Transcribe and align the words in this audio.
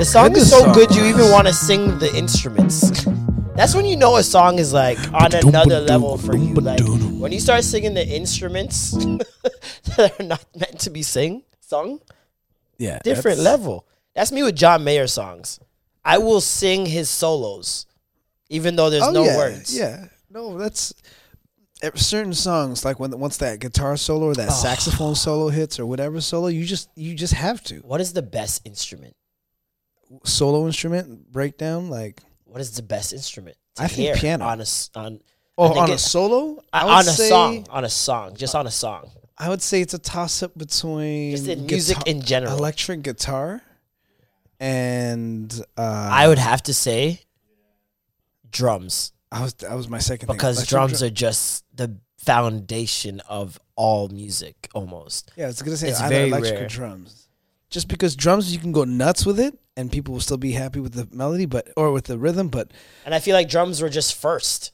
The 0.00 0.06
song 0.06 0.34
is 0.36 0.48
so 0.50 0.60
song 0.60 0.72
good 0.72 0.94
you 0.94 1.04
even 1.04 1.30
want 1.30 1.46
to 1.46 1.52
sing 1.52 1.98
the 1.98 2.10
instruments. 2.16 3.04
That's 3.54 3.74
when 3.74 3.84
you 3.84 3.96
know 3.96 4.16
a 4.16 4.22
song 4.22 4.58
is 4.58 4.72
like 4.72 4.98
on 5.12 5.34
another 5.34 5.80
level 5.80 6.16
for 6.16 6.34
you. 6.36 6.54
Like 6.54 6.80
when 7.20 7.32
you 7.32 7.38
start 7.40 7.64
singing 7.64 7.92
the 7.92 8.06
instruments 8.06 8.92
that 9.96 10.12
are 10.18 10.24
not 10.24 10.44
meant 10.56 10.80
to 10.80 10.90
be 10.90 11.02
sing 11.02 11.42
sung, 11.60 12.00
Yeah, 12.78 12.98
different 13.04 13.38
that's- 13.38 13.44
level. 13.44 13.86
That's 14.14 14.32
me 14.32 14.42
with 14.42 14.56
John 14.56 14.82
Mayer 14.84 15.06
songs. 15.06 15.60
I 16.04 16.16
will 16.18 16.40
sing 16.40 16.86
his 16.86 17.08
solos, 17.10 17.86
even 18.48 18.76
though 18.76 18.88
there's 18.90 19.04
Oh, 19.04 19.12
no 19.12 19.24
yeah, 19.24 19.36
words. 19.36 19.76
Yeah, 19.76 20.06
no, 20.30 20.56
that's 20.58 20.94
certain 21.94 22.32
songs 22.34 22.84
like 22.86 22.98
when 22.98 23.10
once 23.18 23.36
that 23.38 23.60
guitar 23.60 23.96
solo 23.98 24.26
or 24.28 24.34
that 24.34 24.48
Oh. 24.48 24.52
saxophone 24.52 25.14
solo 25.14 25.48
hits 25.50 25.78
or 25.78 25.84
whatever 25.86 26.20
solo, 26.22 26.46
you 26.48 26.64
just 26.64 26.88
you 26.96 27.14
just 27.14 27.34
have 27.34 27.62
to 27.64 27.76
What 27.80 28.00
is 28.00 28.14
the 28.14 28.22
best 28.22 28.62
instrument? 28.66 29.14
Solo 30.24 30.66
instrument 30.66 31.30
breakdown 31.32 31.88
like 31.90 32.20
What 32.44 32.60
is 32.60 32.72
the 32.76 32.82
best 32.82 33.12
instrument? 33.12 33.56
to 33.76 33.82
I 33.84 33.86
think 33.86 34.16
piano. 34.18 34.44
on 34.44 34.60
a 34.60 34.66
on 34.96 35.20
oh 35.56 35.78
on 35.78 35.90
a 35.90 35.98
solo 35.98 36.62
I 36.72 36.80
on 36.86 37.00
a 37.00 37.04
say- 37.04 37.28
song 37.28 37.66
on 37.70 37.84
a 37.84 37.88
song 37.90 38.34
just 38.36 38.54
on 38.54 38.66
a 38.66 38.70
song. 38.70 39.10
I 39.38 39.48
would 39.48 39.62
say 39.62 39.80
it's 39.80 39.94
a 39.94 39.98
toss 39.98 40.42
up 40.42 40.52
between 40.58 41.30
Just 41.30 41.48
in 41.48 41.64
music 41.64 41.96
in 42.06 42.20
general. 42.20 42.58
electric 42.58 43.00
guitar, 43.02 43.62
and 44.58 45.50
uh, 45.78 46.08
I 46.12 46.28
would 46.28 46.38
have 46.38 46.62
to 46.64 46.74
say 46.74 47.20
drums 48.50 49.12
I 49.32 49.42
was 49.42 49.54
that 49.54 49.74
was 49.74 49.88
my 49.88 49.98
second 49.98 50.26
because 50.26 50.66
drums 50.66 50.98
drum- 51.00 51.06
are 51.06 51.10
just 51.14 51.64
the 51.74 51.96
foundation 52.18 53.20
of 53.20 53.58
all 53.76 54.08
music 54.08 54.68
almost. 54.74 55.32
yeah. 55.36 55.44
I 55.44 55.46
was 55.46 55.62
gonna 55.62 55.76
say 55.76 55.88
it's 55.88 56.00
either 56.00 56.14
very 56.14 56.28
electric 56.28 56.54
rare. 56.60 56.68
drums. 56.68 57.19
Just 57.70 57.88
because 57.88 58.16
drums 58.16 58.52
you 58.52 58.58
can 58.58 58.72
go 58.72 58.84
nuts 58.84 59.24
with 59.24 59.38
it 59.40 59.56
and 59.76 59.90
people 59.92 60.12
will 60.12 60.20
still 60.20 60.36
be 60.36 60.52
happy 60.52 60.80
with 60.80 60.92
the 60.94 61.08
melody, 61.16 61.46
but 61.46 61.68
or 61.76 61.92
with 61.92 62.04
the 62.04 62.18
rhythm, 62.18 62.48
but 62.48 62.70
And 63.06 63.14
I 63.14 63.20
feel 63.20 63.34
like 63.34 63.48
drums 63.48 63.80
were 63.80 63.88
just 63.88 64.14
first. 64.14 64.72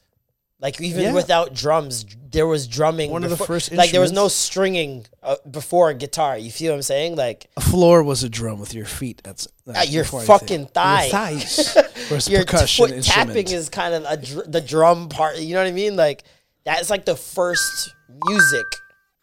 Like 0.59 0.81
even 0.81 1.03
Yeah. 1.03 1.13
without 1.13 1.53
drums, 1.53 2.03
there 2.31 2.47
was 2.47 2.65
drumming. 2.67 3.11
One 3.11 3.23
of 3.23 3.29
the 3.29 3.37
first 3.37 3.71
like 3.71 3.91
there 3.91 4.01
was 4.01 4.11
no 4.11 4.27
stringing 4.27 5.05
uh, 5.21 5.35
before 5.51 5.93
guitar. 5.93 6.35
You 6.35 6.49
feel 6.49 6.71
what 6.71 6.77
I'm 6.77 6.81
saying? 6.81 7.15
Like 7.15 7.47
a 7.55 7.61
floor 7.61 8.01
was 8.01 8.23
a 8.23 8.29
drum 8.29 8.59
with 8.59 8.73
your 8.73 8.85
feet. 8.87 9.21
That's, 9.23 9.47
that's 9.67 9.87
Uh, 9.87 9.91
your 9.91 10.03
fucking 10.03 10.49
anything. 10.49 10.65
thigh. 10.73 11.03
Your 11.03 11.11
thighs. 11.11 11.77
was 12.09 12.27
your 12.33 12.43
percussion 12.43 13.01
tapping 13.03 13.47
is 13.49 13.69
kind 13.69 13.93
of 13.93 14.05
a 14.09 14.17
dr- 14.17 14.51
the 14.51 14.61
drum 14.61 15.09
part. 15.09 15.37
You 15.37 15.53
know 15.53 15.61
what 15.61 15.67
I 15.69 15.71
mean? 15.73 15.95
Like 15.95 16.23
that's 16.65 16.89
like 16.89 17.05
the 17.05 17.15
first 17.15 17.93
music 18.25 18.65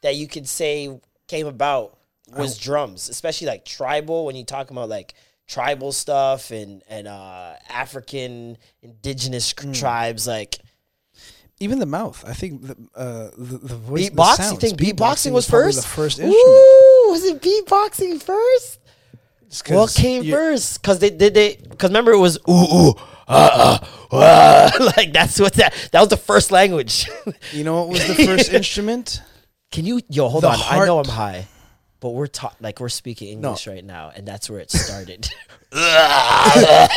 that 0.02 0.14
you 0.14 0.28
could 0.28 0.46
say 0.48 1.00
came 1.26 1.48
about 1.48 1.98
was 2.36 2.58
drums, 2.58 3.08
especially 3.08 3.46
like 3.46 3.64
tribal. 3.64 4.26
When 4.26 4.36
you 4.36 4.44
talk 4.44 4.70
about 4.70 4.88
like 4.88 5.14
tribal 5.46 5.92
stuff 5.92 6.50
and 6.50 6.82
and 6.88 7.06
uh, 7.08 7.54
African 7.68 8.56
indigenous 8.82 9.54
c- 9.58 9.72
tribes, 9.72 10.26
like 10.26 10.58
Even 11.60 11.78
the 11.78 11.86
mouth. 11.86 12.24
I 12.26 12.32
think 12.34 12.62
the 12.62 12.76
uh, 12.96 13.30
the, 13.36 13.58
the 13.58 13.74
voice. 13.76 14.08
the 14.10 14.14
beatbox. 14.16 14.38
You 14.38 14.44
sounds. 14.44 14.58
think 14.60 14.78
beatboxing 14.78 15.32
was 15.32 15.48
probably 15.48 15.66
first? 15.72 15.82
The 15.82 15.88
first 15.88 16.18
instrument. 16.18 16.36
Ooh, 16.48 17.06
was 17.10 17.24
it 17.24 17.40
beatboxing 17.40 18.22
first? 18.22 18.80
What 19.68 19.94
came 19.94 20.24
first? 20.30 20.82
Because 20.82 20.98
they 20.98 21.10
did 21.10 21.34
they 21.34 21.56
because 21.56 21.90
remember 21.90 22.10
it 22.12 22.18
was 22.18 22.38
ooh 22.48 22.52
ooh 22.52 22.94
uh, 23.28 23.78
uh, 24.10 24.14
uh, 24.16 24.70
like 24.96 25.12
that's 25.12 25.38
what 25.38 25.52
that 25.54 25.72
that 25.92 26.00
was 26.00 26.08
the 26.08 26.16
first 26.16 26.50
language. 26.50 27.08
You 27.52 27.62
know 27.62 27.80
what 27.82 27.88
was 27.90 28.06
the 28.08 28.14
first 28.26 28.52
instrument? 28.52 29.22
Can 29.70 29.84
you 29.86 30.00
yo 30.08 30.28
hold 30.28 30.42
The 30.42 30.48
on? 30.48 30.58
I 30.60 30.84
know 30.86 30.98
I'm 30.98 31.04
high, 31.06 31.46
but 32.04 32.10
we're 32.10 32.26
taught 32.26 32.54
like 32.60 32.80
we're 32.80 32.90
speaking 32.90 33.28
English 33.28 33.66
right 33.66 33.82
now, 33.82 34.12
and 34.14 34.28
that's 34.28 34.50
where 34.50 34.60
it 34.60 34.70
started. 34.86 35.26
At 35.72 36.90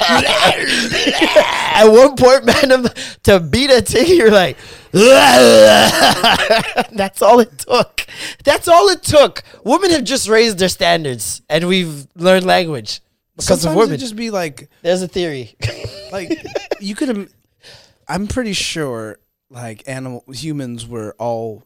one 1.85 2.17
point, 2.17 2.45
man, 2.45 2.87
to 3.23 3.39
beat 3.39 3.69
a 3.69 3.81
thing, 3.81 4.17
you're 4.17 4.31
like, 4.31 4.57
that's 6.91 7.21
all 7.21 7.39
it 7.39 7.57
took. 7.57 8.05
That's 8.43 8.67
all 8.67 8.89
it 8.89 9.01
took. 9.01 9.43
Women 9.63 9.91
have 9.91 10.03
just 10.03 10.27
raised 10.27 10.59
their 10.59 10.67
standards, 10.67 11.41
and 11.49 11.69
we've 11.69 12.05
learned 12.15 12.45
language 12.45 12.99
because 13.37 13.61
Sometimes 13.61 13.65
of 13.65 13.75
women. 13.77 13.93
It 13.95 13.99
just 13.99 14.17
be 14.17 14.29
like 14.29 14.69
There's 14.81 15.01
a 15.01 15.07
theory. 15.07 15.55
like 16.11 16.45
you 16.81 16.95
could. 16.95 17.07
im- 17.09 17.29
I'm 18.09 18.27
pretty 18.27 18.51
sure 18.51 19.19
like 19.49 19.87
animal 19.87 20.25
humans 20.33 20.85
were 20.85 21.15
all 21.17 21.63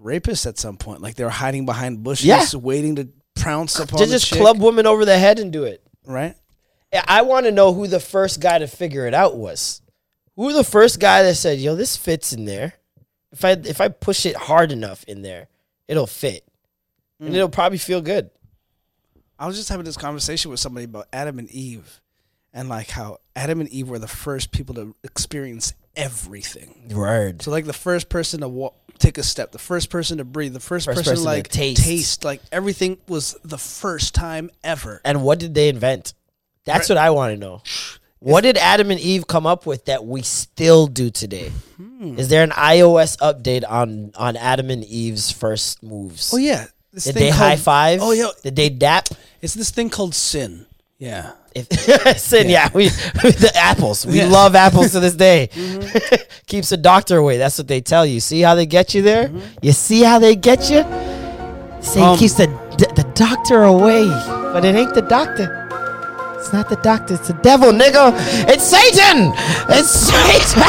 rapists 0.00 0.46
at 0.46 0.58
some 0.58 0.76
point. 0.76 1.00
Like 1.00 1.14
they 1.14 1.24
were 1.24 1.30
hiding 1.30 1.66
behind 1.66 2.02
bushes, 2.02 2.26
Yeah. 2.26 2.44
waiting 2.54 2.96
to 2.96 3.08
pounce 3.34 3.78
upon 3.78 3.98
Just 3.98 4.10
the 4.10 4.16
just 4.18 4.28
chick, 4.28 4.40
club 4.40 4.60
women 4.60 4.86
over 4.86 5.04
the 5.04 5.18
head 5.18 5.38
and 5.38 5.52
do 5.52 5.64
it. 5.64 5.82
right? 6.04 6.34
Yeah, 6.92 7.04
I 7.06 7.22
want 7.22 7.46
to 7.46 7.52
know 7.52 7.72
who 7.72 7.88
the 7.88 8.00
first 8.00 8.40
guy 8.40 8.58
to 8.58 8.68
figure 8.68 9.06
it 9.06 9.14
out 9.14 9.36
was. 9.36 9.82
Who 10.36 10.52
the 10.52 10.64
first 10.64 11.00
guy 11.00 11.22
that 11.22 11.34
said, 11.34 11.58
"Yo, 11.58 11.74
this 11.74 11.96
fits 11.96 12.32
in 12.32 12.44
there. 12.44 12.74
If 13.32 13.44
I 13.44 13.52
if 13.52 13.80
I 13.80 13.88
push 13.88 14.24
it 14.24 14.36
hard 14.36 14.70
enough 14.70 15.02
in 15.04 15.22
there, 15.22 15.48
it'll 15.88 16.06
fit, 16.06 16.46
and 17.18 17.30
mm. 17.30 17.34
it'll 17.34 17.48
probably 17.48 17.78
feel 17.78 18.00
good." 18.00 18.30
I 19.38 19.46
was 19.46 19.56
just 19.56 19.68
having 19.68 19.84
this 19.84 19.96
conversation 19.96 20.50
with 20.50 20.60
somebody 20.60 20.84
about 20.84 21.08
Adam 21.12 21.38
and 21.38 21.50
Eve, 21.50 22.00
and 22.52 22.68
like 22.68 22.88
how 22.90 23.18
Adam 23.34 23.60
and 23.60 23.68
Eve 23.70 23.88
were 23.88 23.98
the 23.98 24.08
first 24.08 24.52
people 24.52 24.74
to 24.76 24.94
experience 25.02 25.74
everything. 25.96 26.92
Word. 26.94 27.42
So 27.42 27.50
like 27.50 27.64
the 27.64 27.72
first 27.72 28.08
person 28.08 28.40
to 28.40 28.48
walk, 28.48 28.76
take 28.98 29.18
a 29.18 29.22
step, 29.22 29.52
the 29.52 29.58
first 29.58 29.90
person 29.90 30.18
to 30.18 30.24
breathe, 30.24 30.52
the 30.52 30.60
first, 30.60 30.86
First 30.86 30.98
person, 30.98 31.12
person 31.12 31.24
to 31.24 31.28
like 31.30 31.48
taste. 31.48 32.24
like 32.24 32.40
everything 32.52 32.98
was 33.08 33.36
the 33.44 33.58
first 33.58 34.14
time 34.14 34.50
ever. 34.64 35.00
And 35.04 35.22
what 35.22 35.38
did 35.38 35.54
they 35.54 35.68
invent? 35.68 36.14
That's 36.64 36.88
what 36.88 36.98
I 36.98 37.10
want 37.10 37.32
to 37.34 37.36
know. 37.38 37.62
What 38.18 38.40
did 38.40 38.56
Adam 38.56 38.90
and 38.90 38.98
Eve 38.98 39.26
come 39.26 39.46
up 39.46 39.66
with 39.66 39.84
that 39.84 40.04
we 40.04 40.22
still 40.22 40.86
do 40.88 41.10
today? 41.10 41.52
Hmm. 41.76 42.18
Is 42.18 42.28
there 42.28 42.42
an 42.42 42.50
iOS 42.50 43.16
update 43.18 43.62
on 43.68 44.10
on 44.16 44.36
Adam 44.36 44.70
and 44.70 44.82
Eve's 44.84 45.30
first 45.30 45.82
moves? 45.82 46.32
Oh 46.34 46.38
yeah, 46.38 46.66
this 46.92 47.04
Did 47.04 47.14
they 47.14 47.28
called- 47.28 47.34
high 47.40 47.56
five? 47.56 48.00
Oh 48.02 48.10
yeah, 48.12 48.30
Did 48.42 48.56
they 48.56 48.68
dap? 48.70 49.08
it's 49.42 49.54
this 49.54 49.70
thing 49.70 49.90
called 49.90 50.14
sin. 50.14 50.66
Yeah, 50.98 51.32
If 51.54 51.68
Sin, 52.18 52.48
yeah, 52.48 52.70
we 52.72 52.88
the 53.34 53.52
apples. 53.54 54.06
We 54.06 54.18
Yeah. 54.18 54.28
love 54.28 54.54
apples 54.54 54.92
to 54.92 55.00
this 55.00 55.14
day. 55.14 55.48
Keeps 56.46 56.70
the 56.70 56.78
doctor 56.78 57.18
away. 57.18 57.36
That's 57.36 57.58
what 57.58 57.68
they 57.68 57.82
tell 57.82 58.06
you. 58.06 58.18
See 58.20 58.40
how 58.40 58.54
they 58.54 58.64
get 58.66 58.94
you 58.94 59.02
there? 59.02 59.30
You 59.60 59.72
see 59.72 60.02
how 60.02 60.18
they 60.18 60.36
get 60.36 60.70
you? 60.70 60.84
Say 61.82 62.00
Um, 62.00 62.16
keeps 62.18 62.34
the 62.34 62.46
the 62.78 63.04
doctor 63.14 63.62
away, 63.64 64.06
but 64.52 64.64
it 64.64 64.74
ain't 64.74 64.94
the 64.94 65.02
doctor. 65.02 65.62
It's 66.38 66.52
not 66.52 66.68
the 66.68 66.76
doctor. 66.76 67.14
It's 67.14 67.28
the 67.28 67.34
devil, 67.34 67.72
nigga. 67.72 68.12
It's 68.48 68.64
Satan. 68.64 69.32
It's 69.68 69.90
Satan. 69.90 70.62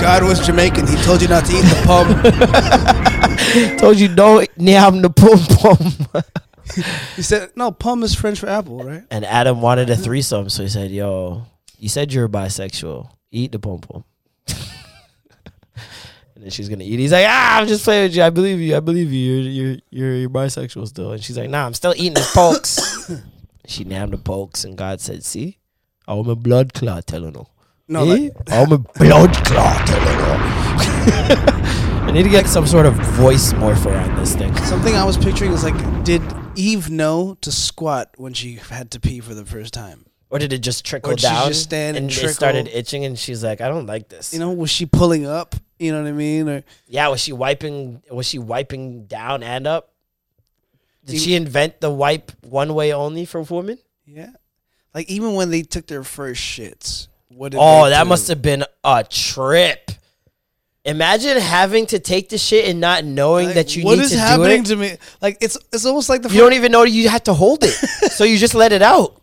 God 0.00 0.22
was 0.24 0.40
Jamaican. 0.46 0.86
He 0.86 0.96
told 1.02 1.20
you 1.22 1.28
not 1.28 1.44
to 1.46 1.52
eat 1.52 1.62
the 1.68 1.80
pum. 1.86 2.06
Told 3.78 3.98
you 3.98 4.08
don't 4.08 4.48
nyam 4.58 5.02
the 5.02 5.10
pum 5.10 5.38
pum. 5.58 6.22
he 7.16 7.22
said, 7.22 7.50
"No, 7.56 7.70
pum 7.70 8.02
is 8.02 8.14
French 8.14 8.40
for 8.40 8.48
apple, 8.48 8.82
right?" 8.84 9.02
And 9.10 9.24
Adam 9.24 9.60
wanted 9.60 9.90
a 9.90 9.96
threesome, 9.96 10.48
so 10.48 10.62
he 10.62 10.68
said, 10.68 10.90
"Yo, 10.90 11.44
you 11.78 11.88
said 11.88 12.12
you're 12.12 12.28
bisexual. 12.28 13.10
Eat 13.30 13.52
the 13.52 13.58
pom 13.58 13.80
pom." 13.80 14.04
and 16.34 16.44
then 16.44 16.50
she's 16.50 16.68
gonna 16.68 16.84
eat. 16.84 16.98
He's 16.98 17.12
like, 17.12 17.26
"Ah, 17.28 17.58
I'm 17.58 17.66
just 17.66 17.84
playing 17.84 18.04
with 18.04 18.16
you. 18.16 18.22
I 18.22 18.30
believe 18.30 18.60
you. 18.60 18.76
I 18.76 18.80
believe 18.80 19.12
you. 19.12 19.34
You're 19.34 19.50
you're 19.50 19.76
you're, 19.90 20.14
you're 20.16 20.30
bisexual 20.30 20.86
still." 20.88 21.12
And 21.12 21.22
she's 21.22 21.36
like, 21.38 21.50
"Nah, 21.50 21.66
I'm 21.66 21.74
still 21.74 21.94
eating 21.96 22.16
his 22.16 22.30
pokes." 22.32 23.10
she 23.66 23.84
named 23.84 24.12
the 24.12 24.18
pokes, 24.18 24.64
and 24.64 24.76
God 24.76 25.00
said, 25.00 25.24
"See, 25.24 25.58
I'm 26.06 26.28
a 26.28 26.36
blood 26.36 26.72
clot 26.74 27.06
telling 27.06 27.34
her." 27.34 27.44
No, 27.88 28.02
Eh? 28.04 28.04
like, 28.04 28.32
I'm 28.50 28.72
a 28.72 28.78
blood 28.78 29.34
clot 29.44 29.86
telling 29.86 30.18
her. 30.18 31.88
need 32.12 32.22
to 32.24 32.28
get 32.30 32.46
some 32.46 32.66
sort 32.66 32.86
of 32.86 32.94
voice 32.94 33.52
morpher 33.54 33.90
on 33.92 34.16
this 34.16 34.34
thing. 34.34 34.54
something 34.64 34.94
I 34.94 35.04
was 35.04 35.16
picturing 35.16 35.52
is 35.52 35.64
like, 35.64 36.04
did 36.04 36.22
Eve 36.54 36.90
know 36.90 37.36
to 37.40 37.50
squat 37.50 38.10
when 38.16 38.34
she 38.34 38.54
had 38.56 38.90
to 38.92 39.00
pee 39.00 39.20
for 39.20 39.34
the 39.34 39.44
first 39.44 39.72
time? 39.74 40.06
or 40.30 40.38
did 40.38 40.50
it 40.50 40.58
just 40.62 40.82
trickle 40.86 41.12
Or 41.12 41.14
did 41.14 41.20
she 41.20 41.26
down? 41.26 41.48
just 41.48 41.62
stand 41.64 41.94
and 41.96 42.10
it 42.10 42.14
trickle? 42.14 42.30
started 42.32 42.66
itching, 42.68 43.04
and 43.04 43.18
she's 43.18 43.44
like, 43.44 43.60
"I 43.60 43.68
don't 43.68 43.84
like 43.84 44.08
this." 44.08 44.32
You 44.32 44.38
know, 44.40 44.50
was 44.50 44.70
she 44.70 44.86
pulling 44.86 45.26
up? 45.26 45.54
You 45.78 45.92
know 45.92 46.00
what 46.02 46.08
I 46.08 46.12
mean? 46.12 46.48
Or 46.48 46.64
yeah, 46.88 47.08
was 47.08 47.20
she 47.20 47.34
wiping? 47.34 48.02
Was 48.10 48.26
she 48.28 48.38
wiping 48.38 49.04
down 49.04 49.42
and 49.42 49.66
up? 49.66 49.92
Did 51.04 51.20
she 51.20 51.34
invent 51.34 51.82
the 51.82 51.90
wipe 51.90 52.32
one 52.46 52.72
way 52.74 52.94
only 52.94 53.26
for 53.26 53.42
women? 53.42 53.76
yeah, 54.06 54.30
like 54.94 55.06
even 55.10 55.34
when 55.34 55.50
they 55.50 55.60
took 55.60 55.86
their 55.86 56.02
first 56.02 56.40
shits, 56.40 57.08
what? 57.28 57.52
Did 57.52 57.58
Oh, 57.60 57.84
they 57.84 57.90
that 57.90 58.04
do? 58.04 58.08
must 58.08 58.28
have 58.28 58.40
been 58.40 58.64
a 58.84 59.04
trip. 59.04 59.90
Imagine 60.84 61.38
having 61.38 61.86
to 61.86 62.00
take 62.00 62.28
the 62.28 62.38
shit 62.38 62.68
and 62.68 62.80
not 62.80 63.04
knowing 63.04 63.46
Like, 63.46 63.54
that 63.54 63.76
you 63.76 63.84
need 63.84 63.90
to 63.90 63.96
do 63.96 64.00
it. 64.00 64.04
What 64.04 64.12
is 64.12 64.18
happening 64.18 64.64
to 64.64 64.76
me? 64.76 64.96
Like 65.20 65.38
it's 65.40 65.56
it's 65.72 65.86
almost 65.86 66.08
like 66.08 66.22
the. 66.22 66.28
You 66.30 66.40
don't 66.40 66.54
even 66.54 66.72
know 66.72 66.82
you 66.82 67.08
have 67.08 67.22
to 67.24 67.34
hold 67.34 67.62
it, 67.62 67.70
so 68.12 68.24
you 68.24 68.36
just 68.36 68.54
let 68.54 68.72
it 68.72 68.82
out. 68.82 69.20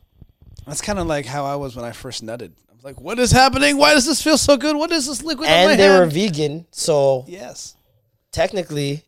That's 0.66 0.82
kind 0.82 1.00
of 1.00 1.08
like 1.08 1.26
how 1.26 1.46
I 1.46 1.56
was 1.56 1.76
when 1.76 1.84
I 1.84 1.92
first 1.92 2.24
nutted. 2.24 2.52
I 2.70 2.76
was 2.76 2.84
like, 2.86 3.02
"What 3.02 3.20
is 3.20 3.32
happening? 3.32 3.78
Why 3.78 3.94
does 3.94 4.06
this 4.06 4.22
feel 4.22 4.38
so 4.38 4.56
good? 4.56 4.78
What 4.78 4.92
is 4.92 5.06
this 5.06 5.22
liquid 5.22 5.50
And 5.50 5.78
they 5.78 5.90
were 5.90 6.06
vegan, 6.06 6.66
so 6.72 7.26
yes. 7.28 7.76
technically, 8.32 9.04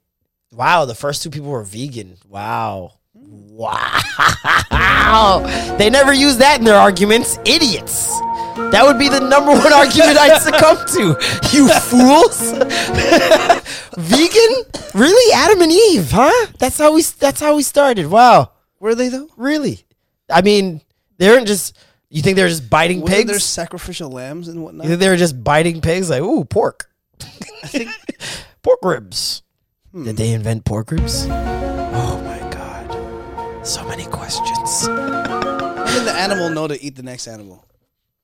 wow, 0.52 0.84
the 0.84 0.96
first 0.96 1.24
two 1.24 1.30
people 1.30 1.52
were 1.52 1.64
vegan. 1.64 2.18
Wow. 2.28 2.94
Hmm. 3.18 3.56
Wow. 3.56 3.98
They 5.78 5.90
never 5.90 6.14
use 6.14 6.38
that 6.38 6.60
in 6.60 6.66
their 6.66 6.78
arguments. 6.78 7.38
Idiots. 7.46 8.20
That 8.72 8.84
would 8.86 8.98
be 9.00 9.10
the 9.10 9.20
number 9.20 9.52
one 9.52 9.74
argument 9.82 10.18
I'd 10.18 10.42
succumb 10.42 10.78
to. 10.96 11.16
You 11.56 11.68
fools. 11.70 12.52
Vegan? 13.98 14.64
Really? 14.94 15.34
Adam 15.34 15.62
and 15.62 15.72
Eve, 15.72 16.12
huh? 16.12 16.48
That's 16.60 16.78
how 16.78 16.94
we 16.94 17.02
that's 17.02 17.40
how 17.40 17.56
we 17.56 17.64
started. 17.64 18.08
Wow. 18.08 18.52
Were 18.80 18.96
they 18.96 19.10
though? 19.10 19.30
Really? 19.38 19.86
I 20.30 20.42
mean, 20.42 20.82
they 21.18 21.30
weren't 21.30 21.48
just 21.48 21.78
you 22.10 22.22
think 22.22 22.36
they're 22.36 22.50
just 22.50 22.70
biting 22.70 23.02
Wasn't 23.02 23.30
pigs? 23.30 23.44
sacrificial 23.44 24.10
lambs 24.10 24.48
and 24.48 24.64
whatnot? 24.64 24.84
You 24.86 24.90
think 24.92 25.00
they 25.00 25.10
were 25.10 25.18
just 25.18 25.44
biting 25.44 25.82
pigs 25.82 26.10
like, 26.10 26.22
ooh, 26.22 26.44
pork. 26.46 26.90
think- 27.66 27.90
pork 28.64 28.80
ribs. 28.84 29.44
Hmm. 29.92 30.04
Did 30.06 30.18
they 30.18 30.32
invent 30.32 30.66
pork 30.66 30.92
ribs? 30.92 31.26
Oh 31.30 32.22
my 32.26 32.40
god. 32.52 33.66
So 33.66 33.86
many 33.88 34.06
questions. 34.06 34.88
How 34.88 35.98
did 35.98 36.06
the 36.06 36.14
animal 36.16 36.50
know 36.50 36.68
to 36.68 36.82
eat 36.82 36.96
the 36.96 37.04
next 37.04 37.28
animal? 37.28 37.66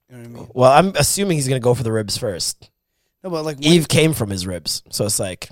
You 0.09 0.17
know 0.17 0.23
what 0.23 0.29
I 0.29 0.39
mean? 0.39 0.47
Well, 0.53 0.71
I'm 0.71 0.93
assuming 0.95 1.37
he's 1.37 1.47
gonna 1.47 1.59
go 1.59 1.73
for 1.73 1.83
the 1.83 1.91
ribs 1.91 2.17
first. 2.17 2.69
No, 3.23 3.29
but 3.29 3.43
like 3.45 3.57
when- 3.57 3.65
Eve 3.65 3.87
came 3.87 4.13
from 4.13 4.29
his 4.29 4.45
ribs, 4.47 4.83
so 4.89 5.05
it's 5.05 5.19
like, 5.19 5.49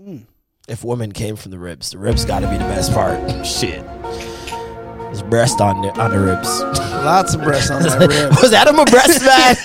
Mm. 0.00 0.22
if 0.68 0.84
woman 0.84 1.12
came 1.12 1.36
from 1.36 1.50
the 1.50 1.58
ribs, 1.58 1.90
the 1.90 1.98
ribs 1.98 2.24
got 2.24 2.40
to 2.40 2.48
be 2.48 2.54
the 2.56 2.64
best 2.64 2.92
part. 2.92 3.18
Shit, 3.46 3.82
his 5.10 5.22
breast 5.22 5.60
on 5.60 5.82
the 5.82 5.90
on 6.00 6.10
the 6.12 6.20
ribs. 6.20 6.60
lots 7.04 7.34
of 7.34 7.42
breasts 7.42 7.70
on 7.70 7.82
that 7.82 7.98
rib. 8.08 8.30
Was 8.42 8.52
Adam 8.52 8.78
a 8.78 8.84
breast 8.84 9.22
man? 9.22 9.56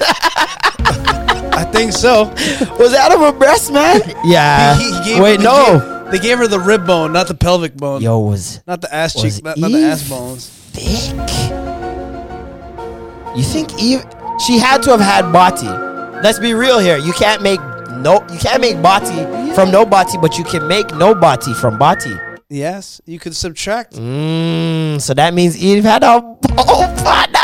I 1.58 1.64
think 1.72 1.94
so. 1.94 2.26
Was 2.80 2.94
Adam 2.94 3.22
a 3.22 3.32
breast 3.32 3.72
man? 3.72 4.02
Yeah. 4.26 4.76
He- 4.78 4.92
he 4.92 5.04
gave 5.14 5.24
Wait, 5.24 5.40
no. 5.40 5.78
They 5.78 5.80
gave, 5.80 6.12
they 6.12 6.20
gave 6.20 6.38
her 6.40 6.48
the 6.48 6.60
rib 6.60 6.86
bone, 6.86 7.14
not 7.14 7.28
the 7.28 7.34
pelvic 7.36 7.76
bone. 7.78 8.02
Yo, 8.02 8.20
was 8.20 8.60
Not 8.68 8.82
the 8.82 8.94
ass 8.94 9.16
Was 9.16 9.36
cheek, 9.36 9.44
not, 9.44 9.58
not 9.58 9.72
the 9.72 9.84
ass 9.84 10.02
Eve- 10.04 10.10
bones. 10.10 10.48
thick. 10.74 11.16
You 13.36 13.44
think 13.44 13.78
Eve? 13.82 14.04
She 14.46 14.58
had 14.58 14.82
to 14.84 14.92
have 14.92 15.02
had 15.02 15.32
body. 15.34 15.68
Let's 16.22 16.40
be 16.40 16.54
real 16.54 16.80
here. 16.80 16.96
You 16.98 17.12
can't 17.12 17.42
make 17.42 17.60
no. 17.98 18.26
You 18.32 18.40
can't 18.40 18.62
make 18.62 18.82
body 18.82 19.26
from 19.54 19.72
no 19.72 19.86
body, 19.86 20.18
but 20.22 20.38
you 20.38 20.46
can 20.46 20.66
make 20.70 20.96
no 20.96 21.14
body 21.14 21.54
from 21.54 21.78
body. 21.78 22.16
Yes, 22.50 23.02
you 23.06 23.20
could 23.20 23.36
subtract. 23.36 23.96
Mm, 23.96 25.02
so 25.02 25.14
that 25.14 25.34
means 25.34 25.58
Eve 25.58 25.84
had 25.84 26.04
a 26.04 26.22
oh, 26.58 26.88
partner. 27.04 27.42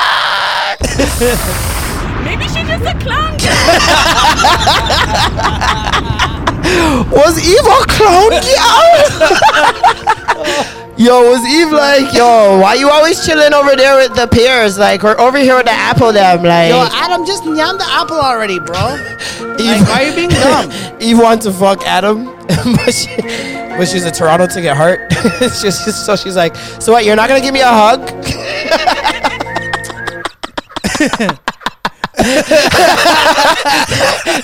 Maybe 2.24 2.48
she 2.48 2.64
just 2.64 2.86
a 2.86 2.94
clown. 3.00 3.34
Was 7.12 7.38
Eve 7.46 7.68
a 7.68 7.86
clown 7.90 8.30
girl? 10.64 10.78
yo, 11.02 11.30
was 11.30 11.46
Eve 11.46 11.72
like, 11.72 12.14
yo, 12.14 12.60
why 12.60 12.76
you 12.76 12.90
always 12.90 13.26
chilling 13.26 13.54
over 13.54 13.76
there 13.76 13.98
with 13.98 14.16
the 14.16 14.28
pears? 14.28 14.78
Like, 14.78 15.02
we're 15.02 15.20
over 15.20 15.38
here 15.38 15.56
with 15.56 15.66
the 15.66 15.72
apple 15.72 16.14
them. 16.14 16.44
Like, 16.44 16.70
yo, 16.70 16.88
Adam, 16.92 17.26
just 17.26 17.44
yam 17.44 17.78
the 17.78 17.88
apple 17.88 18.18
already, 18.18 18.60
bro. 18.60 18.96
Eve, 19.60 19.88
why 19.88 20.04
are 20.04 20.08
you 20.10 20.16
being 20.16 20.30
dumb? 20.30 20.72
Eve 21.02 21.20
wants 21.20 21.46
to 21.46 21.52
fuck 21.52 21.84
Adam, 21.86 22.26
but, 22.86 22.94
she, 22.94 23.16
but 23.18 23.88
she's 23.88 24.06
a 24.06 24.12
Toronto 24.12 24.48
to 24.48 24.62
get 24.62 24.78
hurt. 24.78 25.12
she's 25.42 25.62
just, 25.62 26.06
so 26.06 26.16
she's 26.16 26.36
like, 26.36 26.56
so 26.56 26.92
what? 26.92 27.06
You're 27.06 27.16
not 27.16 27.28
gonna 27.28 27.42
give 27.42 27.54
me 27.54 27.62
a 27.62 27.66
hug? 27.66 28.08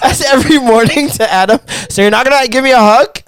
That's 0.02 0.26
every 0.26 0.58
morning 0.58 1.10
to 1.10 1.32
Adam. 1.32 1.60
So 1.90 2.02
you're 2.02 2.12
not 2.12 2.26
gonna 2.26 2.48
give 2.48 2.64
me 2.64 2.72
a 2.72 2.80
hug? 2.80 3.20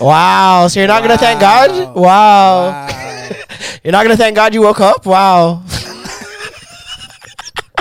Wow. 0.00 0.66
So 0.68 0.80
you're 0.80 0.86
not 0.88 1.02
gonna 1.02 1.18
thank 1.18 1.40
God? 1.40 1.94
Wow. 1.94 2.88
You're 3.84 3.92
not 3.92 4.02
gonna 4.02 4.16
thank 4.16 4.36
God 4.36 4.52
you 4.52 4.60
woke 4.62 4.80
up? 4.80 5.06
Wow. 5.06 5.62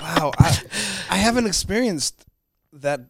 Wow, 0.01 0.31
I, 0.37 0.57
I 1.09 1.15
haven't 1.17 1.45
experienced 1.45 2.25
that 2.73 3.01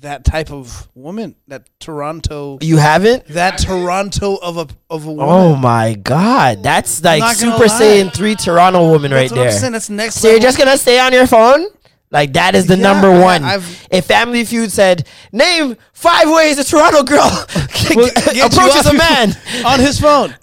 that 0.00 0.24
type 0.24 0.52
of 0.52 0.88
woman. 0.94 1.34
That 1.48 1.68
Toronto, 1.80 2.58
You 2.60 2.76
haven't? 2.76 3.26
that 3.28 3.58
Toronto 3.58 4.36
of 4.36 4.56
a 4.58 4.66
of 4.90 5.06
a 5.06 5.12
woman. 5.12 5.26
Oh 5.28 5.56
my 5.56 5.94
God. 5.94 6.62
That's 6.62 7.02
like 7.02 7.34
Super 7.36 7.66
lie. 7.66 7.66
Saiyan 7.66 8.14
3 8.14 8.34
Toronto 8.36 8.90
woman 8.90 9.10
That's 9.10 9.32
right 9.32 9.36
what 9.36 9.46
I'm 9.46 9.50
there. 9.50 9.58
saying. 9.58 9.72
That's 9.72 9.90
next. 9.90 10.14
So 10.16 10.30
you're 10.30 10.38
just 10.40 10.56
gonna 10.58 10.78
stay 10.78 11.00
on 11.00 11.12
your 11.12 11.26
phone? 11.26 11.66
Like 12.10 12.32
that 12.32 12.54
is 12.54 12.66
the 12.66 12.76
Yeah, 12.76 12.82
number 12.92 13.10
one. 13.20 13.44
I've- 13.44 13.64
if 13.90 14.06
Family 14.06 14.44
Feud 14.44 14.72
said, 14.72 15.06
"Name 15.30 15.76
five 15.92 16.28
ways 16.30 16.58
a 16.58 16.64
Toronto 16.64 17.02
girl 17.02 17.28
Well, 17.94 18.08
approaches 18.46 18.86
a 18.86 18.94
man," 18.94 19.36
on 19.66 19.78
his 19.80 20.00
phone. 20.00 20.34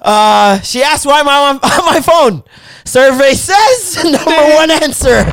uh, 0.00 0.60
she 0.60 0.82
asked 0.82 1.06
why 1.06 1.20
am 1.20 1.28
I 1.28 1.36
on, 1.50 1.56
on 1.56 1.84
my 1.86 2.00
phone. 2.00 2.42
Survey 2.84 3.34
says 3.34 3.96
number 4.04 4.54
one 4.54 4.70
answer. 4.70 5.24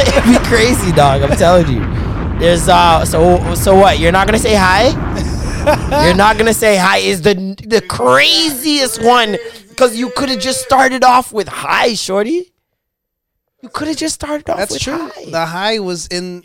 It'd 0.00 0.24
be 0.24 0.38
crazy, 0.46 0.92
dog. 0.92 1.22
I'm 1.22 1.36
telling 1.36 1.68
you. 1.68 1.80
There's 2.38 2.68
uh, 2.68 3.04
so 3.04 3.54
so 3.54 3.74
what? 3.74 3.98
You're 3.98 4.12
not 4.12 4.26
gonna 4.26 4.38
say 4.38 4.54
hi. 4.54 4.88
You're 6.06 6.14
not 6.16 6.38
gonna 6.38 6.54
say 6.54 6.76
hi. 6.76 6.98
Is 6.98 7.22
the 7.22 7.34
the 7.66 7.80
craziest 7.82 9.02
one 9.02 9.36
because 9.68 9.96
you 9.98 10.10
could 10.16 10.28
have 10.30 10.40
just 10.40 10.60
started 10.62 11.04
off 11.04 11.32
with 11.32 11.48
hi, 11.48 11.94
shorty. 11.94 12.52
You 13.62 13.68
could 13.68 13.88
have 13.88 13.96
just 13.96 14.14
started 14.14 14.48
off 14.50 14.56
That's 14.58 14.72
with 14.72 14.82
true. 14.82 15.10
hi. 15.14 15.30
The 15.30 15.46
high 15.46 15.78
was 15.80 16.06
in 16.08 16.42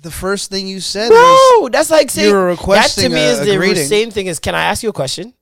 the 0.00 0.10
first 0.10 0.50
thing 0.50 0.66
you 0.66 0.80
said. 0.80 1.08
Bro, 1.10 1.68
that's 1.72 1.90
like 1.90 2.10
saying 2.10 2.28
You 2.28 2.34
were 2.34 2.54
that 2.56 2.90
to 2.90 3.08
me 3.08 3.20
a- 3.20 3.32
is 3.32 3.40
the 3.40 3.56
greeting. 3.56 3.86
same 3.86 4.10
thing 4.10 4.28
as 4.28 4.38
can 4.38 4.54
I 4.54 4.64
ask 4.64 4.82
you 4.82 4.88
a 4.90 4.92
question? 4.92 5.34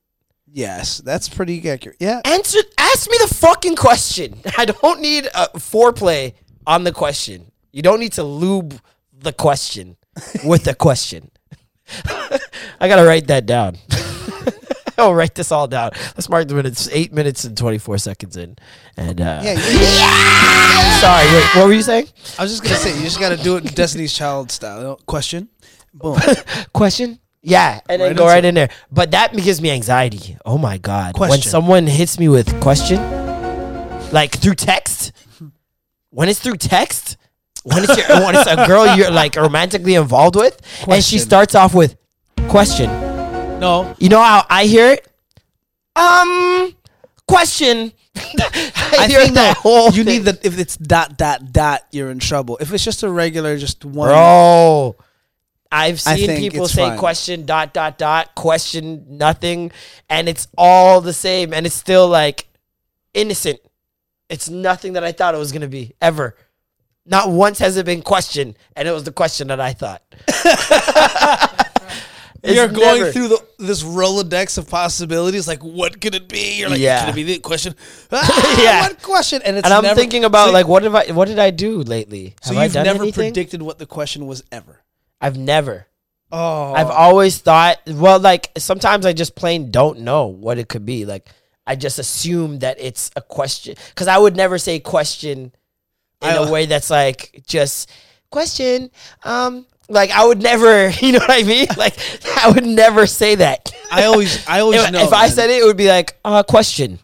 yes, 0.51 0.99
that's 0.99 1.29
pretty 1.29 1.69
accurate. 1.69 1.97
Yeah, 2.01 2.21
Answer 2.25 2.59
ask 2.79 3.11
me 3.11 3.17
the 3.21 3.35
fucking 3.35 3.77
question. 3.77 4.41
I 4.59 4.65
don't 4.65 5.01
need 5.01 5.27
a 5.27 5.49
foreplay 5.59 6.35
on 6.67 6.85
the 6.85 6.93
question. 6.93 7.53
You 7.73 7.83
don't 7.83 8.01
need 8.01 8.13
to 8.15 8.25
lube 8.25 8.81
the 9.13 9.33
question 9.33 9.97
with 10.45 10.65
the 10.65 10.75
question. 10.75 11.31
I 12.81 12.89
gotta 12.89 13.05
write 13.07 13.27
that 13.29 13.45
down. 13.47 13.77
I'll 15.03 15.15
write 15.15 15.35
this 15.35 15.53
all 15.53 15.69
down. 15.69 15.91
Let's 16.17 16.29
mark 16.29 16.49
the 16.49 16.55
minutes. 16.55 16.89
Eight 16.93 17.13
minutes 17.13 17.45
and 17.45 17.57
twenty 17.57 17.79
four 17.79 17.99
seconds 17.99 18.37
in, 18.37 18.57
and 18.97 19.21
uh, 19.21 19.41
yeah. 19.45 19.53
you- 19.53 21.01
sorry. 21.01 21.27
Wait, 21.27 21.57
what 21.57 21.67
were 21.69 21.73
you 21.73 21.83
saying? 21.83 22.09
I 22.39 22.43
was 22.43 22.51
just 22.53 22.63
gonna 22.65 22.77
say 22.77 22.97
you 22.97 23.03
just 23.05 23.21
got 23.21 23.29
to 23.31 23.37
do 23.37 23.57
it 23.57 23.75
Destiny's 23.75 24.13
Child 24.13 24.51
style. 24.51 24.99
Question, 25.07 25.49
boom. 25.95 26.19
Question? 26.73 27.21
Yeah, 27.41 27.81
and 27.89 28.03
then 28.03 28.09
Right 28.11 28.17
go 28.17 28.27
right 28.27 28.45
it. 28.45 28.49
in 28.49 28.55
there. 28.57 28.69
But 28.91 29.13
that 29.13 29.33
gives 29.33 29.63
me 29.63 29.71
anxiety. 29.71 30.37
Oh 30.45 30.59
my 30.59 30.77
god! 30.79 31.15
Question. 31.15 31.31
When 31.31 31.43
someone 31.43 31.87
hits 31.87 32.19
me 32.19 32.29
with 32.29 32.61
question, 32.61 32.99
like 34.13 34.33
through 34.37 34.57
text, 34.57 35.13
when 36.11 36.29
it's 36.29 36.41
through 36.41 36.57
text, 36.57 37.17
when 37.63 37.85
it's 37.85 37.97
your, 37.97 38.07
when 38.21 38.35
it's 38.35 38.51
a 38.51 38.67
girl 38.67 38.97
you're 38.97 39.13
like 39.13 39.37
romantically 39.37 39.95
involved 39.95 40.35
with, 40.35 40.61
and 40.89 41.03
she 41.03 41.19
starts 41.19 41.55
off 41.55 41.75
with 41.75 41.97
question. 42.49 42.91
No, 43.59 43.95
You 43.99 44.09
know 44.09 44.23
how 44.23 44.47
I 44.49 44.67
hear 44.67 44.93
it? 44.93 45.09
Um, 45.97 46.77
question. 47.27 47.93
I, 48.17 48.97
I 49.01 49.07
hear 49.09 49.21
think 49.23 49.35
that 49.35 49.57
whole. 49.57 49.87
you 49.91 50.05
thing. 50.05 50.07
need 50.07 50.19
that. 50.27 50.45
If 50.47 50.59
it's 50.59 50.77
dot 50.77 51.19
dot 51.19 51.53
dot, 51.53 51.83
you're 51.91 52.11
in 52.11 52.21
trouble. 52.21 52.57
If 52.61 52.73
it's 52.73 52.85
just 52.85 53.03
a 53.03 53.11
regular, 53.11 53.59
just 53.59 53.85
one. 53.85 54.09
Bro, 54.11 54.97
I've 55.73 56.01
seen 56.01 56.37
people 56.39 56.69
say 56.69 56.89
fine. 56.89 56.99
question 56.99 57.47
dot 57.47 57.75
dot 57.75 57.99
dot 57.99 58.35
question 58.37 59.05
nothing, 59.09 59.73
and 60.09 60.29
it's 60.29 60.47
all 60.57 61.01
the 61.01 61.13
same, 61.13 61.53
and 61.53 61.67
it's 61.67 61.75
still 61.75 62.09
like 62.09 62.47
innocent. 63.13 63.59
It's 64.29 64.49
nothing 64.49 64.93
that 64.93 65.03
I 65.03 65.11
thought 65.13 65.35
it 65.35 65.39
was 65.39 65.51
gonna 65.51 65.69
be 65.69 65.95
ever. 66.01 66.37
Not 67.07 67.31
once 67.31 67.59
has 67.61 67.77
it 67.79 67.87
been 67.87 68.03
questioned 68.03 68.55
and 68.77 68.87
it 68.87 68.93
was 68.93 69.05
the 69.05 69.13
question 69.13 69.49
that 69.49 69.61
I 69.61 69.73
thought. 69.73 70.03
You're 72.45 72.69
going 72.69 73.01
never- 73.01 73.13
through 73.13 73.29
the, 73.29 73.45
this 73.59 73.83
Rolodex 73.83 74.59
of 74.59 74.69
possibilities. 74.69 75.49
Like, 75.49 75.63
what 75.65 76.01
could 76.01 76.15
it 76.15 76.29
be? 76.29 76.59
You're 76.61 76.71
like, 76.71 76.79
Yeah. 76.81 77.01
could 77.05 77.11
it 77.11 77.15
be 77.17 77.23
the 77.25 77.39
question? 77.41 77.75
Ah, 78.13 78.63
Yeah. 78.63 78.83
What 78.83 79.03
question? 79.03 79.43
And 79.45 79.57
it's 79.57 79.65
and 79.67 79.75
I'm 79.75 79.83
never- 79.83 79.99
thinking 79.99 80.25
about 80.25 80.47
so- 80.47 80.53
like 80.53 80.69
what 80.69 80.83
have 80.85 80.95
I 80.95 81.07
what 81.13 81.29
did 81.29 81.39
I 81.39 81.51
do 81.51 81.83
lately? 81.83 82.35
So 82.43 82.55
Have 82.55 82.61
I 82.61 82.65
you've 82.65 82.75
never 82.75 83.03
anything? 83.03 83.33
predicted 83.33 83.63
what 83.63 83.79
the 83.79 83.87
question 83.87 84.27
was 84.27 84.45
ever. 84.53 84.83
I've 85.21 85.37
never. 85.39 85.87
Oh, 86.31 86.75
I've 86.75 86.91
always 86.91 87.39
thought, 87.39 87.79
well, 87.87 88.19
like 88.21 88.51
sometimes 88.59 89.07
I 89.07 89.15
just 89.15 89.35
plain 89.35 89.71
don't 89.71 90.01
know 90.01 90.27
what 90.27 90.59
it 90.59 90.69
could 90.69 90.85
be. 90.87 91.05
Like 91.07 91.27
I 91.67 91.75
just 91.75 91.99
assume 91.99 92.61
that 92.61 92.77
it's 92.79 93.11
a 93.17 93.21
question 93.23 93.75
because 93.91 94.09
I 94.09 94.17
would 94.19 94.37
never 94.37 94.59
say 94.59 94.79
question 94.79 95.53
in 96.23 96.29
I- 96.29 96.35
a 96.35 96.51
way 96.53 96.67
that's 96.67 96.91
like 96.91 97.43
just 97.47 97.91
question. 98.31 98.91
Um, 99.25 99.67
like 99.89 100.11
I 100.11 100.25
would 100.27 100.43
never, 100.43 100.91
you 101.01 101.13
know 101.13 101.19
what 101.19 101.31
I 101.31 101.43
mean? 101.43 101.67
Like 101.77 101.97
I 102.39 102.51
would 102.51 102.67
never 102.67 103.07
say 103.07 103.37
that. 103.37 103.73
I 103.91 104.05
always, 104.05 104.47
I 104.47 104.61
always 104.65 104.83
if 104.83 104.91
know. 104.93 105.03
if 105.05 105.13
I 105.13 105.29
said 105.29 105.51
it, 105.51 105.63
it 105.63 105.65
would 105.65 105.77
be 105.77 105.89
like 105.89 106.19
uh, 106.25 106.43
question 106.43 106.99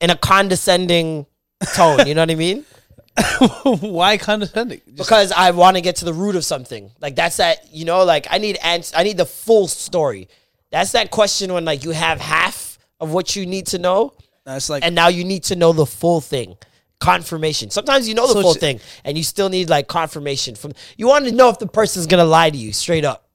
in 0.00 0.10
a 0.10 0.16
condescending 0.16 1.26
tone. 1.74 2.06
you 2.06 2.14
know 2.14 2.22
what 2.22 2.30
I 2.30 2.34
mean? 2.34 2.64
why 3.80 4.16
condescending? 4.18 4.80
Just- 4.86 4.96
because 4.96 5.32
I 5.32 5.50
want 5.52 5.76
to 5.76 5.80
get 5.82 5.96
to 5.96 6.04
the 6.04 6.14
root 6.14 6.34
of 6.34 6.44
something. 6.44 6.90
Like 7.00 7.14
that's 7.14 7.36
that 7.36 7.72
you 7.72 7.84
know, 7.84 8.04
like 8.04 8.26
I 8.30 8.38
need 8.38 8.58
ans- 8.62 8.92
I 8.96 9.02
need 9.02 9.16
the 9.16 9.26
full 9.26 9.68
story. 9.68 10.28
That's 10.70 10.92
that 10.92 11.10
question 11.10 11.52
when 11.52 11.64
like 11.64 11.84
you 11.84 11.90
have 11.90 12.20
half 12.20 12.78
of 12.98 13.12
what 13.12 13.36
you 13.36 13.44
need 13.46 13.66
to 13.68 13.78
know, 13.78 14.14
That's 14.44 14.70
like, 14.70 14.84
and 14.84 14.94
now 14.94 15.08
you 15.08 15.24
need 15.24 15.44
to 15.44 15.56
know 15.56 15.72
the 15.72 15.84
full 15.84 16.20
thing. 16.20 16.56
Confirmation. 17.02 17.70
Sometimes 17.70 18.08
you 18.08 18.14
know 18.14 18.26
the 18.28 18.34
So 18.34 18.42
full 18.42 18.54
thing, 18.54 18.80
and 19.04 19.18
you 19.18 19.24
still 19.24 19.48
need 19.48 19.68
like 19.68 19.88
confirmation 19.88 20.54
from. 20.54 20.72
You 20.96 21.08
want 21.08 21.24
to 21.26 21.32
know 21.32 21.48
if 21.48 21.58
the 21.58 21.66
person's 21.66 22.06
gonna 22.06 22.24
lie 22.24 22.48
to 22.50 22.56
you 22.56 22.72
straight 22.72 23.04
up. 23.04 23.28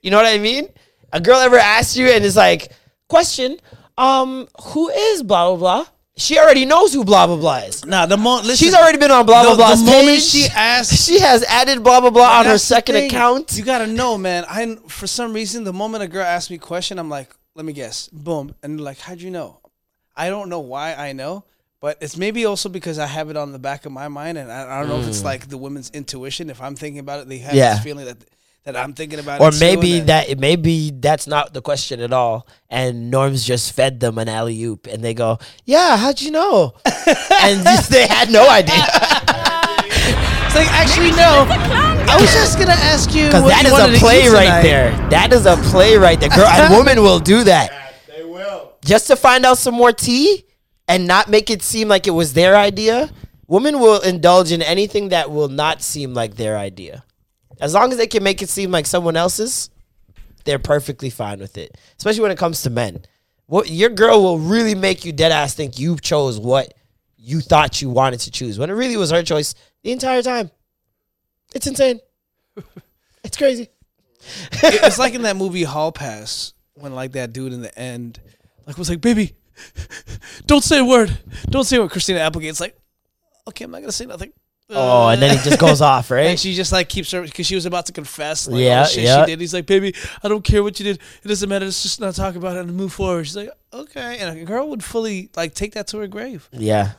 You 0.00 0.10
know 0.12 0.16
what 0.16 0.26
I 0.26 0.38
mean? 0.38 0.68
A 1.12 1.20
girl 1.20 1.38
ever 1.40 1.56
asks 1.56 1.96
you 1.96 2.06
and 2.06 2.24
is 2.24 2.36
like, 2.36 2.70
question, 3.08 3.58
um, 3.98 4.46
who 4.62 4.88
is 4.90 5.22
blah 5.24 5.48
blah 5.48 5.56
blah? 5.56 5.86
She 6.18 6.38
already 6.38 6.64
knows 6.64 6.94
who 6.94 7.04
blah 7.04 7.26
blah 7.26 7.36
blah 7.36 7.56
is. 7.58 7.84
nah, 7.84 8.06
the 8.06 8.16
moment 8.16 8.56
She's 8.56 8.74
already 8.74 8.98
been 8.98 9.10
on 9.10 9.26
blah 9.26 9.42
blah 9.42 9.70
the, 9.70 9.76
the 9.76 9.84
moment 9.84 10.06
page. 10.06 10.22
she 10.22 10.46
asked, 10.54 10.94
She 11.06 11.18
has 11.20 11.42
added 11.44 11.82
blah 11.82 12.00
blah 12.00 12.10
blah 12.10 12.38
on 12.38 12.46
her 12.46 12.58
second 12.58 12.94
thing. 12.94 13.06
account. 13.10 13.52
You 13.56 13.64
gotta 13.64 13.86
know, 13.86 14.16
man. 14.16 14.44
I 14.48 14.76
for 14.88 15.06
some 15.06 15.32
reason, 15.32 15.64
the 15.64 15.72
moment 15.72 16.04
a 16.04 16.08
girl 16.08 16.24
asks 16.24 16.48
me 16.50 16.56
a 16.56 16.60
question, 16.60 16.98
I'm 16.98 17.10
like, 17.10 17.34
let 17.56 17.64
me 17.66 17.72
guess. 17.72 18.08
Boom, 18.08 18.54
and 18.62 18.80
like, 18.80 18.98
how'd 19.00 19.20
you 19.20 19.30
know? 19.30 19.58
I 20.16 20.30
don't 20.30 20.48
know 20.48 20.60
why 20.60 20.94
I 20.94 21.12
know, 21.12 21.44
but 21.80 21.98
it's 22.00 22.16
maybe 22.16 22.44
also 22.46 22.68
because 22.68 22.98
I 22.98 23.06
have 23.06 23.30
it 23.30 23.36
on 23.36 23.52
the 23.52 23.58
back 23.58 23.86
of 23.86 23.92
my 23.92 24.08
mind, 24.08 24.38
and 24.38 24.50
I, 24.50 24.76
I 24.76 24.80
don't 24.80 24.88
know 24.88 25.00
if 25.00 25.06
it's 25.08 25.22
like 25.24 25.48
the 25.48 25.58
women's 25.58 25.90
intuition. 25.90 26.50
If 26.50 26.60
I'm 26.60 26.74
thinking 26.76 26.98
about 27.00 27.20
it, 27.20 27.28
they 27.28 27.38
have 27.38 27.52
Mm. 27.52 27.56
Yeah. 27.56 27.74
this 27.74 27.82
feeling 27.84 28.04
that 28.06 28.18
that 28.64 28.76
I'm 28.76 28.94
thinking 28.94 29.20
about 29.20 29.40
Or 29.40 29.50
it. 29.50 29.52
too, 29.52 29.60
maybe 29.60 29.98
and 29.98 30.08
that 30.08 30.38
maybe 30.40 30.90
that's 30.90 31.28
not 31.28 31.54
the 31.54 31.62
question 31.62 32.00
at 32.00 32.12
all, 32.12 32.46
and 32.68 33.10
Norm's 33.12 33.44
just 33.44 33.72
fed 33.72 34.00
them 34.00 34.18
an 34.18 34.28
alley 34.28 34.60
oop, 34.64 34.86
and 34.88 35.04
they 35.04 35.14
go, 35.14 35.38
"Yeah, 35.64 35.96
how'd 35.96 36.20
you 36.20 36.32
know?" 36.32 36.74
and 37.42 37.64
they 37.90 38.06
had 38.08 38.30
no 38.30 38.48
idea 38.50 38.74
It's 40.46 40.54
like 40.54 40.72
actually 40.72 41.10
no. 41.12 41.46
I 42.08 42.16
was 42.20 42.32
just 42.32 42.58
gonna 42.58 42.72
ask 42.72 43.14
you 43.14 43.26
because 43.26 43.42
what 43.42 43.50
that 43.50 43.64
you 43.68 43.74
is 43.74 43.78
a 43.78 43.92
to 43.92 43.98
play 43.98 44.24
eat 44.24 44.30
right 44.30 44.44
tonight. 44.46 44.62
there. 44.62 45.08
That 45.10 45.32
is 45.32 45.44
a 45.46 45.56
play 45.70 45.96
right 45.96 46.18
there. 46.18 46.30
Girl, 46.30 46.46
a 46.46 46.70
woman 46.76 47.02
will 47.02 47.18
do 47.18 47.44
that 47.44 47.70
They 48.08 48.24
will. 48.24 48.72
just 48.84 49.06
to 49.08 49.16
find 49.16 49.44
out 49.44 49.58
some 49.58 49.74
more 49.74 49.92
tea 49.92 50.44
and 50.88 51.06
not 51.06 51.28
make 51.28 51.50
it 51.50 51.62
seem 51.62 51.88
like 51.88 52.06
it 52.06 52.12
was 52.12 52.32
their 52.32 52.56
idea. 52.56 53.10
Women 53.46 53.80
will 53.80 54.00
indulge 54.00 54.52
in 54.52 54.62
anything 54.62 55.10
that 55.10 55.30
will 55.30 55.48
not 55.48 55.82
seem 55.82 56.14
like 56.14 56.36
their 56.36 56.56
idea. 56.58 57.04
As 57.60 57.74
long 57.74 57.90
as 57.90 57.98
they 57.98 58.06
can 58.06 58.22
make 58.22 58.42
it 58.42 58.48
seem 58.48 58.70
like 58.70 58.86
someone 58.86 59.16
else's, 59.16 59.70
they're 60.44 60.58
perfectly 60.58 61.10
fine 61.10 61.38
with 61.38 61.56
it. 61.58 61.76
Especially 61.96 62.22
when 62.22 62.30
it 62.30 62.38
comes 62.38 62.62
to 62.62 62.70
men. 62.70 63.04
What 63.46 63.70
your 63.70 63.90
girl 63.90 64.22
will 64.22 64.38
really 64.38 64.74
make 64.74 65.04
you 65.04 65.12
dead 65.12 65.32
ass 65.32 65.54
think 65.54 65.78
you 65.78 65.96
chose 65.96 66.38
what 66.38 66.74
you 67.16 67.40
thought 67.40 67.80
you 67.80 67.90
wanted 67.90 68.20
to 68.20 68.30
choose 68.30 68.58
when 68.58 68.70
it 68.70 68.74
really 68.74 68.96
was 68.96 69.10
her 69.10 69.22
choice 69.22 69.54
the 69.82 69.92
entire 69.92 70.22
time. 70.22 70.50
It's 71.54 71.66
insane. 71.66 72.00
it's 73.24 73.36
crazy. 73.36 73.68
It's 74.50 74.98
like 74.98 75.14
in 75.14 75.22
that 75.22 75.36
movie 75.36 75.62
Hall 75.62 75.92
Pass 75.92 76.52
when 76.74 76.94
like 76.94 77.12
that 77.12 77.32
dude 77.32 77.52
in 77.52 77.62
the 77.62 77.76
end 77.78 78.20
like 78.66 78.76
was 78.76 78.90
like, 78.90 79.00
baby, 79.00 79.34
don't 80.46 80.62
say 80.64 80.78
a 80.80 80.84
word. 80.84 81.16
Don't 81.48 81.64
say 81.64 81.78
what. 81.78 81.90
Christina 81.90 82.20
Applegate's 82.20 82.60
like, 82.60 82.76
okay, 83.48 83.64
I'm 83.64 83.70
not 83.70 83.80
gonna 83.80 83.92
say 83.92 84.06
nothing. 84.06 84.32
Oh, 84.68 85.08
and 85.08 85.22
then 85.22 85.36
he 85.36 85.44
just 85.44 85.60
goes 85.60 85.80
off, 85.92 86.10
right? 86.10 86.26
And 86.26 86.40
she 86.40 86.52
just 86.54 86.72
like 86.72 86.88
keeps 86.88 87.12
her 87.12 87.22
because 87.22 87.46
she 87.46 87.54
was 87.54 87.66
about 87.66 87.86
to 87.86 87.92
confess. 87.92 88.48
Like, 88.48 88.60
Yeah, 88.60 88.78
all 88.78 88.84
the 88.84 88.90
shit 88.90 89.04
yeah. 89.04 89.24
she 89.24 89.30
did. 89.30 89.40
He's 89.40 89.54
like, 89.54 89.66
baby, 89.66 89.94
I 90.24 90.28
don't 90.28 90.42
care 90.42 90.62
what 90.62 90.78
you 90.80 90.84
did. 90.84 90.98
It 91.22 91.28
doesn't 91.28 91.48
matter. 91.48 91.64
Let's 91.64 91.82
just 91.82 92.00
not 92.00 92.14
talk 92.16 92.34
about 92.34 92.56
it 92.56 92.60
and 92.60 92.74
move 92.76 92.92
forward. 92.92 93.26
She's 93.26 93.36
like, 93.36 93.50
okay. 93.72 94.18
And 94.18 94.36
a 94.38 94.44
girl 94.44 94.68
would 94.70 94.82
fully 94.82 95.30
like 95.36 95.54
take 95.54 95.74
that 95.74 95.86
to 95.88 95.98
her 95.98 96.08
grave. 96.08 96.48
Yeah. 96.52 96.92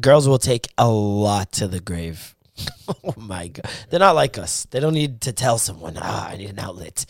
Girls 0.00 0.28
will 0.28 0.38
take 0.38 0.68
a 0.76 0.88
lot 0.88 1.50
to 1.52 1.66
the 1.66 1.80
grave. 1.80 2.36
oh 3.04 3.14
my 3.16 3.48
god. 3.48 3.66
They're 3.90 4.00
not 4.00 4.14
like 4.14 4.38
us. 4.38 4.66
They 4.70 4.80
don't 4.80 4.94
need 4.94 5.20
to 5.22 5.32
tell 5.32 5.58
someone, 5.58 5.96
ah, 6.00 6.28
I 6.28 6.36
need 6.36 6.50
an 6.50 6.58
outlet. 6.58 7.04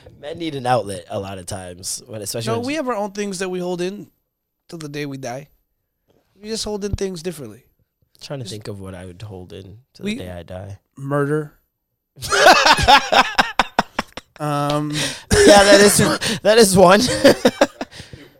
Men 0.20 0.38
need 0.38 0.54
an 0.54 0.66
outlet 0.66 1.06
a 1.08 1.18
lot 1.18 1.38
of 1.38 1.46
times. 1.46 2.02
When 2.06 2.20
especially 2.22 2.52
No, 2.52 2.60
we 2.60 2.74
have 2.74 2.88
our 2.88 2.94
own 2.96 3.12
things 3.12 3.38
that 3.38 3.48
we 3.48 3.58
hold 3.58 3.80
in 3.80 4.10
till 4.68 4.78
the 4.78 4.88
day 4.88 5.06
we 5.06 5.16
die. 5.16 5.48
We 6.40 6.48
just 6.48 6.64
hold 6.64 6.84
in 6.84 6.92
things 6.92 7.22
differently. 7.22 7.64
trying 8.20 8.40
to 8.40 8.44
think 8.44 8.68
of 8.68 8.80
what 8.80 8.94
I 8.94 9.06
would 9.06 9.22
hold 9.22 9.52
in 9.52 9.78
till 9.94 10.04
We- 10.04 10.14
the 10.16 10.24
day 10.24 10.30
I 10.30 10.42
die. 10.42 10.78
Murder. 10.96 11.54
um, 14.38 14.90
yeah, 14.90 15.62
that 15.64 15.80
is 15.80 15.98
that 16.42 16.58
is 16.58 16.76
one. 16.76 17.00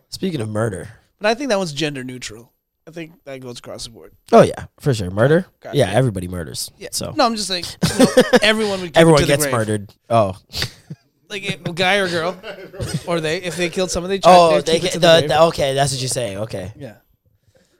Speaking 0.09 0.41
of 0.41 0.49
murder. 0.49 0.89
but 1.19 1.29
I 1.29 1.33
think 1.33 1.49
that 1.49 1.57
one's 1.57 1.73
gender 1.73 2.03
neutral. 2.03 2.51
I 2.87 2.91
think 2.91 3.23
that 3.25 3.39
goes 3.41 3.59
across 3.59 3.83
the 3.85 3.91
board. 3.91 4.13
Oh 4.31 4.41
yeah, 4.41 4.65
for 4.79 4.93
sure. 4.93 5.11
Murder? 5.11 5.45
Okay. 5.63 5.77
Yeah, 5.77 5.91
everybody 5.91 6.27
murders. 6.27 6.71
Yeah. 6.77 6.89
So 6.91 7.11
No, 7.15 7.25
I'm 7.25 7.35
just 7.35 7.47
saying. 7.47 7.65
you 7.99 8.05
know, 8.05 8.11
everyone 8.41 8.81
would. 8.81 8.93
Give 8.93 8.97
it 8.97 9.01
everyone 9.01 9.19
to 9.21 9.25
the 9.25 9.31
gets 9.33 9.43
grave. 9.43 9.53
murdered. 9.53 9.93
Oh. 10.09 10.35
Like 11.29 11.43
a 11.43 11.73
guy 11.73 11.95
or 11.97 12.09
girl, 12.09 12.35
or 13.07 13.21
they. 13.21 13.37
If 13.41 13.55
they 13.55 13.69
killed 13.69 13.89
someone, 13.91 14.09
they. 14.09 14.19
Try, 14.19 14.33
Oh, 14.35 14.61
they 14.61 14.73
they 14.73 14.79
keep 14.79 14.81
it 14.81 14.83
get 14.83 14.91
to 14.93 14.99
the, 14.99 15.07
the, 15.07 15.19
grave. 15.19 15.29
the 15.29 15.41
okay, 15.43 15.73
that's 15.75 15.93
what 15.93 16.01
you're 16.01 16.09
saying. 16.09 16.37
Okay. 16.39 16.73
yeah. 16.75 16.95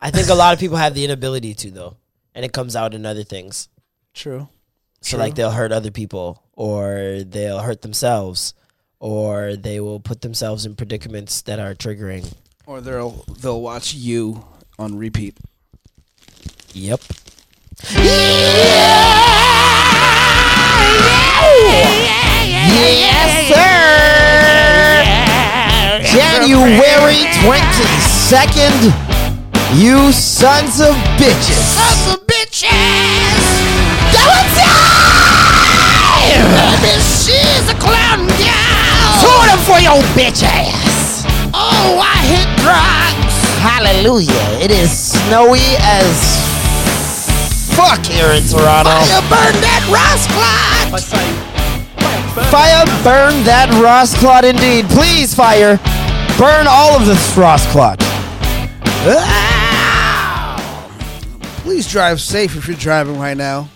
I 0.01 0.09
think 0.09 0.29
a 0.29 0.33
lot 0.33 0.53
of 0.53 0.59
people 0.59 0.77
have 0.77 0.93
the 0.95 1.03
inability 1.03 1.53
to 1.55 1.71
though. 1.71 1.97
And 2.33 2.45
it 2.45 2.53
comes 2.53 2.75
out 2.77 2.93
in 2.93 3.05
other 3.05 3.23
things. 3.23 3.67
True. 4.13 4.47
So 5.01 5.17
True. 5.17 5.19
like 5.19 5.35
they'll 5.35 5.51
hurt 5.51 5.71
other 5.71 5.91
people 5.91 6.41
or 6.53 7.21
they'll 7.25 7.59
hurt 7.59 7.81
themselves 7.81 8.53
or 8.99 9.55
they 9.57 9.79
will 9.79 9.99
put 9.99 10.21
themselves 10.21 10.65
in 10.65 10.75
predicaments 10.75 11.41
that 11.43 11.59
are 11.59 11.75
triggering. 11.75 12.31
Or 12.65 12.79
they'll 12.81 13.25
they'll 13.41 13.61
watch 13.61 13.93
you 13.93 14.45
on 14.81 14.97
repeat. 14.97 15.37
Yep. 16.73 17.01
Yes, 22.73 23.29
sir. 23.45 23.77
January 26.01 27.29
22nd. 27.45 28.89
You 29.77 30.11
sons 30.11 30.81
of 30.81 30.95
bitches. 31.21 31.61
Sons 31.77 32.15
of 32.15 32.25
bitches. 32.25 32.71
Going 34.11 34.49
time. 34.57 34.81
This 36.81 37.29
is 37.29 37.69
a 37.69 37.75
clown 37.75 38.25
girl. 38.25 39.21
Tune 39.21 39.49
up 39.53 39.61
for 39.61 39.79
your 39.79 40.01
bitch 40.17 40.41
ass. 40.43 41.23
Oh, 41.53 42.01
I 42.01 42.17
hit 42.25 42.49
drugs. 42.57 43.30
Hallelujah. 43.61 44.57
It 44.59 44.71
is 44.71 44.89
snowy 44.89 45.77
as 45.85 46.17
fuck 47.77 48.03
here 48.03 48.31
in 48.33 48.41
Toronto. 48.43 48.89
Fire 48.89 49.21
burn 49.29 49.53
that 49.61 49.85
Ross 49.93 50.25
Fire 52.49 52.85
burn 53.03 53.43
that 53.43 53.69
Ross 53.83 54.17
Clot 54.17 54.45
indeed. 54.45 54.85
Please, 54.89 55.35
fire. 55.35 55.77
Burn 56.39 56.65
all 56.67 56.97
of 56.99 57.05
this 57.05 57.37
Ross 57.37 57.71
Clot. 57.71 57.97
Ah! 59.03 60.57
Please 61.61 61.87
drive 61.87 62.19
safe 62.19 62.55
if 62.55 62.67
you're 62.67 62.75
driving 62.75 63.19
right 63.19 63.37
now. 63.37 63.69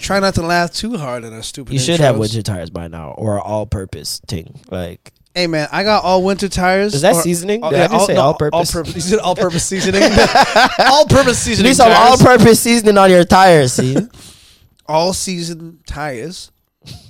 Try 0.00 0.20
not 0.20 0.34
to 0.36 0.42
laugh 0.42 0.72
too 0.72 0.96
hard 0.96 1.24
at 1.24 1.32
our 1.32 1.42
stupid. 1.42 1.72
You 1.74 1.78
should 1.78 2.00
have 2.00 2.16
winter 2.16 2.40
tires 2.40 2.70
by 2.70 2.88
now, 2.88 3.10
or 3.10 3.40
all 3.40 3.66
purpose 3.66 4.20
thing. 4.28 4.60
Like, 4.70 5.12
Hey 5.36 5.46
man, 5.48 5.68
I 5.70 5.84
got 5.84 6.02
all 6.02 6.22
winter 6.22 6.48
tires. 6.48 6.94
Is 6.94 7.02
that 7.02 7.14
or- 7.14 7.20
seasoning? 7.22 7.62
all- 7.62 7.70
Did 7.70 7.80
I 7.80 7.88
just 7.88 8.06
say 8.06 8.16
all-purpose? 8.16 8.74
All 8.74 8.82
purpose. 8.82 8.94
You 8.94 9.00
said 9.02 9.18
all-purpose 9.18 9.64
seasoning. 9.68 10.02
all-purpose 10.78 11.46
you 11.46 11.54
seasoning. 11.56 11.70
need 11.70 11.76
some 11.76 11.90
tires. 11.92 12.10
all 12.22 12.26
purpose 12.26 12.60
seasoning 12.60 12.96
on 12.96 13.10
your 13.10 13.22
tires, 13.24 13.74
see? 13.74 13.98
all 14.86 15.12
season 15.12 15.80
tires. 15.86 16.50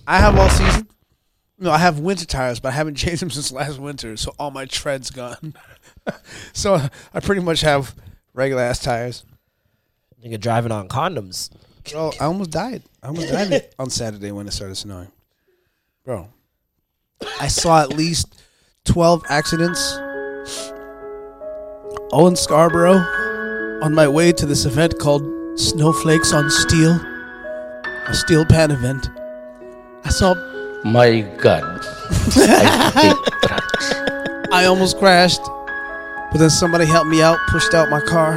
I 0.08 0.18
have 0.18 0.36
all 0.36 0.48
season. 0.48 0.88
No, 1.60 1.70
I 1.70 1.78
have 1.78 2.00
winter 2.00 2.26
tires, 2.26 2.58
but 2.58 2.70
I 2.70 2.72
haven't 2.72 2.96
changed 2.96 3.22
them 3.22 3.30
since 3.30 3.52
last 3.52 3.78
winter, 3.78 4.16
so 4.16 4.34
all 4.40 4.50
my 4.50 4.64
tread's 4.66 5.10
gone. 5.10 5.54
so 6.52 6.80
I 7.14 7.20
pretty 7.20 7.42
much 7.42 7.60
have 7.60 7.94
regular 8.34 8.62
ass 8.62 8.80
tires. 8.80 9.24
Nigga 10.24 10.40
driving 10.40 10.72
on 10.72 10.88
condoms. 10.88 11.50
Bro, 11.92 12.10
I 12.20 12.24
almost 12.24 12.50
died. 12.50 12.82
I 13.04 13.06
almost 13.06 13.28
died 13.30 13.68
on 13.78 13.88
Saturday 13.88 14.32
when 14.32 14.48
it 14.48 14.52
started 14.52 14.74
snowing. 14.74 15.12
Bro, 16.04 16.28
I 17.40 17.48
saw 17.48 17.82
at 17.82 17.90
least 17.96 18.40
twelve 18.84 19.24
accidents. 19.28 19.98
All 22.12 22.28
in 22.28 22.36
Scarborough, 22.36 22.98
on 23.82 23.92
my 23.94 24.06
way 24.06 24.32
to 24.32 24.46
this 24.46 24.64
event 24.64 24.98
called 24.98 25.22
Snowflakes 25.58 26.32
on 26.32 26.48
Steel, 26.50 26.92
a 28.06 28.14
steel 28.14 28.44
pan 28.44 28.70
event. 28.70 29.10
I 30.04 30.10
saw 30.10 30.34
My 30.84 31.22
God. 31.38 31.80
I 32.36 32.90
hate 32.94 33.32
trucks. 33.48 33.92
I 34.52 34.66
almost 34.66 34.98
crashed, 34.98 35.40
but 36.30 36.38
then 36.38 36.50
somebody 36.50 36.86
helped 36.86 37.10
me 37.10 37.22
out, 37.22 37.38
pushed 37.48 37.74
out 37.74 37.90
my 37.90 38.00
car, 38.00 38.34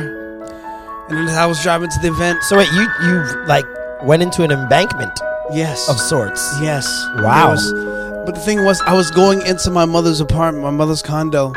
and 1.09 1.17
then 1.27 1.29
I 1.29 1.45
was 1.45 1.61
driving 1.61 1.89
to 1.89 1.99
the 2.01 2.07
event, 2.09 2.41
So 2.43 2.57
wait, 2.57 2.71
you 2.73 2.87
you 3.03 3.45
like 3.45 3.65
went 4.03 4.23
into 4.23 4.43
an 4.43 4.51
embankment 4.51 5.19
yes, 5.53 5.87
of 5.89 5.99
sorts. 5.99 6.41
yes, 6.61 6.85
Wow. 7.17 7.21
There 7.45 7.49
was- 7.51 7.98
but 8.29 8.35
the 8.35 8.41
thing 8.41 8.63
was, 8.63 8.79
I 8.81 8.93
was 8.93 9.09
going 9.09 9.43
into 9.47 9.71
my 9.71 9.85
mother's 9.85 10.21
apartment, 10.21 10.63
my 10.63 10.69
mother's 10.69 11.01
condo, 11.01 11.51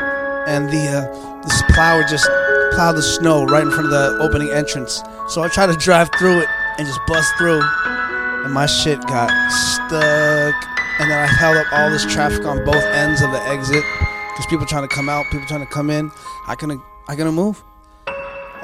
and 0.47 0.67
the 0.71 0.87
uh, 0.87 1.41
this 1.43 1.61
plow 1.69 2.01
just 2.01 2.25
plowed 2.71 2.95
the 2.95 3.03
snow 3.03 3.45
right 3.45 3.61
in 3.61 3.69
front 3.69 3.85
of 3.85 3.91
the 3.91 4.17
opening 4.19 4.49
entrance. 4.49 5.03
So 5.27 5.43
I 5.43 5.49
tried 5.49 5.67
to 5.67 5.75
drive 5.75 6.09
through 6.17 6.39
it 6.39 6.47
and 6.79 6.87
just 6.87 6.99
bust 7.05 7.31
through, 7.37 7.61
and 7.61 8.51
my 8.51 8.65
shit 8.65 8.99
got 9.05 9.29
stuck. 9.51 10.55
And 10.99 11.11
then 11.11 11.19
I 11.19 11.27
held 11.27 11.57
up 11.57 11.71
all 11.73 11.91
this 11.91 12.11
traffic 12.11 12.43
on 12.43 12.65
both 12.65 12.83
ends 12.85 13.21
of 13.21 13.29
the 13.29 13.41
exit 13.43 13.83
because 14.31 14.47
people 14.49 14.65
trying 14.65 14.89
to 14.89 14.95
come 14.95 15.09
out, 15.09 15.25
people 15.29 15.45
trying 15.45 15.63
to 15.63 15.71
come 15.71 15.91
in. 15.91 16.09
I 16.47 16.55
couldn't, 16.55 16.81
I 17.07 17.15
couldn't 17.15 17.35
move, 17.35 17.63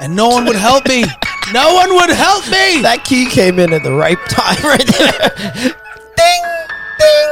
and 0.00 0.16
no 0.16 0.30
one 0.30 0.46
would 0.46 0.56
help 0.56 0.88
me. 0.88 1.04
No 1.52 1.74
one 1.74 1.92
would 1.94 2.10
help 2.10 2.44
me. 2.46 2.80
That 2.82 3.02
key 3.04 3.28
came 3.28 3.58
in 3.58 3.72
at 3.72 3.82
the 3.82 3.92
right 3.92 4.18
time, 4.28 4.62
right 4.62 4.86
there. 4.86 5.30
ding, 5.58 5.74
ding, 6.16 6.42
ding. 7.00 7.29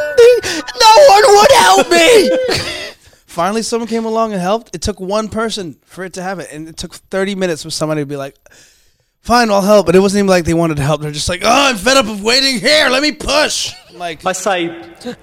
No 0.80 0.92
one 1.08 1.22
would 1.36 1.52
help 1.52 1.90
me. 1.90 2.30
Finally, 3.26 3.62
someone 3.62 3.88
came 3.88 4.04
along 4.04 4.32
and 4.32 4.40
helped. 4.40 4.74
It 4.74 4.82
took 4.82 4.98
one 5.00 5.28
person 5.28 5.76
for 5.84 6.04
it 6.04 6.14
to 6.14 6.22
happen, 6.22 6.46
and 6.50 6.68
it 6.68 6.76
took 6.76 6.94
30 6.94 7.34
minutes 7.34 7.62
for 7.62 7.70
somebody 7.70 8.00
to 8.02 8.06
be 8.06 8.16
like, 8.16 8.36
"Fine, 9.20 9.50
I'll 9.50 9.60
help." 9.62 9.86
But 9.86 9.94
it 9.94 10.00
wasn't 10.00 10.20
even 10.20 10.28
like 10.28 10.44
they 10.44 10.54
wanted 10.54 10.78
to 10.78 10.82
help. 10.82 11.00
They're 11.02 11.12
just 11.12 11.28
like, 11.28 11.42
"Oh, 11.44 11.48
I'm 11.70 11.76
fed 11.76 11.96
up 11.96 12.06
of 12.08 12.22
waiting 12.22 12.58
here. 12.58 12.88
Let 12.88 13.02
me 13.02 13.12
push." 13.12 13.72
I'm 13.90 13.98
like, 14.06 14.24
I 14.26 14.32
say, 14.32 14.68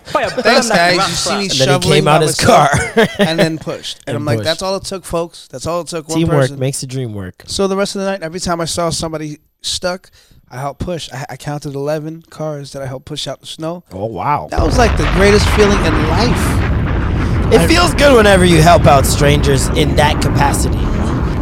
fire 0.06 0.30
burn 0.30 0.44
thanks, 0.44 0.70
that 0.70 0.96
guys. 0.98 1.10
You 1.10 1.16
see 1.16 1.30
me 1.30 1.42
And 1.42 1.50
then 1.50 1.50
he 1.50 1.58
shoveling 1.66 1.94
came 1.98 2.06
by 2.06 2.16
out 2.16 2.22
his 2.22 2.38
myself 2.42 2.70
car. 2.96 3.08
and 3.20 3.40
then 3.40 3.58
pushed. 3.58 3.98
And, 4.00 4.10
And 4.10 4.18
I'm 4.18 4.26
like, 4.26 4.38
pushed. 4.38 4.46
"That's 4.46 4.62
all 4.62 4.76
it 4.78 4.84
took, 4.86 5.04
folks. 5.04 5.48
That's 5.50 5.66
all 5.68 5.82
it 5.82 5.88
took. 5.88 6.08
One 6.08 6.18
Teamwork 6.20 6.42
person." 6.42 6.60
makes 6.60 6.82
the 6.82 6.88
dream 6.88 7.14
work. 7.14 7.44
So 7.48 7.68
the 7.68 7.76
rest 7.76 7.96
of 7.96 8.02
the 8.02 8.08
night, 8.12 8.22
every 8.24 8.40
time 8.40 8.62
I 8.62 8.66
saw 8.66 8.92
somebody 8.92 9.40
stuck, 9.62 10.10
I 10.50 10.60
helped 10.60 10.80
push. 10.80 11.10
I, 11.12 11.26
I 11.32 11.38
counted 11.38 11.76
11 11.76 12.24
cars 12.24 12.72
that 12.74 12.82
I 12.82 12.86
helped 12.86 13.06
push 13.06 13.28
out 13.28 13.42
the 13.42 13.48
snow. 13.48 13.84
Oh 13.92 14.06
wow. 14.06 14.48
That 14.52 14.64
was 14.64 14.78
like 14.78 14.96
the 14.98 15.10
greatest 15.14 15.48
feeling 15.50 15.80
in 15.86 16.08
life. 16.08 17.54
It 17.54 17.68
feels 17.68 17.94
good 17.94 18.16
whenever 18.16 18.44
you 18.46 18.62
help 18.62 18.86
out 18.86 19.06
strangers 19.06 19.68
in 19.70 19.96
that 19.96 20.22
capacity. 20.22 20.78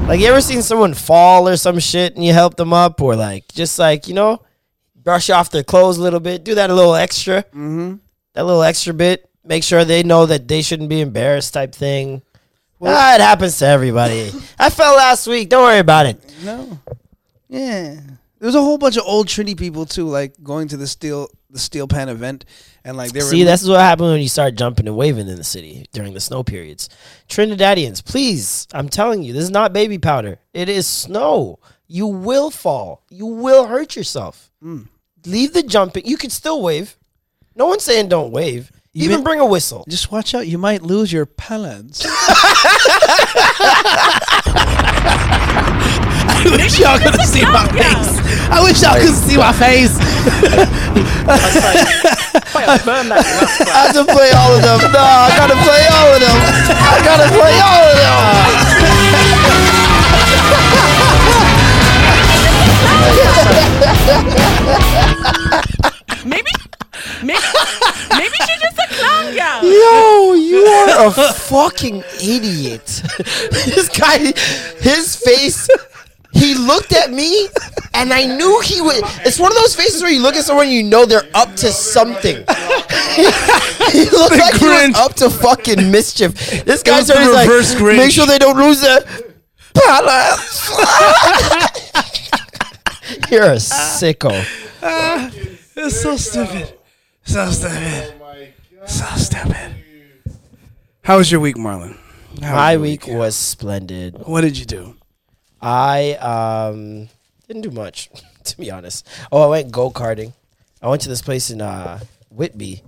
Like 0.08 0.20
you 0.20 0.28
ever 0.28 0.42
seen 0.42 0.62
someone 0.62 0.94
fall 0.94 1.48
or 1.48 1.56
some 1.56 1.80
shit 1.80 2.16
and 2.16 2.26
you 2.26 2.34
help 2.34 2.56
them 2.56 2.74
up, 2.74 3.02
or 3.02 3.16
like 3.16 3.48
just 3.54 3.80
like 3.80 4.08
you 4.08 4.14
know, 4.14 4.42
brush 4.96 5.30
off 5.30 5.50
their 5.50 5.64
clothes 5.64 5.98
a 5.98 6.02
little 6.02 6.20
bit, 6.20 6.44
do 6.44 6.56
that 6.56 6.70
a 6.70 6.74
little 6.74 6.96
extra, 6.96 7.44
mm-hmm. 7.44 7.96
that 8.34 8.46
little 8.46 8.64
extra 8.64 8.94
bit, 8.94 9.30
make 9.46 9.64
sure 9.64 9.86
they 9.86 10.04
know 10.04 10.26
that 10.26 10.48
they 10.48 10.62
shouldn't 10.62 10.90
be 10.90 11.00
embarrassed, 11.00 11.54
type 11.54 11.74
thing. 11.74 12.22
ah, 12.82 13.16
it 13.16 13.22
happens 13.22 13.58
to 13.60 13.66
everybody. 13.66 14.32
I 14.60 14.70
fell 14.70 14.96
last 14.96 15.26
week. 15.26 15.48
Don't 15.48 15.64
worry 15.64 15.80
about 15.80 16.06
it. 16.06 16.36
No. 16.44 16.80
Yeah. 17.48 18.00
There's 18.44 18.56
a 18.56 18.62
whole 18.62 18.78
bunch 18.78 18.98
of 18.98 19.06
old 19.06 19.30
Trinity 19.30 19.56
people 19.56 19.86
too, 19.86 20.10
like 20.10 20.34
going 20.44 20.68
to 20.68 20.76
the 20.76 20.86
steel 20.86 21.30
the 21.50 21.58
steel 21.58 21.88
pan 21.88 22.10
event, 22.10 22.44
and 22.84 22.98
like 22.98 23.14
they 23.14 23.20
were 23.20 23.26
See, 23.26 23.46
this 23.46 23.62
is 23.62 23.70
what 23.70 23.80
happens 23.80 24.12
when 24.12 24.20
you 24.20 24.28
start 24.28 24.56
jumping 24.56 24.86
and 24.86 24.98
waving 24.98 25.30
in 25.30 25.38
the 25.38 25.46
city 25.46 25.86
during 25.94 26.14
the 26.14 26.20
snow 26.20 26.44
periods. 26.44 26.90
Trinidadians, 27.30 28.04
please, 28.04 28.68
I'm 28.74 28.90
telling 28.90 29.24
you, 29.24 29.32
this 29.32 29.46
is 29.46 29.50
not 29.50 29.72
baby 29.72 29.98
powder. 29.98 30.40
It 30.54 30.68
is 30.68 30.86
snow. 30.86 31.60
You 31.88 32.08
will 32.08 32.52
fall. 32.52 33.04
You 33.10 33.28
will 33.28 33.68
hurt 33.68 33.96
yourself. 33.96 34.52
Hmm. 34.62 34.82
Leave 35.26 35.54
the 35.54 35.64
jumping. 35.64 36.06
You 36.06 36.18
can 36.18 36.30
still 36.30 36.62
wave. 36.62 36.98
No 37.56 37.68
one's 37.68 37.84
saying 37.84 38.10
don't 38.10 38.32
wave. 38.32 38.74
Even 38.94 39.14
Even- 39.14 39.24
bring 39.24 39.40
a 39.40 39.46
whistle. 39.46 39.86
just 39.88 40.12
watch 40.12 40.36
out. 40.36 40.48
You 40.48 40.58
might 40.58 40.82
lose 40.82 41.14
your 41.14 41.28
balance. 41.28 42.06
I 46.34 46.50
wish 46.58 46.80
y'all 46.80 46.98
could 47.00 47.22
see 47.22 47.46
my 47.46 47.68
face. 47.78 48.20
I 48.50 48.60
wish 48.64 48.82
y'all 48.82 48.96
could 48.98 49.14
see 49.14 49.38
my 49.38 49.54
face. 49.54 49.94
fire 52.52 52.80
burn 52.86 53.10
that. 53.10 53.24
I 53.70 53.72
have 53.86 53.94
to 53.96 54.04
play 54.06 54.32
all 54.34 54.56
of 54.56 54.62
them. 54.62 54.80
No, 54.92 55.00
I 55.00 55.30
gotta 55.38 55.56
play 55.62 55.88
all 55.94 56.14
of 56.14 56.20
them. 56.20 56.38
I 56.74 57.02
gotta 57.06 57.28
play 57.32 57.60
all 57.62 57.86
of 57.86 57.96
them. 57.98 59.24
Maybe, 66.26 66.52
maybe, 67.22 67.40
maybe 68.12 68.36
she's 68.46 68.62
just 68.62 68.80
a 68.80 68.88
clown 68.96 69.34
girl. 69.36 69.64
Yo, 69.64 70.34
you 70.34 70.66
are 70.66 71.08
a 71.08 71.12
fucking 71.34 72.02
idiot. 72.22 72.86
this 73.52 73.90
guy, 73.90 74.18
his 74.80 75.16
face, 75.18 75.68
he 76.34 76.56
looked 76.56 76.94
at 76.94 77.12
me 77.12 77.48
and 77.94 78.12
I 78.14 78.26
knew 78.26 78.60
he 78.62 78.82
would. 78.82 78.96
It's 79.26 79.40
one 79.40 79.52
of 79.52 79.58
those 79.58 79.76
faces 79.76 80.02
where 80.02 80.12
you 80.12 80.22
look 80.22 80.36
at 80.36 80.44
someone 80.44 80.66
and 80.66 80.74
you 80.76 80.84
know 80.84 81.06
they're 81.06 81.28
up 81.34 81.56
to 81.58 81.72
something. 81.72 82.36
he 82.36 82.44
looked 84.10 84.38
like 84.38 84.56
he 84.56 84.66
was 84.66 84.90
Grinch. 84.90 84.96
up 84.96 85.14
to 85.16 85.30
fucking 85.30 85.92
mischief. 85.92 86.34
This 86.66 86.84
guy's 86.84 87.02
was 87.02 87.08
the 87.08 87.14
started 87.14 87.32
like, 87.34 87.48
reverse 87.48 87.76
Grinch. 87.76 87.98
make 87.98 88.12
sure 88.12 88.26
they 88.26 88.40
don't 88.40 88.58
lose 88.58 88.82
balance. 89.74 90.70
You're 93.30 93.44
a 93.44 93.56
sicko. 93.58 94.32
Uh, 94.82 95.30
it's 95.76 96.02
so 96.02 96.16
stupid. 96.18 96.74
So 97.26 97.50
stupid. 97.52 98.14
So 98.86 99.06
stupid. 99.16 99.76
How 101.04 101.18
was 101.18 101.32
your 101.32 101.42
week, 101.42 101.56
Marlon? 101.58 101.98
How 101.98 102.36
was 102.36 102.42
My 102.42 102.72
your 102.74 102.82
week 102.82 103.08
was 103.08 103.36
splendid. 103.36 104.18
What 104.26 104.42
did 104.42 104.58
you 104.58 104.66
do? 104.66 104.96
I 105.64 106.14
um 106.16 107.08
didn't 107.48 107.62
do 107.64 107.72
much, 107.72 108.10
to 108.44 108.58
be 108.58 108.70
honest. 108.70 109.08
Oh, 109.32 109.42
I 109.42 109.48
went 109.48 109.72
go 109.72 109.90
karting. 109.90 110.34
I 110.82 110.90
went 110.90 111.02
to 111.04 111.10
this 111.10 111.22
place 111.22 111.50
in 111.50 111.62
uh 111.62 112.00
Whitby. 112.30 112.84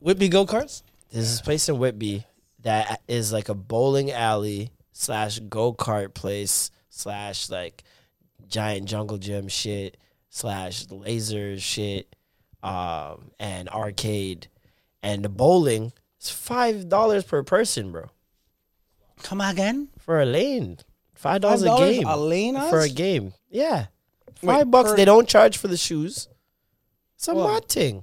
Whitby 0.00 0.28
go 0.28 0.46
karts? 0.46 0.82
There's 1.10 1.30
this 1.30 1.42
place 1.42 1.68
in 1.68 1.78
Whitby 1.78 2.24
that 2.62 3.02
is 3.06 3.32
like 3.32 3.48
a 3.48 3.54
bowling 3.54 4.10
alley 4.10 4.70
slash 4.92 5.38
go 5.40 5.74
kart 5.74 6.14
place 6.14 6.70
slash 6.88 7.50
like 7.50 7.84
giant 8.48 8.86
jungle 8.88 9.18
gym 9.18 9.48
shit 9.48 9.96
slash 10.30 10.86
laser 10.90 11.58
shit 11.58 12.14
um 12.62 13.30
and 13.40 13.68
arcade 13.68 14.46
and 15.02 15.24
the 15.24 15.28
bowling 15.28 15.92
is 16.20 16.30
five 16.30 16.88
dollars 16.88 17.24
per 17.24 17.42
person, 17.42 17.92
bro, 17.92 18.08
Come 19.22 19.40
again? 19.40 19.88
for 19.98 20.20
a 20.20 20.24
lane. 20.26 20.78
Five 21.22 21.40
dollars 21.40 21.62
a 21.62 21.66
game 21.76 22.04
a 22.06 22.68
for 22.68 22.80
a 22.80 22.88
game. 22.88 23.32
Yeah, 23.48 23.86
Wait, 24.42 24.46
five 24.54 24.70
bucks. 24.72 24.90
per- 24.90 24.96
They 24.96 25.04
don't 25.04 25.28
charge 25.28 25.56
for 25.56 25.68
the 25.68 25.76
shoes. 25.76 26.28
It's 27.14 27.28
a 27.28 27.34
Well, 27.34 27.46
mod 27.46 27.68
thing. 27.68 28.02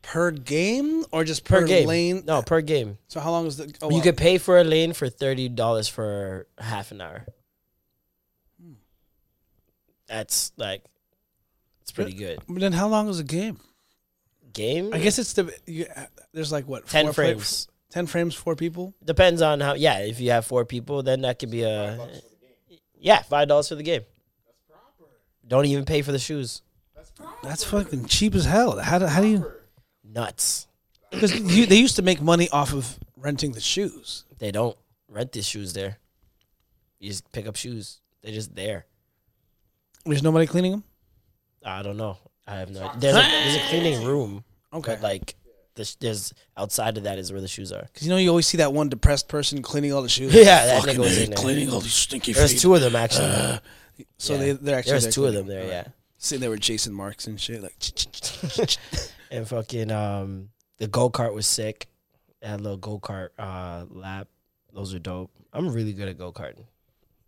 Per 0.00 0.30
game 0.30 1.04
or 1.12 1.24
just 1.24 1.44
per, 1.44 1.60
Per 1.60 1.66
game. 1.66 1.86
lane? 1.86 2.22
No, 2.26 2.40
per 2.40 2.62
game. 2.62 2.96
So 3.08 3.20
how 3.20 3.30
long 3.30 3.46
is 3.46 3.58
the? 3.58 3.72
Oh, 3.82 3.90
You 3.90 3.96
wow. 3.98 4.02
could 4.02 4.16
pay 4.16 4.38
for 4.38 4.58
a 4.58 4.64
lane 4.64 4.94
for 4.94 5.10
thirty 5.10 5.48
dollars 5.50 5.88
for 5.88 6.46
half 6.58 6.90
an 6.90 7.02
hour. 7.02 7.26
That's 10.08 10.52
like, 10.56 10.82
it's 11.82 11.92
pretty 11.92 12.12
good. 12.14 12.40
But 12.48 12.60
then 12.60 12.72
how 12.72 12.88
long 12.88 13.08
is 13.08 13.18
a 13.18 13.24
game? 13.24 13.58
Game. 14.52 14.92
I 14.92 14.98
guess 14.98 15.18
it's 15.18 15.32
the. 15.34 15.52
You, 15.66 15.86
there's 16.32 16.52
like 16.52 16.66
what? 16.66 16.86
ten 16.88 17.06
four 17.06 17.12
play- 17.14 17.34
frames. 17.92 18.06
ten 18.06 18.06
frames, 18.06 18.34
four 18.34 18.56
people. 18.56 18.94
Depends 19.04 19.42
on 19.42 19.60
how. 19.60 19.74
Yeah, 19.74 19.98
if 20.00 20.20
you 20.20 20.30
have 20.30 20.46
four 20.46 20.64
people, 20.64 21.02
then 21.02 21.20
that 21.22 21.38
could 21.38 21.50
be 21.50 21.62
a. 21.62 21.98
Yeah, 22.98 23.22
five 23.22 23.48
dollars 23.48 23.68
for 23.68 23.74
the 23.74 23.82
game. 23.82 24.02
That's 24.46 24.58
proper. 24.68 25.10
Don't 25.46 25.66
even 25.66 25.84
pay 25.84 26.02
for 26.02 26.12
the 26.12 26.18
shoes. 26.18 26.62
That's 27.42 27.64
fucking 27.64 28.06
cheap 28.06 28.34
as 28.34 28.44
hell. 28.44 28.78
How 28.78 28.98
do, 28.98 29.06
how 29.06 29.20
do 29.20 29.26
you? 29.26 29.52
Nuts. 30.04 30.68
Because 31.10 31.32
they 31.32 31.76
used 31.76 31.96
to 31.96 32.02
make 32.02 32.22
money 32.22 32.48
off 32.50 32.72
of 32.72 32.98
renting 33.16 33.52
the 33.52 33.60
shoes. 33.60 34.24
They 34.38 34.50
don't 34.50 34.76
rent 35.08 35.32
the 35.32 35.42
shoes 35.42 35.72
there. 35.72 35.98
You 36.98 37.10
just 37.10 37.30
pick 37.32 37.46
up 37.46 37.56
shoes. 37.56 38.00
They're 38.22 38.32
just 38.32 38.54
there. 38.54 38.86
There's 40.06 40.22
nobody 40.22 40.46
cleaning 40.46 40.72
them. 40.72 40.84
I 41.64 41.82
don't 41.82 41.96
know. 41.96 42.16
I 42.46 42.56
have 42.56 42.70
no. 42.70 42.90
There's 42.98 43.14
a, 43.14 43.20
there's 43.20 43.56
a 43.56 43.68
cleaning 43.68 44.04
room. 44.04 44.44
Okay. 44.72 44.92
But 44.92 45.02
like, 45.02 45.34
there's, 45.74 45.96
there's 45.96 46.34
outside 46.56 46.96
of 46.98 47.04
that 47.04 47.18
is 47.18 47.32
where 47.32 47.40
the 47.40 47.48
shoes 47.48 47.72
are. 47.72 47.82
Because 47.82 48.06
you 48.06 48.10
know 48.10 48.18
you 48.18 48.28
always 48.28 48.46
see 48.46 48.58
that 48.58 48.72
one 48.72 48.88
depressed 48.88 49.28
person 49.28 49.62
cleaning 49.62 49.92
all 49.92 50.02
the 50.02 50.08
shoes. 50.08 50.34
Yeah, 50.34 50.66
that 50.66 50.82
nigga 50.84 50.98
was 50.98 51.18
A, 51.18 51.24
in 51.24 51.30
there. 51.30 51.36
cleaning 51.38 51.70
all 51.70 51.80
these 51.80 51.94
stinky 51.94 52.32
There's 52.32 52.52
feet. 52.52 52.60
two 52.60 52.74
of 52.74 52.80
them 52.80 52.94
actually. 52.96 53.58
so 54.18 54.34
yeah. 54.34 54.38
they 54.38 54.52
they're 54.52 54.78
actually 54.78 54.90
There's 54.92 55.04
there 55.04 55.12
two 55.12 55.26
of 55.26 55.34
them 55.34 55.46
there. 55.46 55.62
Alright. 55.62 55.86
Yeah. 55.86 55.92
Sitting 56.18 56.40
there 56.40 56.50
with 56.50 56.60
Jason 56.60 56.92
Marks 56.92 57.26
and 57.26 57.40
shit. 57.40 57.62
Like, 57.62 58.76
and 59.30 59.48
fucking 59.48 59.90
um 59.90 60.50
the 60.78 60.86
go 60.88 61.10
kart 61.10 61.32
was 61.34 61.46
sick. 61.46 61.86
They 62.40 62.48
had 62.48 62.60
little 62.60 62.76
go 62.76 62.98
kart 62.98 63.28
uh, 63.38 63.84
lap. 63.90 64.28
Those 64.74 64.94
are 64.94 64.98
dope. 64.98 65.30
I'm 65.52 65.72
really 65.72 65.92
good 65.92 66.08
at 66.08 66.18
go 66.18 66.32
karting. 66.32 66.64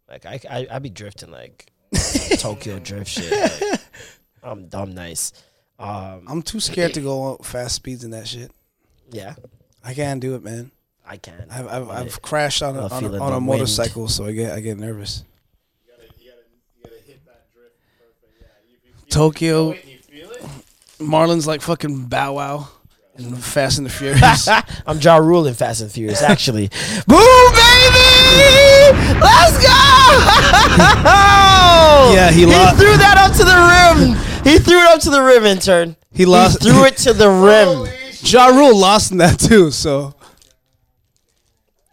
Like 0.09 0.27
I, 0.27 0.41
I, 0.51 0.67
I 0.73 0.79
be 0.81 0.91
drifting 0.91 1.31
like 1.31 1.71
Tokyo 2.39 2.79
drift 2.79 3.11
shit. 3.11 3.31
Like, 3.31 3.81
I'm 4.43 4.67
dumb 4.67 4.93
nice. 4.93 5.33
Um, 5.79 6.25
I'm 6.29 6.43
too 6.43 6.61
scared 6.61 6.95
to 6.95 7.01
go 7.01 7.37
fast 7.39 7.75
speeds 7.77 8.05
in 8.05 8.11
that 8.13 8.29
shit. 8.29 8.51
yeah, 9.11 9.35
I 9.85 9.93
can't 9.95 10.21
do 10.21 10.35
it, 10.37 10.43
man. 10.45 10.71
I 11.07 11.17
can. 11.19 11.47
I've 11.51 11.67
I've, 11.67 11.89
I've 11.91 12.23
crashed 12.23 12.63
on 12.63 12.77
a, 12.77 12.83
I'll 12.87 12.93
on 12.95 13.05
a, 13.05 13.13
it 13.15 13.21
on 13.21 13.29
a 13.29 13.31
the 13.33 13.33
wind. 13.33 13.47
motorcycle, 13.47 14.09
so 14.09 14.25
I 14.27 14.33
get 14.33 14.53
I 14.53 14.61
get 14.61 14.79
nervous. 14.79 15.25
Tokyo, 19.11 19.75
Marlon's 20.99 21.47
like 21.47 21.61
fucking 21.63 22.07
Bow 22.07 22.33
Wow 22.35 22.69
and 23.17 23.39
Fast 23.43 23.79
and 23.79 23.87
the 23.87 23.91
Furious. 23.91 24.49
I'm 24.87 24.99
Ja 25.01 25.17
Rule 25.19 25.47
in 25.47 25.55
Fast 25.55 25.83
and 25.83 25.91
Furious, 25.93 26.23
actually. 26.23 26.69
Boom, 27.07 27.53
baby! 27.53 29.21
Let's 29.21 29.63
go! 29.63 29.71
Yeah, 32.15 32.31
he 32.31 32.41
he 32.41 32.47
lost- 32.47 32.77
threw 32.77 32.97
that 32.97 33.17
up 33.19 33.33
to 33.37 33.45
the 33.45 33.55
rim. 33.55 34.34
He 34.45 34.59
threw 34.59 34.79
it 34.79 34.89
up 34.89 35.01
to 35.01 35.11
the 35.11 35.23
rim, 35.23 35.45
intern. 35.45 35.97
He 36.13 36.27
lost. 36.27 36.63
He 36.63 36.71
threw 36.71 36.85
it 36.85 36.97
to 36.99 37.13
the 37.13 37.29
rim. 37.31 37.89
Ja 38.27 38.47
Rule 38.47 38.79
lost 38.79 39.13
in 39.13 39.19
that 39.19 39.39
too. 39.39 39.71
So 39.71 40.15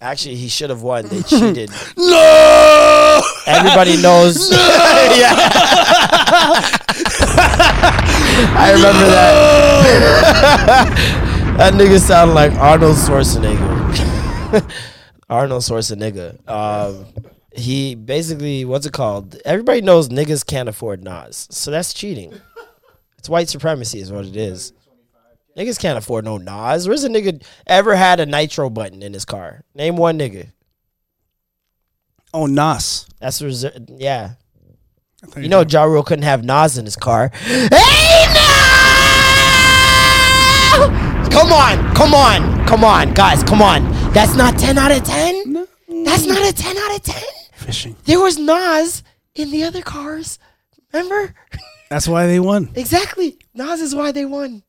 Actually, 0.03 0.35
he 0.35 0.47
should 0.47 0.71
have 0.71 0.81
won. 0.81 1.05
They 1.07 1.21
cheated. 1.21 1.69
no. 1.97 3.21
Everybody 3.45 4.01
knows. 4.01 4.49
yeah. 4.51 5.35
I 8.57 8.71
remember 8.73 9.05
that. 9.05 10.95
that 11.57 11.73
nigga 11.75 11.99
sounded 11.99 12.33
like 12.33 12.51
Arnold 12.53 12.95
Schwarzenegger. 12.95 14.71
Arnold 15.29 15.61
Schwarzenegger. 15.61 16.49
Um, 16.49 17.05
he 17.53 17.95
basically, 17.95 18.65
what's 18.65 18.85
it 18.85 18.93
called? 18.93 19.35
Everybody 19.45 19.81
knows 19.81 20.09
niggas 20.09 20.45
can't 20.45 20.69
afford 20.69 21.03
NOS, 21.03 21.47
so 21.51 21.71
that's 21.71 21.93
cheating. 21.93 22.33
It's 23.17 23.29
white 23.29 23.49
supremacy, 23.49 23.99
is 23.99 24.11
what 24.11 24.25
it 24.25 24.35
is. 24.35 24.73
Niggas 25.57 25.79
can't 25.79 25.97
afford 25.97 26.25
no 26.25 26.37
NOS. 26.37 26.87
Where's 26.87 27.03
a 27.03 27.09
nigga 27.09 27.43
ever 27.67 27.95
had 27.95 28.19
a 28.19 28.25
nitro 28.25 28.69
button 28.69 29.03
in 29.03 29.13
his 29.13 29.25
car? 29.25 29.63
Name 29.75 29.97
one 29.97 30.17
nigga. 30.17 30.51
Oh, 32.33 32.45
Nas. 32.45 33.05
That's 33.19 33.41
reser- 33.41 33.85
yeah. 33.97 34.35
You 35.35 35.49
know, 35.49 35.61
Ja 35.61 35.83
Rule 35.83 36.03
couldn't 36.03 36.23
have 36.23 36.43
NOS 36.43 36.77
in 36.77 36.85
his 36.85 36.95
car. 36.95 37.31
Hey, 37.43 37.67
no! 38.33 38.41
Come 41.29 41.51
on, 41.53 41.95
come 41.95 42.13
on, 42.13 42.65
come 42.65 42.83
on, 42.83 43.13
guys, 43.13 43.43
come 43.43 43.61
on. 43.61 43.83
That's 44.13 44.35
not 44.35 44.57
10 44.57 44.77
out 44.77 44.91
of 44.91 45.03
10. 45.03 45.67
That's 46.05 46.25
not 46.25 46.49
a 46.49 46.53
10 46.53 46.77
out 46.77 46.95
of 46.95 47.03
10. 47.03 47.23
Fishing. 47.65 47.95
There 48.05 48.19
was 48.19 48.37
NOS 48.37 49.03
in 49.35 49.51
the 49.51 49.63
other 49.63 49.81
cars. 49.81 50.39
Remember? 50.93 51.33
That's 51.89 52.07
why 52.07 52.25
they 52.27 52.39
won. 52.39 52.69
Exactly. 52.75 53.37
NOS 53.53 53.81
is 53.81 53.95
why 53.95 54.11
they 54.11 54.25
won. 54.25 54.63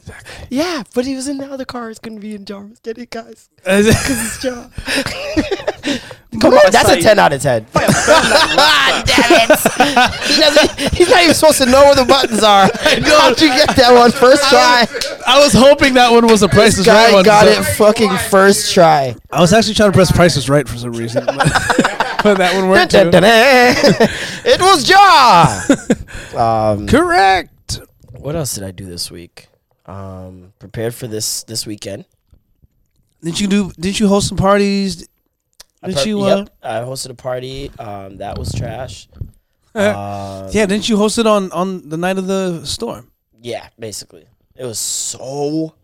Exactly. 0.00 0.46
Yeah, 0.50 0.82
but 0.94 1.04
he 1.04 1.16
was 1.16 1.26
in 1.26 1.38
the 1.38 1.50
other 1.50 1.64
cars. 1.64 1.98
Couldn't 1.98 2.20
be 2.20 2.34
in 2.34 2.44
Jarvis. 2.44 2.78
Get 2.82 2.98
it, 2.98 3.10
guys? 3.10 3.48
It's 3.64 4.44
Ja. 4.44 4.68
Come 6.40 6.52
on, 6.52 6.70
that's 6.70 6.88
a 6.90 7.00
10 7.00 7.18
out 7.18 7.32
of 7.32 7.40
10. 7.40 7.66
Damn 7.74 7.86
it. 9.40 10.14
He 10.26 10.40
doesn't, 10.40 10.94
he's 10.94 11.08
not 11.08 11.22
even 11.22 11.34
supposed 11.34 11.58
to 11.58 11.66
know 11.66 11.82
where 11.84 11.94
the 11.94 12.04
buttons 12.04 12.42
are. 12.42 12.68
How'd 12.74 13.40
you 13.40 13.48
get 13.48 13.74
that 13.76 13.92
one 13.94 14.10
first 14.12 14.42
try? 14.50 14.86
I 15.26 15.38
was 15.42 15.52
hoping 15.54 15.94
that 15.94 16.12
one 16.12 16.26
was 16.26 16.42
a 16.42 16.48
Price 16.48 16.76
is 16.78 16.86
Right 16.86 17.08
Guy 17.08 17.12
one. 17.14 17.24
got 17.24 17.46
so- 17.46 17.60
it 17.60 17.64
fucking 17.76 18.14
first 18.30 18.74
try. 18.74 19.16
I 19.30 19.40
was 19.40 19.52
actually 19.54 19.74
trying 19.74 19.92
to 19.92 19.96
press 19.96 20.12
Price 20.12 20.36
is 20.36 20.48
Right 20.50 20.68
for 20.68 20.76
some 20.76 20.92
reason, 20.92 21.24
but, 21.24 21.36
but 21.38 22.05
that 22.38 22.54
one 22.54 22.68
worked 22.68 22.90
too. 22.92 23.10
it 24.44 24.60
was 24.60 24.84
Jaw. 24.84 25.64
Um, 26.36 26.86
Correct. 26.86 27.80
what 28.18 28.36
else 28.36 28.54
did 28.54 28.64
I 28.64 28.70
do 28.70 28.84
this 28.84 29.10
week? 29.10 29.48
Um, 29.86 30.52
prepared 30.58 30.94
for 30.94 31.06
this 31.06 31.44
this 31.44 31.66
weekend. 31.66 32.04
Didn't 33.22 33.40
you 33.40 33.46
do? 33.46 33.72
Didn't 33.80 34.00
you 34.00 34.08
host 34.08 34.28
some 34.28 34.36
parties? 34.36 35.08
I 35.82 35.86
Did 35.88 35.96
per- 35.96 36.04
you? 36.04 36.20
Uh, 36.22 36.36
yep, 36.36 36.48
I 36.62 36.74
hosted 36.80 37.10
a 37.10 37.14
party. 37.14 37.70
Um, 37.78 38.18
that 38.18 38.36
was 38.38 38.52
trash. 38.52 39.08
Um, 39.74 40.48
yeah, 40.52 40.66
didn't 40.66 40.88
you 40.88 40.96
host 40.98 41.18
it 41.18 41.26
on 41.26 41.50
on 41.52 41.88
the 41.88 41.96
night 41.96 42.18
of 42.18 42.26
the 42.26 42.64
storm? 42.66 43.10
yeah, 43.40 43.68
basically, 43.78 44.26
it 44.56 44.64
was 44.64 44.78
so 44.78 45.74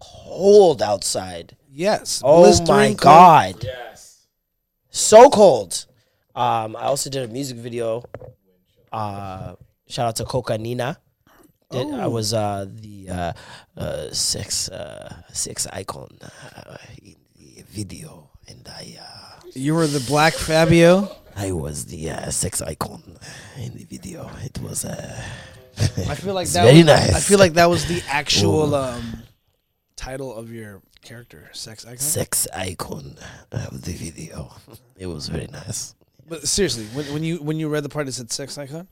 cold 0.00 0.82
outside. 0.82 1.56
Yes. 1.70 2.20
Oh 2.24 2.42
my 2.66 2.88
cold. 2.88 2.98
god. 2.98 3.54
Yes. 3.64 3.95
So 4.96 5.28
cold. 5.28 5.84
Um, 6.34 6.74
I 6.74 6.84
also 6.84 7.10
did 7.10 7.22
a 7.22 7.28
music 7.28 7.58
video. 7.58 8.02
Uh, 8.90 9.54
shout 9.86 10.08
out 10.08 10.16
to 10.16 10.24
Coca 10.24 10.56
Nina. 10.56 10.98
Did, 11.70 11.92
I 11.92 12.06
was 12.06 12.32
uh, 12.32 12.64
the 12.66 13.10
uh, 13.10 13.32
uh, 13.76 14.10
sex 14.12 14.70
uh, 14.70 15.14
sex 15.34 15.66
icon 15.70 16.16
uh, 16.22 16.78
in 17.02 17.16
the 17.36 17.62
video, 17.68 18.30
and 18.48 18.66
I 18.66 18.96
uh, 18.98 19.40
You 19.52 19.74
were 19.74 19.86
the 19.86 20.00
Black 20.08 20.32
Fabio. 20.32 21.14
I 21.36 21.52
was 21.52 21.84
the 21.84 22.08
uh, 22.12 22.30
sex 22.30 22.62
icon 22.62 23.02
in 23.58 23.76
the 23.76 23.84
video. 23.84 24.30
It 24.44 24.58
was 24.62 24.86
uh, 24.86 25.22
I 26.08 26.14
feel 26.14 26.32
like 26.32 26.44
It's 26.48 26.54
that. 26.54 26.64
very 26.64 26.78
was, 26.78 26.86
nice. 26.86 27.14
I 27.14 27.20
feel 27.20 27.38
like 27.38 27.52
that 27.52 27.68
was 27.68 27.84
the 27.84 28.02
actual 28.08 28.74
um, 28.74 29.24
title 29.94 30.34
of 30.34 30.50
your 30.50 30.80
character, 31.06 31.48
sex 31.52 31.84
icon. 31.86 31.98
sex 31.98 32.46
icon 32.52 33.16
of 33.52 33.82
the 33.82 33.92
video. 33.92 34.50
It 34.98 35.06
was 35.06 35.28
very 35.28 35.46
nice 35.46 35.94
But 36.28 36.48
seriously, 36.48 36.86
when, 36.96 37.04
when 37.14 37.22
you 37.28 37.34
when 37.48 37.56
you 37.60 37.68
read 37.68 37.84
the 37.84 37.88
part, 37.94 38.08
it 38.08 38.14
said 38.14 38.30
sex 38.32 38.56
icon, 38.58 38.88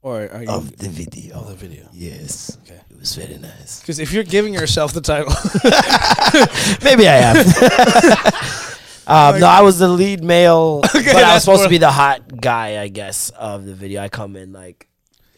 or 0.00 0.16
are 0.34 0.42
you? 0.42 0.48
of 0.48 0.64
the 0.84 0.88
video. 0.88 1.34
of 1.40 1.48
the 1.48 1.54
video. 1.66 1.84
Yes, 1.92 2.56
Okay. 2.62 2.80
it 2.90 2.96
was 2.98 3.14
very 3.16 3.38
nice. 3.38 3.80
Because 3.80 3.98
if 3.98 4.12
you're 4.12 4.24
giving 4.36 4.54
yourself 4.54 4.92
the 4.92 5.00
title, 5.12 5.32
Maybe 6.88 7.04
I 7.08 7.18
am. 7.30 7.36
um, 9.34 9.40
no, 9.40 9.46
I 9.46 9.60
was 9.62 9.78
the 9.78 9.88
lead 9.88 10.22
male, 10.24 10.80
but 10.82 11.16
I 11.30 11.34
was 11.34 11.42
supposed 11.44 11.64
to 11.64 11.68
be 11.68 11.78
the 11.78 11.90
hot 11.90 12.40
guy, 12.40 12.80
I 12.80 12.88
guess, 12.88 13.30
of 13.30 13.64
the 13.66 13.74
video. 13.74 14.02
I 14.02 14.08
come 14.08 14.36
in 14.36 14.52
like, 14.52 14.88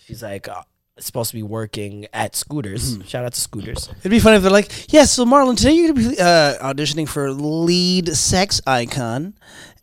she's 0.04 0.22
like 0.22 0.46
uh, 0.48 0.62
supposed 0.98 1.30
to 1.30 1.36
be 1.36 1.42
working 1.42 2.06
at 2.12 2.34
Scooters. 2.34 2.98
Shout 3.06 3.24
out 3.24 3.32
to 3.34 3.40
Scooters. 3.40 3.88
it'd 4.00 4.10
be 4.10 4.18
funny 4.18 4.36
if 4.36 4.42
they're 4.42 4.50
like, 4.50 4.92
"Yes, 4.92 5.12
so 5.12 5.24
Marlon, 5.24 5.56
today 5.56 5.72
you're 5.72 5.92
gonna 5.92 6.08
be 6.10 6.18
uh, 6.18 6.72
auditioning 6.72 7.08
for 7.08 7.30
lead 7.32 8.08
sex 8.16 8.60
icon," 8.66 9.34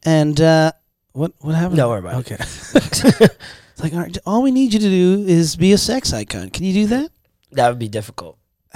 and 0.03 0.39
uh, 0.41 0.71
what 1.11 1.33
what 1.41 1.55
happened? 1.55 1.77
Don't 1.77 1.89
worry 1.89 1.99
about 1.99 2.15
okay. 2.21 2.37
it's 2.39 3.03
like, 3.83 3.93
all, 3.93 3.99
right, 3.99 4.17
all 4.25 4.41
we 4.43 4.51
need 4.51 4.73
you 4.73 4.79
to 4.79 4.89
do 4.89 5.25
is 5.27 5.55
be 5.55 5.71
a 5.73 5.77
sex 5.77 6.13
icon. 6.13 6.49
Can 6.49 6.65
you 6.65 6.73
do 6.73 6.87
that? 6.87 7.11
That 7.51 7.69
would 7.69 7.79
be 7.79 7.89
difficult. 7.89 8.37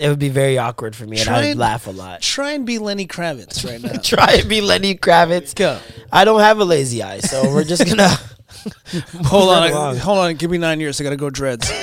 it 0.00 0.08
would 0.08 0.18
be 0.18 0.28
very 0.28 0.58
awkward 0.58 0.96
for 0.96 1.06
me, 1.06 1.18
and 1.18 1.26
Try 1.26 1.34
I 1.36 1.40
would 1.42 1.50
and- 1.50 1.60
laugh 1.60 1.86
a 1.86 1.90
lot. 1.92 2.20
Try 2.20 2.52
and 2.52 2.66
be 2.66 2.78
Lenny 2.78 3.06
Kravitz 3.06 3.64
right 3.64 3.80
now. 3.94 4.00
Try 4.00 4.38
and 4.40 4.48
be 4.48 4.60
Lenny 4.60 4.96
Kravitz. 4.96 5.54
Go. 5.54 5.78
I 6.12 6.24
don't 6.24 6.40
have 6.40 6.58
a 6.58 6.64
lazy 6.64 7.02
eye, 7.02 7.20
so 7.20 7.44
we're 7.54 7.62
just 7.64 7.86
gonna. 7.86 8.10
Hold 9.24 9.50
on, 9.50 9.70
along. 9.70 9.96
hold 9.96 10.18
on. 10.18 10.34
Give 10.34 10.50
me 10.50 10.58
nine 10.58 10.80
years. 10.80 11.00
I 11.00 11.04
gotta 11.04 11.16
go 11.16 11.30
dreads. 11.30 11.70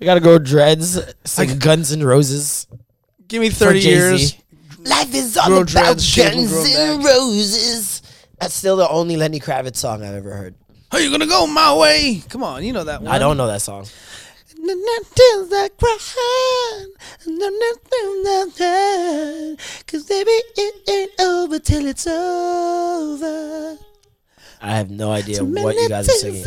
We 0.00 0.04
gotta 0.04 0.20
go 0.20 0.38
dreads, 0.38 1.00
sing 1.24 1.58
Guns 1.58 1.90
and 1.90 2.04
Roses. 2.04 2.68
Give 3.26 3.40
me 3.40 3.50
thirty 3.50 3.80
years. 3.80 4.36
Life 4.78 5.12
is 5.12 5.36
all 5.36 5.48
Grow 5.48 5.60
about 5.62 5.98
dreads, 5.98 6.16
Guns 6.16 6.52
and. 6.76 7.04
Roses. 7.04 8.02
That's 8.38 8.54
still 8.54 8.76
the 8.76 8.88
only 8.88 9.16
Lenny 9.16 9.40
Kravitz 9.40 9.76
song 9.76 10.04
I've 10.04 10.14
ever 10.14 10.32
heard. 10.32 10.54
Are 10.92 11.00
you 11.00 11.10
gonna 11.10 11.26
go 11.26 11.46
my 11.46 11.74
way? 11.74 12.22
Come 12.28 12.44
on, 12.44 12.64
you 12.64 12.72
know 12.72 12.84
that 12.84 13.02
one. 13.02 13.10
I 13.10 13.18
don't 13.18 13.36
know 13.36 13.48
that 13.48 13.60
song. 13.60 13.84
Cause 19.86 20.06
baby, 20.06 20.30
it 20.56 20.74
ain't 20.88 21.20
over 21.20 21.58
till 21.58 21.86
it's 21.86 22.06
over. 22.06 23.78
I 24.60 24.76
have 24.76 24.90
no 24.90 25.12
idea 25.12 25.44
what 25.44 25.74
you 25.76 25.88
guys 25.88 26.08
are 26.08 26.12
singing. 26.12 26.44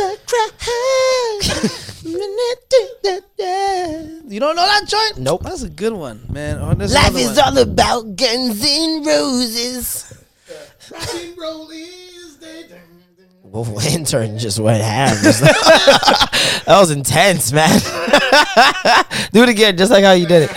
you 4.27 4.39
don't 4.39 4.55
know 4.55 4.65
that 4.65 4.83
joint? 4.87 5.17
Nope. 5.17 5.43
That's 5.43 5.63
a 5.63 5.69
good 5.69 5.93
one, 5.93 6.25
man. 6.29 6.57
Oh, 6.59 6.71
Life 6.73 7.15
is 7.15 7.37
one. 7.37 7.39
all 7.39 7.57
about 7.57 8.15
Guns 8.15 8.63
and 8.65 9.05
Roses. 9.05 10.13
Well, 13.43 13.79
intern 13.85 14.37
just 14.37 14.59
went 14.59 14.81
ham. 14.81 15.15
that 15.23 16.65
was 16.67 16.89
intense, 16.91 17.51
man. 17.51 17.69
Do 19.33 19.43
it 19.43 19.49
again, 19.49 19.75
just 19.77 19.91
like 19.91 20.05
how 20.05 20.13
you 20.13 20.25
did 20.25 20.49
it. 20.49 20.51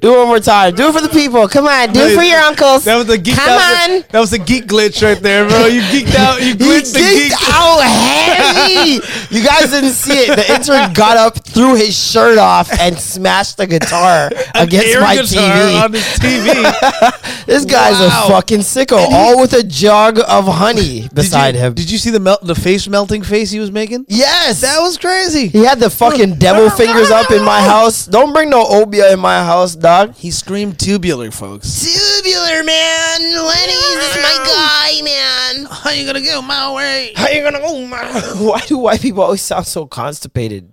Do 0.00 0.14
it 0.14 0.18
one 0.18 0.28
more 0.28 0.40
time. 0.40 0.74
Do 0.74 0.88
it 0.88 0.92
for 0.94 1.00
the 1.00 1.08
people. 1.10 1.46
Come 1.48 1.66
on, 1.66 1.92
do 1.92 2.00
it 2.00 2.16
for 2.16 2.22
your 2.22 2.38
uncles. 2.40 2.84
That 2.84 2.96
was 2.96 3.08
a 3.10 3.18
geek 3.18 3.34
Come 3.36 3.48
out. 3.50 3.90
on. 3.90 4.04
That 4.10 4.20
was 4.20 4.30
the 4.30 4.38
geek 4.38 4.64
glitch 4.66 5.02
right 5.02 5.20
there, 5.20 5.46
bro. 5.48 5.66
You 5.66 5.80
geeked 5.82 6.14
out. 6.16 6.40
You 6.40 6.48
You 6.50 6.54
glitched 6.56 6.92
the 6.94 7.00
geeked 7.00 7.30
geek. 7.30 7.48
out 7.54 7.80
heavy. 7.82 9.00
You 9.34 9.44
guys 9.44 9.70
didn't 9.70 9.90
see 9.92 10.12
it. 10.26 10.36
The 10.36 10.52
intern 10.54 10.92
got 10.94 11.16
up, 11.16 11.44
threw 11.44 11.74
his 11.74 11.96
shirt 11.96 12.38
off, 12.38 12.70
and 12.80 12.98
smashed 12.98 13.56
the 13.58 13.66
guitar 13.66 14.26
against 14.54 15.00
my 15.00 15.16
TV. 15.16 15.82
on 15.84 15.92
his 15.92 16.02
TV. 16.18 17.16
This 17.46 17.64
guy's 17.64 17.98
Wow. 17.98 18.26
a 18.26 18.28
fucking 18.30 18.60
sicko, 18.60 18.96
all 19.10 19.40
with 19.40 19.52
a 19.54 19.62
jug 19.64 20.20
of 20.20 20.46
honey 20.46 21.08
beside 21.12 21.52
did 21.52 21.58
you, 21.58 21.64
him. 21.66 21.74
Did 21.74 21.90
you 21.90 21.98
see 21.98 22.10
the 22.10 22.20
melt, 22.20 22.42
the 22.46 22.54
face 22.54 22.86
melting 22.86 23.22
face 23.22 23.50
he 23.50 23.58
was 23.58 23.72
making? 23.72 24.04
yes, 24.08 24.60
That 24.60 24.78
was 24.80 24.96
crazy. 24.96 25.48
He 25.48 25.64
had 25.64 25.80
the 25.80 25.90
fucking 25.90 26.36
devil 26.36 26.70
fingers 26.70 27.10
up 27.10 27.30
in 27.32 27.42
my 27.42 27.60
house. 27.60 28.06
Don't 28.10 28.32
bring 28.32 28.50
no 28.50 28.64
obia 28.64 29.12
in 29.12 29.20
my 29.20 29.44
house, 29.44 29.76
dog. 29.76 30.16
He 30.16 30.32
screamed 30.32 30.80
tubular, 30.80 31.30
folks. 31.30 31.84
Tubular 31.84 32.64
man, 32.64 33.20
Lenny's 33.20 34.02
is 34.02 34.16
my 34.16 34.44
guy, 34.46 35.02
man. 35.04 35.66
How 35.70 35.90
you 35.90 36.04
gonna 36.06 36.20
go 36.20 36.42
my 36.42 36.74
way? 36.74 37.12
How 37.14 37.28
you 37.28 37.42
gonna 37.42 37.60
go, 37.60 37.86
man? 37.86 38.12
Why 38.44 38.60
do 38.66 38.78
white 38.78 39.00
people 39.00 39.22
always 39.22 39.42
sound 39.42 39.66
so 39.66 39.86
constipated? 39.86 40.72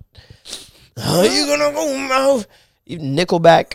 How 0.96 1.22
you 1.22 1.46
gonna 1.46 1.72
go, 1.72 1.96
man? 1.96 2.44
You 2.84 2.98
Nickelback. 2.98 3.74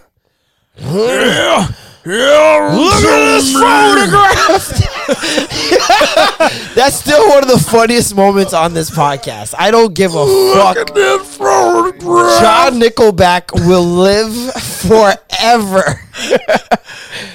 Yeah, 0.77 1.69
Look 2.05 2.93
at 2.95 3.37
this 3.37 3.53
photograph. 3.53 4.89
That's 6.75 6.95
still 6.95 7.27
one 7.29 7.43
of 7.43 7.49
the 7.49 7.59
funniest 7.69 8.15
moments 8.15 8.53
on 8.53 8.73
this 8.73 8.89
podcast. 8.89 9.53
I 9.57 9.69
don't 9.69 9.93
give 9.93 10.15
a 10.15 10.25
fuck. 10.53 10.77
John 10.87 12.79
Nickelback 12.79 13.51
will 13.67 13.83
live 13.83 14.33
forever. 14.53 15.99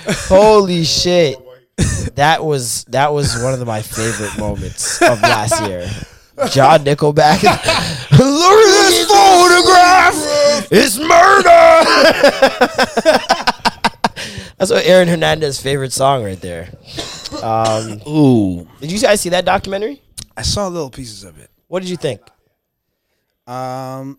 Holy 0.28 0.84
shit. 0.84 1.36
That 2.16 2.44
was 2.44 2.84
that 2.84 3.12
was 3.12 3.40
one 3.42 3.52
of 3.54 3.66
my 3.66 3.82
favorite 3.82 4.38
moments 4.38 5.00
of 5.02 5.20
last 5.20 5.60
year. 5.68 5.88
John 6.50 6.84
Nickelback. 6.84 7.42
Look 8.12 8.64
at 8.64 8.88
this 8.88 9.06
photograph. 9.06 10.14
It's 10.70 10.96
murder. 10.98 11.84
That's 14.56 14.70
what 14.70 14.84
Aaron 14.84 15.08
Hernandez's 15.08 15.60
favorite 15.60 15.92
song 15.92 16.24
right 16.24 16.40
there. 16.40 16.70
Um, 17.42 18.00
Ooh, 18.08 18.66
did 18.80 18.90
you 18.90 18.98
guys 18.98 19.20
see 19.20 19.28
that 19.30 19.44
documentary? 19.44 20.02
I 20.36 20.42
saw 20.42 20.68
little 20.68 20.90
pieces 20.90 21.24
of 21.24 21.38
it. 21.38 21.50
What 21.66 21.80
did 21.80 21.90
you 21.90 21.96
think? 21.96 22.20
Um, 23.46 24.18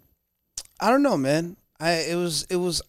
I 0.80 0.90
don't 0.90 1.04
know, 1.04 1.18
man. 1.18 1.58
I 1.80 1.92
it 1.92 2.16
was 2.16 2.44
it 2.50 2.58
was. 2.58 2.82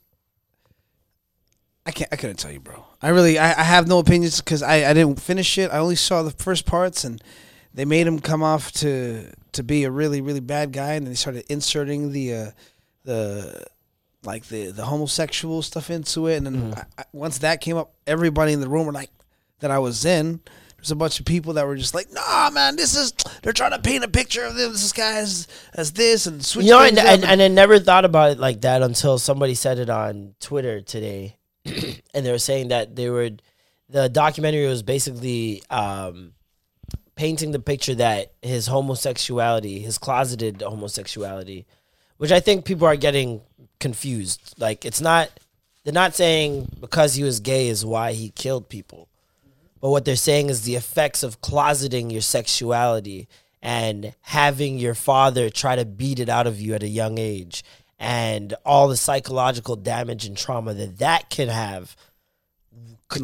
I 1.87 1.93
can't. 1.93 2.13
I 2.13 2.17
couldn't 2.17 2.37
tell 2.37 2.51
you, 2.51 2.61
bro. 2.61 2.85
I 3.01 3.09
really. 3.09 3.39
I, 3.39 3.61
I 3.61 3.63
have 3.63 3.89
no 3.89 3.99
opinions 3.99 4.41
because 4.41 4.63
I 4.63 4.91
I 4.91 4.93
didn't 4.93 5.21
finish 5.21 5.59
it. 5.59 5.71
I 5.71 5.79
only 5.79 5.97
saw 5.97 6.23
the 6.23 6.31
first 6.33 6.67
parts, 6.67 7.05
and 7.05 7.23
they 7.73 7.85
made 7.85 8.07
him 8.07 8.21
come 8.21 8.43
off 8.43 8.73
to 8.73 9.31
to 9.53 9.63
be 9.63 9.85
a 9.85 9.91
really 9.91 10.21
really 10.21 10.41
bad 10.41 10.73
guy, 10.73 10.95
and 10.95 11.07
then 11.07 11.13
they 11.13 11.17
started 11.17 11.45
inserting 11.49 12.13
the 12.13 12.35
uh, 12.35 12.51
the 13.05 13.67
like 14.25 14.47
the 14.47 14.71
the 14.71 14.85
homosexual 14.85 15.63
stuff 15.63 15.91
into 15.91 16.27
it, 16.27 16.37
and 16.37 16.47
then 16.47 16.75
I, 16.77 16.85
I, 16.99 17.05
once 17.13 17.39
that 17.39 17.61
came 17.61 17.77
up, 17.77 17.95
everybody 18.07 18.53
in 18.53 18.61
the 18.61 18.69
room 18.69 18.87
were 18.87 18.93
like 18.93 19.11
that 19.61 19.71
I 19.71 19.79
was 19.79 20.05
in. 20.05 20.41
There's 20.77 20.91
a 20.91 20.97
bunch 20.97 21.21
of 21.21 21.27
people 21.27 21.55
that 21.55 21.67
were 21.67 21.77
just 21.77 21.95
like, 21.95 22.13
"Nah, 22.13 22.51
man, 22.51 22.77
this 22.77 22.97
is 22.97 23.13
they're 23.43 23.53
trying 23.53 23.73
to 23.73 23.79
paint 23.79 24.05
a 24.05 24.09
picture 24.09 24.45
of 24.45 24.55
this, 24.55 24.73
this 24.73 24.93
guy 24.93 25.17
as, 25.17 25.47
as 25.75 25.93
this 25.93 26.27
and 26.27 26.45
switch." 26.45 26.67
You 26.67 26.73
know, 26.73 26.83
and, 26.83 26.99
and, 26.99 27.25
and 27.25 27.43
I 27.43 27.49
never 27.49 27.79
thought 27.79 28.05
about 28.05 28.33
it 28.33 28.39
like 28.39 28.63
that 28.63 28.83
until 28.83 29.19
somebody 29.19 29.55
said 29.55 29.79
it 29.79 29.91
on 29.91 30.35
Twitter 30.41 30.81
today, 30.81 31.37
and 31.65 32.25
they 32.27 32.31
were 32.31 32.39
saying 32.39 32.69
that 32.69 32.97
they 32.97 33.11
were 33.11 33.31
the 33.91 34.09
documentary 34.09 34.67
was 34.67 34.83
basically 34.83 35.63
um, 35.69 36.33
painting 37.15 37.51
the 37.51 37.59
picture 37.59 37.95
that 37.97 38.33
his 38.41 38.67
homosexuality, 38.67 39.81
his 39.81 39.99
closeted 39.99 40.63
homosexuality, 40.63 41.67
which 42.17 42.33
I 42.33 42.41
think 42.41 42.65
people 42.65 42.87
are 42.87 42.97
getting 42.97 43.43
confused. 43.81 44.55
Like 44.59 44.85
it's 44.85 45.01
not 45.01 45.31
they're 45.85 45.93
not 45.93 46.15
saying 46.15 46.69
because 46.81 47.15
he 47.15 47.25
was 47.25 47.41
gay 47.41 47.69
is 47.69 47.85
why 47.85 48.13
he 48.13 48.31
killed 48.31 48.69
people. 48.69 49.09
But 49.81 49.91
what 49.91 50.05
they're 50.05 50.17
saying 50.17 50.51
is 50.51 50.63
the 50.63 50.77
effects 50.77 51.23
of 51.23 51.41
closeting 51.41 52.13
your 52.13 52.21
sexuality 52.21 53.29
and 53.63 54.15
having 54.21 54.79
your 54.79 54.95
father 54.95 55.51
try 55.51 55.77
to 55.77 55.85
beat 55.85 56.19
it 56.19 56.29
out 56.29 56.47
of 56.47 56.61
you 56.61 56.75
at 56.75 56.83
a 56.83 56.89
young 56.89 57.19
age 57.19 57.65
and 57.99 58.55
all 58.65 58.89
the 58.89 58.97
psychological 58.97 59.77
damage 59.77 60.25
and 60.27 60.37
trauma 60.37 60.75
that 60.75 60.99
that 60.99 61.31
can 61.31 61.49
have 61.49 61.97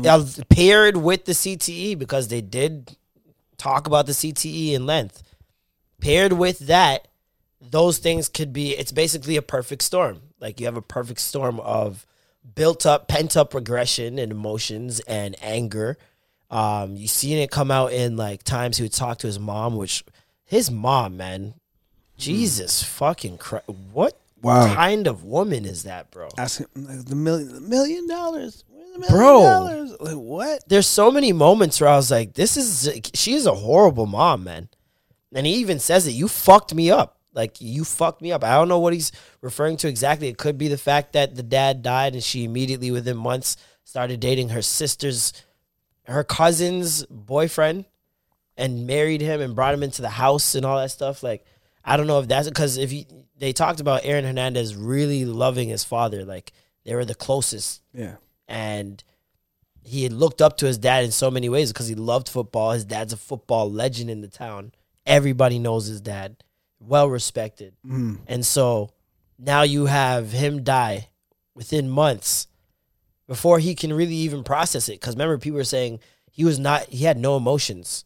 uh, 0.05 0.25
paired 0.51 0.97
with 0.97 1.25
the 1.25 1.33
CTE 1.33 1.99
because 1.99 2.29
they 2.29 2.41
did 2.41 2.97
talk 3.57 3.87
about 3.87 4.07
the 4.07 4.13
CTE 4.13 4.73
in 4.73 4.85
length 4.85 5.23
paired 6.01 6.33
with 6.35 6.59
that 6.61 7.09
those 7.61 7.99
things 7.99 8.29
could 8.29 8.53
be 8.53 8.77
it's 8.77 8.93
basically 8.93 9.37
a 9.37 9.43
perfect 9.43 9.83
storm 9.83 10.21
like 10.41 10.61
you 10.61 10.67
have 10.67 10.77
a 10.77 10.83
perfect 10.83 11.21
storm 11.21 11.61
of 11.61 12.07
built 12.55 12.87
up 12.87 13.09
pent 13.09 13.37
up 13.37 13.55
regression 13.55 14.19
and 14.19 14.31
emotions 14.31 15.01
and 15.01 15.35
anger 15.43 15.97
um 16.51 16.95
you 16.97 17.09
seen 17.09 17.39
it 17.39 17.51
come 17.51 17.71
out 17.71 17.93
in 17.93 18.17
like 18.17 18.43
times 18.45 18.77
he 18.77 18.83
would 18.85 18.93
talk 18.93 19.19
to 19.19 19.27
his 19.27 19.39
mom 19.39 19.77
which 19.77 20.05
his 20.45 20.71
mom 20.71 21.17
man 21.17 21.55
jesus 22.17 22.83
fucking 22.83 23.37
Christ. 23.39 23.69
what 23.93 24.19
Wow. 24.43 24.73
kind 24.75 25.07
of 25.09 25.25
woman 25.25 25.65
is 25.65 25.83
that 25.85 26.11
bro 26.13 26.29
asking 26.39 26.67
like, 26.77 27.05
the 27.07 27.17
million 27.17 27.53
the 27.53 27.61
million 27.61 28.07
dollars. 28.07 28.63
The 28.69 29.01
million 29.01 29.17
Bro. 29.19 29.41
dollars? 29.43 29.97
Like 30.01 30.15
what? 30.15 30.69
there's 30.69 30.87
so 30.87 31.11
many 31.11 31.33
moments 31.33 31.81
where 31.81 31.91
I 31.91 31.97
was 31.97 32.11
like, 32.11 32.35
this 32.35 32.57
is 32.57 32.89
she 33.15 33.35
is 33.35 33.47
a 33.47 33.55
horrible 33.55 34.07
mom, 34.07 34.45
man. 34.45 34.69
And 35.35 35.47
he 35.47 35.55
even 35.55 35.81
says 35.81 36.07
it, 36.07 36.13
you 36.13 36.29
fucked 36.29 36.75
me 36.75 36.91
up. 36.91 37.16
Like 37.37 37.61
you 37.61 37.85
fucked 37.85 38.21
me 38.23 38.33
up. 38.33 38.43
I 38.43 38.55
don't 38.55 38.67
know 38.69 38.81
what 38.81 38.93
he's 38.95 39.13
referring 39.43 39.77
to 39.79 39.89
exactly. 39.89 40.27
It 40.29 40.39
could 40.39 40.59
be 40.59 40.67
the 40.69 40.79
fact 40.79 41.13
that 41.13 41.37
the 41.37 41.43
dad 41.45 41.83
died 41.83 42.15
and 42.15 42.25
she 42.25 42.43
immediately 42.45 42.91
within 42.91 43.17
months 43.17 43.57
started 43.85 44.19
dating 44.19 44.49
her 44.49 44.63
sister's 44.63 45.33
her 46.07 46.25
cousin's 46.25 47.05
boyfriend 47.07 47.85
and 48.57 48.87
married 48.87 49.21
him 49.21 49.41
and 49.41 49.55
brought 49.55 49.75
him 49.75 49.83
into 49.83 50.01
the 50.03 50.09
house 50.09 50.55
and 50.55 50.65
all 50.65 50.79
that 50.79 50.91
stuff. 50.91 51.23
Like 51.23 51.45
I 51.85 51.97
don't 51.97 52.07
know 52.09 52.19
if 52.21 52.27
that's 52.27 52.49
because 52.49 52.79
if 52.79 52.91
he, 52.91 53.07
they 53.39 53.53
talked 53.53 53.79
about 53.81 54.01
Aaron 54.05 54.25
Hernandez 54.25 54.75
really 54.75 55.25
loving 55.25 55.69
his 55.69 55.85
father, 55.85 56.25
like 56.25 56.53
they 56.85 56.95
were 56.95 57.05
the 57.05 57.15
closest 57.15 57.83
Yeah. 57.93 58.17
and 58.49 59.05
he 59.83 60.03
had 60.03 60.13
looked 60.13 60.41
up 60.43 60.57
to 60.57 60.67
his 60.67 60.79
dad 60.79 61.05
in 61.05 61.13
so 61.13 61.31
many 61.31 61.49
ways 61.49 61.73
because 61.73 61.87
he 61.87 61.95
loved 61.95 62.29
football. 62.29 62.73
His 62.73 62.85
dad's 62.85 63.13
a 63.13 63.17
football 63.17 63.71
legend 63.71 64.11
in 64.11 64.21
the 64.21 64.27
town. 64.29 64.73
Everybody 65.05 65.61
knows 65.61 65.87
his 65.87 66.01
dad, 66.01 66.43
well 66.81 67.09
respected. 67.09 67.75
Mm. 67.87 68.19
And 68.27 68.45
so 68.45 68.91
now 69.39 69.63
you 69.63 69.87
have 69.87 70.33
him 70.33 70.63
die 70.63 71.09
within 71.55 71.89
months 71.89 72.47
before 73.27 73.59
he 73.59 73.75
can 73.75 73.93
really 73.93 74.15
even 74.15 74.45
process 74.45 74.89
it. 74.89 75.01
Because 75.01 75.15
remember, 75.15 75.39
people 75.39 75.57
were 75.59 75.65
saying 75.65 76.01
he 76.31 76.45
was 76.45 76.59
not, 76.59 76.85
he 76.89 77.05
had 77.05 77.17
no 77.19 77.37
emotions, 77.37 78.05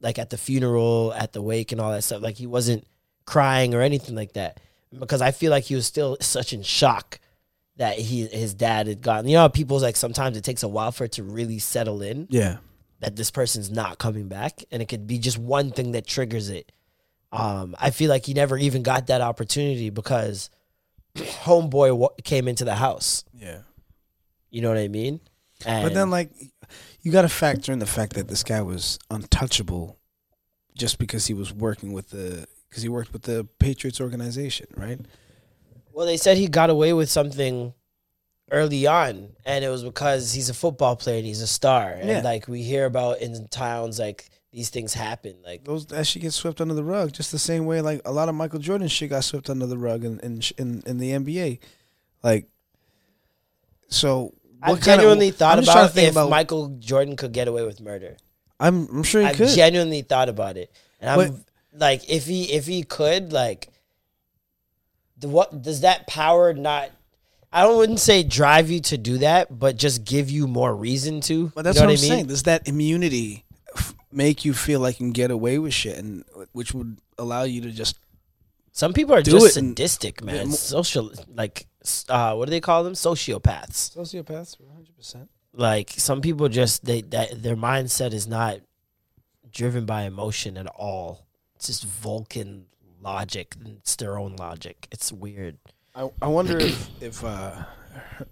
like 0.00 0.18
at 0.18 0.30
the 0.30 0.38
funeral, 0.38 1.12
at 1.14 1.32
the 1.32 1.42
wake, 1.42 1.72
and 1.72 1.80
all 1.80 1.90
that 1.92 2.04
stuff. 2.04 2.22
Like 2.22 2.36
he 2.36 2.46
wasn't 2.46 2.86
crying 3.24 3.74
or 3.74 3.80
anything 3.80 4.14
like 4.14 4.34
that. 4.34 4.60
Because 4.98 5.22
I 5.22 5.30
feel 5.30 5.50
like 5.50 5.64
he 5.64 5.74
was 5.74 5.86
still 5.86 6.18
such 6.20 6.52
in 6.52 6.62
shock 6.62 7.18
that 7.76 7.98
he 7.98 8.26
his 8.26 8.52
dad 8.52 8.86
had 8.86 9.00
gotten. 9.00 9.26
You 9.26 9.36
know, 9.36 9.40
how 9.42 9.48
people's 9.48 9.82
like 9.82 9.96
sometimes 9.96 10.36
it 10.36 10.44
takes 10.44 10.62
a 10.62 10.68
while 10.68 10.92
for 10.92 11.04
it 11.04 11.12
to 11.12 11.22
really 11.22 11.58
settle 11.58 12.02
in 12.02 12.26
Yeah. 12.28 12.58
that 13.00 13.16
this 13.16 13.30
person's 13.30 13.70
not 13.70 13.96
coming 13.98 14.28
back, 14.28 14.62
and 14.70 14.82
it 14.82 14.88
could 14.88 15.06
be 15.06 15.18
just 15.18 15.38
one 15.38 15.70
thing 15.70 15.92
that 15.92 16.06
triggers 16.06 16.50
it. 16.50 16.70
Um, 17.32 17.74
I 17.78 17.90
feel 17.90 18.10
like 18.10 18.26
he 18.26 18.34
never 18.34 18.58
even 18.58 18.82
got 18.82 19.06
that 19.06 19.20
opportunity 19.20 19.90
because 19.90 20.50
homeboy 21.16 21.96
wa- 21.96 22.10
came 22.24 22.46
into 22.48 22.64
the 22.64 22.74
house. 22.74 23.24
Yeah. 23.34 23.60
You 24.50 24.60
know 24.60 24.68
what 24.68 24.78
I 24.78 24.88
mean? 24.88 25.20
And 25.64 25.84
But 25.84 25.94
then, 25.94 26.10
like, 26.10 26.30
you 27.00 27.10
got 27.12 27.22
to 27.22 27.28
factor 27.28 27.72
in 27.72 27.78
the 27.78 27.86
fact 27.86 28.14
that 28.14 28.28
this 28.28 28.42
guy 28.42 28.60
was 28.60 28.98
untouchable, 29.10 29.98
just 30.76 30.98
because 30.98 31.26
he 31.26 31.34
was 31.34 31.52
working 31.52 31.92
with 31.92 32.10
the 32.10 32.46
because 32.68 32.82
he 32.82 32.88
worked 32.88 33.12
with 33.12 33.22
the 33.22 33.46
Patriots 33.58 34.00
organization, 34.00 34.66
right? 34.76 34.98
well, 35.92 36.06
they 36.06 36.16
said 36.16 36.38
he 36.38 36.48
got 36.48 36.70
away 36.70 36.94
with 36.94 37.10
something 37.10 37.74
early 38.50 38.86
on, 38.86 39.28
and 39.44 39.64
it 39.64 39.68
was 39.68 39.84
because 39.84 40.32
he's 40.32 40.48
a 40.48 40.54
football 40.54 40.96
player 40.96 41.18
and 41.18 41.26
he's 41.26 41.42
a 41.42 41.46
star, 41.46 41.90
and 41.92 42.24
like 42.24 42.48
we 42.48 42.62
hear 42.62 42.86
about 42.86 43.20
in 43.20 43.46
towns, 43.48 43.98
like 43.98 44.30
these 44.52 44.68
things 44.70 44.92
happen, 44.94 45.36
like 45.44 45.64
Those 45.64 45.86
that 45.86 46.06
shit 46.06 46.22
gets 46.22 46.36
swept 46.36 46.60
under 46.60 46.74
the 46.74 46.84
rug, 46.84 47.12
just 47.12 47.32
the 47.32 47.38
same 47.38 47.64
way 47.66 47.80
like 47.80 48.02
a 48.04 48.12
lot 48.12 48.28
of 48.28 48.34
Michael 48.34 48.58
Jordan 48.58 48.86
shit 48.88 49.10
got 49.10 49.24
swept 49.24 49.48
under 49.48 49.66
the 49.66 49.78
rug 49.78 50.04
in 50.04 50.20
in 50.20 50.40
in, 50.58 50.82
in 50.86 50.98
the 50.98 51.10
NBA, 51.12 51.58
like. 52.22 52.46
So 53.88 54.34
I've 54.62 54.70
what 54.70 54.78
of- 54.78 54.84
genuinely 54.84 55.30
thought 55.30 55.58
I'm 55.58 55.64
about 55.64 55.96
if 55.96 56.10
about- 56.12 56.30
Michael 56.30 56.68
Jordan 56.78 57.16
could 57.16 57.32
get 57.32 57.48
away 57.48 57.64
with 57.64 57.80
murder. 57.80 58.16
I'm 58.60 58.86
I'm 58.88 59.02
sure 59.02 59.20
he 59.22 59.28
I've 59.28 59.36
could. 59.36 59.48
genuinely 59.50 60.02
thought 60.02 60.28
about 60.28 60.56
it, 60.56 60.70
and 61.00 61.10
I'm 61.10 61.18
But- 61.32 61.40
like, 61.74 62.08
if 62.08 62.26
he 62.26 62.52
if 62.52 62.66
he 62.66 62.82
could, 62.82 63.32
like, 63.32 63.68
the 65.18 65.28
what 65.28 65.62
does 65.62 65.80
that 65.80 66.06
power 66.06 66.52
not? 66.54 66.90
I 67.54 67.66
wouldn't 67.66 68.00
say 68.00 68.22
drive 68.22 68.70
you 68.70 68.80
to 68.80 68.96
do 68.96 69.18
that, 69.18 69.58
but 69.58 69.76
just 69.76 70.04
give 70.04 70.30
you 70.30 70.46
more 70.46 70.74
reason 70.74 71.20
to. 71.22 71.52
But 71.54 71.62
that's 71.64 71.76
you 71.76 71.82
know 71.82 71.88
what, 71.88 71.92
I'm 71.92 71.98
I 71.98 72.00
mean? 72.02 72.10
saying. 72.10 72.26
Does 72.26 72.42
that 72.44 72.66
immunity 72.66 73.44
make 74.12 74.44
you 74.44 74.52
feel 74.54 74.80
like 74.80 75.00
you 75.00 75.06
can 75.06 75.12
get 75.12 75.30
away 75.30 75.58
with 75.58 75.74
shit, 75.74 75.98
and 75.98 76.24
which 76.52 76.72
would 76.74 76.98
allow 77.18 77.42
you 77.44 77.60
to 77.62 77.70
just 77.70 77.96
Some 78.72 78.92
people 78.92 79.14
are 79.14 79.22
Do 79.22 79.32
just 79.32 79.56
it 79.56 79.60
and- 79.60 79.76
sadistic, 79.76 80.22
man. 80.24 80.48
mo- 80.48 80.54
Social, 80.54 81.12
like, 81.34 81.66
uh, 82.08 82.34
what 82.34 82.46
do 82.46 82.50
they 82.50 82.60
call 82.60 82.84
them? 82.84 82.94
Sociopaths. 82.94 83.94
Sociopaths, 83.96 84.58
one 84.60 84.74
hundred 84.74 84.96
percent. 84.96 85.28
Like 85.52 85.90
some 85.96 86.20
people 86.22 86.48
just 86.48 86.84
they 86.86 87.02
that 87.02 87.42
their 87.42 87.56
mindset 87.56 88.12
is 88.14 88.26
not 88.26 88.60
driven 89.50 89.84
by 89.84 90.04
emotion 90.04 90.56
at 90.56 90.66
all. 90.66 91.26
It's 91.56 91.66
just 91.66 91.84
Vulcan 91.84 92.66
logic. 93.02 93.54
It's 93.78 93.96
their 93.96 94.18
own 94.18 94.36
logic. 94.36 94.88
It's 94.90 95.12
weird. 95.12 95.58
I, 95.94 96.08
I 96.22 96.28
wonder 96.28 96.58
if 96.58 96.88
if 97.02 97.22
uh, 97.22 97.64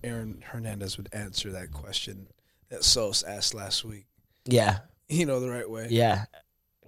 Aaron 0.02 0.42
Hernandez 0.46 0.96
would 0.96 1.10
answer 1.12 1.52
that 1.52 1.72
question 1.72 2.28
that 2.70 2.84
Sos 2.84 3.22
asked 3.22 3.52
last 3.52 3.84
week. 3.84 4.06
Yeah, 4.46 4.78
You 5.16 5.26
know 5.26 5.40
the 5.40 5.50
right 5.50 5.68
way. 5.68 5.88
yeah. 5.90 6.26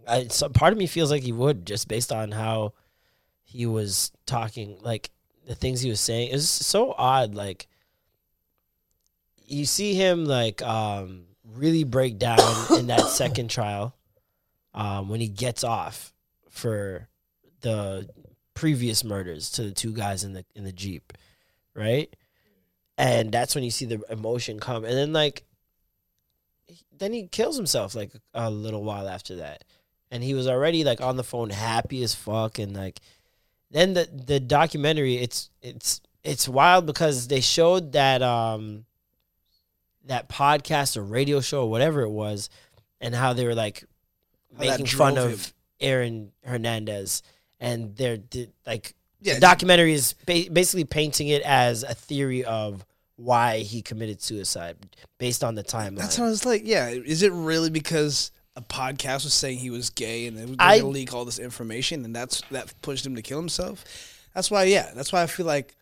I, 0.07 0.29
so 0.29 0.49
part 0.49 0.73
of 0.73 0.79
me 0.79 0.87
feels 0.87 1.11
like 1.11 1.23
he 1.23 1.33
would 1.33 1.67
just 1.67 1.89
based 1.89 2.13
on 2.13 2.33
how 2.33 2.73
he 3.43 3.67
was 3.67 4.13
talking, 4.27 4.79
like 4.83 5.11
the 5.47 5.55
things 5.55 5.81
he 5.81 5.91
was 5.91 6.01
saying. 6.01 6.29
It 6.31 6.35
was 6.35 6.49
so 6.49 6.95
odd. 6.97 7.35
Like 7.35 7.67
you 9.47 9.67
see 9.67 9.95
him 9.95 10.25
like 10.25 10.63
um 10.63 11.25
really 11.55 11.85
break 11.85 12.19
down 12.19 12.39
in 12.79 12.87
that 12.87 13.09
second 13.09 13.51
trial 13.51 13.95
um 14.75 15.09
when 15.09 15.21
he 15.21 15.29
gets 15.29 15.63
off 15.65 16.13
for 16.49 17.09
the 17.61 18.09
previous 18.55 19.05
murders 19.05 19.51
to 19.51 19.63
the 19.63 19.73
two 19.73 19.93
guys 19.93 20.25
in 20.25 20.33
the 20.33 20.45
in 20.55 20.65
the 20.65 20.73
jeep 20.73 21.13
right 21.75 22.15
and 22.97 23.33
that's 23.33 23.55
when 23.55 23.65
you 23.65 23.71
see 23.71 23.85
the 23.85 24.01
emotion 24.09 24.59
come 24.61 24.85
and 24.85 24.95
then 24.95 25.13
like 25.13 25.45
then 26.99 27.13
he 27.13 27.27
kills 27.27 27.57
himself 27.57 27.95
like 27.95 28.13
a 28.35 28.51
little 28.51 28.85
while 28.85 29.09
after 29.09 29.37
that 29.37 29.65
and 30.11 30.23
he 30.23 30.35
was 30.35 30.47
already 30.47 30.85
like 30.85 31.01
on 31.01 31.17
the 31.17 31.25
phone 31.25 31.51
happy 31.51 32.03
as 32.03 32.15
fuck 32.15 32.59
and 32.59 32.77
like 32.77 33.01
then 33.71 33.95
the 33.95 34.09
the 34.27 34.39
documentary 34.39 35.17
it's 35.17 35.51
it's 35.63 36.01
it's 36.23 36.49
wild 36.49 36.87
because 36.87 37.29
they 37.29 37.41
showed 37.41 37.93
that 37.93 38.23
um 38.23 38.85
that 40.05 40.29
podcast 40.29 40.97
or 40.97 41.03
radio 41.03 41.41
show 41.41 41.63
or 41.63 41.71
whatever 41.71 42.03
it 42.03 42.11
was 42.11 42.51
and 43.01 43.15
how 43.15 43.33
they 43.33 43.47
were 43.47 43.55
like 43.55 43.85
How 44.57 44.65
making 44.65 44.87
fun 44.87 45.17
of 45.17 45.31
him. 45.31 45.53
Aaron 45.81 46.33
Hernandez 46.45 47.23
and 47.59 47.97
they're 47.97 48.19
like 48.67 48.95
Yeah, 49.21 49.35
the 49.35 49.41
documentary 49.41 49.95
is 49.95 50.15
ba- 50.27 50.47
basically 50.53 50.85
painting 50.85 51.29
it 51.29 51.43
as 51.43 51.83
a 51.83 51.95
theory 51.95 52.45
of 52.45 52.85
why 53.23 53.59
he 53.61 53.83
committed 53.83 54.21
suicide 54.23 54.77
based 55.19 55.45
on 55.45 55.55
the 55.55 55.63
timeline. 55.65 55.99
That's 55.99 56.17
how 56.17 56.27
it's 56.27 56.45
like. 56.45 56.63
Yeah, 56.65 56.89
is 56.89 57.23
it 57.23 57.33
really 57.33 57.71
because 57.71 58.31
a 58.57 58.61
podcast 58.63 59.25
was 59.25 59.33
saying 59.35 59.59
he 59.59 59.71
was 59.71 59.91
gay 59.91 60.27
and 60.27 60.37
they 60.37 60.45
were 60.45 60.57
going 60.57 60.81
to 60.81 60.87
leak 60.87 61.15
all 61.15 61.25
this 61.25 61.39
information 61.39 62.05
and 62.05 62.15
that's 62.15 62.43
that 62.51 62.73
pushed 62.83 63.07
him 63.07 63.15
to 63.17 63.23
kill 63.23 63.39
himself? 63.39 63.85
That's 64.35 64.51
why. 64.51 64.65
Yeah, 64.65 64.91
that's 64.95 65.13
why 65.13 65.23
I 65.23 65.27
feel 65.27 65.47
like 65.47 65.75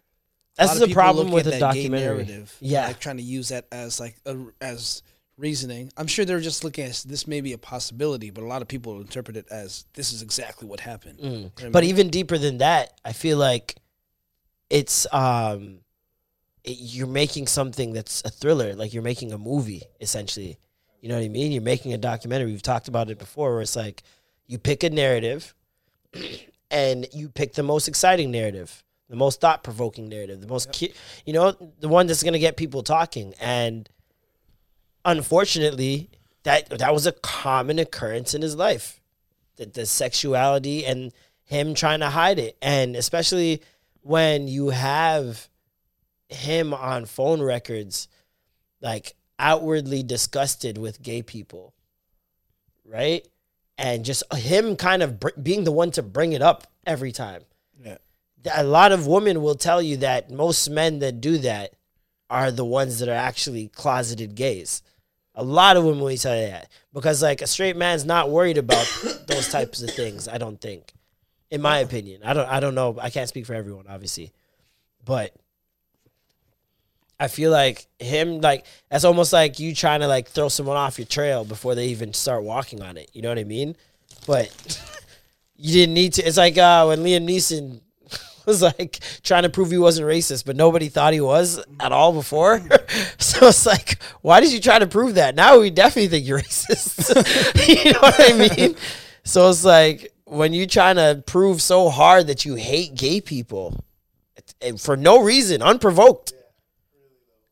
That's 0.57 0.79
the 0.79 0.93
problem 0.93 1.31
with 1.31 1.47
a 1.47 1.53
gay 1.53 1.59
documentary. 1.61 1.99
narrative, 2.25 2.55
Yeah. 2.61 2.87
like 2.89 3.01
trying 3.01 3.17
to 3.17 3.23
use 3.23 3.49
that 3.49 3.67
as 3.73 3.99
like 4.01 4.17
a, 4.27 4.37
as 4.61 5.03
reasoning. 5.39 5.91
I'm 5.97 6.07
sure 6.07 6.25
they're 6.27 6.41
just 6.41 6.65
looking 6.65 6.85
at 6.85 7.03
this 7.07 7.27
may 7.27 7.41
be 7.41 7.53
a 7.55 7.59
possibility, 7.59 8.29
but 8.31 8.45
a 8.45 8.47
lot 8.47 8.61
of 8.61 8.69
people 8.69 9.01
interpret 9.01 9.37
it 9.39 9.47
as 9.51 9.87
this 9.95 10.13
is 10.13 10.21
exactly 10.21 10.69
what 10.69 10.81
happened. 10.81 11.19
You 11.21 11.31
know 11.31 11.43
what 11.55 11.65
I 11.65 11.69
But 11.71 11.83
mean? 11.85 11.91
even 11.91 12.11
deeper 12.11 12.37
than 12.37 12.59
that, 12.59 12.93
I 13.05 13.13
feel 13.15 13.39
like 13.39 13.77
it's 14.69 15.07
um 15.13 15.79
it, 16.65 16.77
you're 16.79 17.07
making 17.07 17.47
something 17.47 17.93
that's 17.93 18.23
a 18.25 18.31
thriller, 18.31 18.75
like 18.75 18.93
you're 18.93 19.03
making 19.03 19.33
a 19.33 19.39
movie 19.39 19.83
essentially. 20.01 20.59
You 21.01 21.09
know 21.09 21.17
what 21.17 21.25
I 21.25 21.29
mean? 21.29 21.53
You're 21.53 21.63
making 21.63 21.93
a 21.95 21.99
documentary. 21.99 22.51
We've 22.51 22.63
talked 22.63 22.89
about 22.89 23.11
it 23.11 23.19
before 23.19 23.53
where 23.53 23.63
it's 23.63 23.77
like 23.77 24.03
you 24.47 24.59
pick 24.59 24.83
a 24.83 24.91
narrative 24.91 25.55
and 26.71 27.07
you 27.13 27.29
pick 27.29 27.55
the 27.55 27.63
most 27.63 27.89
exciting 27.89 28.31
narrative, 28.31 28.85
the 29.09 29.17
most 29.17 29.41
thought-provoking 29.41 30.09
narrative, 30.09 30.41
the 30.41 30.47
most 30.47 30.73
ki- 30.73 30.93
you 31.25 31.33
know, 31.33 31.53
the 31.81 31.89
one 31.89 32.07
that's 32.07 32.23
going 32.23 32.35
to 32.35 32.39
get 32.39 32.57
people 32.57 32.83
talking 32.83 33.35
and 33.41 33.89
unfortunately 35.05 36.11
that 36.43 36.69
that 36.79 36.93
was 36.93 37.07
a 37.07 37.13
common 37.13 37.79
occurrence 37.79 38.35
in 38.35 38.43
his 38.43 38.55
life 38.55 39.01
the, 39.57 39.67
the 39.67 39.87
sexuality 39.87 40.85
and 40.85 41.13
him 41.45 41.75
trying 41.75 42.01
to 42.01 42.11
hide 42.11 42.39
it 42.39 42.57
and 42.63 42.97
especially 42.97 43.63
when 44.03 44.49
you 44.49 44.71
have 44.71 45.49
him 46.33 46.73
on 46.75 47.05
phone 47.07 47.43
records 47.43 48.09
like 48.81 49.15
outwardly 49.39 50.03
disgusted 50.03 50.79
with 50.79 51.03
gay 51.03 51.23
people 51.23 51.75
right 52.85 53.27
and 53.79 54.05
just 54.05 54.23
him 54.35 54.77
kind 54.77 55.03
of 55.03 55.19
br- 55.21 55.29
being 55.43 55.65
the 55.65 55.73
one 55.73 55.91
to 55.91 56.03
bring 56.03 56.33
it 56.33 56.43
up 56.43 56.67
every 56.87 57.13
time 57.13 57.43
Yeah. 57.83 57.99
a 58.55 58.65
lot 58.65 58.93
of 58.93 59.07
women 59.07 59.43
will 59.43 59.55
tell 59.55 59.81
you 59.83 59.99
that 59.99 60.31
most 60.31 60.69
men 60.69 60.99
that 61.01 61.21
do 61.21 61.39
that 61.39 61.73
are 62.29 62.51
the 62.51 62.65
ones 62.65 62.99
that 63.01 63.09
are 63.09 63.13
actually 63.13 63.67
closeted 63.69 64.37
gays. 64.37 64.83
A 65.35 65.43
lot 65.43 65.77
of 65.77 65.83
women 65.85 66.01
will 66.01 66.17
tell 66.17 66.37
you 66.39 66.47
that 66.47 66.69
because 66.93 67.23
like 67.23 67.43
a 67.43 67.47
straight 67.49 67.77
man's 67.77 68.05
not 68.05 68.31
worried 68.31 68.57
about 68.59 68.87
those 69.27 69.49
types 69.49 69.83
of 69.83 69.91
things. 69.91 70.29
I 70.29 70.39
don't 70.39 70.61
think, 70.61 70.93
in 71.51 71.61
my 71.61 71.79
opinion. 71.79 72.21
I 72.25 72.33
don't. 72.35 72.49
I 72.49 72.61
don't 72.61 72.77
know. 72.77 72.97
I 73.01 73.11
can't 73.11 73.29
speak 73.29 73.47
for 73.47 73.55
everyone, 73.55 73.87
obviously, 73.89 74.33
but 75.05 75.35
I 77.21 77.29
feel 77.29 77.51
like 77.51 77.87
him 77.99 78.41
like 78.41 78.65
that's 78.91 79.05
almost 79.05 79.33
like 79.33 79.61
you 79.61 79.75
trying 79.75 80.01
to 80.01 80.09
like 80.09 80.29
throw 80.29 80.49
someone 80.49 80.79
off 80.79 80.99
your 80.99 81.07
trail 81.07 81.45
before 81.45 81.75
they 81.75 81.89
even 81.89 82.15
start 82.15 82.43
walking 82.43 82.83
on 82.83 82.97
it. 82.97 83.11
You 83.13 83.21
know 83.21 83.29
what 83.29 83.39
I 83.39 83.45
mean? 83.45 83.77
But 84.27 84.51
you 85.57 85.73
didn't 85.75 85.95
need 85.95 86.15
to. 86.15 86.23
It's 86.23 86.39
like 86.39 86.57
uh, 86.57 86.87
when 86.87 87.01
Liam 87.01 87.29
Neeson 87.29 87.83
was 88.47 88.63
like 88.63 89.01
trying 89.23 89.43
to 89.43 89.51
prove 89.51 89.71
he 89.71 89.77
wasn't 89.77 90.09
racist, 90.09 90.47
but 90.47 90.57
nobody 90.57 90.89
thought 90.89 91.13
he 91.13 91.21
was 91.21 91.63
at 91.79 91.93
all 91.93 92.15
before. 92.15 92.59
so 93.19 93.49
it's 93.49 93.67
like, 93.67 94.03
why 94.23 94.41
did 94.41 94.51
you 94.51 94.61
try 94.61 94.79
to 94.79 94.87
prove 94.87 95.17
that? 95.17 95.35
Now 95.35 95.61
we 95.61 95.69
definitely 95.69 96.09
think 96.09 96.27
you're 96.27 96.41
racist. 96.41 97.15
you 97.69 97.93
know 97.93 98.01
what 98.01 98.17
I 98.19 98.57
mean? 98.57 98.77
So 99.25 99.51
it's 99.51 99.63
like 99.63 100.11
when 100.25 100.55
you're 100.55 100.67
trying 100.67 100.97
to 100.97 101.23
prove 101.27 101.61
so 101.61 101.91
hard 101.91 102.29
that 102.29 102.47
you 102.47 102.55
hate 102.55 102.95
gay 102.95 103.21
people 103.21 103.85
and 104.61 104.81
for 104.81 104.97
no 104.97 105.23
reason, 105.23 105.63
unprovoked. 105.63 106.33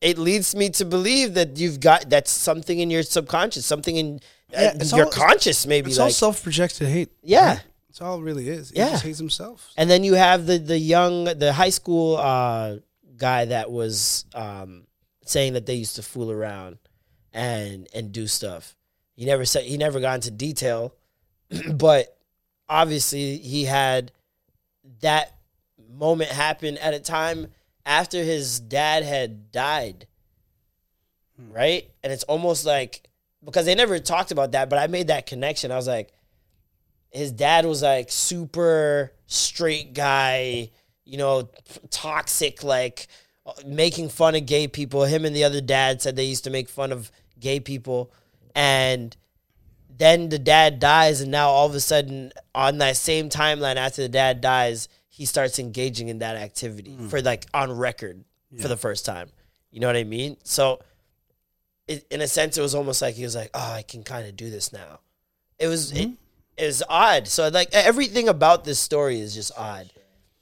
It 0.01 0.17
leads 0.17 0.55
me 0.55 0.69
to 0.71 0.85
believe 0.85 1.33
that 1.33 1.57
you've 1.57 1.79
got 1.79 2.09
that's 2.09 2.31
something 2.31 2.79
in 2.79 2.89
your 2.89 3.03
subconscious, 3.03 3.65
something 3.65 3.95
in 3.95 4.19
uh, 4.55 4.61
Yeah, 4.61 4.71
it's 4.75 4.91
your 4.93 5.05
all- 5.05 5.11
conscious, 5.11 5.65
maybe 5.67 5.89
It's 5.89 5.99
all 5.99 6.05
like 6.07 6.15
self-projected 6.15 6.87
hate. 6.87 7.09
yeah. 7.21 7.59
it's 7.89 8.01
all 8.01 8.19
it 8.19 8.23
really 8.23 8.47
is. 8.47 8.69
He 8.69 8.77
Yeah. 8.77 8.91
just 8.91 9.03
hates 9.03 9.19
himself. 9.19 9.71
And 9.75 9.89
then 9.89 10.03
you 10.03 10.13
have 10.13 10.45
the 10.45 10.57
the 10.57 10.77
young 10.77 11.25
the 11.25 11.51
high 11.53 11.69
school 11.71 12.17
uh, 12.17 12.77
guy 13.17 13.45
that 13.45 13.69
was 13.71 14.25
um, 14.33 14.85
saying 15.25 15.53
that 15.53 15.65
they 15.65 15.75
used 15.75 15.95
to 15.97 16.03
fool 16.03 16.31
around 16.31 16.77
and 17.33 17.87
and 17.93 18.11
do 18.13 18.25
stuff. 18.27 18.75
He 19.15 19.25
never 19.25 19.43
said 19.43 19.63
he 19.65 19.75
never 19.77 19.99
got 19.99 20.15
into 20.15 20.31
detail, 20.31 20.95
but 21.73 22.15
obviously 22.69 23.37
he 23.37 23.65
had 23.65 24.11
that 25.01 25.35
moment 25.91 26.29
happen 26.31 26.77
at 26.77 26.93
a 26.93 26.99
time 26.99 27.47
after 27.89 28.23
his 28.23 28.59
dad 28.59 29.03
had 29.03 29.51
died. 29.51 30.07
Hmm. 31.37 31.51
Right? 31.51 31.91
And 32.03 32.13
it's 32.13 32.23
almost 32.23 32.65
like 32.65 33.09
because 33.43 33.65
they 33.65 33.75
never 33.75 33.99
talked 33.99 34.31
about 34.31 34.51
that, 34.51 34.69
but 34.69 34.79
I 34.79 34.87
made 34.87 35.07
that 35.07 35.25
connection. 35.25 35.71
I 35.71 35.75
was 35.75 35.87
like, 35.87 36.13
his 37.09 37.31
dad 37.31 37.65
was 37.65 37.81
like 37.81 38.11
super 38.11 39.13
straight 39.27 39.93
guy, 39.93 40.69
you 41.05 41.17
know, 41.17 41.49
toxic, 41.89 42.63
like 42.63 43.07
making 43.65 44.09
fun 44.09 44.35
of 44.35 44.45
gay 44.45 44.67
people. 44.67 45.05
Him 45.05 45.25
and 45.25 45.35
the 45.35 45.43
other 45.43 45.61
dad 45.61 46.01
said 46.01 46.15
they 46.15 46.25
used 46.25 46.43
to 46.43 46.49
make 46.49 46.69
fun 46.69 46.91
of 46.91 47.11
gay 47.39 47.59
people. 47.59 48.11
And 48.53 49.15
then 49.97 50.29
the 50.29 50.39
dad 50.39 50.79
dies, 50.79 51.21
and 51.21 51.31
now 51.31 51.49
all 51.49 51.67
of 51.67 51.75
a 51.75 51.79
sudden, 51.79 52.31
on 52.53 52.77
that 52.77 52.97
same 52.97 53.29
timeline 53.29 53.75
after 53.75 54.01
the 54.01 54.09
dad 54.09 54.41
dies, 54.41 54.87
he 55.19 55.25
starts 55.25 55.59
engaging 55.59 56.07
in 56.07 56.19
that 56.19 56.37
activity 56.37 56.95
for 57.09 57.21
like 57.21 57.45
on 57.53 57.69
record 57.73 58.23
for 58.61 58.69
the 58.69 58.77
first 58.77 59.05
time. 59.05 59.27
You 59.69 59.81
know 59.81 59.87
what 59.87 59.97
I 59.97 60.05
mean? 60.05 60.37
So, 60.45 60.79
it, 61.89 62.05
in 62.09 62.21
a 62.21 62.27
sense, 62.27 62.57
it 62.57 62.61
was 62.61 62.73
almost 62.73 63.01
like 63.01 63.15
he 63.15 63.23
was 63.23 63.35
like, 63.35 63.49
"Oh, 63.53 63.73
I 63.73 63.81
can 63.81 64.03
kind 64.03 64.25
of 64.29 64.37
do 64.37 64.49
this 64.49 64.71
now." 64.71 65.01
It 65.59 65.67
was 65.67 65.91
it, 65.91 66.11
it 66.55 66.65
was 66.67 66.81
odd. 66.87 67.27
So 67.27 67.49
like 67.49 67.67
everything 67.73 68.29
about 68.29 68.63
this 68.63 68.79
story 68.79 69.19
is 69.19 69.33
just 69.35 69.51
odd. 69.57 69.91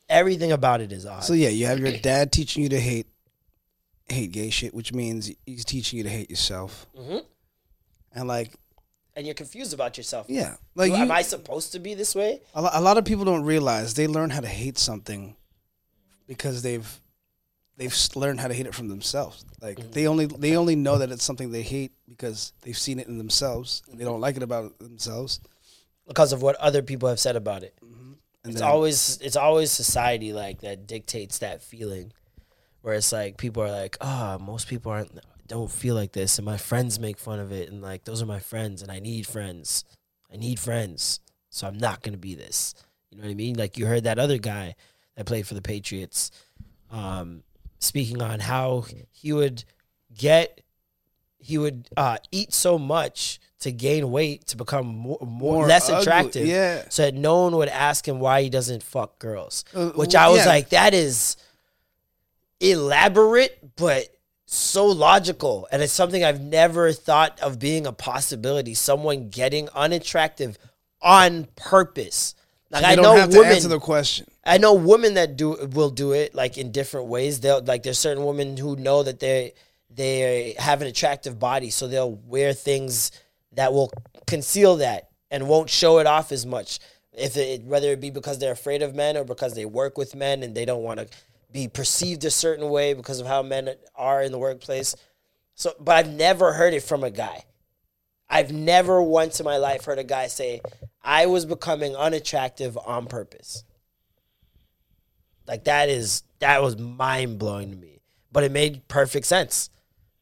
Everything 0.09 0.51
about 0.51 0.79
it 0.81 0.91
is 0.91 1.07
odd. 1.07 1.23
So 1.23 1.33
yeah, 1.33 1.49
you 1.49 1.65
have 1.65 1.79
your 1.79 1.97
dad 1.97 2.31
teaching 2.31 2.61
you 2.61 2.69
to 2.69 2.79
hate 2.79 3.07
hate 4.07 4.31
gay 4.31 4.51
shit, 4.51 4.75
which 4.75 4.93
means 4.93 5.31
he's 5.47 5.65
teaching 5.65 5.97
you 5.97 6.03
to 6.03 6.09
hate 6.11 6.29
yourself. 6.29 6.85
Mhm. 6.95 7.25
And 8.13 8.27
like, 8.27 8.53
and 9.17 9.25
you're 9.25 9.33
confused 9.33 9.73
about 9.73 9.97
yourself. 9.97 10.27
yeah, 10.29 10.55
like 10.75 10.91
you, 10.91 10.97
am 10.97 11.11
I 11.11 11.23
supposed 11.23 11.71
to 11.73 11.79
be 11.79 11.95
this 11.95 12.13
way? 12.15 12.39
a, 12.53 12.61
lo- 12.61 12.69
a 12.71 12.81
lot 12.81 12.97
of 12.97 13.03
people 13.03 13.25
don't 13.25 13.43
realize 13.43 13.95
they 13.95 14.07
learn 14.07 14.29
how 14.29 14.39
to 14.39 14.47
hate 14.47 14.77
something 14.77 15.35
because 16.27 16.61
they've 16.61 16.87
they've 17.77 17.95
learned 18.15 18.39
how 18.39 18.47
to 18.47 18.53
hate 18.53 18.67
it 18.67 18.75
from 18.75 18.87
themselves. 18.87 19.43
Like 19.61 19.77
mm-hmm. 19.77 19.91
they 19.91 20.07
only 20.07 20.25
they 20.27 20.55
only 20.55 20.75
know 20.75 20.99
that 20.99 21.11
it's 21.11 21.23
something 21.23 21.51
they 21.51 21.63
hate 21.63 21.91
because 22.07 22.53
they've 22.61 22.77
seen 22.77 22.99
it 22.99 23.07
in 23.07 23.17
themselves 23.17 23.81
and 23.89 23.99
they 23.99 24.05
don't 24.05 24.21
like 24.21 24.37
it 24.37 24.43
about 24.43 24.77
themselves. 24.79 25.39
Because 26.07 26.31
of 26.31 26.41
what 26.41 26.55
other 26.57 26.81
people 26.81 27.09
have 27.09 27.19
said 27.19 27.35
about 27.35 27.63
it. 27.63 27.75
And 27.81 28.17
And 28.43 28.53
It's 28.53 28.61
then- 28.61 28.69
always 28.69 29.17
it's 29.21 29.35
always 29.35 29.71
society 29.71 30.31
like 30.31 30.61
that 30.61 30.87
dictates 30.87 31.39
that 31.39 31.61
feeling, 31.61 32.13
where 32.81 32.93
it's 32.93 33.11
like 33.11 33.37
people 33.37 33.63
are 33.63 33.71
like, 33.71 33.97
oh, 33.99 34.37
most 34.39 34.67
people 34.67 34.91
aren't 34.91 35.11
don't 35.47 35.71
feel 35.71 35.95
like 35.95 36.11
this, 36.11 36.37
and 36.37 36.45
my 36.45 36.57
friends 36.57 36.99
make 36.99 37.17
fun 37.17 37.39
of 37.39 37.51
it, 37.51 37.69
and 37.69 37.81
like 37.81 38.03
those 38.03 38.21
are 38.21 38.25
my 38.25 38.39
friends, 38.39 38.81
and 38.81 38.91
I 38.91 38.99
need 38.99 39.25
friends, 39.25 39.83
I 40.31 40.37
need 40.37 40.59
friends, 40.59 41.19
so 41.49 41.67
I'm 41.67 41.77
not 41.77 42.01
gonna 42.01 42.17
be 42.17 42.35
this. 42.35 42.73
You 43.09 43.17
know 43.17 43.23
what 43.23 43.31
I 43.31 43.35
mean? 43.35 43.55
Like 43.55 43.77
you 43.77 43.85
heard 43.85 44.03
that 44.03 44.19
other 44.19 44.37
guy 44.37 44.75
that 45.15 45.25
played 45.25 45.47
for 45.47 45.53
the 45.53 45.61
Patriots, 45.61 46.31
um, 46.91 47.43
speaking 47.79 48.21
on 48.21 48.39
how 48.39 48.85
he 49.11 49.33
would 49.33 49.63
get 50.15 50.61
he 51.39 51.57
would 51.57 51.87
uh, 51.95 52.17
eat 52.31 52.51
so 52.51 52.77
much 52.77 53.39
to 53.59 53.71
gain 53.71 54.11
weight 54.11 54.47
to 54.47 54.57
become 54.57 54.85
more, 54.87 55.17
more, 55.21 55.53
More 55.59 55.67
less 55.67 55.89
ugly, 55.89 56.01
attractive 56.01 56.47
yeah. 56.47 56.83
so 56.89 57.03
that 57.03 57.13
no 57.13 57.43
one 57.43 57.55
would 57.55 57.69
ask 57.69 58.07
him 58.07 58.19
why 58.19 58.41
he 58.41 58.49
doesn't 58.49 58.83
fuck 58.83 59.17
girls. 59.19 59.63
Uh, 59.73 59.89
Which 59.89 60.15
I 60.15 60.29
was 60.29 60.39
yeah. 60.39 60.47
like, 60.47 60.69
that 60.69 60.93
is 60.93 61.37
elaborate, 62.59 63.75
but 63.75 64.07
so 64.47 64.85
logical. 64.85 65.67
And 65.71 65.83
it's 65.83 65.93
something 65.93 66.23
I've 66.23 66.41
never 66.41 66.91
thought 66.93 67.39
of 67.41 67.59
being 67.59 67.85
a 67.85 67.91
possibility. 67.91 68.73
Someone 68.73 69.29
getting 69.29 69.69
unattractive 69.75 70.57
on 71.01 71.47
purpose. 71.55 72.33
Like 72.69 72.83
I 72.83 72.95
don't 72.95 73.03
know 73.03 73.15
have 73.15 73.29
to 73.29 73.37
women. 73.37 73.53
answer 73.53 73.67
the 73.67 73.79
question. 73.79 74.25
I 74.45 74.57
know 74.57 74.73
women 74.73 75.13
that 75.13 75.37
do 75.37 75.67
will 75.73 75.89
do 75.89 76.13
it 76.13 76.33
like 76.33 76.57
in 76.57 76.71
different 76.71 77.07
ways. 77.07 77.39
They'll 77.39 77.61
like 77.63 77.83
there's 77.83 77.99
certain 77.99 78.25
women 78.25 78.57
who 78.57 78.75
know 78.75 79.03
that 79.03 79.19
they 79.19 79.53
they 79.89 80.55
have 80.57 80.81
an 80.81 80.87
attractive 80.87 81.39
body, 81.39 81.69
so 81.69 81.87
they'll 81.87 82.11
wear 82.11 82.53
things 82.53 83.11
that 83.53 83.73
will 83.73 83.91
conceal 84.25 84.77
that 84.77 85.09
and 85.31 85.47
won't 85.47 85.69
show 85.69 85.99
it 85.99 86.07
off 86.07 86.31
as 86.31 86.45
much. 86.45 86.79
If 87.13 87.37
it 87.37 87.63
whether 87.63 87.91
it 87.91 88.01
be 88.01 88.09
because 88.09 88.37
they're 88.39 88.51
afraid 88.51 88.81
of 88.81 88.95
men 88.95 89.15
or 89.17 89.23
because 89.23 89.53
they 89.53 89.65
work 89.65 89.97
with 89.97 90.13
men 90.13 90.43
and 90.43 90.53
they 90.53 90.65
don't 90.65 90.83
want 90.83 90.99
to 90.99 91.07
be 91.51 91.67
perceived 91.67 92.25
a 92.25 92.31
certain 92.31 92.69
way 92.69 92.93
because 92.93 93.19
of 93.19 93.27
how 93.27 93.41
men 93.41 93.69
are 93.95 94.21
in 94.21 94.31
the 94.31 94.39
workplace. 94.39 94.95
So, 95.55 95.73
but 95.79 95.95
I've 95.95 96.09
never 96.09 96.53
heard 96.53 96.73
it 96.73 96.83
from 96.83 97.03
a 97.03 97.09
guy. 97.09 97.45
I've 98.29 98.51
never 98.51 99.01
once 99.01 99.39
in 99.39 99.45
my 99.45 99.57
life 99.57 99.85
heard 99.85 99.99
a 99.99 100.03
guy 100.03 100.27
say, 100.27 100.61
"I 101.01 101.25
was 101.27 101.45
becoming 101.45 101.95
unattractive 101.95 102.77
on 102.77 103.07
purpose." 103.07 103.63
Like 105.47 105.63
that 105.63 105.89
is 105.89 106.23
that 106.39 106.61
was 106.61 106.77
mind 106.77 107.39
blowing 107.39 107.71
to 107.71 107.77
me. 107.77 108.01
But 108.31 108.43
it 108.43 108.51
made 108.51 108.87
perfect 108.87 109.25
sense. 109.25 109.69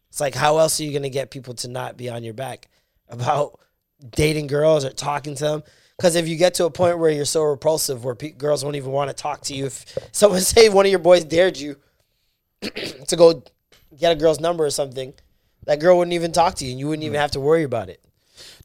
It's 0.09 0.21
like 0.21 0.36
how 0.36 0.59
else 0.59 0.80
are 0.80 0.84
you 0.84 0.93
gonna 0.93 1.09
get 1.09 1.32
people 1.32 1.55
to 1.55 1.67
not 1.67 1.97
be 1.97 2.09
on 2.09 2.23
your 2.23 2.36
back 2.36 2.69
about 3.09 3.59
dating 4.11 4.47
girls 4.47 4.86
or 4.86 4.91
talking 4.91 5.36
to 5.36 5.43
them? 5.43 5.63
Because 5.98 6.16
if 6.16 6.28
you 6.28 6.36
get 6.36 6.56
to 6.56 6.66
a 6.66 6.72
point 6.72 7.00
where 7.00 7.10
you're 7.10 7.26
so 7.26 7.43
repulsive, 7.43 8.04
where 8.04 8.16
pe- 8.16 8.32
girls 8.32 8.64
won't 8.64 8.76
even 8.76 8.91
want 8.91 9.10
to 9.10 9.14
talk 9.14 9.41
to 9.41 9.54
you, 9.54 9.66
if 9.66 9.86
someone 10.12 10.41
say 10.41 10.70
one 10.70 10.86
of 10.86 10.89
your 10.89 11.00
boys 11.00 11.24
dared 11.24 11.58
you 11.58 11.78
to 12.62 13.16
go 13.16 13.43
get 13.98 14.12
a 14.12 14.16
girl's 14.16 14.39
number 14.39 14.66
or 14.66 14.70
something, 14.70 15.14
that 15.66 15.80
girl 15.80 15.98
wouldn't 15.98 16.14
even 16.14 16.32
talk 16.32 16.56
to 16.56 16.66
you, 16.66 16.72
and 16.72 16.80
you 16.80 16.88
wouldn't 16.88 17.04
even 17.04 17.20
have 17.20 17.32
to 17.32 17.39
worry 17.39 17.64
about 17.64 17.89
it. 17.89 18.02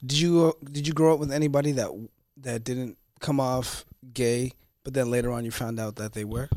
Did 0.04 0.18
you 0.18 0.54
did 0.64 0.86
you 0.86 0.92
grow 0.92 1.14
up 1.14 1.20
with 1.20 1.32
anybody 1.32 1.72
that 1.72 1.90
that 2.38 2.64
didn't 2.64 2.98
come 3.20 3.38
off 3.38 3.84
gay, 4.12 4.52
but 4.82 4.94
then 4.94 5.10
later 5.10 5.30
on 5.30 5.44
you 5.44 5.50
found 5.50 5.78
out 5.78 5.96
that 5.96 6.12
they 6.12 6.24
were, 6.24 6.48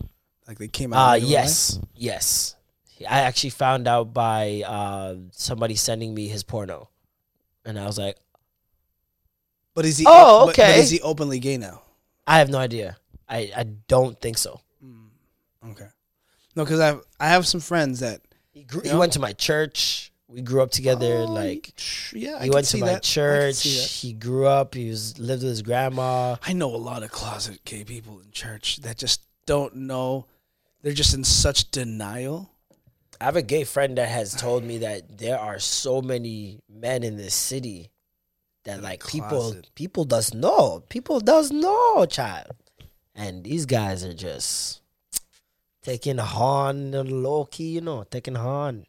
like 0.48 0.58
they 0.58 0.68
came 0.68 0.94
out? 0.94 1.12
Uh 1.12 1.16
yes, 1.16 1.80
yes. 1.96 2.56
I 3.08 3.20
actually 3.20 3.50
found 3.52 3.88
out 3.88 4.14
by 4.14 4.64
uh, 4.66 5.16
somebody 5.32 5.76
sending 5.76 6.14
me 6.14 6.28
his 6.28 6.44
porno, 6.44 6.90
and 7.66 7.78
I 7.80 7.86
was 7.86 7.98
like? 7.98 8.18
But 9.76 9.86
is 9.86 9.98
he? 9.98 10.06
Oh, 10.08 10.46
but- 10.48 10.56
but 10.56 10.60
okay. 10.64 10.80
is 10.80 10.90
he 10.90 11.02
openly 11.02 11.40
gay 11.40 11.58
now? 11.58 11.82
I 12.28 12.38
have 12.40 12.50
no 12.50 12.58
idea. 12.58 12.98
I, 13.28 13.52
I 13.56 13.64
don't 13.88 14.20
think 14.22 14.38
so. 14.38 14.60
Hmm, 14.82 15.08
okay. 15.72 15.88
No, 16.56 16.64
because 16.64 16.80
I 16.80 16.88
have 16.88 17.02
I 17.20 17.28
have 17.30 17.48
some 17.48 17.60
friends 17.62 18.00
that 18.02 18.22
He, 18.52 18.64
grew, 18.64 18.82
he 18.82 18.96
went 18.96 19.14
to 19.14 19.20
my 19.20 19.34
church. 19.34 20.12
We 20.28 20.42
grew 20.42 20.62
up 20.62 20.72
together. 20.72 21.24
Oh, 21.28 21.32
like 21.32 21.74
yeah, 22.14 22.38
I 22.40 22.46
he 22.46 22.50
went 22.50 22.68
to 22.68 22.78
my 22.78 22.88
that. 22.88 23.04
Church. 23.04 23.62
He 23.64 24.14
grew 24.14 24.46
up. 24.48 24.74
He 24.76 24.90
was 24.90 25.20
lived 25.20 25.44
with 25.44 25.50
his 25.50 25.62
grandma. 25.62 26.38
I 26.46 26.54
know 26.54 26.74
a 26.74 26.78
lot 26.78 27.04
of 27.04 27.12
closet 27.12 27.64
gay 27.66 27.84
people 27.84 28.20
in 28.20 28.32
church 28.32 28.78
that 28.78 28.98
just 28.98 29.22
don't 29.46 29.76
know. 29.76 30.26
They're 30.82 30.94
just 30.94 31.14
in 31.14 31.24
such 31.24 31.72
denial. 31.72 32.52
I 33.22 33.26
have 33.26 33.36
a 33.36 33.42
gay 33.42 33.64
friend 33.64 33.98
that 33.98 34.10
has 34.10 34.34
told 34.36 34.64
me 34.64 34.80
that 34.80 35.18
there 35.18 35.40
are 35.40 35.60
so 35.60 36.02
many 36.02 36.60
men 36.70 37.04
in 37.04 37.16
this 37.16 37.34
city 37.34 37.90
that 38.66 38.82
like 38.82 39.06
people 39.06 39.56
people 39.76 40.06
does 40.06 40.34
know. 40.34 40.84
People 40.90 41.20
does 41.20 41.52
know, 41.52 42.06
child. 42.06 42.52
And 43.16 43.44
these 43.44 43.66
guys 43.66 44.04
are 44.04 44.14
just 44.14 44.82
taking 45.82 46.18
horn 46.18 46.92
low 47.24 47.46
key, 47.46 47.70
you 47.72 47.82
know, 47.82 48.04
taking 48.10 48.36
horn. 48.36 48.86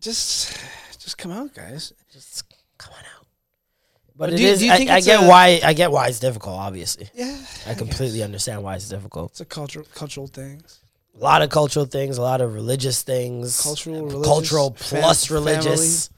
Just, 0.00 0.56
just 0.98 1.18
come 1.18 1.32
out, 1.32 1.54
guys. 1.54 1.92
Just 2.12 2.44
come 2.78 2.92
on 2.94 3.00
out. 3.00 3.26
But, 4.16 4.30
But 4.30 4.36
do 4.36 4.42
you- 4.42 4.48
is- 4.48 4.58
do 4.60 4.66
you 4.66 4.76
think 4.76 4.90
I 4.90 4.96
it's 4.98 5.06
get 5.06 5.22
a- 5.22 5.26
why 5.28 5.60
I 5.62 5.72
get 5.74 5.92
why 5.92 6.08
it's 6.08 6.18
difficult, 6.18 6.56
obviously. 6.58 7.08
Yeah, 7.14 7.38
I 7.66 7.74
completely 7.74 8.22
understand 8.22 8.62
why 8.64 8.76
it's 8.76 8.88
difficult. 8.88 9.32
It's 9.32 9.40
a 9.40 9.44
cultural 9.44 9.86
cultural 9.94 10.26
things. 10.26 10.80
A 11.14 11.18
lot 11.22 11.42
of 11.42 11.50
cultural 11.50 11.84
things, 11.86 12.16
a 12.16 12.22
lot 12.22 12.40
of 12.40 12.54
religious 12.54 13.02
things, 13.02 13.60
Cultural, 13.60 14.06
religious, 14.06 14.26
cultural 14.26 14.70
fam- 14.78 15.00
plus 15.00 15.30
religious. 15.30 16.10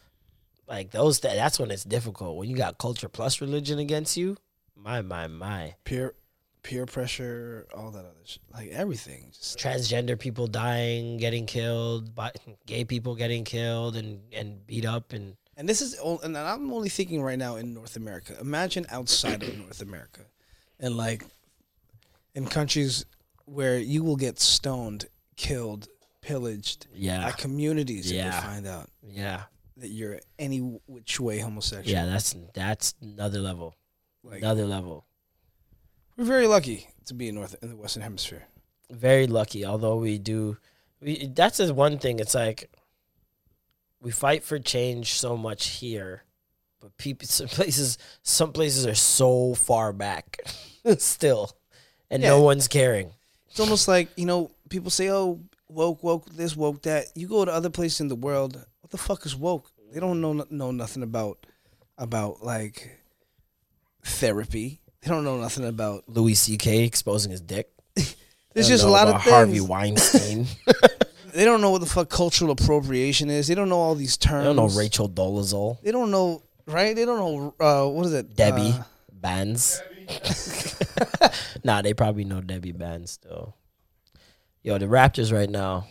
Like 0.70 0.92
those, 0.92 1.20
th- 1.20 1.34
that's 1.34 1.58
when 1.58 1.70
it's 1.70 1.84
difficult. 1.84 2.36
When 2.38 2.48
you 2.48 2.56
got 2.56 2.78
culture 2.78 3.08
plus 3.08 3.40
religion 3.42 3.78
against 3.80 4.16
you, 4.16 4.36
my 4.76 5.02
my 5.02 5.26
my. 5.26 5.74
Peer, 5.84 6.14
peer 6.62 6.86
pressure, 6.86 7.66
all 7.74 7.90
that 7.90 7.98
other 8.04 8.14
shit. 8.24 8.40
Like 8.52 8.68
everything. 8.70 9.30
Just 9.32 9.58
Transgender 9.58 10.16
people 10.18 10.46
dying, 10.46 11.16
getting 11.18 11.44
killed, 11.46 12.14
bi- 12.14 12.32
gay 12.66 12.84
people 12.84 13.14
getting 13.16 13.42
killed 13.44 13.96
and 13.96 14.20
and 14.32 14.64
beat 14.66 14.84
up, 14.86 15.12
and 15.12 15.36
And 15.56 15.68
this 15.68 15.82
is, 15.82 15.98
and 16.22 16.38
I'm 16.38 16.72
only 16.72 16.88
thinking 16.88 17.20
right 17.22 17.38
now 17.38 17.56
in 17.56 17.74
North 17.74 17.96
America. 17.96 18.36
Imagine 18.40 18.86
outside 18.90 19.42
of 19.42 19.58
North 19.58 19.82
America, 19.82 20.22
and 20.78 20.96
like 20.96 21.24
in 22.34 22.46
countries 22.46 23.04
where 23.44 23.76
you 23.78 24.04
will 24.04 24.16
get 24.16 24.38
stoned, 24.38 25.06
killed, 25.36 25.88
pillaged. 26.20 26.86
Yeah. 26.94 27.24
by 27.24 27.32
communities. 27.32 28.08
if 28.10 28.16
Yeah. 28.16 28.30
they 28.40 28.46
find 28.46 28.66
out 28.66 28.88
yeah, 29.02 29.42
that 29.80 29.88
you're 29.88 30.20
any 30.38 30.58
which 30.86 31.18
way 31.20 31.38
homosexual. 31.40 31.90
yeah. 31.92 32.06
That's 32.06 32.34
that's 32.54 32.94
another 33.02 33.40
level, 33.40 33.74
Like, 34.22 34.42
another 34.42 34.66
level. 34.66 35.04
we're 36.16 36.24
very 36.24 36.46
lucky 36.46 36.88
to 37.06 37.14
be 37.14 37.28
in 37.28 37.34
North 37.34 37.56
in 37.62 37.68
the 37.70 37.76
Western 37.76 38.02
Hemisphere. 38.02 38.44
very 38.90 39.26
lucky. 39.26 39.64
Although 39.64 39.96
we 39.96 40.18
do, 40.18 40.56
we 41.00 41.26
that's 41.34 41.58
the 41.58 41.72
one 41.74 41.98
thing. 41.98 42.18
It's 42.20 42.34
like 42.34 42.70
we 44.00 44.10
fight 44.10 44.42
for 44.44 44.58
change 44.58 45.14
so 45.14 45.36
much 45.36 45.66
here, 45.80 46.24
but 46.80 46.96
people, 46.96 47.26
some 47.28 47.48
places, 47.48 47.98
some 48.22 48.52
places 48.52 48.86
are 48.86 48.94
so 48.94 49.54
far 49.54 49.92
back 49.92 50.40
still, 50.98 51.50
and 52.10 52.22
no 52.22 52.40
one's 52.42 52.68
caring. 52.68 53.12
It's 53.48 53.60
almost 53.60 53.88
like 53.88 54.08
you 54.16 54.26
know 54.26 54.50
people 54.68 54.90
say, 54.90 55.10
"Oh, 55.10 55.40
woke, 55.68 56.02
woke 56.02 56.26
this, 56.30 56.56
woke 56.56 56.82
that." 56.82 57.06
You 57.14 57.28
go 57.28 57.44
to 57.44 57.52
other 57.52 57.70
places 57.70 58.00
in 58.00 58.08
the 58.08 58.16
world. 58.16 58.64
What 58.90 58.98
the 58.98 59.06
fuck 59.06 59.24
is 59.24 59.36
woke? 59.36 59.70
They 59.92 60.00
don't 60.00 60.20
know 60.20 60.44
know 60.50 60.72
nothing 60.72 61.04
about 61.04 61.46
about 61.96 62.42
like 62.42 62.98
therapy. 64.02 64.80
They 65.00 65.08
don't 65.08 65.22
know 65.22 65.40
nothing 65.40 65.64
about. 65.64 66.08
Louis 66.08 66.34
C.K. 66.34 66.82
exposing 66.82 67.30
his 67.30 67.40
dick. 67.40 67.70
There's 68.52 68.66
just 68.66 68.82
a 68.82 68.88
lot 68.88 69.06
of 69.06 69.22
things. 69.22 69.32
Harvey 69.32 69.60
Weinstein. 69.60 70.46
They 71.32 71.44
don't 71.44 71.60
know 71.60 71.70
what 71.70 71.80
the 71.80 71.86
fuck 71.86 72.08
cultural 72.08 72.50
appropriation 72.50 73.30
is. 73.30 73.46
They 73.46 73.54
don't 73.54 73.68
know 73.68 73.78
all 73.78 73.94
these 73.94 74.16
terms. 74.16 74.40
I 74.40 74.52
don't 74.52 74.56
know 74.56 74.66
Rachel 74.76 75.08
Dolezal, 75.08 75.80
They 75.80 75.92
don't 75.92 76.10
know 76.10 76.42
right. 76.66 76.96
They 76.96 77.04
don't 77.04 77.18
know 77.20 77.54
uh, 77.60 77.88
what 77.88 78.06
is 78.06 78.12
it? 78.14 78.34
Debbie 78.34 78.74
Uh, 78.76 78.82
Bands. 79.12 79.80
nah, 81.64 81.82
they 81.82 81.94
probably 81.94 82.24
know 82.24 82.40
Debbie 82.40 82.72
Bands 82.72 83.20
though. 83.22 83.54
Yo, 84.64 84.78
the 84.78 84.86
Raptors 84.86 85.32
right 85.32 85.48
now. 85.48 85.86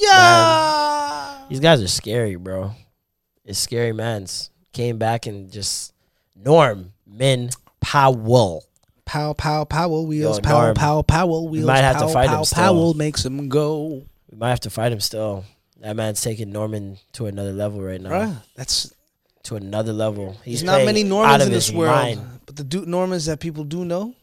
Yeah. 0.00 1.38
These 1.48 1.60
guys 1.60 1.82
are 1.82 1.88
scary, 1.88 2.36
bro. 2.36 2.72
It's 3.44 3.58
scary 3.58 3.92
mans. 3.92 4.50
Came 4.72 4.98
back 4.98 5.26
and 5.26 5.50
just 5.50 5.92
Norm 6.36 6.92
Min 7.06 7.50
Powell. 7.80 8.64
Pow 9.04 9.32
pow 9.32 9.64
Powell 9.64 10.06
wheels. 10.06 10.38
Yo, 10.38 10.42
pow 10.42 10.60
Norm, 10.62 10.74
pow 10.74 11.02
Powell 11.02 11.48
wheels. 11.48 11.66
might 11.66 11.78
have 11.78 11.98
to 11.98 12.06
pow, 12.12 12.20
him 12.20 12.28
pow, 12.28 12.42
still. 12.44 12.62
Powell 12.62 12.94
makes 12.94 13.24
him 13.24 13.48
go. 13.48 14.04
We 14.30 14.38
might 14.38 14.50
have 14.50 14.60
to 14.60 14.70
fight 14.70 14.92
him 14.92 15.00
still. 15.00 15.44
That 15.80 15.96
man's 15.96 16.20
taking 16.20 16.52
Norman 16.52 16.98
to 17.14 17.26
another 17.26 17.52
level 17.52 17.80
right 17.80 18.00
now. 18.00 18.10
Bruh, 18.10 18.36
that's 18.54 18.92
To 19.44 19.56
another 19.56 19.92
level. 19.92 20.36
He's 20.44 20.60
There's 20.60 20.78
not 20.78 20.84
many 20.84 21.02
Normans 21.02 21.44
in 21.46 21.50
this 21.50 21.72
world, 21.72 21.90
mind. 21.90 22.20
but 22.46 22.54
the 22.54 22.62
du- 22.62 22.86
Normans 22.86 23.24
that 23.26 23.40
people 23.40 23.64
do 23.64 23.84
know, 23.84 24.14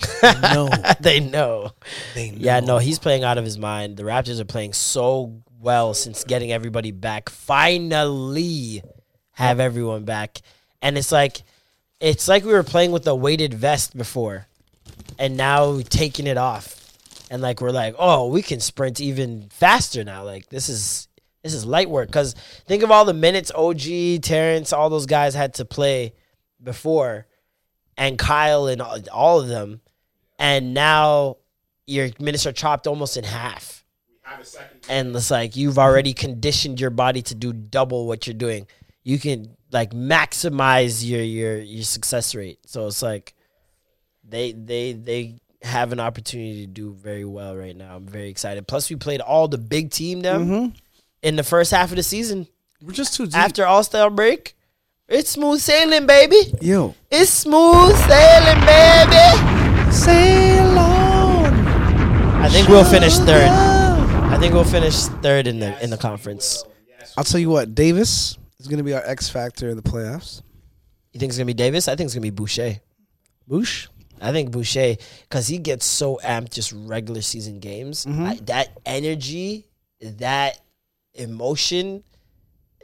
they 0.22 0.40
know. 0.40 0.68
they 1.00 1.20
know. 1.20 1.70
They 2.14 2.30
know. 2.30 2.36
Yeah, 2.38 2.60
no, 2.60 2.78
he's 2.78 2.98
playing 2.98 3.24
out 3.24 3.38
of 3.38 3.44
his 3.44 3.58
mind. 3.58 3.96
The 3.96 4.02
Raptors 4.02 4.40
are 4.40 4.44
playing 4.44 4.72
so 4.72 5.42
well 5.60 5.94
since 5.94 6.24
getting 6.24 6.52
everybody 6.52 6.90
back. 6.90 7.30
Finally, 7.30 8.82
have 9.32 9.60
everyone 9.60 10.04
back, 10.04 10.38
and 10.82 10.98
it's 10.98 11.12
like, 11.12 11.42
it's 12.00 12.28
like 12.28 12.44
we 12.44 12.52
were 12.52 12.62
playing 12.62 12.92
with 12.92 13.06
a 13.06 13.14
weighted 13.14 13.54
vest 13.54 13.96
before. 13.96 14.46
and 15.18 15.36
now 15.36 15.80
taking 15.88 16.26
it 16.26 16.36
off, 16.36 16.92
and 17.30 17.40
like 17.42 17.60
we're 17.60 17.70
like, 17.70 17.94
oh, 17.98 18.28
we 18.28 18.42
can 18.42 18.60
sprint 18.60 19.00
even 19.00 19.48
faster 19.50 20.04
now. 20.04 20.24
Like 20.24 20.48
this 20.48 20.68
is 20.68 21.08
this 21.42 21.54
is 21.54 21.64
light 21.64 21.88
work. 21.90 22.10
Cause 22.10 22.34
think 22.66 22.82
of 22.82 22.90
all 22.90 23.04
the 23.04 23.14
minutes 23.14 23.52
OG, 23.54 24.22
Terrence, 24.22 24.72
all 24.72 24.90
those 24.90 25.06
guys 25.06 25.34
had 25.34 25.54
to 25.54 25.64
play 25.64 26.14
before, 26.62 27.26
and 27.96 28.18
Kyle 28.18 28.66
and 28.66 28.80
all 28.82 29.40
of 29.40 29.48
them, 29.48 29.80
and 30.38 30.74
now 30.74 31.36
your 31.86 32.10
minutes 32.18 32.46
are 32.46 32.52
chopped 32.52 32.86
almost 32.86 33.16
in 33.16 33.24
half. 33.24 33.84
And 34.88 35.14
it's 35.14 35.30
like 35.30 35.56
you've 35.56 35.78
already 35.78 36.14
conditioned 36.14 36.80
your 36.80 36.90
body 36.90 37.22
to 37.22 37.34
do 37.34 37.52
double 37.52 38.06
what 38.06 38.26
you're 38.26 38.34
doing. 38.34 38.66
You 39.02 39.18
can 39.18 39.54
like 39.70 39.92
maximize 39.92 41.06
your 41.06 41.22
your 41.22 41.58
your 41.58 41.84
success 41.84 42.34
rate. 42.34 42.58
So 42.66 42.86
it's 42.86 43.02
like 43.02 43.34
they 44.26 44.52
they 44.52 44.92
they 44.92 45.40
have 45.62 45.92
an 45.92 46.00
opportunity 46.00 46.66
to 46.66 46.72
do 46.72 46.92
very 46.92 47.24
well 47.24 47.56
right 47.56 47.76
now. 47.76 47.96
I'm 47.96 48.06
very 48.06 48.28
excited. 48.28 48.66
Plus, 48.66 48.88
we 48.90 48.96
played 48.96 49.20
all 49.20 49.48
the 49.48 49.58
big 49.58 49.90
team 49.90 50.20
them 50.20 50.46
mm-hmm. 50.46 50.76
in 51.22 51.36
the 51.36 51.42
first 51.42 51.70
half 51.70 51.90
of 51.90 51.96
the 51.96 52.02
season 52.02 52.46
We're 52.82 52.92
just 52.92 53.14
too 53.14 53.26
deep. 53.26 53.36
after 53.36 53.66
All 53.66 53.82
Star 53.82 54.10
break. 54.10 54.56
It's 55.06 55.30
smooth 55.30 55.60
sailing, 55.60 56.06
baby. 56.06 56.54
Yo, 56.62 56.94
It's 57.10 57.30
smooth 57.30 57.94
sailing, 57.94 58.64
baby. 58.64 59.53
Sail 59.94 60.78
on. 60.78 61.44
I 62.42 62.48
think 62.48 62.68
we'll 62.68 62.84
finish 62.84 63.14
third. 63.18 63.48
I 63.48 64.36
think 64.38 64.52
we'll 64.54 64.64
finish 64.64 64.94
third 65.22 65.46
in 65.46 65.60
the 65.60 65.82
in 65.82 65.90
the 65.90 65.96
conference. 65.96 66.64
I'll 67.16 67.24
tell 67.24 67.40
you 67.40 67.48
what, 67.48 67.74
Davis 67.74 68.36
is 68.58 68.66
going 68.66 68.78
to 68.78 68.84
be 68.84 68.92
our 68.94 69.04
X 69.04 69.28
factor 69.28 69.68
in 69.68 69.76
the 69.76 69.82
playoffs. 69.82 70.42
You 71.12 71.20
think 71.20 71.30
it's 71.30 71.38
gonna 71.38 71.46
be 71.46 71.54
Davis? 71.54 71.86
I 71.86 71.94
think 71.94 72.06
it's 72.08 72.14
gonna 72.14 72.22
be 72.22 72.30
Boucher. 72.30 72.80
Boosh. 73.48 73.86
I 74.20 74.32
think 74.32 74.50
Boucher 74.50 74.96
because 75.22 75.46
he 75.46 75.58
gets 75.58 75.86
so 75.86 76.18
amped 76.24 76.50
just 76.50 76.72
regular 76.72 77.22
season 77.22 77.60
games. 77.60 78.04
Mm-hmm. 78.04 78.24
I- 78.24 78.40
that 78.46 78.76
energy, 78.84 79.66
that 80.00 80.58
emotion 81.14 82.02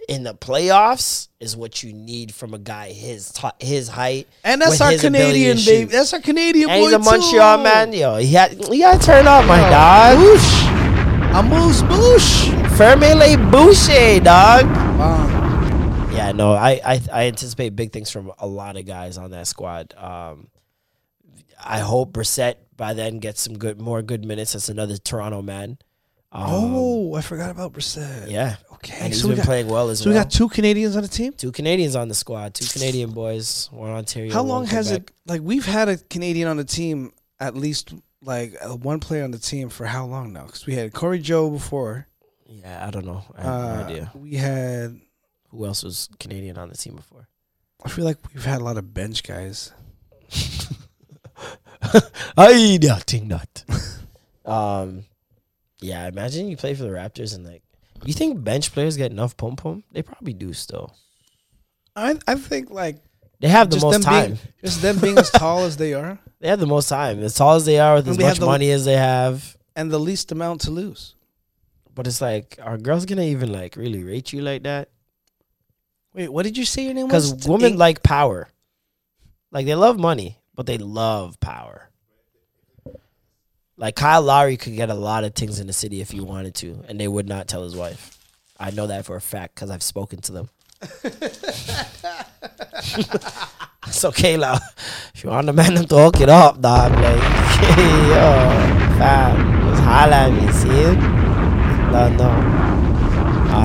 in 0.09 0.23
the 0.25 0.35
playoffs 0.35 1.29
is 1.39 1.57
what 1.57 1.83
you 1.83 1.93
need 1.93 2.35
from 2.35 2.53
a 2.55 2.59
guy 2.59 2.91
his 2.93 3.31
t- 3.33 3.49
his 3.61 3.89
height 3.89 4.27
And 4.45 4.61
that's 4.61 4.81
our 4.81 4.93
Canadian 4.97 5.57
baby. 5.65 5.85
That's 5.91 6.13
our 6.13 6.21
Canadian 6.21 6.69
And 6.71 6.81
boy 6.81 6.87
he's 6.87 6.93
a 6.95 6.99
Montreal 6.99 7.57
too. 7.59 7.63
man, 7.65 7.93
yo. 7.93 8.17
He 8.17 8.33
had 8.33 8.53
you 8.73 8.81
gotta 8.83 8.99
turn 9.05 9.27
up, 9.27 9.45
my 9.47 9.59
dog. 9.71 10.19
Boosh. 10.19 11.39
A 11.39 11.43
moose 11.43 11.83
boosh. 11.83 12.51
Fermele 12.77 13.37
Boucher, 13.53 14.21
dog. 14.25 14.65
Wow. 14.99 16.09
Yeah, 16.13 16.33
no, 16.33 16.53
I, 16.53 16.81
I 16.85 17.01
I 17.13 17.27
anticipate 17.27 17.77
big 17.77 17.93
things 17.93 18.11
from 18.11 18.33
a 18.39 18.47
lot 18.47 18.77
of 18.77 18.85
guys 18.87 19.17
on 19.17 19.31
that 19.31 19.47
squad. 19.47 19.95
Um, 19.97 20.49
I 21.63 21.79
hope 21.81 22.13
Brissett 22.15 22.55
by 22.77 22.95
then 22.95 23.19
gets 23.19 23.43
some 23.43 23.57
good, 23.59 23.81
more 23.81 24.03
good 24.03 24.25
minutes. 24.25 24.55
That's 24.55 24.69
another 24.69 24.97
Toronto 24.97 25.41
man. 25.43 25.79
Um, 26.33 26.45
Oh, 26.49 27.15
I 27.15 27.21
forgot 27.21 27.51
about 27.51 27.73
Brissett. 27.75 28.31
yeah, 28.31 28.57
Okay, 28.83 28.97
and 28.99 29.09
he's 29.13 29.21
so 29.21 29.29
been 29.29 29.37
got- 29.37 29.45
playing 29.47 29.69
well 29.69 29.91
as 29.91 29.99
So 30.01 30.09
we 30.09 30.15
got 30.15 30.31
two 30.31 30.49
Canadians 30.49 30.97
on 30.97 31.03
the 31.03 31.09
team. 31.09 31.33
two 31.35 31.53
Canadians 31.53 31.95
on 31.97 32.09
the 32.09 32.15
squad, 32.15 32.55
two 32.55 32.65
Canadian 32.67 33.11
boys, 33.11 33.69
one 33.73 33.91
Ontario. 33.91 34.33
How 34.33 34.43
long 34.43 34.65
has 34.67 34.89
Quebec. 34.89 35.11
it? 35.11 35.31
Like 35.31 35.41
we've 35.43 35.67
had 35.67 35.89
a 35.91 35.99
Canadian 35.99 36.49
on 36.49 36.57
the 36.57 36.65
team 36.65 37.13
at 37.39 37.55
least 37.55 37.93
like 38.23 38.55
uh, 38.63 38.75
one 38.77 38.99
player 39.01 39.23
on 39.25 39.31
the 39.33 39.39
team 39.39 39.69
for 39.69 39.85
how 39.87 40.07
long 40.07 40.33
now? 40.33 40.45
Because 40.47 40.67
we 40.67 40.75
had 40.75 40.93
Corey 40.95 41.19
Joe 41.19 41.51
before. 41.51 42.07
Yeah, 42.47 42.87
I 42.87 42.91
don't 42.91 43.05
know. 43.07 43.23
I 43.37 43.43
have 43.43 43.53
Uh, 43.53 43.75
no 43.77 43.85
idea 43.85 44.11
We 44.15 44.35
had. 44.35 45.01
who 45.51 45.67
else 45.67 45.83
was 45.85 46.09
Canadian 46.19 46.57
on 46.59 46.69
the 46.71 46.77
team 46.77 46.97
before. 46.97 47.29
I 47.85 47.89
feel 47.89 48.05
like 48.05 48.19
we've 48.35 48.45
had 48.45 48.61
a 48.61 48.65
lot 48.65 48.77
of 48.79 48.93
bench 48.95 49.23
guys. 49.23 49.73
I 52.37 52.79
nothing 52.83 53.29
not. 53.29 53.65
um, 54.45 55.05
yeah. 55.81 56.07
Imagine 56.09 56.49
you 56.49 56.57
play 56.57 56.75
for 56.75 56.83
the 56.83 56.89
Raptors 56.91 57.35
and 57.35 57.45
like, 57.47 57.63
you 58.07 58.15
think 58.15 58.43
bench 58.43 58.73
players 58.73 58.97
get 58.97 59.11
enough 59.11 59.37
pom 59.37 59.57
pom? 59.57 59.85
They 59.93 60.03
probably 60.03 60.33
do 60.33 60.53
still. 60.53 60.95
I 61.97 62.17
I 62.27 62.35
think 62.37 62.71
like 62.71 62.97
They 63.41 63.49
have 63.49 63.71
the 63.71 63.81
most 63.81 64.03
time. 64.03 64.27
being 64.35 64.39
just 64.65 64.81
them 64.83 64.99
being 64.99 65.19
as 65.19 65.31
tall 65.31 65.61
as 65.65 65.77
they 65.77 65.95
are 65.95 66.19
They 66.41 66.49
have 66.49 66.61
the 66.61 66.67
most 66.67 66.89
time. 66.89 67.23
As 67.23 67.35
tall 67.35 67.57
as 67.57 67.65
they 67.65 67.79
are, 67.79 67.97
with 67.97 68.09
And 68.09 68.17
as 68.19 68.25
much 68.25 68.39
the- 68.39 68.47
money 68.47 68.71
as 68.71 68.85
they 68.85 68.97
have. 68.97 69.57
and 69.77 69.91
the 69.91 69.99
least 69.99 70.33
amount 70.33 70.63
to 70.63 70.71
lose. 70.71 71.15
But 71.95 72.07
it's 72.07 72.21
like, 72.21 72.59
are 72.63 72.79
girls 72.79 73.05
gonna 73.05 73.23
even 73.23 73.53
like 73.53 73.77
really 73.77 74.03
rate 74.05 74.33
you 74.33 74.41
like 74.41 74.63
that? 74.63 74.89
Wait, 76.15 76.29
what 76.33 76.45
did 76.45 76.57
you 76.57 76.65
say 76.65 76.85
your 76.85 76.95
name 76.95 77.09
was? 77.09 77.33
Because 77.33 77.49
women 77.49 77.73
Ink- 77.73 77.79
like 77.79 78.03
power. 78.03 78.49
Like 79.53 79.67
they 79.67 79.75
love 79.75 79.99
money, 79.99 80.39
but 80.55 80.67
they 80.67 80.79
love 80.79 81.39
power. 81.41 81.90
Like 83.81 83.97
Kyle 83.97 84.21
Lowry 84.21 84.59
could 84.59 84.77
get 84.77 84.91
a 84.91 84.95
lot 84.95 85.25
of 85.25 85.35
things 85.35 85.59
in 85.59 85.67
the 85.67 85.73
city 85.73 86.03
if 86.03 86.11
he 86.11 86.21
wanted 86.21 86.55
to, 86.57 86.85
and 86.87 87.01
they 87.01 87.09
would 87.09 87.27
not 87.27 87.49
tell 87.49 87.63
his 87.65 87.75
wife. 87.75 88.19
I 88.59 88.71
know 88.73 88.87
that 88.89 89.07
for 89.07 89.17
a 89.17 89.23
fact 89.23 89.55
because 89.55 89.71
I've 89.71 89.83
spoken 89.83 90.21
to 90.21 90.33
them. 90.33 90.51
so 93.91 94.11
Kayla, 94.13 94.61
if 95.15 95.25
you 95.25 95.31
want 95.31 95.47
the 95.47 95.55
man 95.55 95.77
to 95.77 95.87
talk 95.87 96.21
it 96.21 96.29
up, 96.29 96.61
dog, 96.61 96.93
like 96.93 97.23
yo, 97.79 98.51
fam, 98.99 99.71
just 99.71 99.83
holla 99.83 100.15
at 100.15 100.31
me, 100.31 100.53
see 100.53 100.69
it? 100.69 100.99
No, 101.91 102.11
no. 102.19 102.29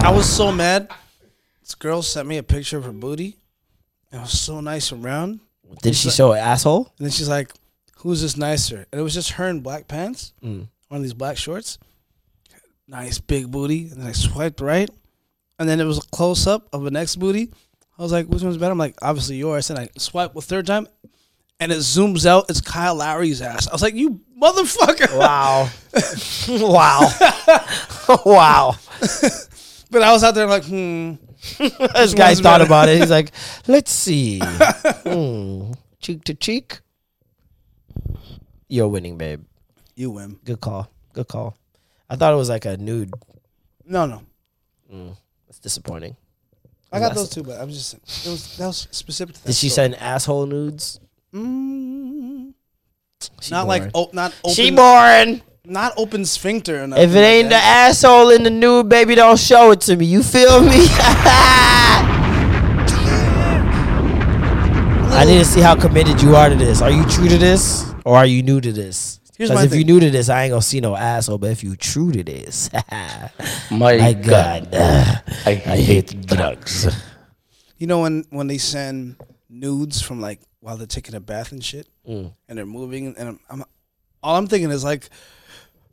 I 0.01 0.07
uh, 0.07 0.15
was 0.15 0.33
so 0.33 0.49
mad. 0.49 0.89
This 1.59 1.75
girl 1.75 2.01
sent 2.01 2.25
me 2.25 2.37
a 2.37 2.43
picture 2.43 2.77
of 2.77 2.85
her 2.85 2.93
booty. 2.93 3.35
It 4.13 4.19
was 4.19 4.39
so 4.39 4.61
nice 4.61 4.93
and 4.93 5.03
round. 5.03 5.41
Did 5.81 5.93
she 5.93 6.09
show 6.09 6.31
an 6.31 6.39
asshole? 6.39 6.85
And 6.99 7.05
then 7.05 7.11
she's 7.11 7.27
like, 7.27 7.51
"Who's 8.05 8.21
this 8.21 8.37
nicer?" 8.37 8.85
And 8.91 8.99
it 8.99 9.03
was 9.03 9.13
just 9.15 9.31
her 9.31 9.47
in 9.49 9.61
black 9.61 9.87
pants, 9.87 10.31
Mm. 10.43 10.67
one 10.89 10.97
of 10.97 11.01
these 11.01 11.13
black 11.13 11.37
shorts. 11.37 11.79
Nice 12.87 13.17
big 13.17 13.49
booty. 13.49 13.87
And 13.89 13.99
then 14.01 14.07
I 14.07 14.11
swiped 14.11 14.61
right, 14.61 14.89
and 15.57 15.67
then 15.67 15.79
it 15.79 15.85
was 15.85 15.97
a 15.97 16.07
close 16.11 16.45
up 16.45 16.69
of 16.71 16.83
the 16.83 16.91
next 16.91 17.15
booty. 17.15 17.49
I 17.97 18.03
was 18.03 18.11
like, 18.11 18.27
"Which 18.27 18.43
one's 18.43 18.57
better?" 18.57 18.71
I'm 18.73 18.77
like, 18.77 18.95
"Obviously 19.01 19.37
yours." 19.37 19.69
And 19.71 19.79
I 19.79 19.89
swipe 19.97 20.33
the 20.35 20.41
third 20.41 20.67
time, 20.67 20.87
and 21.59 21.71
it 21.71 21.79
zooms 21.79 22.25
out. 22.27 22.45
It's 22.49 22.61
Kyle 22.61 22.93
Lowry's 22.95 23.41
ass. 23.41 23.67
I 23.67 23.71
was 23.73 23.81
like, 23.81 23.95
"You 23.95 24.19
motherfucker!" 24.39 25.17
Wow. 25.17 25.69
wow. 26.49 28.19
wow. 28.25 28.75
But 29.89 30.01
I 30.03 30.11
was 30.13 30.23
out 30.23 30.35
there 30.35 30.45
like, 30.47 30.65
"Hmm." 30.65 31.13
This 31.59 32.13
guy 32.13 32.33
thought 32.35 32.43
better? 32.59 32.63
about 32.65 32.89
it. 32.89 32.99
He's 32.99 33.09
like, 33.11 33.31
let's 33.67 33.91
see. 33.91 34.39
Hmm. 34.43 35.71
Cheek 36.01 36.23
to 36.25 36.33
cheek. 36.33 36.79
You're 38.67 38.87
winning, 38.87 39.17
babe. 39.17 39.43
You 39.95 40.11
win. 40.11 40.39
Good 40.43 40.59
call. 40.61 40.89
Good 41.13 41.27
call. 41.27 41.55
I 42.09 42.15
thought 42.15 42.33
it 42.33 42.37
was 42.37 42.49
like 42.49 42.65
a 42.65 42.77
nude. 42.77 43.11
No, 43.85 44.05
no. 44.05 44.21
That's 45.47 45.59
disappointing. 45.59 46.15
I 46.91 46.99
got 46.99 47.13
those 47.15 47.29
two, 47.29 47.43
but 47.43 47.59
I'm 47.59 47.69
just 47.69 47.93
it 47.95 48.29
was 48.29 48.57
that 48.57 48.67
was 48.67 48.87
specific. 48.91 49.35
To 49.35 49.41
that 49.43 49.47
Did 49.47 49.55
she 49.55 49.69
story. 49.69 49.89
send 49.91 49.95
asshole 50.01 50.45
nudes? 50.45 50.99
Mm, 51.33 52.53
She 53.41 53.51
not 53.51 53.67
like 53.67 53.91
boring. 53.91 53.91
oh, 53.95 54.09
not 54.13 54.33
open, 54.43 54.55
She 54.55 54.71
boring. 54.71 55.41
not 55.65 55.93
open 55.97 56.23
sphincter. 56.25 56.81
Or 56.81 56.85
If 56.85 56.91
it 57.11 57.15
like 57.15 57.15
ain't 57.15 57.45
the 57.49 57.55
that. 57.55 57.89
asshole 57.89 58.29
in 58.29 58.43
the 58.43 58.49
nude, 58.49 58.87
baby, 58.87 59.15
don't 59.15 59.37
show 59.39 59.71
it 59.71 59.81
to 59.81 59.95
me. 59.97 60.05
You 60.05 60.23
feel 60.23 60.61
me? 60.61 60.87
I 65.17 65.23
need 65.25 65.39
to 65.39 65.45
see 65.45 65.61
how 65.61 65.75
committed 65.75 66.21
you 66.21 66.35
are 66.35 66.49
to 66.49 66.55
this. 66.55 66.81
Are 66.81 66.91
you 66.91 67.03
true 67.05 67.27
to 67.29 67.37
this, 67.37 67.93
or 68.05 68.15
are 68.15 68.25
you 68.25 68.41
new 68.43 68.61
to 68.61 68.71
this? 68.71 69.19
Because 69.37 69.49
my 69.51 69.63
if 69.65 69.73
you 69.73 69.79
thing. 69.79 69.87
new 69.87 69.99
to 69.99 70.09
this, 70.09 70.29
I 70.29 70.43
ain't 70.43 70.51
gonna 70.51 70.61
see 70.61 70.79
no 70.79 70.95
asshole. 70.95 71.37
But 71.39 71.51
if 71.51 71.61
you 71.63 71.75
true 71.75 72.11
to 72.13 72.23
this, 72.23 72.69
My, 73.69 73.97
my 73.97 74.13
God, 74.13 74.71
God, 74.71 75.21
I 75.45 75.55
hate 75.55 76.25
drugs. 76.25 76.87
you 77.77 77.85
know 77.87 78.01
when 78.01 78.23
when 78.29 78.47
they 78.47 78.57
send 78.57 79.17
nudes 79.49 80.01
from 80.01 80.21
like 80.21 80.39
while 80.61 80.77
they're 80.77 80.87
taking 80.87 81.15
a 81.15 81.19
bath 81.19 81.51
and 81.51 81.61
shit, 81.63 81.87
Mm. 82.07 82.31
and 82.47 82.57
they're 82.57 82.65
moving, 82.65 83.13
and 83.17 83.27
I'm, 83.29 83.39
I'm 83.49 83.63
all 84.23 84.35
I'm 84.37 84.47
thinking 84.47 84.71
is 84.71 84.83
like. 84.83 85.09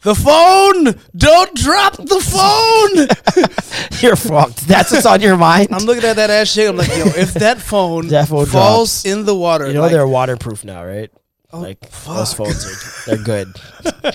The 0.05 0.17
phone! 0.17 0.99
Don't 1.17 1.55
drop 1.55 1.97
the 1.97 2.19
phone! 2.19 4.01
you're 4.03 4.17
fucked. 4.17 4.67
That's 4.67 4.91
what's 4.91 5.07
on 5.07 5.21
your 5.21 5.37
mind. 5.37 5.69
I'm 5.71 5.85
looking 5.85 6.03
at 6.03 6.17
that 6.17 6.29
ass 6.29 6.51
shit. 6.51 6.69
I'm 6.69 6.77
like, 6.77 6.89
yo, 6.89 7.05
if 7.07 7.35
that 7.35 7.61
phone, 7.71 8.09
That 8.09 8.27
phone 8.27 8.47
falls 8.47 9.05
drops. 9.05 9.05
in 9.05 9.25
the 9.27 9.35
water, 9.37 9.69
you 9.69 9.75
know 9.75 9.83
like, 9.83 9.93
they're 9.93 10.09
waterproof 10.09 10.65
now, 10.65 10.85
right? 10.85 11.09
Oh, 11.53 11.61
like 11.61 11.85
fuck. 11.89 12.17
those 12.17 12.35
phones 12.35 12.67
are 12.67 13.17
they're 13.17 13.25
good. 13.25 13.55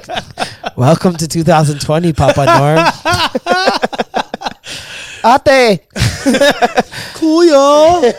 Welcome 0.76 1.16
to 1.16 1.28
2020, 1.28 2.14
Papa 2.14 2.46
Norm. 2.46 2.80
Ate. 5.24 5.82
cool, 7.16 7.46
y'all. 7.46 8.04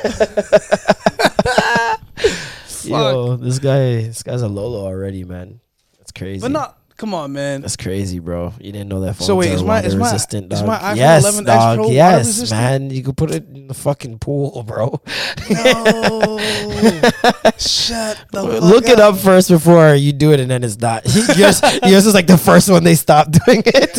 Yo, 2.85 3.37
this 3.37 3.59
guy, 3.59 4.03
this 4.03 4.23
guy's 4.23 4.43
a 4.43 4.49
Lolo 4.49 4.85
already, 4.87 5.25
man. 5.25 5.61
That's 5.99 6.12
crazy. 6.12 6.41
But 6.41 6.53
not 6.53 6.78
Come 6.99 7.14
on, 7.14 7.32
man. 7.32 7.61
That's 7.61 7.76
crazy, 7.76 8.18
bro. 8.18 8.53
You 8.61 8.72
didn't 8.72 8.88
know 8.88 8.99
that. 9.03 9.14
Phones 9.14 9.26
So 9.26 9.36
wait, 9.36 9.53
is 9.53 9.62
my- 9.62 9.80
is 9.82 9.94
my- 9.94 10.05
resistant, 10.11 10.53
is 10.53 10.59
dog. 10.59 10.66
my 10.66 10.78
iPhone 10.78 10.96
yes, 10.96 11.22
11 11.22 11.44
dog. 11.44 11.76
Pro 11.78 11.90
yes, 11.90 12.51
man. 12.51 12.90
You 12.90 13.05
could 13.05 13.16
put 13.16 13.30
it 13.30 13.46
in 13.49 13.68
the 13.68 13.74
fucking 13.74 14.18
pool, 14.18 14.62
bro. 14.66 15.01
No. 15.49 16.38
Shut 17.57 18.18
the 18.32 18.42
fuck 18.42 18.62
Look 18.62 18.88
it 18.88 18.99
up 18.99 19.16
first 19.16 19.49
before 19.49 19.94
you 19.94 20.12
do 20.12 20.32
it, 20.32 20.40
and 20.40 20.51
then 20.51 20.64
it's 20.64 20.76
not. 20.76 21.05
yours, 21.36 21.61
yours 21.84 22.05
is 22.07 22.14
like 22.14 22.26
the 22.26 22.36
first 22.36 22.68
one 22.68 22.82
they 22.82 22.96
stopped 22.96 23.30
doing 23.46 23.62
it. 23.64 23.96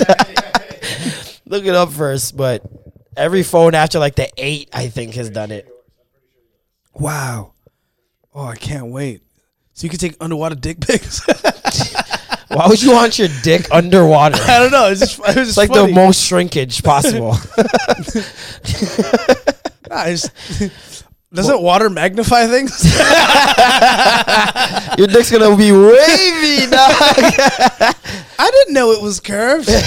Look 1.46 1.64
it 1.66 1.76
up 1.76 1.92
first, 1.94 2.36
but 2.36 2.64
every 3.16 3.44
phone 3.44 3.76
after 3.76 3.98
like 4.00 4.16
the 4.16 4.30
eight, 4.38 4.70
I 4.74 4.90
think, 4.90 5.14
has 5.16 5.30
done 5.30 5.52
it. 5.52 5.68
Wow. 6.94 7.54
Oh, 8.36 8.44
I 8.44 8.56
can't 8.58 8.88
wait. 8.88 9.22
So 9.74 9.86
you 9.86 9.90
can 9.90 10.00
take 10.00 10.18
underwater 10.20 10.56
dick 10.56 10.82
pics. 10.82 11.22
Why 12.50 12.68
would 12.68 12.82
you 12.82 12.92
want 12.92 13.20
your 13.20 13.28
dick 13.44 13.68
underwater? 13.72 14.38
I 14.42 14.60
don't 14.60 14.72
know. 14.72 14.90
It's 14.90 15.00
just, 15.02 15.20
it 15.20 15.36
was 15.36 15.50
It's 15.50 15.58
like 15.58 15.70
funny. 15.70 15.88
the 15.88 15.94
most 15.96 16.26
shrinkage 16.26 16.84
possible. 16.84 17.36
Nah, 19.90 20.06
it's- 20.06 21.04
doesn't 21.34 21.62
water 21.64 21.90
magnify 21.90 22.46
things? 22.48 22.84
your 24.98 25.08
dick's 25.08 25.32
gonna 25.32 25.56
be 25.56 25.72
wavy, 25.72 26.66
dog. 26.70 26.92
I 28.40 28.50
didn't 28.52 28.74
know 28.74 28.92
it 28.92 29.02
was 29.02 29.20
curved. 29.20 29.70
How 29.70 29.78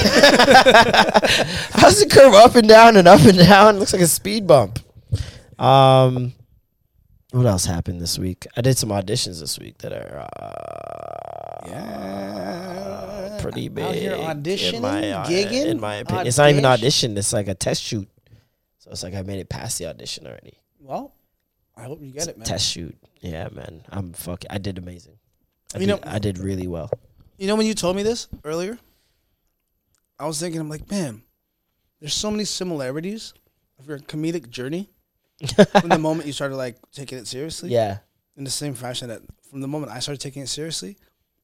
does 1.89 2.01
it 2.03 2.11
curve 2.11 2.35
up 2.35 2.55
and 2.57 2.69
down 2.69 2.97
and 2.97 3.07
up 3.09 3.21
and 3.23 3.39
down? 3.39 3.77
It 3.77 3.79
looks 3.81 3.93
like 3.93 4.03
a 4.03 4.07
speed 4.09 4.47
bump. 4.47 4.79
Um, 5.59 6.33
what 7.33 7.47
else 7.47 7.65
happened 7.65 8.01
this 8.01 8.19
week? 8.19 8.47
I 8.57 8.61
did 8.61 8.79
some 8.79 8.91
auditions 8.91 9.41
this 9.41 9.59
week 9.59 9.79
that 9.79 9.93
are 9.93 10.27
uh, 12.43 13.39
pretty 13.41 13.69
big. 13.69 13.85
Out 13.85 13.95
here 13.95 14.17
auditioning, 14.17 14.75
in 14.75 14.83
my, 14.83 15.11
uh, 15.11 15.27
gigging, 15.27 15.67
In 15.67 15.81
my 15.81 15.97
opinion, 15.97 16.27
it's 16.27 16.39
not 16.39 16.51
even 16.51 16.65
audition. 16.65 17.13
audition. 17.13 17.19
It's 17.19 17.33
like 17.33 17.49
a 17.49 17.55
test 17.55 17.83
shoot. 17.83 18.09
So 18.79 18.91
it's 18.91 19.03
like 19.03 19.15
I 19.15 19.23
made 19.23 19.39
it 19.41 19.49
past 19.49 19.79
the 19.79 19.87
audition 19.87 20.27
already. 20.27 20.55
well, 20.81 21.13
I 21.77 21.85
hope 21.85 22.01
you 22.03 22.11
get 22.13 22.29
it, 22.29 22.37
man. 22.37 22.47
Test 22.47 22.71
shoot. 22.71 22.97
Yeah, 23.21 23.49
man. 23.53 23.83
I'm 23.91 24.13
fucking. 24.13 24.51
I 24.51 24.59
did 24.59 24.77
amazing. 24.79 25.19
I 25.75 25.79
You 25.79 25.87
did, 25.87 25.93
know- 26.05 26.11
I 26.11 26.19
did 26.19 26.39
really 26.39 26.67
well. 26.67 26.91
You 27.39 27.47
know 27.49 27.57
when 27.57 27.67
you 27.67 27.75
told 27.75 27.97
me 27.97 28.03
this 28.03 28.29
earlier, 28.45 28.79
I 30.19 30.27
was 30.27 30.39
thinking, 30.39 30.61
I'm 30.61 30.69
like, 30.69 30.89
man, 30.91 31.23
there's 31.99 32.15
so 32.15 32.31
many 32.31 32.45
similarities 32.45 33.33
of 33.79 33.89
your 33.89 33.99
comedic 33.99 34.51
journey 34.51 34.91
from 35.81 35.89
the 35.89 35.99
moment 35.99 36.27
you 36.27 36.33
started 36.33 36.57
like 36.57 36.77
taking 36.93 37.19
it 37.19 37.27
seriously. 37.27 37.71
Yeah. 37.71 37.99
In 38.37 38.45
the 38.45 38.51
same 38.51 38.75
fashion 38.75 39.09
that 39.09 39.21
from 39.51 39.61
the 39.61 39.69
moment 39.69 39.93
I 39.93 39.99
started 39.99 40.21
taking 40.21 40.43
it 40.43 40.49
seriously, 40.49 40.97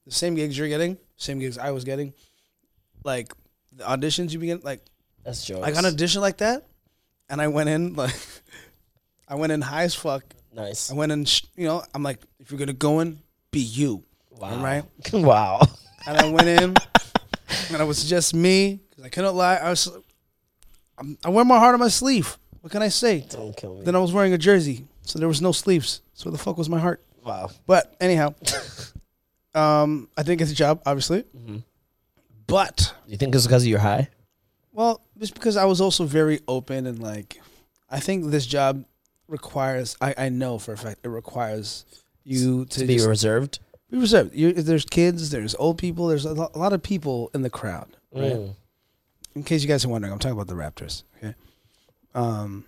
the 0.07 0.13
same 0.13 0.35
gigs 0.35 0.57
you're 0.57 0.69
getting, 0.69 0.97
same 1.17 1.39
gigs 1.39 1.59
I 1.59 1.71
was 1.71 1.85
getting, 1.85 2.15
like 3.05 3.33
the 3.73 3.85
auditions 3.85 4.33
you 4.33 4.39
begin 4.39 4.61
like 4.63 4.81
That's 5.25 5.45
jokes. 5.45 5.67
I 5.67 5.71
got 5.71 5.85
an 5.85 5.93
audition 5.93 6.21
like 6.23 6.39
that, 6.39 6.67
and 7.29 7.41
I 7.41 7.49
went 7.49 7.69
in 7.69 7.95
like 7.95 8.15
I 9.29 9.35
went 9.35 9.53
in 9.53 9.61
high 9.61 9.83
as 9.83 9.95
fuck. 9.95 10.25
nice. 10.55 10.91
I 10.91 10.95
went 10.95 11.13
in, 11.13 11.25
sh- 11.27 11.43
you 11.57 11.67
know, 11.67 11.83
I'm 11.95 12.03
like, 12.03 12.21
if 12.41 12.51
you're 12.51 12.59
gonna 12.59 12.73
go 12.73 13.01
in, 13.01 13.19
be 13.51 13.61
you, 13.61 14.03
Wow. 14.31 14.63
right? 14.65 14.85
wow. 15.13 15.61
And 16.07 16.17
I 16.17 16.31
went 16.31 16.49
in, 16.49 16.75
and 17.71 17.81
it 17.83 17.87
was 17.87 18.09
just 18.09 18.33
me 18.35 18.81
because 18.89 19.05
I 19.05 19.09
couldn't 19.11 19.35
lie. 19.37 19.57
I 19.57 19.69
was, 19.69 19.91
I'm, 20.97 21.19
I 21.23 21.29
wear 21.29 21.45
my 21.45 21.59
heart 21.59 21.75
on 21.75 21.81
my 21.81 21.89
sleeve. 21.89 22.39
What 22.61 22.71
can 22.73 22.83
I 22.83 22.89
say? 22.89 23.25
Don't 23.31 23.57
kill 23.57 23.77
me. 23.77 23.85
Then 23.85 23.95
I 23.95 23.99
was 23.99 24.13
wearing 24.13 24.33
a 24.33 24.39
jersey, 24.39 24.87
so 25.03 25.19
there 25.19 25.29
was 25.29 25.41
no 25.41 25.53
sleeves. 25.53 26.01
So 26.15 26.25
where 26.27 26.33
the 26.33 26.39
fuck 26.39 26.59
was 26.59 26.69
my 26.69 26.79
heart? 26.79 27.03
Wow. 27.25 27.51
But 27.67 27.95
anyhow, 28.01 28.35
um, 29.55 30.09
I 30.17 30.23
didn't 30.23 30.39
get 30.39 30.49
the 30.49 30.55
job, 30.55 30.83
obviously. 30.87 31.23
Mhm. 31.37 31.63
But 32.47 32.95
You 33.07 33.17
think 33.17 33.35
it's 33.35 33.47
because 33.47 33.63
of 33.63 33.69
your 33.69 33.79
high? 33.81 34.09
well, 34.73 35.01
just 35.19 35.35
because 35.35 35.57
I 35.57 35.65
was 35.67 35.81
also 35.81 36.05
very 36.05 36.41
open 36.49 36.87
and 36.87 36.99
like, 37.03 37.41
I 37.91 38.01
think 38.01 38.31
this 38.31 38.47
job 38.47 38.85
requires. 39.27 39.97
I, 40.01 40.15
I 40.17 40.29
know 40.29 40.59
for 40.59 40.73
a 40.73 40.77
fact 40.79 41.01
it 41.03 41.09
requires 41.09 41.85
you 42.25 42.65
to, 42.67 42.81
To 42.81 42.87
be 42.87 42.95
just 42.97 43.07
reserved? 43.09 43.59
be 43.91 43.99
reserved. 43.99 44.35
You, 44.35 44.53
there's 44.53 44.85
kids, 44.85 45.31
there's 45.31 45.55
old 45.57 45.79
people, 45.79 46.07
there's 46.09 46.25
a 46.25 46.33
lo- 46.35 46.51
a 46.55 46.59
lot 46.59 46.73
of 46.73 46.83
people 46.83 47.31
in 47.35 47.43
the 47.43 47.51
crowd. 47.51 47.89
Right? 48.13 48.33
Mm. 48.33 48.55
In 49.35 49.43
case 49.45 49.63
you 49.63 49.69
guys 49.69 49.85
are 49.85 49.89
wondering, 49.89 50.13
I'm 50.13 50.19
talking 50.19 50.39
about 50.39 50.47
the 50.49 50.55
Raptors. 50.55 51.03
Okay. 51.19 51.35
Um. 52.15 52.65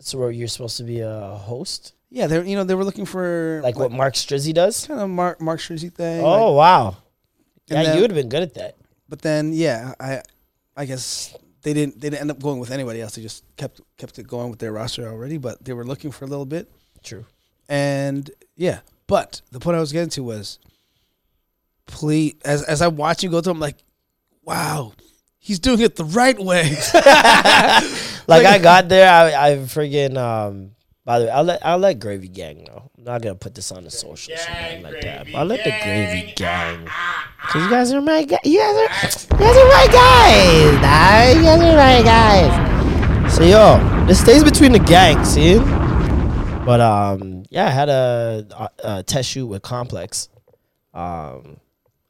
So 0.00 0.18
where 0.18 0.30
you're 0.30 0.48
supposed 0.48 0.76
to 0.78 0.82
be 0.84 1.00
a 1.00 1.36
host? 1.36 1.94
Yeah, 2.10 2.26
they 2.26 2.36
are 2.38 2.44
you 2.44 2.56
know 2.56 2.64
they 2.64 2.74
were 2.74 2.84
looking 2.84 3.06
for 3.06 3.60
Like 3.62 3.78
what 3.78 3.92
Mark 3.92 4.14
Strizzy 4.14 4.52
does? 4.52 4.86
kind 4.86 5.00
of 5.00 5.08
Mark 5.08 5.40
Mark 5.40 5.60
Strizzy 5.60 5.92
thing. 5.94 6.20
Oh 6.24 6.52
like- 6.52 6.58
wow. 6.58 6.96
Yeah, 7.68 7.82
then- 7.84 7.96
you 7.96 8.02
would 8.02 8.10
have 8.10 8.16
been 8.16 8.28
good 8.28 8.42
at 8.42 8.54
that. 8.54 8.76
But 9.08 9.22
then 9.22 9.52
yeah, 9.52 9.94
I 10.00 10.22
I 10.76 10.84
guess 10.86 11.34
they 11.62 11.72
didn't 11.72 12.00
they 12.00 12.10
didn't 12.10 12.20
end 12.22 12.30
up 12.30 12.40
going 12.42 12.58
with 12.58 12.70
anybody 12.70 13.00
else. 13.00 13.14
They 13.14 13.22
just 13.22 13.44
kept 13.56 13.80
kept 13.96 14.18
it 14.18 14.26
going 14.26 14.50
with 14.50 14.58
their 14.58 14.72
roster 14.72 15.06
already. 15.08 15.38
But 15.38 15.64
they 15.64 15.72
were 15.72 15.84
looking 15.84 16.10
for 16.10 16.24
a 16.24 16.28
little 16.28 16.46
bit, 16.46 16.70
True. 17.02 17.24
and 17.68 18.28
yeah. 18.56 18.80
But 19.06 19.40
the 19.52 19.60
point 19.60 19.76
I 19.76 19.80
was 19.80 19.92
getting 19.92 20.08
to 20.10 20.22
was, 20.24 20.58
please, 21.86 22.34
as 22.44 22.62
as 22.64 22.82
I 22.82 22.88
watch 22.88 23.22
you 23.22 23.30
go 23.30 23.40
through, 23.40 23.52
I'm 23.52 23.60
like, 23.60 23.76
wow, 24.42 24.92
he's 25.38 25.58
doing 25.58 25.80
it 25.80 25.96
the 25.96 26.04
right 26.04 26.38
way. 26.38 26.76
Like 28.26 28.46
I 28.46 28.58
got 28.58 28.88
there, 28.88 29.10
I 29.10 29.50
I 29.50 29.56
friggin' 29.58 30.16
um. 30.16 30.72
By 31.04 31.18
the 31.18 31.24
way, 31.24 31.30
I'll 31.32 31.42
let 31.42 31.66
I'll 31.66 31.78
let 31.78 31.98
Gravy 31.98 32.28
Gang 32.28 32.62
know. 32.62 32.90
I'm 32.96 33.04
not 33.04 33.22
gonna 33.22 33.34
put 33.34 33.56
this 33.56 33.72
on 33.72 33.82
the 33.82 33.90
social 33.90 34.34
or 34.34 34.38
anything 34.50 34.84
like 34.84 35.00
that. 35.00 35.26
But 35.26 35.34
I'll 35.34 35.44
let 35.46 35.64
the 35.64 35.70
Gravy 35.82 36.32
Gang, 36.36 36.86
cause 37.48 37.62
you 37.64 37.68
guys 37.68 37.92
are 37.92 38.00
my 38.00 38.22
guys. 38.24 38.38
You 38.44 38.60
guys 38.60 38.76
are 38.76 39.34
you 39.34 39.38
guys 39.38 39.56
are 39.56 39.68
my 39.68 39.88
guys. 39.90 40.72
Nah, 40.80 41.40
you 41.40 41.42
guys 41.42 41.60
are 41.60 41.76
my 41.76 42.02
guys. 42.04 43.34
So 43.34 43.42
yo, 43.44 44.06
this 44.06 44.20
stays 44.20 44.44
between 44.44 44.72
the 44.72 44.78
gang, 44.78 45.24
see? 45.24 45.58
But 46.64 46.80
um, 46.80 47.44
yeah, 47.50 47.66
I 47.66 47.70
had 47.70 47.88
a, 47.88 48.46
a, 48.56 48.70
a 48.98 49.02
test 49.02 49.28
shoot 49.30 49.46
with 49.46 49.62
Complex. 49.62 50.28
Um, 50.94 51.56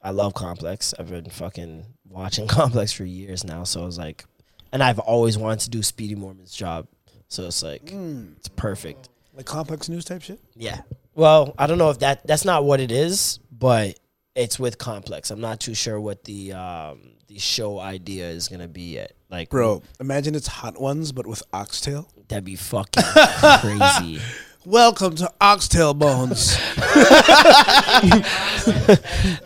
I 0.02 0.10
love 0.10 0.34
Complex. 0.34 0.92
I've 0.98 1.08
been 1.08 1.30
fucking 1.30 1.86
watching 2.08 2.46
Complex 2.48 2.92
for 2.92 3.04
years 3.04 3.44
now. 3.44 3.64
So 3.64 3.82
I 3.82 3.86
was 3.86 3.96
like, 3.98 4.26
and 4.72 4.82
I've 4.82 4.98
always 4.98 5.36
wanted 5.38 5.60
to 5.60 5.70
do 5.70 5.82
Speedy 5.82 6.14
Morman's 6.14 6.52
job. 6.54 6.86
So 7.28 7.46
it's 7.46 7.62
like, 7.62 7.90
it's 7.92 8.48
perfect. 8.48 9.08
like 9.34 9.46
complex 9.46 9.88
news 9.88 10.04
type 10.04 10.22
shit. 10.22 10.40
Yeah. 10.54 10.80
Well, 11.14 11.54
I 11.58 11.66
don't 11.66 11.78
know 11.78 11.90
if 11.90 11.98
that 12.00 12.26
that's 12.26 12.44
not 12.44 12.64
what 12.64 12.80
it 12.80 12.90
is, 12.90 13.38
but 13.50 13.98
it's 14.34 14.58
with 14.58 14.78
Complex. 14.78 15.30
I'm 15.30 15.40
not 15.40 15.60
too 15.60 15.74
sure 15.74 16.00
what 16.00 16.24
the 16.24 16.52
um 16.54 17.12
the 17.28 17.38
show 17.38 17.78
idea 17.78 18.28
is 18.30 18.48
gonna 18.48 18.68
be 18.68 18.94
yet. 18.94 19.12
Like, 19.30 19.48
Bro, 19.50 19.82
imagine 20.00 20.34
it's 20.34 20.46
hot 20.46 20.80
ones, 20.80 21.12
but 21.12 21.26
with 21.26 21.42
oxtail. 21.52 22.06
that'd 22.28 22.44
be 22.44 22.56
fucking 22.56 23.02
crazy. 23.60 24.20
Welcome 24.64 25.16
to 25.16 25.30
Oxtail 25.40 25.94
Bones. 25.94 26.56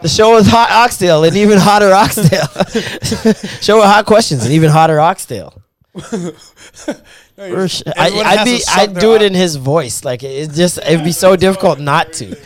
The 0.02 0.08
show 0.14 0.36
is 0.36 0.46
hot 0.46 0.70
oxtail 0.70 1.24
and 1.24 1.34
even 1.36 1.58
hotter 1.58 1.90
oxtail. 1.92 2.46
show 3.62 3.76
with 3.76 3.86
hot 3.86 4.04
questions 4.06 4.44
and 4.44 4.52
even 4.52 4.68
hotter 4.70 5.00
oxtail. 5.00 5.62
Sh- 5.96 7.82
I, 7.96 8.10
I'd 8.24 8.44
be, 8.44 8.60
I'd 8.68 8.98
do 8.98 9.14
it 9.14 9.22
in 9.22 9.32
his 9.34 9.56
voice. 9.56 10.04
Like 10.04 10.22
it- 10.22 10.26
it's 10.28 10.56
just, 10.56 10.78
it'd 10.78 11.02
be 11.04 11.12
so 11.12 11.34
difficult 11.36 11.80
not 11.80 12.12
to. 12.14 12.36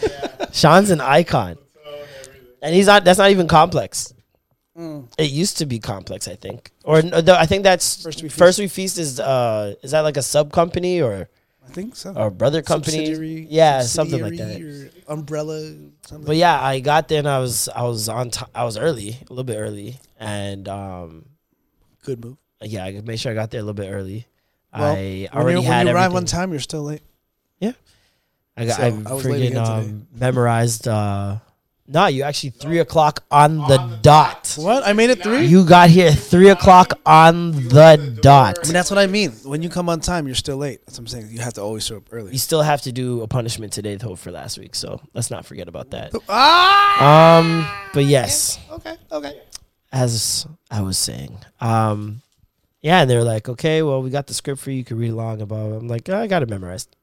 Sean's 0.52 0.90
an 0.90 1.00
icon, 1.00 1.58
and 2.62 2.74
he's 2.74 2.86
not. 2.86 3.04
That's 3.04 3.18
not 3.18 3.30
even 3.30 3.48
complex. 3.48 4.14
It 5.18 5.30
used 5.30 5.58
to 5.58 5.66
be 5.66 5.78
complex, 5.80 6.26
I 6.28 6.36
think, 6.36 6.70
or 6.84 7.02
no, 7.02 7.34
I 7.34 7.46
think 7.46 7.64
that's 7.64 8.02
First 8.02 8.30
First 8.30 8.58
We 8.58 8.64
We 8.64 8.68
Feast. 8.68 8.96
Feast, 8.96 8.98
is 8.98 9.20
uh 9.20 9.74
is 9.82 9.90
that 9.90 10.00
like 10.00 10.16
a 10.16 10.22
sub 10.22 10.52
company 10.52 11.02
or 11.02 11.28
I 11.70 11.74
think 11.74 11.96
so. 11.96 12.12
or 12.14 12.30
brother 12.30 12.62
company? 12.62 13.46
Yeah, 13.48 13.82
something 13.82 14.20
like 14.20 14.36
that. 14.36 14.90
Umbrella. 15.06 15.60
Something. 16.06 16.26
But 16.26 16.36
yeah, 16.36 16.60
I 16.60 16.80
got 16.80 17.08
there 17.08 17.18
and 17.20 17.28
I 17.28 17.38
was 17.38 17.68
I 17.68 17.82
was 17.82 18.08
on 18.08 18.30
ti 18.30 18.44
I 18.54 18.64
was 18.64 18.76
early, 18.76 19.10
a 19.10 19.30
little 19.30 19.44
bit 19.44 19.56
early, 19.56 19.98
and 20.18 20.68
um 20.68 21.26
Good 22.02 22.24
move. 22.24 22.36
yeah, 22.62 22.84
I 22.84 23.00
made 23.02 23.20
sure 23.20 23.32
I 23.32 23.34
got 23.34 23.50
there 23.50 23.60
a 23.60 23.62
little 23.62 23.74
bit 23.74 23.90
early. 23.90 24.26
Well, 24.76 24.94
I 24.96 25.28
when 25.32 25.42
already 25.42 25.60
you, 25.60 25.66
had 25.66 25.78
when 25.78 25.86
you 25.88 25.94
arrive 25.94 26.14
on 26.14 26.24
time, 26.24 26.50
you're 26.50 26.60
still 26.60 26.82
late. 26.84 27.02
Yeah, 27.58 27.72
I 28.56 28.66
got 28.66 28.76
So, 28.76 28.82
I, 28.82 28.86
I 28.86 29.12
was 29.12 29.24
freaking 29.24 29.56
um, 29.56 30.06
memorized. 30.14 30.88
uh 30.88 31.38
No, 31.92 32.06
you 32.06 32.22
actually 32.22 32.50
three 32.50 32.78
o'clock 32.78 33.24
on 33.32 33.56
the 33.58 33.98
dot. 34.00 34.54
What? 34.56 34.86
I 34.86 34.92
made 34.92 35.10
it 35.10 35.24
three. 35.24 35.46
You 35.46 35.64
got 35.64 35.90
here 35.90 36.12
three 36.12 36.48
o'clock 36.50 36.92
on 37.04 37.50
the 37.50 37.82
I 38.16 38.20
dot. 38.20 38.58
mean, 38.62 38.72
that's 38.72 38.90
what 38.90 38.98
I 38.98 39.08
mean. 39.08 39.32
When 39.42 39.60
you 39.60 39.68
come 39.68 39.88
on 39.88 39.98
time, 39.98 40.26
you're 40.26 40.36
still 40.36 40.56
late. 40.56 40.86
That's 40.86 40.98
what 40.98 41.02
I'm 41.02 41.06
saying. 41.08 41.28
You 41.32 41.40
have 41.40 41.54
to 41.54 41.62
always 41.62 41.84
show 41.84 41.96
up 41.96 42.04
early. 42.12 42.30
You 42.30 42.38
still 42.38 42.62
have 42.62 42.80
to 42.82 42.92
do 42.92 43.22
a 43.22 43.26
punishment 43.26 43.72
today 43.72 43.96
though 43.96 44.14
for 44.14 44.30
last 44.30 44.56
week, 44.56 44.76
so 44.76 45.00
let's 45.14 45.32
not 45.32 45.44
forget 45.44 45.66
about 45.66 45.90
that. 45.90 46.12
Ah. 46.28 47.38
Um, 47.40 47.66
but 47.92 48.04
yes, 48.04 48.60
Okay. 48.70 48.94
Okay. 49.10 49.40
as 49.92 50.46
I 50.70 50.82
was 50.82 50.96
saying, 50.96 51.38
um, 51.60 52.22
yeah, 52.82 53.00
and 53.00 53.10
they're 53.10 53.24
like, 53.24 53.48
okay, 53.48 53.82
well, 53.82 54.00
we 54.00 54.10
got 54.10 54.28
the 54.28 54.34
script 54.34 54.60
for 54.60 54.70
you. 54.70 54.76
You 54.78 54.84
can 54.84 54.96
read 54.96 55.10
along 55.10 55.40
about. 55.42 55.72
it. 55.72 55.76
I'm 55.76 55.88
like, 55.88 56.08
"Oh, 56.08 56.16
I 56.16 56.28
got 56.28 56.42
it 56.44 56.48
memorized. 56.48 56.94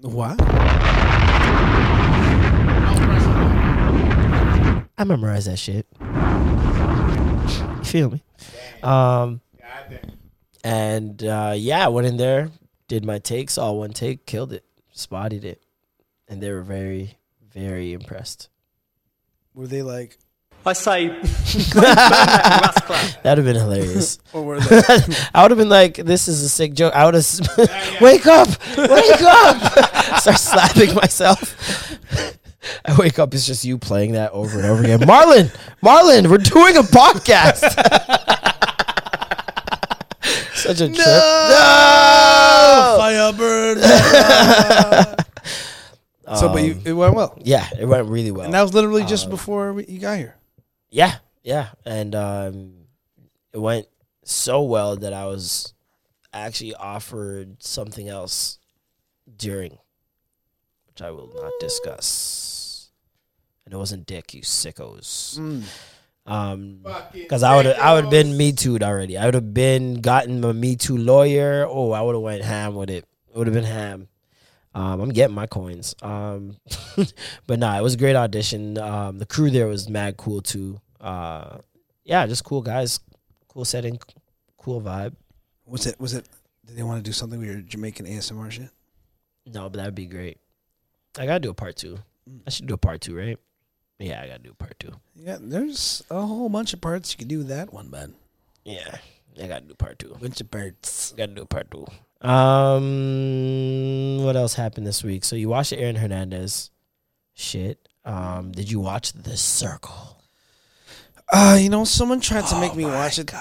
What? 0.00 0.38
I 4.98 5.04
memorized 5.04 5.46
that 5.46 5.58
shit. 5.58 5.86
You 6.00 7.84
feel 7.84 8.10
me? 8.10 8.24
Um, 8.82 9.40
and 10.64 11.22
uh, 11.22 11.54
yeah, 11.56 11.84
I 11.84 11.88
went 11.88 12.08
in 12.08 12.16
there, 12.16 12.50
did 12.88 13.04
my 13.04 13.20
takes, 13.20 13.56
all 13.58 13.78
one 13.78 13.92
take, 13.92 14.26
killed 14.26 14.52
it, 14.52 14.64
spotted 14.92 15.44
it, 15.44 15.62
and 16.26 16.42
they 16.42 16.50
were 16.50 16.62
very, 16.62 17.16
very 17.54 17.92
impressed. 17.92 18.48
Were 19.54 19.68
they 19.68 19.82
like, 19.82 20.18
I 20.66 20.72
say, 20.72 21.08
please 21.08 21.70
that 21.74 22.74
rascal. 22.76 23.22
That'd 23.22 23.44
have 23.44 23.54
been 23.54 23.62
hilarious. 23.62 24.18
or 24.32 24.42
were 24.42 24.60
they? 24.60 24.82
I 25.34 25.42
would 25.42 25.52
have 25.52 25.58
been 25.58 25.68
like, 25.68 25.96
"This 25.96 26.28
is 26.28 26.42
a 26.42 26.48
sick 26.48 26.74
joke." 26.74 26.94
I 26.94 27.06
would 27.06 27.14
have, 27.14 28.00
wake 28.00 28.26
up, 28.26 28.48
wake 28.76 29.22
up, 29.22 30.18
start 30.18 30.38
slapping 30.38 30.94
myself. 30.94 32.37
I 32.84 32.96
wake 32.98 33.18
up, 33.18 33.32
it's 33.34 33.46
just 33.46 33.64
you 33.64 33.78
playing 33.78 34.12
that 34.12 34.32
over 34.32 34.58
and 34.58 34.66
over 34.66 34.82
again. 34.82 34.98
Marlon, 35.00 35.54
Marlon, 35.82 36.28
we're 36.28 36.38
doing 36.38 36.76
a 36.76 36.82
podcast. 36.82 37.60
Such 40.54 40.80
a 40.80 40.88
trip. 40.88 40.98
No! 40.98 42.94
Firebird. 42.98 43.78
so, 46.36 46.52
but 46.52 46.62
you, 46.64 46.80
it 46.84 46.92
went 46.92 47.14
well. 47.14 47.38
Yeah, 47.40 47.66
it 47.78 47.86
went 47.86 48.08
really 48.08 48.32
well. 48.32 48.44
And 48.44 48.52
that 48.54 48.62
was 48.62 48.74
literally 48.74 49.04
just 49.04 49.30
before 49.30 49.72
we- 49.72 49.86
you 49.86 50.00
got 50.00 50.18
here. 50.18 50.34
Yeah, 50.90 51.14
yeah, 51.42 51.68
and 51.86 52.14
um, 52.14 52.72
it 53.52 53.58
went 53.58 53.86
so 54.24 54.62
well 54.62 54.96
that 54.96 55.12
I 55.12 55.26
was 55.26 55.74
actually 56.32 56.74
offered 56.74 57.62
something 57.62 58.08
else 58.08 58.58
during, 59.36 59.78
which 60.88 61.00
I 61.02 61.10
will 61.12 61.30
not 61.34 61.52
discuss. 61.60 62.47
And 63.68 63.74
it 63.74 63.76
wasn't 63.76 64.06
dick, 64.06 64.32
you 64.32 64.40
sickos. 64.40 65.38
Um, 66.24 66.80
because 67.12 67.42
I 67.42 67.54
would 67.54 67.66
I 67.66 67.92
would 67.92 68.04
have 68.04 68.10
been 68.10 68.34
me 68.34 68.52
too 68.52 68.78
already. 68.78 69.18
I 69.18 69.26
would 69.26 69.34
have 69.34 69.52
been 69.52 70.00
gotten 70.00 70.42
a 70.42 70.54
me 70.54 70.74
too 70.74 70.96
lawyer. 70.96 71.66
Oh, 71.68 71.92
I 71.92 72.00
would 72.00 72.14
have 72.14 72.22
went 72.22 72.42
ham 72.42 72.76
with 72.76 72.88
it. 72.88 73.04
It 73.28 73.36
would 73.36 73.46
have 73.46 73.52
been 73.52 73.64
ham. 73.64 74.08
Um, 74.74 75.02
I'm 75.02 75.10
getting 75.10 75.34
my 75.34 75.46
coins. 75.46 75.94
Um, 76.00 76.56
but 77.46 77.58
nah, 77.58 77.78
it 77.78 77.82
was 77.82 77.92
a 77.92 77.98
great 77.98 78.16
audition. 78.16 78.78
Um, 78.78 79.18
the 79.18 79.26
crew 79.26 79.50
there 79.50 79.66
was 79.66 79.90
mad 79.90 80.16
cool 80.16 80.40
too. 80.40 80.80
Uh, 80.98 81.58
yeah, 82.04 82.26
just 82.26 82.44
cool 82.44 82.62
guys, 82.62 83.00
cool 83.48 83.66
setting, 83.66 83.98
cool 84.56 84.80
vibe. 84.80 85.14
Was 85.66 85.86
it? 85.86 86.00
Was 86.00 86.14
it? 86.14 86.26
Did 86.64 86.74
they 86.78 86.82
want 86.82 87.04
to 87.04 87.06
do 87.06 87.12
something 87.12 87.38
with 87.38 87.50
your 87.50 87.60
Jamaican 87.60 88.06
ASMR 88.06 88.50
shit? 88.50 88.70
No, 89.44 89.64
but 89.68 89.74
that'd 89.74 89.94
be 89.94 90.06
great. 90.06 90.38
I 91.18 91.26
gotta 91.26 91.40
do 91.40 91.50
a 91.50 91.54
part 91.54 91.76
two. 91.76 91.98
I 92.46 92.50
should 92.50 92.66
do 92.66 92.72
a 92.72 92.78
part 92.78 93.02
two, 93.02 93.14
right? 93.14 93.38
Yeah, 93.98 94.22
I 94.22 94.28
gotta 94.28 94.42
do 94.42 94.54
part 94.54 94.78
two. 94.78 94.92
Yeah, 95.16 95.38
there's 95.40 96.04
a 96.10 96.20
whole 96.20 96.48
bunch 96.48 96.72
of 96.72 96.80
parts 96.80 97.12
you 97.12 97.18
can 97.18 97.28
do 97.28 97.38
with 97.38 97.48
that 97.48 97.72
one, 97.72 97.90
man. 97.90 98.14
Yeah, 98.64 98.98
I 99.42 99.46
gotta 99.48 99.64
do 99.66 99.74
part 99.74 99.98
two. 99.98 100.16
Bunch 100.20 100.40
of 100.40 100.50
parts. 100.50 101.12
Gotta 101.16 101.32
do 101.34 101.44
part 101.44 101.70
two. 101.70 101.86
Um, 102.26 104.22
what 104.24 104.36
else 104.36 104.54
happened 104.54 104.86
this 104.86 105.02
week? 105.04 105.24
So 105.24 105.36
you 105.36 105.48
watched 105.48 105.72
Aaron 105.72 105.96
Hernandez 105.96 106.70
shit. 107.34 107.88
Um, 108.04 108.52
did 108.52 108.70
you 108.70 108.80
watch 108.80 109.12
The 109.12 109.36
Circle? 109.36 110.22
Uh, 111.32 111.58
you 111.60 111.68
know, 111.68 111.84
someone 111.84 112.20
tried 112.20 112.46
to 112.46 112.58
make 112.58 112.74
me 112.74 112.84
watch 112.86 113.18
it, 113.18 113.32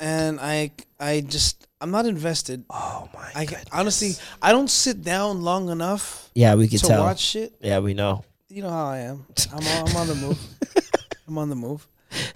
and 0.00 0.40
I, 0.40 0.70
I 0.98 1.20
just, 1.20 1.68
I'm 1.80 1.90
not 1.90 2.06
invested. 2.06 2.64
Oh 2.70 3.08
my! 3.12 3.30
I 3.34 3.46
honestly, 3.70 4.12
I 4.40 4.50
don't 4.50 4.70
sit 4.70 5.02
down 5.02 5.42
long 5.42 5.68
enough 5.68 6.30
yeah, 6.34 6.54
we 6.54 6.68
could 6.68 6.80
to 6.80 6.86
tell. 6.86 7.02
watch 7.02 7.20
shit. 7.20 7.54
Yeah, 7.60 7.80
we 7.80 7.92
know. 7.92 8.24
You 8.54 8.62
know 8.62 8.70
how 8.70 8.86
I 8.86 8.98
am. 8.98 9.26
I'm, 9.52 9.66
on- 9.66 9.88
I'm 9.88 9.96
on 9.96 10.06
the 10.06 10.14
move. 10.14 10.38
I'm 11.28 11.38
on 11.38 11.48
the 11.48 11.56
move. 11.56 11.88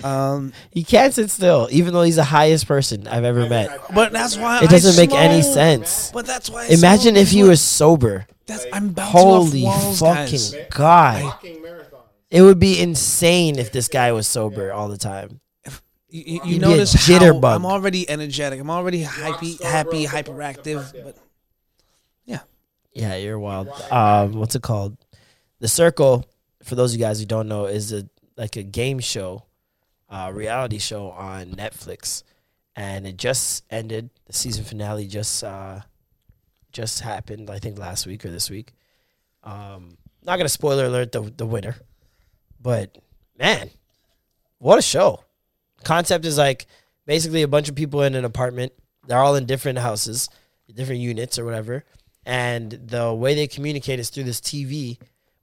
Um, 0.02 0.52
He 0.72 0.82
can't 0.82 1.14
sit 1.14 1.30
still, 1.30 1.68
even 1.70 1.94
though 1.94 2.02
he's 2.02 2.16
the 2.16 2.24
highest 2.24 2.66
person 2.66 3.06
I've 3.06 3.22
ever 3.22 3.48
met. 3.48 3.70
but 3.94 4.10
that's 4.10 4.36
why 4.36 4.60
It 4.64 4.68
doesn't 4.68 4.94
I 5.00 5.06
make 5.06 5.14
any 5.16 5.42
smoke. 5.42 5.54
sense. 5.54 6.10
But 6.12 6.26
that's 6.26 6.50
why. 6.50 6.64
I 6.64 6.68
Imagine 6.70 7.14
smoke. 7.14 7.22
if 7.22 7.30
he 7.30 7.42
What- 7.44 7.50
was 7.50 7.60
sober. 7.62 8.26
That's 8.46 8.66
I'm 8.72 8.88
bouncing 8.88 9.12
Holy 9.20 9.66
off 9.66 9.84
walls, 9.84 10.00
fucking 10.00 10.32
guys. 10.32 10.54
god! 10.70 11.34
It 12.30 12.42
would 12.42 12.58
be 12.58 12.80
insane 12.80 13.58
if 13.60 13.70
this 13.70 13.86
guy 13.86 14.10
was 14.10 14.26
sober 14.26 14.72
all 14.72 14.88
the 14.88 14.96
time. 14.98 15.40
You, 15.66 15.70
you, 16.08 16.22
you 16.24 16.32
You'd 16.32 16.42
be 16.42 16.56
a 16.56 16.58
notice 16.70 16.94
how 16.94 17.18
jitterbug. 17.18 17.54
I'm 17.54 17.66
already 17.66 18.08
energetic. 18.10 18.58
I'm 18.58 18.70
already 18.70 19.02
happy, 19.02 19.58
happy, 19.62 20.06
hyperactive. 20.06 20.92
But 21.04 21.16
yeah, 22.24 22.40
Yeah, 22.94 23.14
you're 23.16 23.38
wild. 23.38 23.68
Um, 23.92 24.32
what's 24.32 24.54
it 24.56 24.62
called? 24.62 24.96
The 25.60 25.68
Circle. 25.68 26.24
For 26.62 26.74
those 26.74 26.92
of 26.92 27.00
you 27.00 27.04
guys 27.04 27.20
who 27.20 27.26
don't 27.26 27.48
know, 27.48 27.66
is 27.66 27.92
a 27.92 28.08
like 28.36 28.56
a 28.56 28.62
game 28.62 28.98
show, 28.98 29.44
uh, 30.08 30.30
reality 30.32 30.78
show 30.78 31.10
on 31.10 31.52
Netflix, 31.52 32.22
and 32.76 33.06
it 33.06 33.16
just 33.16 33.64
ended. 33.70 34.10
The 34.26 34.32
season 34.32 34.64
finale 34.64 35.06
just 35.06 35.42
uh, 35.42 35.80
just 36.72 37.00
happened. 37.00 37.50
I 37.50 37.58
think 37.58 37.78
last 37.78 38.06
week 38.06 38.24
or 38.24 38.30
this 38.30 38.50
week. 38.50 38.72
Um, 39.44 39.96
not 40.24 40.36
gonna 40.36 40.48
spoiler 40.48 40.86
alert 40.86 41.12
the 41.12 41.22
the 41.22 41.46
winner, 41.46 41.76
but 42.60 42.98
man, 43.38 43.70
what 44.58 44.78
a 44.78 44.82
show! 44.82 45.24
Concept 45.84 46.24
is 46.24 46.38
like 46.38 46.66
basically 47.06 47.42
a 47.42 47.48
bunch 47.48 47.68
of 47.68 47.74
people 47.74 48.02
in 48.02 48.14
an 48.14 48.24
apartment. 48.24 48.72
They're 49.06 49.18
all 49.18 49.36
in 49.36 49.46
different 49.46 49.78
houses, 49.78 50.28
different 50.74 51.00
units 51.00 51.38
or 51.38 51.44
whatever 51.44 51.84
and 52.28 52.72
the 52.72 53.14
way 53.14 53.34
they 53.34 53.46
communicate 53.46 53.98
is 53.98 54.10
through 54.10 54.24
this 54.24 54.38
TV 54.38 54.98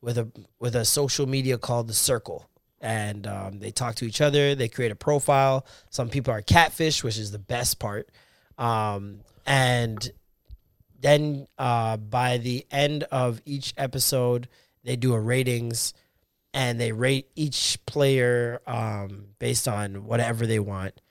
with 0.06 0.18
a 0.20 0.30
with 0.60 0.76
a 0.76 0.86
social 0.86 1.26
media 1.26 1.58
called 1.58 1.88
the 1.88 1.94
Circle, 1.94 2.48
and 2.80 3.26
um, 3.26 3.60
they 3.60 3.72
talk 3.72 3.96
to 3.96 4.06
each 4.06 4.22
other. 4.22 4.54
They 4.54 4.70
create 4.70 4.92
a 4.92 4.96
profile. 4.96 5.66
Some 5.90 6.10
people 6.10 6.32
are 6.34 6.42
catfish, 6.42 7.04
which 7.04 7.18
is 7.18 7.32
the 7.32 7.40
best 7.40 7.80
part, 7.80 8.10
um, 8.58 9.22
and 9.46 10.10
then 11.00 11.48
uh, 11.58 11.98
by 11.98 12.38
the 12.38 12.66
end 12.70 13.04
of 13.06 13.42
each 13.46 13.74
episode, 13.78 14.48
they 14.84 14.96
do 14.96 15.14
a 15.14 15.20
ratings, 15.20 15.94
and 16.54 16.80
they 16.80 16.92
rate 16.92 17.28
each 17.36 17.80
player 17.88 18.62
um, 18.68 19.30
based 19.40 19.68
on 19.68 20.06
whatever 20.06 20.46
they 20.46 20.60
want 20.60 21.02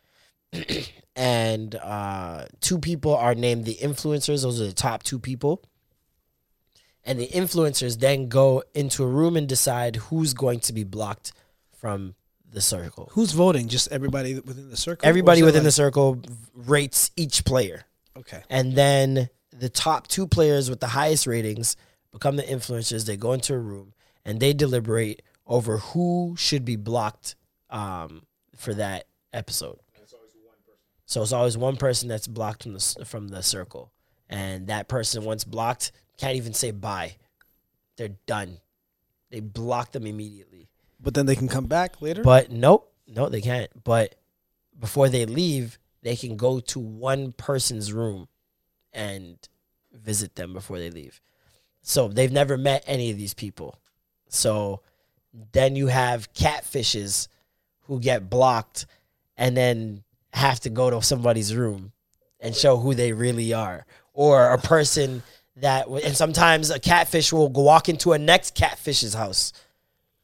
and 1.17 1.75
uh, 1.77 2.47
two 2.61 2.79
people 2.79 3.15
are 3.15 3.35
named 3.35 3.65
the 3.65 3.77
influencers. 3.77 4.43
Those 4.43 4.61
are 4.61 4.67
the 4.67 4.73
top 4.73 5.03
two 5.03 5.19
people. 5.19 5.63
And 7.05 7.19
the 7.19 7.29
influencers 7.29 7.99
then 7.99 8.29
go 8.29 8.63
into 8.75 9.05
a 9.05 9.07
room 9.07 9.37
and 9.37 9.47
decide 9.47 9.97
who's 9.97 10.33
going 10.33 10.61
to 10.61 10.73
be 10.73 10.85
blocked 10.85 11.33
from 11.77 12.15
the 12.51 12.61
circle. 12.61 13.11
who's 13.13 13.33
voting? 13.33 13.69
Just 13.69 13.91
everybody 13.91 14.37
within 14.37 14.71
the 14.71 14.77
circle. 14.77 15.07
Everybody 15.07 15.41
Or 15.41 15.45
is 15.45 15.47
that 15.47 15.47
within 15.47 15.65
the 15.65 15.73
circle 15.73 16.23
rates 16.55 17.11
each 17.17 17.45
player. 17.45 17.85
Okay. 18.17 18.43
And 18.49 18.75
then 18.75 19.29
the 19.51 19.69
top 19.69 20.07
two 20.07 20.27
players 20.27 20.71
with 20.71 20.81
the 20.81 20.87
highest 20.87 21.27
ratings 21.27 21.77
become 22.13 22.37
the 22.37 22.45
influencers. 22.45 23.07
They 23.07 23.17
go 23.17 23.33
into 23.33 23.55
a 23.55 23.59
room 23.59 23.93
and 24.25 24.41
they 24.41 24.53
deliberate 24.53 25.23
over 25.47 25.79
who 25.79 26.37
should 26.39 26.65
be 26.65 26.77
blocked 26.77 27.35
um, 27.71 28.23
for 28.57 28.73
that 28.75 29.07
episode. 29.33 29.79
So 31.07 31.23
it's 31.23 31.33
always 31.33 31.57
one 31.59 31.77
person 31.77 32.09
that's 32.09 32.27
blocked 32.27 32.63
from 32.63 32.73
the 32.73 33.05
from 33.05 33.29
the 33.29 33.43
circle, 33.43 33.93
and 34.29 34.69
that 34.69 34.89
person 34.89 35.23
once 35.23 35.45
blocked 35.45 35.93
can't 36.19 36.37
even 36.37 36.55
say 36.55 36.71
bye. 36.71 37.17
They're 37.97 38.17
done. 38.27 38.59
They 39.31 39.41
block 39.41 39.93
them 39.93 40.07
immediately. 40.07 40.69
But 41.01 41.15
then 41.15 41.27
they 41.27 41.37
can 41.37 41.49
come 41.49 41.67
back 41.67 42.01
later. 42.01 42.23
But 42.23 42.51
nope, 42.51 42.93
no, 43.07 43.29
they 43.29 43.41
can't. 43.41 43.71
But 43.85 44.15
before 44.79 45.09
they 45.09 45.27
leave, 45.27 45.79
they 46.03 46.17
can 46.17 46.37
go 46.37 46.61
to 46.61 46.79
one 46.79 47.33
person's 47.33 47.93
room 47.93 48.29
and 48.93 49.37
visit 49.93 50.37
them 50.37 50.53
before 50.53 50.79
they 50.79 50.91
leave. 50.91 51.21
So 51.83 52.09
they've 52.09 52.33
never 52.33 52.57
met 52.57 52.85
any 52.87 53.11
of 53.11 53.19
these 53.19 53.35
people. 53.35 53.79
So 54.29 54.81
then 55.53 55.77
you 55.77 55.89
have 55.89 56.33
catfishes 56.33 57.29
who 57.87 58.01
get 58.01 58.31
blocked 58.31 58.87
and 59.37 59.57
then 59.57 60.05
have 60.33 60.61
to 60.61 60.71
go 60.71 60.91
to 60.91 61.03
somebody's 61.03 61.55
room 61.55 61.93
and 62.41 62.55
show 62.55 62.77
who 62.77 62.95
they 62.95 63.13
really 63.13 63.53
are. 63.53 63.87
Or 64.13 64.51
a 64.51 64.59
person 64.59 65.23
that, 65.57 65.87
and 65.89 66.17
sometimes 66.17 66.71
a 66.71 66.79
catfish 66.79 67.33
will 67.33 67.49
go 67.49 67.63
walk 67.63 67.89
into 67.89 68.13
a 68.13 68.19
next 68.19 68.57
catfish's 68.57 69.15
house 69.15 69.53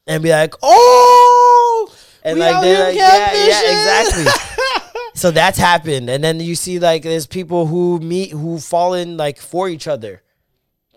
and 0.07 0.21
be 0.21 0.29
like, 0.29 0.53
"Oh," 0.61 1.93
and 2.23 2.37
We 2.37 2.41
like 2.45 2.61
they're 2.61 2.87
like, 2.87 2.95
yeah, 2.95 3.33
yeah, 3.33 4.03
exactly. 4.03 4.31
so 5.13 5.31
that's 5.31 5.57
happened, 5.57 6.09
and 6.09 6.23
then 6.23 6.39
you 6.39 6.55
see 6.55 6.79
like 6.79 7.03
there's 7.03 7.27
people 7.27 7.67
who 7.67 7.99
meet 7.99 8.31
who 8.31 8.59
fall 8.59 8.93
in 8.93 9.17
like 9.17 9.39
for 9.39 9.69
each 9.69 9.87
other 9.87 10.21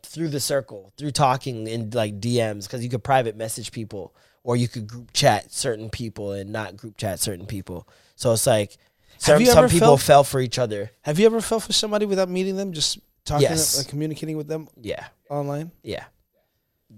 through 0.02 0.28
the 0.28 0.40
circle, 0.40 0.92
through 0.96 1.10
talking 1.10 1.66
in 1.66 1.90
like 1.90 2.20
DMs, 2.20 2.64
because 2.64 2.82
you 2.82 2.90
could 2.90 3.04
private 3.04 3.36
message 3.36 3.72
people 3.72 4.14
or 4.44 4.56
you 4.56 4.68
could 4.68 4.86
group 4.86 5.12
chat 5.12 5.50
certain 5.52 5.90
people 5.90 6.32
and 6.32 6.52
not 6.52 6.76
group 6.76 6.96
chat 6.96 7.18
certain 7.18 7.46
people. 7.46 7.88
So 8.14 8.32
it's 8.32 8.46
like 8.46 8.76
some, 9.18 9.44
some 9.44 9.68
people 9.68 9.96
felt- 9.96 10.00
fell 10.00 10.24
for 10.24 10.40
each 10.40 10.58
other. 10.58 10.90
Have 11.02 11.18
you 11.18 11.26
ever 11.26 11.40
felt 11.40 11.64
for 11.64 11.72
somebody 11.72 12.06
without 12.06 12.28
meeting 12.28 12.56
them? 12.56 12.72
Just 12.72 12.98
talking, 13.24 13.42
Yes. 13.48 13.76
like 13.78 13.88
communicating 13.88 14.36
with 14.36 14.48
them 14.48 14.68
Yeah, 14.80 15.06
online. 15.30 15.70
yeah, 15.82 16.04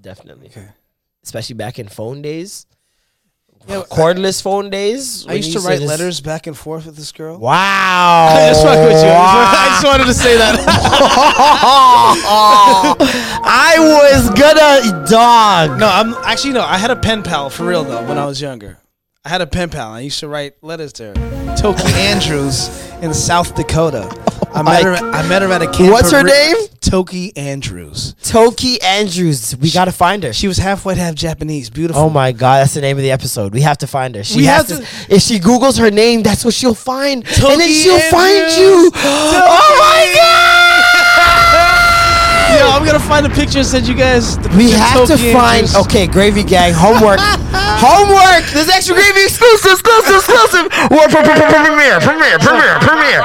definitely. 0.00 0.48
Okay. 0.48 0.68
Especially 1.24 1.54
back 1.54 1.78
in 1.78 1.88
phone 1.88 2.22
days. 2.22 2.66
cordless 3.66 4.40
phone 4.42 4.70
days. 4.70 5.24
I 5.26 5.30
when 5.30 5.36
used 5.38 5.48
you 5.54 5.60
to 5.60 5.66
write 5.66 5.78
just- 5.80 5.88
letters 5.88 6.20
back 6.20 6.46
and 6.46 6.56
forth 6.56 6.86
with 6.86 6.94
this 6.96 7.10
girl. 7.10 7.38
Wow. 7.38 8.28
I 8.30 8.48
just 8.50 8.62
fuck 8.62 8.78
with 8.86 9.02
you. 9.02 9.10
I 9.10 9.66
just 9.72 9.84
wanted 9.84 10.04
to 10.06 10.14
say 10.14 10.36
that. 10.36 10.54
I 13.48 13.74
was 13.78 14.30
gonna 14.38 15.06
dog. 15.06 15.78
no, 15.80 15.88
I'm 15.88 16.14
actually 16.24 16.52
no. 16.54 16.62
I 16.62 16.78
had 16.78 16.90
a 16.92 16.96
pen 16.96 17.22
pal 17.22 17.50
for 17.50 17.64
real 17.66 17.82
though 17.84 18.06
when 18.06 18.18
I 18.18 18.26
was 18.26 18.40
younger. 18.40 18.78
I 19.24 19.28
had 19.30 19.40
a 19.40 19.46
pen 19.46 19.70
pal. 19.70 19.90
I 19.92 20.00
used 20.00 20.20
to 20.20 20.28
write 20.28 20.62
letters 20.62 20.92
to 20.94 21.14
her. 21.14 21.45
Toki 21.56 21.84
Andrews 21.94 22.68
in 23.02 23.12
South 23.14 23.54
Dakota. 23.54 24.08
I 24.54 24.62
met 24.62 24.84
her. 24.84 24.94
I 24.94 25.26
met 25.28 25.42
her 25.42 25.50
at 25.52 25.62
a 25.62 25.66
camp. 25.70 25.92
What's 25.92 26.10
her 26.12 26.22
name? 26.22 26.56
Toki 26.80 27.36
Andrews. 27.36 28.14
Toki 28.22 28.80
Andrews. 28.80 29.56
We 29.56 29.70
gotta 29.70 29.92
find 29.92 30.22
her. 30.22 30.32
She 30.32 30.48
was 30.48 30.58
half 30.58 30.84
white, 30.84 30.96
half 30.98 31.14
Japanese. 31.14 31.68
Beautiful. 31.68 32.02
Oh 32.02 32.10
my 32.10 32.32
god, 32.32 32.60
that's 32.60 32.74
the 32.74 32.80
name 32.80 32.96
of 32.96 33.02
the 33.02 33.10
episode. 33.10 33.52
We 33.52 33.60
have 33.62 33.78
to 33.78 33.86
find 33.86 34.14
her. 34.14 34.24
She 34.24 34.38
We 34.38 34.44
has 34.46 34.68
have 34.70 34.78
to, 35.08 35.14
If 35.14 35.22
she 35.22 35.38
Googles 35.38 35.78
her 35.78 35.90
name, 35.90 36.22
that's 36.22 36.44
what 36.44 36.54
she'll 36.54 36.74
find, 36.74 37.24
and 37.24 37.26
then 37.26 37.58
Toki 37.58 37.72
she'll 37.72 37.98
find 38.10 38.36
Andrews. 38.36 38.58
you. 38.58 38.90
Oh 38.98 39.76
my 39.80 40.12
god! 40.14 40.82
Yo, 42.60 42.70
I'm 42.70 42.84
gonna 42.86 42.98
find 43.00 43.26
a 43.26 43.30
picture 43.30 43.58
and 43.58 43.66
send 43.66 43.86
you 43.88 43.94
guys. 43.94 44.38
The 44.38 44.48
We 44.50 44.68
picture 44.70 44.74
of 44.76 44.80
have 44.80 45.06
to 45.08 45.16
Toki 45.16 45.32
find. 45.32 45.66
Andrews. 45.66 45.76
Okay, 45.86 46.06
Gravy 46.06 46.44
Gang, 46.44 46.72
homework. 46.74 47.18
homework. 47.78 48.44
This 48.52 48.68
extra 48.68 48.94
gravy 48.94 49.22
exclusive, 49.24 49.72
exclusive, 49.72 50.16
exclusive. 50.16 50.66
What 50.90 51.10
premiere, 51.10 52.00
premiere, 52.00 52.38
premiere, 52.38 52.78
premiere. 52.80 53.22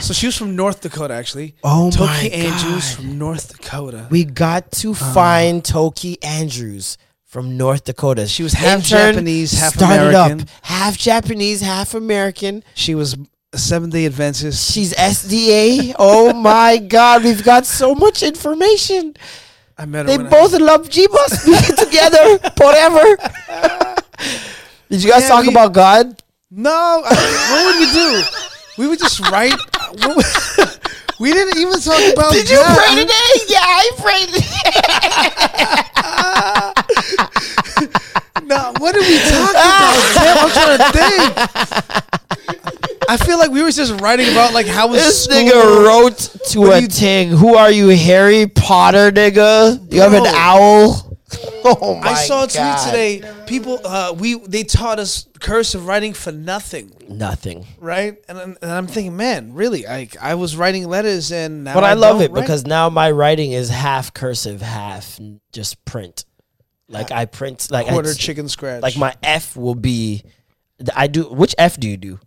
So 0.00 0.12
she 0.12 0.26
was 0.26 0.36
from 0.36 0.54
North 0.54 0.80
Dakota, 0.82 1.14
actually. 1.14 1.54
Oh 1.62 1.90
Toki 1.90 2.06
my 2.06 2.34
Andrews 2.34 2.90
God. 2.90 2.96
from 2.96 3.18
North 3.18 3.48
Dakota. 3.56 4.06
We 4.10 4.24
got 4.24 4.70
to 4.72 4.88
um, 4.90 4.94
find 4.94 5.64
Toki 5.64 6.22
Andrews 6.22 6.98
from 7.24 7.56
North 7.56 7.84
Dakota. 7.84 8.26
She 8.28 8.42
was 8.42 8.52
half 8.52 8.76
Intern 8.84 9.14
Japanese, 9.14 9.58
half 9.58 9.74
started 9.74 10.08
American. 10.10 10.40
Up, 10.42 10.48
half 10.62 10.98
Japanese, 10.98 11.62
half 11.62 11.94
American. 11.94 12.62
She 12.74 12.94
was 12.94 13.16
a 13.52 13.58
Seventh 13.58 13.92
Day 13.92 14.04
Adventist. 14.06 14.72
She's 14.72 14.92
SDA. 14.94 15.94
Oh 15.98 16.32
my 16.32 16.78
God, 16.78 17.24
we've 17.24 17.42
got 17.42 17.66
so 17.66 17.94
much 17.94 18.22
information. 18.22 19.16
I 19.76 19.84
met 19.86 20.06
her. 20.06 20.12
They 20.12 20.16
when 20.18 20.26
I- 20.26 20.30
both 20.30 20.52
love. 20.60 20.88
We 20.94 21.06
together 21.76 22.38
forever. 22.56 23.16
Did 24.90 25.02
you 25.02 25.10
guys 25.10 25.22
Yeah, 25.22 25.28
talk 25.28 25.42
we- 25.44 25.50
about 25.50 25.72
God? 25.72 26.22
No, 26.50 26.70
I, 27.04 27.10
what 27.50 27.64
would 27.66 27.78
we 27.80 27.86
do? 27.92 28.22
We 28.78 28.86
would 28.88 28.98
just 29.00 29.18
write. 29.30 29.54
we 31.20 31.32
didn't 31.32 31.58
even 31.58 31.80
talk 31.80 32.00
about. 32.12 32.32
Did 32.32 32.48
you 32.48 32.56
God. 32.56 32.76
pray 32.78 32.94
today? 33.02 33.34
Yeah, 33.48 33.58
I 33.64 33.90
prayed 33.98 34.28
today. 34.28 34.70
No, 38.46 38.72
what 38.78 38.92
did 38.94 39.02
we 39.08 39.18
talk 39.18 39.50
about? 39.50 39.94
Damn, 40.14 40.38
I'm 40.38 40.50
trying 40.50 40.78
to 40.78 40.84
think. 40.94 41.22
I 43.08 43.16
feel 43.16 43.38
like 43.38 43.50
we 43.50 43.62
were 43.62 43.70
just 43.70 44.00
writing 44.00 44.28
about 44.30 44.52
like 44.54 44.66
how 44.66 44.88
was 44.88 45.02
This 45.02 45.24
school. 45.24 45.36
nigga 45.36 45.86
wrote 45.86 46.18
to 46.50 46.60
What 46.60 46.78
a 46.78 46.80
you- 46.82 46.86
thing. 46.88 47.28
Who 47.30 47.54
are 47.56 47.70
you, 47.70 47.88
Harry 47.88 48.46
Potter, 48.46 49.10
nigga? 49.12 49.92
You 49.92 50.00
have 50.00 50.12
an 50.14 50.26
owl? 50.26 51.10
Oh 51.66 51.94
my 51.96 52.08
I 52.10 52.14
saw 52.26 52.44
a 52.44 52.46
tweet 52.46 52.56
God. 52.58 52.86
today. 52.86 53.22
People, 53.46 53.80
uh, 53.84 54.14
we 54.16 54.34
they 54.38 54.62
taught 54.62 54.98
us 55.00 55.26
cursive 55.40 55.86
writing 55.86 56.12
for 56.12 56.30
nothing, 56.30 56.92
Nothing. 57.08 57.66
right? 57.80 58.18
And, 58.28 58.38
I'm- 58.38 58.56
and 58.62 58.70
I'm 58.70 58.86
thinking, 58.86 59.16
man, 59.16 59.52
really? 59.54 59.88
I 59.88 60.08
I 60.20 60.34
was 60.34 60.56
writing 60.56 60.86
letters 60.86 61.32
and 61.32 61.64
now 61.64 61.74
But 61.74 61.82
I, 61.82 61.94
love 61.94 62.16
don't 62.18 62.22
it 62.26 62.30
write. 62.32 62.42
because 62.42 62.66
now 62.66 62.88
my 62.90 63.10
writing 63.10 63.50
is 63.52 63.68
half 63.70 64.12
cursive, 64.14 64.60
half 64.62 65.18
just 65.52 65.82
print. 65.86 66.24
Like 66.88 67.10
I 67.10 67.24
print 67.24 67.68
like 67.70 67.86
quarter 67.88 68.10
I, 68.10 68.14
chicken 68.14 68.48
scratch. 68.48 68.82
Like 68.82 68.96
my 68.98 69.16
F 69.22 69.56
will 69.56 69.74
be. 69.74 70.22
I 70.94 71.06
do. 71.08 71.24
Which 71.24 71.54
F 71.58 71.80
do 71.80 71.88
you 71.88 71.96
do? 71.96 72.20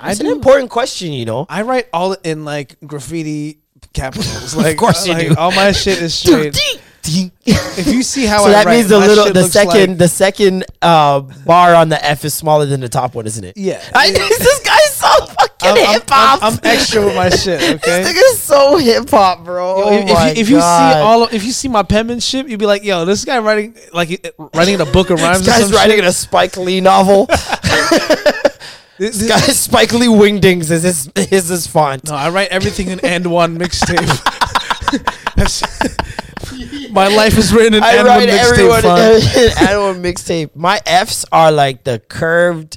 I 0.00 0.10
It's 0.10 0.20
do. 0.20 0.26
an 0.26 0.32
important 0.32 0.70
question, 0.70 1.12
you 1.12 1.24
know. 1.24 1.46
I 1.48 1.62
write 1.62 1.88
all 1.92 2.12
in 2.24 2.44
like 2.44 2.76
graffiti 2.86 3.58
capitals. 3.92 4.54
Like, 4.56 4.72
of 4.72 4.76
course 4.78 5.06
you 5.06 5.12
like, 5.14 5.28
do. 5.28 5.34
All 5.36 5.52
my 5.52 5.72
shit 5.72 6.00
is 6.00 6.14
straight. 6.20 6.56
if 7.04 7.86
you 7.86 8.02
see 8.02 8.24
how 8.26 8.44
I 8.44 8.46
write 8.46 8.46
so 8.46 8.48
I 8.48 8.52
that 8.52 8.66
write, 8.66 8.76
means 8.76 8.88
the 8.88 8.98
little, 8.98 9.32
the 9.32 9.44
second, 9.44 9.90
like- 9.90 9.98
the 9.98 10.08
second 10.08 10.64
uh, 10.82 11.20
bar 11.20 11.74
on 11.74 11.88
the 11.88 12.02
F 12.04 12.24
is 12.24 12.34
smaller 12.34 12.66
than 12.66 12.80
the 12.80 12.88
top 12.88 13.14
one, 13.14 13.26
isn't 13.26 13.42
it? 13.44 13.56
Yeah. 13.56 13.82
I, 13.94 14.10
this 14.12 14.60
guy's 14.64 14.94
so 14.94 15.26
fucking 15.26 15.76
hip 15.92 16.04
hop. 16.08 16.42
I'm, 16.42 16.54
I'm 16.54 16.60
extra 16.62 17.04
with 17.04 17.16
my 17.16 17.30
shit. 17.30 17.60
Okay. 17.62 18.02
This 18.02 18.12
nigga's 18.12 18.40
so 18.42 18.76
hip 18.76 19.08
hop, 19.10 19.44
bro. 19.44 19.78
Yo, 19.78 19.84
oh 19.84 19.92
if, 19.96 20.02
if 20.02 20.10
you, 20.10 20.40
if 20.42 20.48
you 20.50 20.60
see 20.60 20.66
all 20.66 21.24
of, 21.24 21.32
if 21.34 21.44
you 21.44 21.52
see 21.52 21.68
my 21.68 21.82
penmanship, 21.82 22.48
you'd 22.48 22.60
be 22.60 22.66
like, 22.66 22.84
"Yo, 22.84 23.04
this 23.04 23.24
guy 23.24 23.38
writing 23.38 23.74
like 23.92 24.34
writing 24.54 24.74
in 24.74 24.80
a 24.80 24.86
book 24.86 25.10
of 25.10 25.20
rhymes." 25.20 25.44
this 25.44 25.48
guy's 25.58 25.72
writing 25.72 25.96
shit. 25.96 26.04
in 26.04 26.08
a 26.08 26.12
Spike 26.12 26.56
Lee 26.56 26.80
novel. 26.80 27.26
This- 29.00 29.18
this 29.18 29.28
guy's 29.30 29.58
Spike 29.58 29.94
Lee 29.94 30.08
Wingdings 30.08 30.70
is 30.70 30.82
his, 30.82 31.08
is 31.16 31.48
his 31.48 31.66
font. 31.66 32.04
No, 32.04 32.14
I 32.14 32.28
write 32.28 32.50
everything 32.50 32.88
in 32.88 33.00
and 33.00 33.30
one 33.30 33.58
mixtape. 33.58 33.96
My 36.92 37.08
life 37.08 37.38
is 37.38 37.50
written 37.50 37.74
in 37.74 37.82
I 37.82 37.94
and 37.94 38.06
one 38.06 38.20
mixtape 38.20 38.82
font. 38.82 39.36
in 39.36 39.52
everyone 39.68 40.02
mixtape. 40.02 40.54
My 40.54 40.80
Fs 40.84 41.24
are 41.32 41.50
like 41.50 41.84
the 41.84 41.98
curved, 41.98 42.76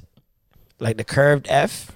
like 0.79 0.95
the 0.95 1.03
curved 1.03 1.47
F. 1.49 1.91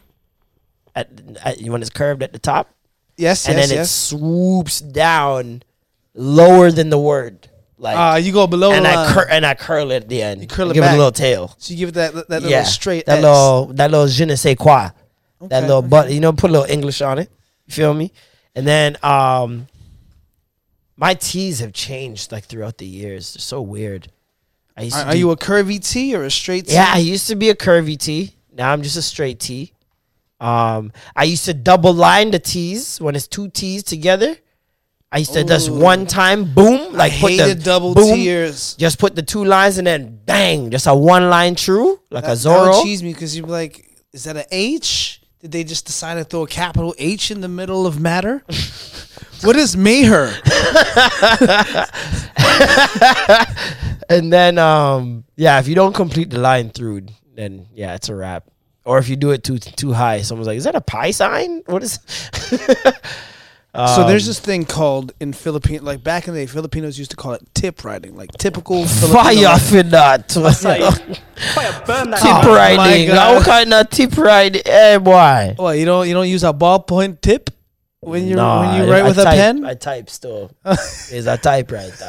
At, 0.94 1.10
at 1.46 1.62
when 1.62 1.82
it's 1.82 1.92
curved 1.92 2.22
at 2.22 2.34
the 2.34 2.40
top, 2.40 2.70
Yes, 3.16 3.48
and 3.48 3.58
yes, 3.58 3.70
then 3.70 3.80
it 3.80 3.86
swoops 3.86 4.82
down 4.82 5.64
lower 6.14 6.70
than 6.72 6.90
the 6.90 7.00
word. 7.00 7.48
Like 7.80 7.96
Ah, 7.98 8.16
you 8.16 8.32
go 8.34 8.48
below 8.48 8.72
and 8.72 8.86
the 8.86 8.90
I 8.90 8.96
line. 8.96 9.14
cur- 9.14 9.28
and 9.30 9.46
I 9.46 9.54
curl 9.54 9.92
it 9.92 10.04
at 10.04 10.10
the 10.10 10.22
end. 10.24 10.50
curl 10.50 10.72
it 10.72 10.74
give 10.74 10.82
back. 10.82 10.94
it 10.94 10.96
a 10.96 10.98
little 10.98 11.12
tail. 11.12 11.54
so 11.60 11.74
you 11.74 11.78
give 11.80 11.90
it 11.90 11.96
that 11.96 12.14
that 12.14 12.30
little 12.30 12.50
yeah, 12.50 12.64
straight 12.64 13.06
that 13.06 13.22
little 13.22 13.68
that 13.74 13.92
little 13.92 14.08
je 14.08 14.26
ne 14.26 14.36
sais 14.36 14.56
quoi. 14.56 14.90
that 15.42 15.44
Okay, 15.44 15.62
little 15.62 15.82
but 15.84 16.10
you 16.12 16.20
know 16.20 16.34
put 16.34 16.50
a 16.50 16.54
little 16.54 16.70
English 16.70 17.02
on 17.02 17.20
it. 17.20 17.30
You 17.68 17.74
feel 17.74 17.94
me? 17.94 18.12
And 18.56 18.66
then 18.66 18.98
um, 19.04 19.68
my 20.96 21.14
T's 21.14 21.60
have 21.60 21.74
changed 21.74 22.32
like 22.32 22.46
throughout 22.46 22.78
the 22.80 22.88
years. 22.88 23.34
They're 23.36 23.42
so 23.42 23.62
weird. 23.62 24.12
I 24.76 24.84
used 24.84 24.96
Are, 24.96 25.04
to 25.04 25.10
are 25.10 25.14
do- 25.14 25.20
you 25.20 25.32
a 25.32 25.38
curvy 25.38 25.80
T 25.80 26.16
or 26.16 26.24
a 26.24 26.32
straight 26.32 26.68
T? 26.68 26.74
yeah, 26.74 26.92
I 26.94 26.98
used 27.00 27.28
to 27.28 27.36
be 27.36 27.50
a 27.50 27.56
curvy 27.56 27.98
T. 27.98 28.34
Now 28.54 28.72
I'm 28.74 28.82
just 28.82 28.98
a 28.98 29.02
straight 29.04 29.40
T. 29.40 29.74
Um, 30.40 30.92
I 31.16 31.24
used 31.26 31.46
to 31.46 31.54
double 31.54 31.94
line 31.94 32.32
the 32.32 32.40
T's 32.40 33.00
when 33.00 33.16
it's 33.16 33.28
two 33.28 33.50
T's 33.50 33.84
together. 33.84 34.36
I 35.12 35.20
used 35.20 35.34
to 35.34 35.44
just 35.44 35.70
one 35.70 36.06
time, 36.06 36.54
boom, 36.54 36.94
like 36.94 37.14
I 37.14 37.20
put 37.20 37.32
hated 37.32 37.60
the 37.60 37.64
double 37.64 37.94
boom, 37.94 38.16
tiers. 38.16 38.76
Just 38.76 39.00
put 39.00 39.16
the 39.16 39.24
two 39.24 39.46
lines 39.46 39.78
and 39.78 39.88
then 39.88 40.20
bang, 40.26 40.70
just 40.70 40.86
a 40.86 40.94
one 40.94 41.30
line 41.30 41.56
true, 41.56 42.00
like 42.12 42.26
That, 42.26 42.34
a 42.34 42.36
Zorro. 42.36 42.84
cheese 42.84 43.02
me 43.02 43.14
because 43.14 43.36
you'd 43.36 43.46
be 43.46 43.52
like, 43.52 44.04
"Is 44.12 44.26
that 44.26 44.36
an 44.36 44.44
H? 44.52 45.22
Did 45.40 45.52
they 45.54 45.64
just 45.64 45.86
decide 45.86 46.16
to 46.16 46.24
throw 46.26 46.44
a 46.44 46.48
capital 46.48 46.94
H 46.98 47.32
in 47.32 47.40
the 47.42 47.48
middle 47.48 47.88
of 47.88 48.02
matter? 48.02 48.44
what 49.44 49.56
is 49.56 49.78
Maher? 49.78 50.34
And 54.10 54.32
then, 54.32 54.58
um, 54.58 55.26
yeah, 55.36 55.60
if 55.60 55.68
you 55.68 55.76
don't 55.76 55.94
complete 55.94 56.30
the 56.30 56.40
line 56.40 56.70
through, 56.70 57.08
then 57.36 57.68
yeah, 57.74 57.96
it's 57.96 58.10
a 58.10 58.16
wrap. 58.16 58.46
Or 58.86 58.98
if 59.00 59.10
you 59.10 59.18
do 59.18 59.32
it 59.32 59.44
too 59.44 59.60
too 59.60 59.92
high, 59.92 60.22
someone's 60.22 60.48
like, 60.48 60.58
"Is 60.58 60.64
that 60.64 60.76
a 60.76 60.82
pi 60.82 61.12
sign? 61.12 61.62
What 61.66 61.84
is?" 61.84 62.00
so 63.96 64.08
there's 64.08 64.24
Um, 64.26 64.30
this 64.30 64.40
thing 64.40 64.66
called 64.66 65.12
in 65.20 65.34
Philippine, 65.34 65.84
like 65.86 66.04
back 66.04 66.28
in 66.28 66.34
the 66.34 66.40
day, 66.42 66.46
Filipinos 66.48 66.98
used 66.98 67.12
to 67.12 67.18
call 67.18 67.34
it 67.34 67.42
tip 67.54 67.84
writing, 67.86 68.16
like 68.18 68.32
typical 68.32 68.86
Filipino. 68.88 69.22
Fire 69.24 69.44
writing. 69.44 69.68
for 69.68 69.84
that. 69.84 70.32
Say, 70.32 70.80
fire 71.54 71.84
burn 71.86 72.10
that 72.10 72.20
Tip 72.20 72.32
Oh, 72.32 72.42
my 72.48 72.76
riding. 72.76 73.08
God. 73.10 73.36
What 73.36 73.46
kind 73.46 73.74
of 73.74 73.90
tip 73.92 74.18
riding? 74.18 74.62
Hey, 74.66 74.98
boy. 74.98 75.54
What 75.58 75.78
you 75.78 75.86
don't 75.86 76.08
you 76.08 76.14
don't 76.16 76.28
use 76.28 76.44
a 76.44 76.54
ballpoint 76.54 77.22
tip 77.22 77.52
when 78.00 78.26
you 78.28 78.36
Nah, 78.36 78.62
when 78.62 78.82
you 78.82 78.92
write 78.92 79.04
I 79.04 79.08
with 79.10 79.20
a 79.20 79.24
type- 79.24 79.36
pen? 79.36 79.64
I 79.66 79.74
type 79.76 80.10
still. 80.10 80.50
Is 81.12 81.28
a 81.28 81.38
typewriter. 81.38 82.08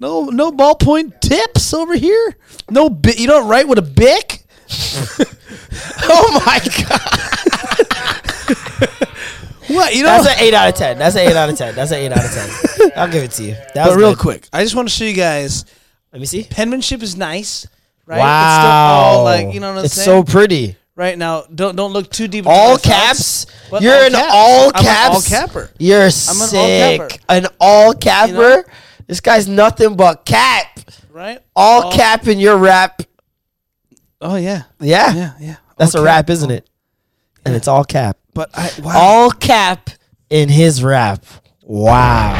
no 0.00 0.24
no 0.26 0.50
ballpoint 0.50 1.20
tips 1.20 1.72
over 1.74 1.94
here. 1.94 2.36
No 2.70 2.90
bi- 2.90 3.14
you 3.16 3.28
don't 3.28 3.46
write 3.48 3.68
with 3.68 3.78
a 3.78 3.82
bic. 3.82 4.42
oh 6.08 6.42
my 6.44 6.58
god. 6.88 7.12
What 9.76 9.94
you 9.94 10.02
know? 10.02 10.08
That's 10.22 10.26
an 10.38 10.44
eight 10.44 10.54
out 10.54 10.68
of 10.68 10.74
ten. 10.74 10.98
That's 10.98 11.14
an 11.16 11.22
eight 11.28 11.36
out 11.36 11.48
of 11.48 11.56
ten. 11.56 11.74
That's 11.74 11.90
an 11.90 11.98
eight 11.98 12.12
out 12.12 12.24
of 12.24 12.30
ten. 12.32 12.90
I'll 12.96 13.10
give 13.10 13.22
it 13.24 13.30
to 13.32 13.42
you. 13.44 13.52
That 13.74 13.86
but 13.88 13.96
real 13.96 14.10
good. 14.10 14.18
quick, 14.18 14.48
I 14.52 14.62
just 14.62 14.74
want 14.74 14.88
to 14.88 14.94
show 14.94 15.04
you 15.04 15.14
guys 15.14 15.64
Let 16.12 16.20
me 16.20 16.26
see. 16.26 16.44
penmanship 16.44 17.02
is 17.02 17.16
nice, 17.16 17.66
right? 18.06 18.18
Wow. 18.18 18.46
It's 18.46 18.54
still 18.62 18.70
all 19.18 19.24
like 19.24 19.54
you 19.54 19.60
know 19.60 19.70
what 19.72 19.78
I'm 19.80 19.84
it's 19.84 19.94
saying. 19.94 20.04
so 20.04 20.24
pretty. 20.32 20.76
right 20.94 21.16
now, 21.18 21.42
don't 21.54 21.76
don't 21.76 21.92
look 21.92 22.10
too 22.10 22.26
deep. 22.28 22.46
All 22.46 22.72
my 22.74 22.76
thoughts, 22.78 23.44
caps. 23.44 23.82
You're 23.82 23.94
all 23.94 24.06
an 24.06 24.12
caps. 24.12 24.32
all 24.32 24.72
I'm 24.74 24.84
an 24.86 25.12
all 25.12 25.20
capper. 25.22 25.70
You're 25.78 26.02
all 26.04 26.10
sick. 26.10 26.98
capper. 26.98 27.08
An 27.28 27.46
all 27.60 27.92
capper. 27.94 28.32
know? 28.32 28.62
This 29.06 29.20
guy's 29.20 29.46
nothing 29.48 29.94
but 29.96 30.24
cap. 30.24 30.80
Right? 31.10 31.38
All 31.54 31.92
cap 31.92 32.26
in 32.28 32.38
your 32.40 32.56
rap. 32.58 33.02
Oh 34.20 34.36
yeah, 34.36 34.62
Yeah. 34.80 35.14
yeah, 35.14 35.32
yeah. 35.40 35.56
That's 35.76 35.94
All 35.94 36.02
a 36.02 36.04
cap. 36.06 36.14
rap, 36.16 36.30
isn't 36.30 36.50
it? 36.50 36.68
Oh. 36.68 37.40
And 37.46 37.54
it's 37.54 37.68
all 37.68 37.84
cap. 37.84 38.16
But 38.36 38.50
I 38.54 38.70
wow. 38.82 38.92
All 38.96 39.30
cap 39.30 39.90
in 40.30 40.48
his 40.50 40.82
rap. 40.84 41.24
Wow. 41.62 42.34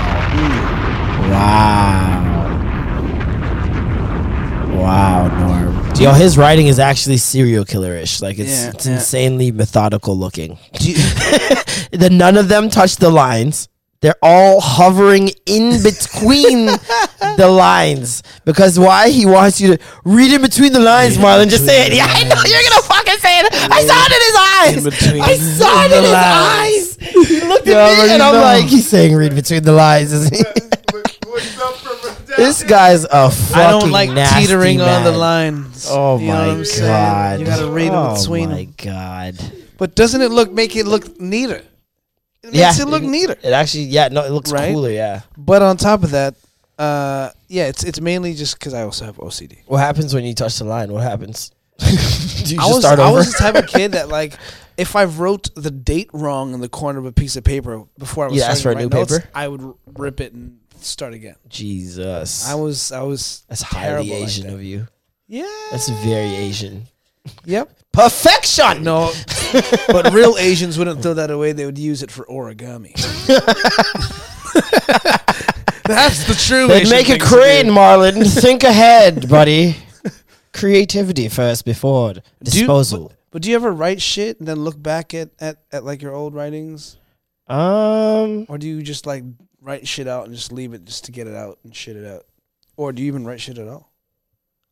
Wow. 1.30 2.22
Wow, 4.74 5.28
Norm. 5.38 5.94
Yo, 5.96 6.12
his 6.12 6.36
writing 6.36 6.66
is 6.66 6.78
actually 6.78 7.16
serial 7.16 7.64
killer-ish. 7.64 8.20
Like 8.20 8.38
it's, 8.38 8.50
Yeah, 8.64 8.68
it's 8.70 8.86
yeah. 8.86 8.94
insanely 8.94 9.50
methodical 9.50 10.16
looking. 10.16 10.58
The 11.92 12.10
none 12.10 12.36
of 12.36 12.48
them 12.48 12.68
touch 12.68 12.96
the 12.96 13.08
lines. 13.10 13.68
They're 14.02 14.16
all 14.22 14.60
hovering 14.60 15.30
in 15.46 15.82
between 15.82 16.66
the 17.38 17.48
lines 17.48 18.22
because 18.44 18.78
why? 18.78 19.08
He 19.08 19.24
wants 19.24 19.60
you 19.60 19.76
to 19.76 19.82
read 20.04 20.32
in 20.32 20.42
between 20.42 20.72
the 20.74 20.80
lines, 20.80 21.16
Marlon. 21.16 21.48
Just 21.48 21.64
say 21.64 21.86
it. 21.86 21.94
Yeah, 21.94 22.04
I 22.06 22.24
know 22.24 22.42
you're 22.44 22.62
gonna 22.68 22.82
fucking 22.82 23.05
say 23.26 23.40
it. 23.40 23.46
I 23.52 23.80
saw 23.84 23.98
it 24.06 24.12
in 24.16 24.22
his 24.28 24.36
eyes. 24.86 24.98
between 24.98 25.22
I 25.22 25.34
saw 25.36 25.84
it 25.84 25.88
the 25.88 25.96
in 25.98 26.02
his 26.04 26.12
lines. 26.12 26.98
eyes. 26.98 27.28
He 27.28 27.40
looked 27.48 27.66
You 27.66 27.74
at 27.74 28.06
me 28.06 28.12
and 28.14 28.22
I'm 28.22 28.34
know. 28.34 28.40
like, 28.40 28.64
he's 28.66 28.88
saying 28.88 29.14
read 29.14 29.34
between 29.34 29.62
the 29.62 29.72
lines. 29.72 30.12
isn't 30.12 30.34
he? 30.36 30.42
this 32.36 32.62
guy's 32.64 33.04
a 33.04 33.30
fucking 33.30 33.56
I 33.56 33.70
don't 33.70 33.90
like 33.90 34.10
nasty 34.10 34.46
teetering 34.46 34.80
on 34.80 35.04
the 35.04 35.10
man. 35.12 35.18
lines. 35.18 35.86
Oh 35.90 36.18
You 36.18 36.26
know 36.28 36.32
my 36.34 36.46
what 36.48 36.56
I'm 36.58 36.64
saying? 36.64 36.86
god! 36.90 37.40
You 37.40 37.46
gotta 37.46 37.70
read 37.70 37.90
oh 37.92 38.10
in 38.10 38.16
between 38.20 38.50
my 38.50 38.64
god! 38.76 39.34
But 39.78 39.94
doesn't 39.94 40.20
it 40.20 40.30
look 40.30 40.52
make 40.52 40.76
it 40.76 40.86
look 40.86 41.20
neater? 41.20 41.62
It 42.42 42.52
Yeah, 42.54 42.68
makes 42.68 42.80
it 42.80 42.88
look 42.88 43.02
neater. 43.02 43.36
It 43.42 43.52
actually, 43.52 43.84
yeah, 43.84 44.08
no, 44.08 44.22
it 44.24 44.30
looks 44.32 44.52
Right? 44.52 44.72
cooler. 44.72 44.90
Yeah. 44.90 45.22
But 45.36 45.62
on 45.62 45.76
top 45.76 46.02
of 46.04 46.10
that, 46.12 46.34
uh, 46.78 47.30
yeah, 47.48 47.66
it's 47.66 47.84
it's 47.84 48.00
mainly 48.00 48.34
just 48.34 48.58
because 48.58 48.74
I 48.74 48.82
also 48.82 49.04
have 49.04 49.16
OCD. 49.16 49.58
What 49.66 49.78
happens 49.78 50.14
when 50.14 50.24
you 50.24 50.34
touch 50.34 50.58
the 50.58 50.64
line? 50.64 50.92
What 50.92 51.02
happens? 51.02 51.50
I 51.80 52.66
was 52.66 52.84
I 52.84 53.10
was 53.10 53.32
the 53.32 53.38
type 53.38 53.54
of 53.54 53.66
kid 53.66 53.92
that 53.92 54.08
like 54.08 54.34
if 54.76 54.96
I 54.96 55.04
wrote 55.04 55.50
the 55.54 55.70
date 55.70 56.10
wrong 56.12 56.54
in 56.54 56.60
the 56.60 56.68
corner 56.68 56.98
of 56.98 57.06
a 57.06 57.12
piece 57.12 57.36
of 57.36 57.44
paper 57.44 57.84
before 57.98 58.26
I 58.26 58.28
was 58.28 58.38
Yeah, 58.38 58.46
ask 58.50 58.60
starting 58.60 58.78
for 58.78 58.86
a 58.86 58.90
to 58.90 58.96
new 58.96 59.00
write 59.02 59.10
notes, 59.10 59.18
paper? 59.18 59.30
I 59.34 59.48
would 59.48 59.62
r- 59.62 59.74
rip 59.96 60.20
it 60.20 60.32
and 60.32 60.58
start 60.80 61.14
again. 61.14 61.36
Jesus. 61.48 62.48
I 62.48 62.54
was 62.54 62.92
I 62.92 63.02
was 63.02 63.44
That's 63.48 63.62
highly 63.62 64.08
terrible 64.08 64.14
like 64.20 64.28
Asian 64.28 64.46
that. 64.48 64.54
of 64.54 64.62
you. 64.62 64.88
yeah. 65.28 65.48
That's 65.70 65.88
very 65.88 66.34
Asian. 66.34 66.86
Yep. 67.44 67.70
Perfection. 67.92 68.84
No, 68.84 69.12
but 69.88 70.12
real 70.12 70.36
Asians 70.38 70.78
wouldn't 70.78 71.02
throw 71.02 71.14
that 71.14 71.30
away. 71.30 71.52
They 71.52 71.64
would 71.64 71.78
use 71.78 72.02
it 72.02 72.10
for 72.10 72.24
origami. 72.26 72.92
That's 75.86 76.24
the 76.26 76.34
true. 76.34 76.66
They'd 76.66 76.82
Asian 76.82 76.90
make 76.90 77.08
a 77.08 77.12
thing 77.12 77.20
to 77.20 77.24
do. 77.24 77.36
crane, 77.36 77.66
Marlon. 77.66 78.40
Think 78.40 78.64
ahead, 78.64 79.28
buddy. 79.28 79.76
Creativity 80.56 81.28
first 81.28 81.64
before 81.64 82.14
Do 82.14 82.20
you- 82.42 82.44
disposal. 82.60 83.08
but, 83.08 83.16
but 83.30 83.42
do 83.42 83.50
you 83.50 83.56
ever 83.56 83.72
write 83.72 84.00
shit 84.02 84.38
and 84.38 84.48
then 84.48 84.58
look 84.60 84.80
back 84.82 85.12
at, 85.14 85.30
at, 85.38 85.58
at 85.70 85.84
like 85.84 86.00
your 86.02 86.14
old 86.14 86.34
writings, 86.34 86.96
um, 87.48 88.46
or 88.48 88.58
do 88.58 88.66
you 88.66 88.82
just 88.82 89.06
like 89.06 89.22
write 89.60 89.86
shit 89.86 90.08
out 90.08 90.26
and 90.26 90.34
just 90.34 90.52
leave 90.52 90.72
it 90.74 90.84
just 90.84 91.04
to 91.04 91.12
get 91.12 91.26
it 91.26 91.34
out 91.34 91.58
and 91.64 91.74
shit 91.76 91.96
it 91.96 92.06
out, 92.06 92.24
or 92.76 92.92
do 92.92 93.02
you 93.02 93.08
even 93.08 93.24
write 93.24 93.40
shit 93.40 93.58
at 93.58 93.68
all? 93.68 93.92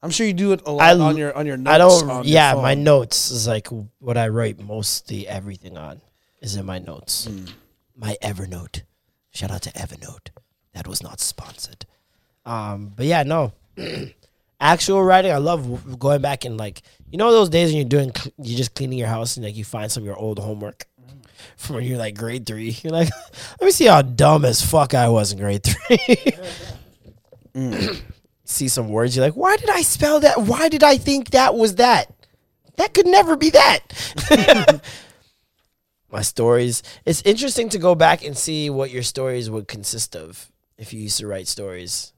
I'm 0.02 0.10
sure 0.10 0.26
you 0.26 0.32
do 0.34 0.52
it 0.52 0.60
a 0.66 0.70
lot 0.72 0.90
l- 0.96 1.02
on 1.02 1.16
your 1.16 1.36
on 1.36 1.46
your 1.46 1.56
notes. 1.56 1.74
I 1.74 1.78
don't. 1.78 2.10
on 2.10 2.24
Yeah, 2.26 2.54
my 2.54 2.74
notes 2.74 3.30
is 3.30 3.46
like 3.46 3.68
what 4.00 4.16
I 4.18 4.28
write 4.28 4.60
mostly 4.60 5.26
everything 5.28 5.76
on 5.78 6.00
is 6.42 6.56
in 6.56 6.66
my 6.66 6.78
notes. 6.78 7.26
Hmm. 7.26 7.44
My 7.96 8.16
Evernote. 8.22 8.82
Shout 9.32 9.50
out 9.50 9.62
to 9.62 9.70
Evernote. 9.72 10.28
That 10.74 10.86
was 10.86 11.02
not 11.02 11.20
sponsored. 11.20 11.86
Um, 12.44 12.92
but 12.94 13.06
yeah, 13.06 13.22
no. 13.22 13.52
Actual 14.64 15.04
writing, 15.04 15.30
I 15.30 15.36
love 15.36 15.98
going 15.98 16.22
back 16.22 16.46
and 16.46 16.56
like 16.56 16.80
you 17.10 17.18
know 17.18 17.30
those 17.30 17.50
days 17.50 17.68
when 17.68 17.76
you're 17.76 17.88
doing 17.88 18.12
you're 18.38 18.56
just 18.56 18.74
cleaning 18.74 18.98
your 18.98 19.08
house 19.08 19.36
and 19.36 19.44
like 19.44 19.56
you 19.56 19.64
find 19.64 19.92
some 19.92 20.02
of 20.02 20.06
your 20.06 20.16
old 20.16 20.38
homework 20.38 20.86
mm. 20.98 21.22
from 21.56 21.76
when 21.76 21.84
you're 21.84 21.98
like 21.98 22.16
grade 22.16 22.46
three. 22.46 22.70
You're 22.82 22.92
like, 22.92 23.10
let 23.60 23.66
me 23.66 23.70
see 23.70 23.86
how 23.86 24.00
dumb 24.00 24.44
as 24.44 24.62
fuck 24.62 24.94
I 24.94 25.08
was 25.10 25.32
in 25.32 25.38
grade 25.38 25.62
three. 25.62 25.98
Mm. 27.54 28.02
see 28.44 28.68
some 28.68 28.88
words, 28.88 29.16
you're 29.16 29.24
like, 29.24 29.36
why 29.36 29.56
did 29.56 29.70
I 29.70 29.82
spell 29.82 30.20
that? 30.20 30.42
Why 30.42 30.68
did 30.68 30.82
I 30.82 30.96
think 30.96 31.30
that 31.30 31.54
was 31.54 31.76
that? 31.76 32.12
That 32.76 32.92
could 32.94 33.06
never 33.06 33.36
be 33.36 33.50
that. 33.50 34.80
My 36.10 36.22
stories. 36.22 36.82
It's 37.04 37.22
interesting 37.22 37.68
to 37.70 37.78
go 37.78 37.94
back 37.94 38.24
and 38.24 38.36
see 38.36 38.70
what 38.70 38.90
your 38.90 39.02
stories 39.02 39.50
would 39.50 39.68
consist 39.68 40.14
of 40.16 40.50
if 40.76 40.92
you 40.92 41.00
used 41.00 41.18
to 41.18 41.26
write 41.26 41.48
stories. 41.48 42.12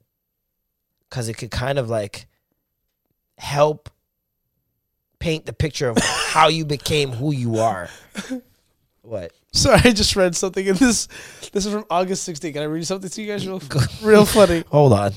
Cause 1.10 1.28
it 1.28 1.34
could 1.34 1.50
kind 1.50 1.78
of 1.78 1.88
like 1.88 2.26
help 3.38 3.90
paint 5.18 5.46
the 5.46 5.52
picture 5.52 5.88
of 5.88 5.98
how 5.98 6.48
you 6.48 6.64
became 6.64 7.10
who 7.10 7.32
you 7.32 7.58
are. 7.58 7.88
What? 9.02 9.32
Sorry, 9.52 9.80
I 9.84 9.92
just 9.92 10.14
read 10.16 10.34
something 10.36 10.66
in 10.66 10.74
this. 10.74 11.06
This 11.52 11.64
is 11.64 11.72
from 11.72 11.86
August 11.90 12.28
16th. 12.28 12.52
Can 12.52 12.62
I 12.62 12.66
read 12.66 12.86
something 12.86 13.08
to 13.08 13.22
you 13.22 13.28
guys? 13.28 13.46
Real, 13.46 13.60
real 14.02 14.26
funny. 14.26 14.64
Hold 14.70 14.92
on. 14.92 15.12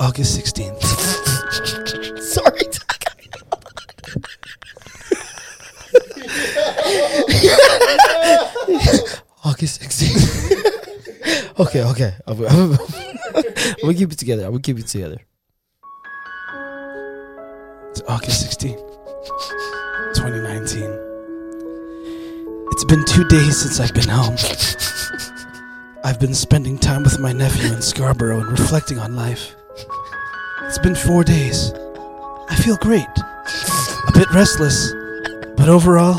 August 0.00 0.38
16th. 0.38 0.82
Sorry. 2.22 2.60
August 9.44 9.80
16th. 9.80 10.88
okay, 11.58 11.84
okay. 11.84 12.14
I'm, 12.26 12.46
I'm, 12.46 12.72
I'm 13.34 13.44
gonna 13.80 13.94
keep 13.94 14.12
it 14.12 14.18
together. 14.18 14.44
I'm 14.44 14.52
gonna 14.52 14.62
keep 14.62 14.78
it 14.78 14.86
together. 14.86 15.18
It's 17.90 18.02
August 18.08 18.58
16th, 18.58 18.78
2019. 20.14 20.82
It's 22.72 22.84
been 22.84 23.04
two 23.04 23.24
days 23.28 23.60
since 23.60 23.78
I've 23.80 23.94
been 23.94 24.08
home. 24.08 24.36
I've 26.04 26.18
been 26.18 26.34
spending 26.34 26.78
time 26.78 27.04
with 27.04 27.20
my 27.20 27.32
nephew 27.32 27.72
in 27.72 27.82
Scarborough 27.82 28.40
and 28.40 28.50
reflecting 28.58 28.98
on 28.98 29.14
life. 29.14 29.54
It's 30.62 30.78
been 30.78 30.94
four 30.94 31.22
days. 31.22 31.72
I 32.48 32.56
feel 32.56 32.76
great. 32.76 33.06
A 34.08 34.12
bit 34.12 34.28
restless, 34.32 34.92
but 35.56 35.68
overall, 35.68 36.18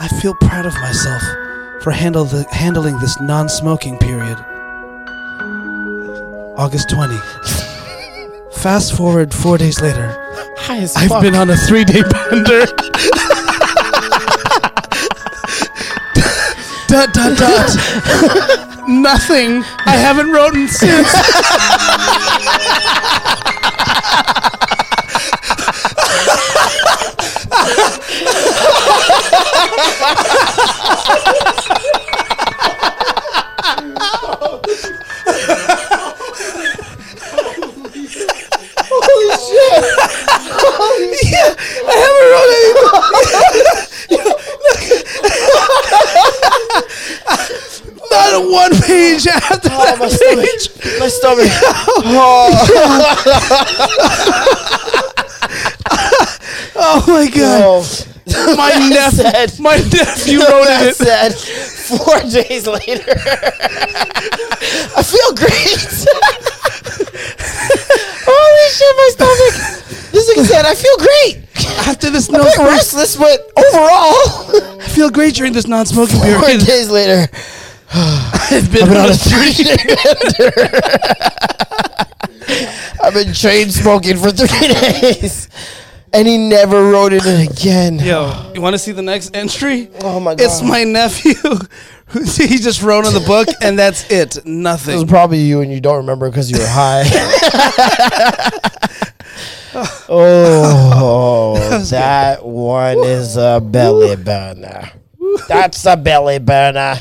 I 0.00 0.08
feel 0.20 0.34
proud 0.34 0.66
of 0.66 0.74
myself 0.74 1.22
for 1.86 1.92
handle 1.92 2.24
the, 2.24 2.42
handling 2.50 2.98
this 2.98 3.20
non 3.20 3.48
smoking 3.48 3.96
period. 3.98 4.36
August 6.58 6.90
20. 6.90 7.14
Fast 8.60 8.96
forward 8.96 9.32
four 9.32 9.56
days 9.56 9.80
later. 9.80 10.08
High 10.58 10.78
as 10.78 10.96
I've 10.96 11.22
been 11.22 11.36
on 11.36 11.48
a 11.48 11.56
three 11.56 11.84
day 11.84 12.02
bender. 12.10 12.66
dot 16.88 17.14
dot 17.14 17.38
dot. 17.38 18.88
Nothing. 18.88 19.62
I 19.86 19.94
haven't 19.96 20.30
written 20.30 20.66
since. 20.66 21.06
A 48.34 48.40
one 48.50 48.72
page 48.82 49.26
after 49.26 49.68
Oh, 49.72 49.96
my 49.98 50.08
that 50.08 50.12
stomach. 50.12 50.44
page. 50.44 50.68
My 51.00 51.08
stomach. 51.08 51.50
Oh. 52.08 52.52
oh 56.76 57.04
my 57.08 57.28
god. 57.30 57.62
Oh, 57.64 58.56
My 58.56 58.70
nephew. 58.90 59.22
said- 59.22 59.58
My 59.60 59.76
nephew 59.76 60.38
wrote 60.40 60.66
it. 60.68 60.96
said 60.96 61.32
four 61.34 62.20
days 62.30 62.66
later. 62.66 63.04
I 64.96 65.02
feel 65.02 65.32
great. 65.34 66.06
Holy 68.28 68.68
shit, 68.74 68.96
my 68.96 69.08
stomach. 69.12 69.54
This 70.12 70.26
nigga 70.30 70.44
said, 70.46 70.64
I 70.66 70.74
feel 70.74 70.96
great. 70.98 71.42
After 71.86 72.10
this 72.10 72.28
no 72.30 72.42
smoking, 72.42 72.64
restless, 72.72 73.16
but 73.16 73.50
overall, 73.56 74.80
I 74.80 74.88
feel 74.88 75.10
great 75.10 75.34
during 75.34 75.52
this 75.52 75.66
non-smoking 75.66 76.16
four 76.16 76.24
period. 76.42 76.64
days 76.66 76.88
later, 76.90 77.28
I've 77.92 78.70
been, 78.72 78.82
I've 78.82 78.88
been 78.88 78.96
on 78.96 79.10
a 79.10 79.14
three 79.14 79.52
day 79.52 79.76
bender. 79.76 80.52
I've 83.02 83.14
been 83.14 83.32
chain 83.32 83.70
smoking 83.70 84.16
for 84.16 84.30
three 84.30 84.68
days. 84.68 85.48
And 86.12 86.26
he 86.26 86.38
never 86.38 86.90
wrote 86.90 87.12
it 87.12 87.26
in 87.26 87.48
again. 87.48 87.98
Yo, 87.98 88.52
you 88.54 88.60
want 88.60 88.74
to 88.74 88.78
see 88.78 88.92
the 88.92 89.02
next 89.02 89.36
entry? 89.36 89.90
Oh 90.00 90.20
my 90.20 90.34
god. 90.34 90.44
It's 90.44 90.62
my 90.62 90.84
nephew. 90.84 91.34
he 92.46 92.58
just 92.58 92.82
wrote 92.82 93.04
on 93.04 93.12
the 93.12 93.20
book, 93.20 93.48
and 93.60 93.78
that's 93.78 94.10
it. 94.10 94.46
Nothing. 94.46 94.94
It 94.94 95.02
was 95.02 95.10
probably 95.10 95.38
you 95.38 95.60
and 95.60 95.72
you 95.72 95.80
don't 95.80 95.98
remember 95.98 96.30
because 96.30 96.50
you 96.50 96.58
were 96.58 96.66
high. 96.66 97.02
oh, 100.08 101.78
that 101.90 102.44
one 102.44 102.98
is 102.98 103.36
a 103.36 103.60
belly 103.60 104.16
burner. 104.16 104.90
That's 105.48 105.84
a 105.84 105.96
belly 105.96 106.38
burner. 106.38 106.96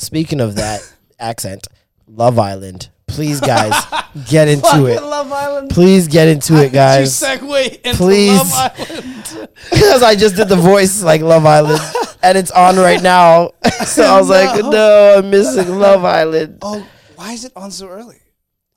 Speaking 0.00 0.40
of 0.40 0.54
that 0.56 0.80
accent, 1.18 1.66
Love 2.08 2.38
Island 2.38 2.88
Please, 3.06 3.40
guys, 3.40 3.74
get 4.30 4.46
into 4.46 4.86
it. 4.86 5.02
Love 5.02 5.32
Island. 5.32 5.70
Please 5.70 6.06
get 6.06 6.28
into 6.28 6.62
it, 6.62 6.72
guys. 6.72 7.20
You 7.20 7.26
segue 7.28 7.80
into 7.82 7.96
Please. 7.96 8.38
Love 8.38 8.52
Island. 8.54 9.48
Because 9.70 10.02
I 10.04 10.14
just 10.14 10.36
did 10.36 10.48
the 10.48 10.54
voice 10.56 11.02
like 11.02 11.20
Love 11.20 11.44
Island, 11.44 11.80
and 12.22 12.38
it's 12.38 12.52
on 12.52 12.76
right 12.76 13.02
now. 13.02 13.50
so 13.84 14.04
I 14.04 14.16
was 14.18 14.28
like, 14.28 14.62
No. 14.62 14.70
no, 14.70 15.14
I'm 15.18 15.28
missing 15.28 15.76
Love 15.80 16.04
Island. 16.04 16.58
Oh, 16.62 16.86
why 17.16 17.32
is 17.32 17.44
it 17.44 17.52
on 17.56 17.72
so 17.72 17.88
early? 17.88 18.18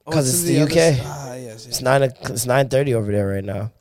Oh, 0.08 0.12
'Cause 0.12 0.28
it's 0.28 0.50
in 0.50 0.56
the 0.56 0.62
other 0.64 0.72
UK. 0.72 0.78
s- 0.78 1.02
Ah, 1.06 1.34
yes. 1.36 1.66
It's 1.68 1.82
nine. 1.84 2.02
It's 2.04 2.46
nine 2.48 2.70
thirty 2.70 2.96
over 2.96 3.12
there 3.12 3.28
right 3.28 3.44
now. 3.46 3.72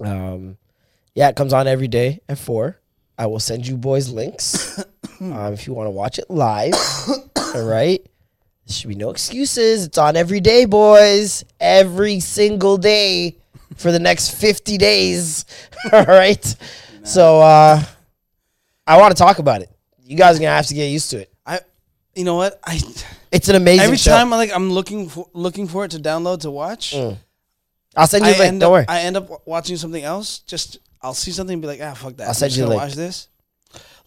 Um, 0.00 0.56
yeah, 1.14 1.28
it 1.28 1.36
comes 1.36 1.52
on 1.52 1.66
every 1.68 1.88
day 1.88 2.20
at 2.28 2.36
four. 2.38 2.80
I 3.16 3.26
will 3.26 3.40
send 3.40 3.66
you 3.66 3.76
boys 3.76 4.08
links 4.10 4.82
um, 5.20 5.52
if 5.52 5.66
you 5.66 5.74
want 5.74 5.86
to 5.86 5.90
watch 5.90 6.18
it 6.18 6.30
live. 6.30 6.74
all 7.54 7.64
right. 7.66 8.00
There 8.66 8.74
should 8.74 8.88
be 8.88 8.94
no 8.96 9.10
excuses. 9.10 9.84
It's 9.86 9.98
on 9.98 10.16
every 10.16 10.40
day, 10.40 10.64
boys. 10.64 11.44
Every 11.60 12.18
single 12.20 12.76
day 12.78 13.36
for 13.76 13.92
the 13.92 13.98
next 13.98 14.30
fifty 14.40 14.76
days. 14.78 15.44
all 15.92 16.04
right. 16.04 16.56
So 17.04 17.40
uh, 17.40 17.82
I 18.86 18.98
want 18.98 19.16
to 19.16 19.22
talk 19.22 19.38
about 19.38 19.62
it. 19.62 19.70
You 20.02 20.16
guys 20.16 20.36
are 20.36 20.40
gonna 20.40 20.50
have 20.56 20.66
to 20.66 20.74
get 20.74 20.86
used 20.86 21.10
to 21.10 21.18
it. 21.20 21.32
I, 21.46 21.60
you 22.14 22.24
know 22.24 22.34
what? 22.36 22.58
I 22.64 22.80
It's 23.30 23.48
an 23.48 23.54
amazing. 23.56 23.84
every 23.84 23.96
show. 23.96 24.10
time 24.10 24.32
I 24.32 24.36
like 24.36 24.50
I'm 24.54 24.70
looking 24.70 25.08
for 25.08 25.28
looking 25.32 25.68
for 25.68 25.84
it 25.84 25.92
to 25.92 25.98
download 25.98 26.40
to 26.40 26.50
watch. 26.50 26.94
I'll 26.94 28.06
send 28.06 28.24
you 28.26 28.32
I 28.32 28.38
link. 28.38 28.48
end 28.48 28.60
Don't 28.60 28.68
up, 28.68 28.72
worry. 28.72 28.84
I 28.88 29.00
end 29.02 29.16
up 29.16 29.30
wa- 29.30 29.38
watching 29.46 29.76
something 29.76 30.02
else. 30.02 30.40
Just 30.40 30.78
I'll 31.00 31.14
see 31.14 31.30
something 31.30 31.54
and 31.54 31.62
be 31.62 31.68
like, 31.68 31.80
ah, 31.80 31.94
fuck 31.94 32.16
that. 32.16 32.24
I'll 32.24 32.28
I'm 32.30 32.34
send 32.34 32.50
just 32.50 32.58
you 32.58 32.64
the 32.64 32.68
gonna 32.70 32.80
link. 32.80 32.90
watch 32.90 32.96
this. 32.96 33.28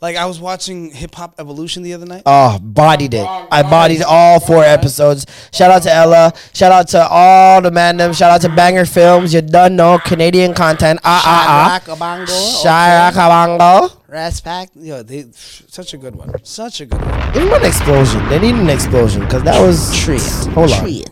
Like 0.02 0.16
I 0.16 0.26
was 0.28 0.40
watching 0.40 0.92
Hip 0.92 1.14
Hop 1.16 1.36
Evolution 1.40 1.84
the 1.84 1.94
other 1.94 2.06
night. 2.06 2.24
Oh, 2.26 2.58
bodied 2.60 3.14
it. 3.14 3.28
I 3.28 3.64
bodied 3.64 4.02
all 4.02 4.40
four 4.40 4.64
episodes. 4.64 5.26
Shout 5.52 5.72
out 5.72 5.84
to 5.84 5.94
Ella. 5.94 6.32
Shout 6.54 6.72
out 6.72 6.88
to 6.90 7.06
all 7.06 7.62
the 7.62 7.70
mandem. 7.70 8.18
Shout 8.18 8.32
out 8.32 8.40
to 8.42 8.56
Banger 8.56 8.86
Films. 8.86 9.34
You 9.34 9.42
done 9.42 9.76
know 9.76 10.00
Canadian 10.00 10.54
content. 10.54 11.02
Ah 11.04 11.22
ah 11.26 11.82
ah. 11.86 13.12
Shirakabango. 13.12 13.98
Respect. 14.08 14.72
Yo, 14.78 15.04
they 15.04 15.26
such 15.34 15.94
a 15.94 15.98
good 15.98 16.16
one. 16.16 16.32
Such 16.46 16.80
a 16.80 16.86
good 16.86 17.02
one. 17.02 17.34
Give 17.34 17.44
them 17.44 17.54
an 17.62 17.66
explosion. 17.66 18.26
They 18.30 18.40
need 18.40 18.56
an 18.56 18.70
explosion 18.70 19.24
because 19.24 19.44
that 19.44 19.60
was 19.62 19.94
treat. 19.98 20.22
Hold 20.54 20.72
on. 20.72 20.80
Treat. 20.80 21.10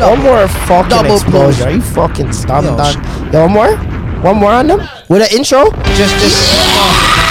One 0.00 0.20
more 0.22 0.48
fucking 0.48 0.90
Double 0.90 1.14
explosion. 1.14 1.68
Are 1.68 1.70
you 1.70 1.80
fucking 1.80 2.30
dumb, 2.44 2.64
Yo, 2.64 2.76
dog? 2.76 3.32
Yo, 3.32 3.42
one 3.46 3.52
more. 3.52 3.76
One 4.22 4.36
more 4.38 4.50
on 4.52 4.66
them 4.66 4.80
with 5.08 5.22
an 5.22 5.28
intro. 5.38 5.70
Just 5.94 6.14
just 6.18 7.25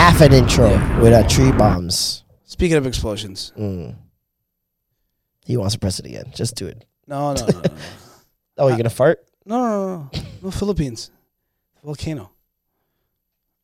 Half 0.00 0.22
an 0.22 0.32
intro 0.32 0.70
with 1.02 1.12
a 1.12 1.28
tree 1.28 1.52
bombs. 1.52 2.24
speaking 2.44 2.78
of 2.78 2.86
explosions. 2.86 3.52
He 5.44 5.58
wants 5.58 5.74
to 5.74 5.78
press 5.78 5.98
it 5.98 6.06
again. 6.06 6.32
Just 6.34 6.56
do 6.56 6.66
it. 6.68 6.86
No, 7.06 7.34
no, 7.34 7.44
no, 7.44 7.52
no, 7.52 7.60
no. 7.60 7.76
Oh, 8.56 8.68
you're 8.68 8.78
gonna 8.78 8.88
fart? 8.88 9.22
No, 9.44 9.58
no, 9.58 10.10
no, 10.14 10.22
no. 10.44 10.50
Philippines. 10.50 11.10
Volcano. 11.84 12.30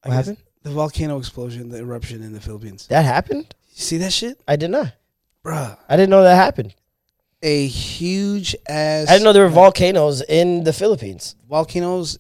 I 0.05 0.09
What 0.09 0.15
happened? 0.15 0.37
The 0.63 0.71
volcano 0.73 1.17
explosion, 1.17 1.71
the 1.71 1.79
eruption 1.79 2.23
in 2.23 2.35
the 2.35 2.41
Philippines. 2.41 2.87
That 2.89 3.07
happened? 3.07 3.55
You 3.75 3.81
see 3.83 3.97
that 3.97 4.13
shit? 4.13 4.39
I 4.47 4.57
did 4.57 4.71
not. 4.71 4.93
Bruh. 5.43 5.79
I 5.89 5.97
didn't 5.97 6.11
know 6.11 6.23
that 6.23 6.37
happened. 6.37 6.75
A 7.43 7.67
huge 7.67 8.55
ass 8.69 9.09
I 9.09 9.13
didn't 9.13 9.25
know 9.25 9.33
there 9.33 9.45
were 9.45 9.49
volcanoes 9.49 10.21
in 10.21 10.65
the 10.65 10.75
Philippines. 10.75 11.35
volcanoes 11.49 12.19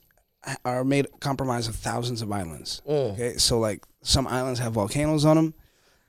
are 0.64 0.84
made 0.84 1.06
comprised 1.20 1.68
of 1.68 1.76
thousands 1.76 2.22
of 2.22 2.32
islands. 2.32 2.80
Mm. 2.88 3.12
Okay, 3.12 3.36
so 3.36 3.58
like 3.58 3.84
some 4.06 4.26
islands 4.26 4.60
have 4.60 4.72
volcanoes 4.72 5.24
on 5.24 5.36
them, 5.36 5.54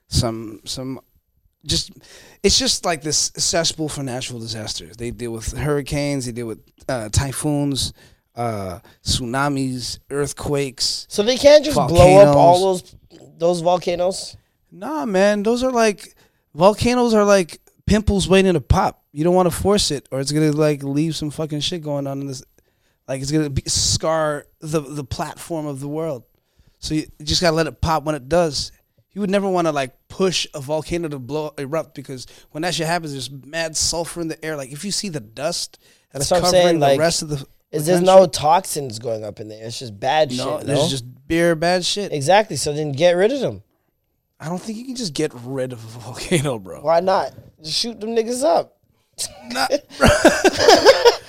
some 0.08 0.62
some 0.66 1.00
just 1.66 1.92
it's 2.44 2.58
just 2.58 2.86
like 2.86 3.02
this 3.02 3.32
cesspool 3.36 3.90
for 3.90 4.04
natural 4.04 4.40
disasters. 4.40 4.96
They 4.98 5.12
deal 5.12 5.32
with 5.32 5.58
hurricanes, 5.58 6.26
they 6.26 6.32
deal 6.32 6.48
with 6.48 6.60
uh, 6.88 7.10
typhoons, 7.10 7.94
uh, 8.36 8.80
tsunamis, 9.04 10.00
earthquakes. 10.10 11.08
So 11.10 11.24
they 11.24 11.38
can't 11.38 11.66
just 11.66 11.76
blow 11.76 12.18
up 12.20 12.36
all 12.36 12.74
those 12.74 12.96
those 13.38 13.62
volcanoes. 13.62 14.38
Nah, 14.72 15.06
man, 15.06 15.44
those 15.44 15.64
are 15.64 15.72
like 15.72 16.16
volcanoes 16.54 17.14
are 17.14 17.26
like 17.26 17.60
pimples 17.88 18.30
waiting 18.30 18.54
to 18.54 18.62
pop. 18.62 19.04
You 19.12 19.24
don't 19.24 19.36
want 19.36 19.50
to 19.50 19.56
force 19.56 19.90
it, 19.90 20.08
or 20.12 20.20
it's 20.20 20.32
gonna 20.32 20.52
like 20.52 20.84
leave 20.84 21.16
some 21.16 21.32
fucking 21.32 21.62
shit 21.62 21.82
going 21.82 22.06
on 22.06 22.22
in 22.22 22.28
this. 22.28 22.44
Like 23.08 23.22
it's 23.22 23.32
gonna 23.32 23.50
be, 23.50 23.64
scar 23.66 24.46
the 24.60 24.82
the 24.82 25.04
platform 25.04 25.66
of 25.66 25.80
the 25.80 25.88
world. 25.88 26.24
So 26.80 26.96
you, 26.96 27.08
just 27.24 27.42
gotta 27.42 27.56
let 27.56 27.68
it 27.68 27.82
pop 27.82 28.04
when 28.04 28.16
it 28.16 28.30
does. 28.30 28.72
You 29.12 29.22
would 29.22 29.30
never 29.32 29.50
want 29.50 29.66
to 29.68 29.72
like 29.72 29.96
push 30.10 30.46
a 30.54 30.60
volcano 30.60 31.08
to 31.08 31.18
blow 31.18 31.54
erupt 31.58 31.96
because 31.96 32.28
when 32.52 32.62
that 32.62 32.76
shit 32.76 32.86
happens, 32.86 33.14
there's 33.14 33.32
mad 33.32 33.76
sulfur 33.76 34.22
in 34.22 34.28
the 34.28 34.44
air. 34.46 34.56
Like 34.56 34.72
if 34.72 34.86
you 34.86 34.92
see 34.92 35.10
the 35.10 35.20
dust 35.20 35.80
that's, 36.12 36.30
That's 36.30 36.42
covering 36.42 36.64
saying, 36.64 36.80
the 36.80 36.88
like, 36.88 37.00
rest 37.00 37.22
of 37.22 37.30
the. 37.30 37.46
Is 37.72 37.86
there's 37.86 38.02
no 38.02 38.28
toxins 38.28 38.98
going 38.98 39.26
up 39.26 39.40
in 39.42 39.50
there? 39.50 39.66
It's 39.66 39.78
just 39.78 40.00
bad 40.00 40.32
no, 40.32 40.60
shit. 40.60 40.68
there's 40.68 40.80
no? 40.80 40.88
just 40.88 41.28
beer 41.28 41.54
bad 41.56 41.84
shit. 41.84 42.14
exactly. 42.14 42.56
So 42.56 42.72
then 42.72 42.94
get 42.94 43.12
rid 43.12 43.32
of 43.34 43.42
them. 43.42 43.62
I 44.40 44.48
don't 44.48 44.62
think 44.62 44.78
you 44.78 44.86
can 44.86 44.96
just 44.96 45.14
get 45.14 45.32
rid 45.34 45.74
of 45.74 45.84
a 45.84 45.88
volcano, 46.00 46.60
bro. 46.60 46.82
Why 46.82 47.02
not? 47.02 47.34
Just 47.62 47.78
shoot 47.78 48.00
them 48.00 48.12
niggas 48.12 48.44
up. 48.44 48.78
Not- 49.50 49.72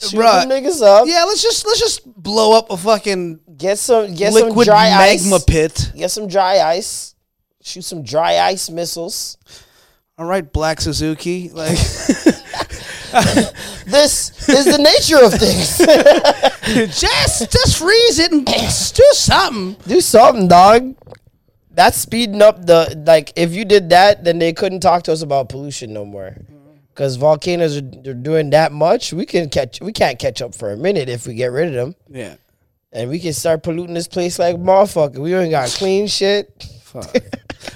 Shoot 0.00 0.18
Bruh. 0.18 0.48
them 0.48 0.50
niggas 0.50 0.82
up. 0.82 1.06
Yeah, 1.06 1.24
let's 1.24 1.42
just 1.42 1.64
let's 1.64 1.78
just 1.78 2.04
blow 2.20 2.58
up 2.58 2.70
a 2.70 2.76
fucking 2.76 3.38
Get 3.62 3.78
some 3.78 4.12
get 4.16 4.32
some 4.32 4.52
dry 4.64 4.90
magma 4.90 5.36
ice. 5.36 5.44
pit. 5.44 5.92
Get 5.94 6.10
some 6.10 6.26
dry 6.26 6.58
ice. 6.58 7.14
Shoot 7.62 7.84
some 7.84 8.02
dry 8.02 8.40
ice 8.40 8.68
missiles. 8.68 9.38
All 10.18 10.26
right, 10.26 10.52
Black 10.52 10.80
Suzuki. 10.80 11.48
Like, 11.48 11.78
This 13.86 14.48
is 14.48 14.64
the 14.64 14.78
nature 14.78 15.24
of 15.24 15.32
things. 15.34 15.78
just 17.00 17.52
just 17.52 17.78
freeze 17.78 18.18
it 18.18 18.32
and 18.32 18.44
do 18.44 19.08
something. 19.12 19.76
Do 19.86 20.00
something, 20.00 20.48
dog. 20.48 20.96
That's 21.70 21.96
speeding 21.98 22.42
up 22.42 22.66
the 22.66 23.00
like. 23.06 23.32
If 23.36 23.54
you 23.54 23.64
did 23.64 23.90
that, 23.90 24.24
then 24.24 24.40
they 24.40 24.52
couldn't 24.52 24.80
talk 24.80 25.04
to 25.04 25.12
us 25.12 25.22
about 25.22 25.48
pollution 25.50 25.92
no 25.92 26.04
more. 26.04 26.30
Mm-hmm. 26.30 26.56
Because 26.88 27.14
volcanoes 27.14 27.76
are 27.76 27.80
they're 27.82 28.12
doing 28.12 28.50
that 28.50 28.72
much, 28.72 29.12
we 29.12 29.24
can 29.24 29.48
catch. 29.48 29.80
We 29.80 29.92
can't 29.92 30.18
catch 30.18 30.42
up 30.42 30.52
for 30.52 30.72
a 30.72 30.76
minute 30.76 31.08
if 31.08 31.28
we 31.28 31.34
get 31.34 31.52
rid 31.52 31.68
of 31.68 31.74
them, 31.74 31.94
Yeah. 32.10 32.34
And 32.92 33.08
we 33.10 33.18
can 33.18 33.32
start 33.32 33.62
polluting 33.62 33.94
this 33.94 34.08
place 34.08 34.38
like 34.38 34.56
motherfucker. 34.56 35.18
We 35.18 35.34
ain't 35.34 35.50
got 35.50 35.68
clean 35.70 36.06
shit. 36.06 36.66
Fuck. 36.84 37.10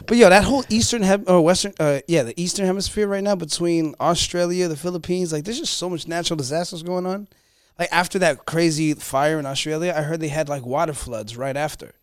but 0.07 0.17
yo, 0.17 0.29
that 0.29 0.45
whole 0.45 0.65
eastern 0.69 1.03
hem- 1.03 1.25
or 1.27 1.41
western, 1.43 1.73
uh, 1.81 2.01
yeah, 2.07 2.23
the 2.23 2.39
eastern 2.41 2.67
hemisphere 2.67 3.07
right 3.07 3.25
now 3.25 3.35
between 3.35 3.95
Australia, 4.01 4.69
the 4.69 4.77
Philippines, 4.77 5.33
like 5.33 5.45
there's 5.45 5.59
just 5.59 5.75
so 5.79 5.89
much 5.89 6.07
natural 6.07 6.37
disasters 6.37 6.83
going 6.83 7.07
on. 7.07 7.29
Like 7.79 7.89
after 7.93 8.19
that 8.21 8.47
crazy 8.47 8.95
fire 8.95 9.39
in 9.39 9.47
Australia, 9.47 9.95
I 9.97 10.03
heard 10.03 10.21
they 10.21 10.29
had 10.29 10.49
like 10.49 10.65
water 10.67 10.93
floods 10.93 11.37
right 11.37 11.57
after. 11.57 11.95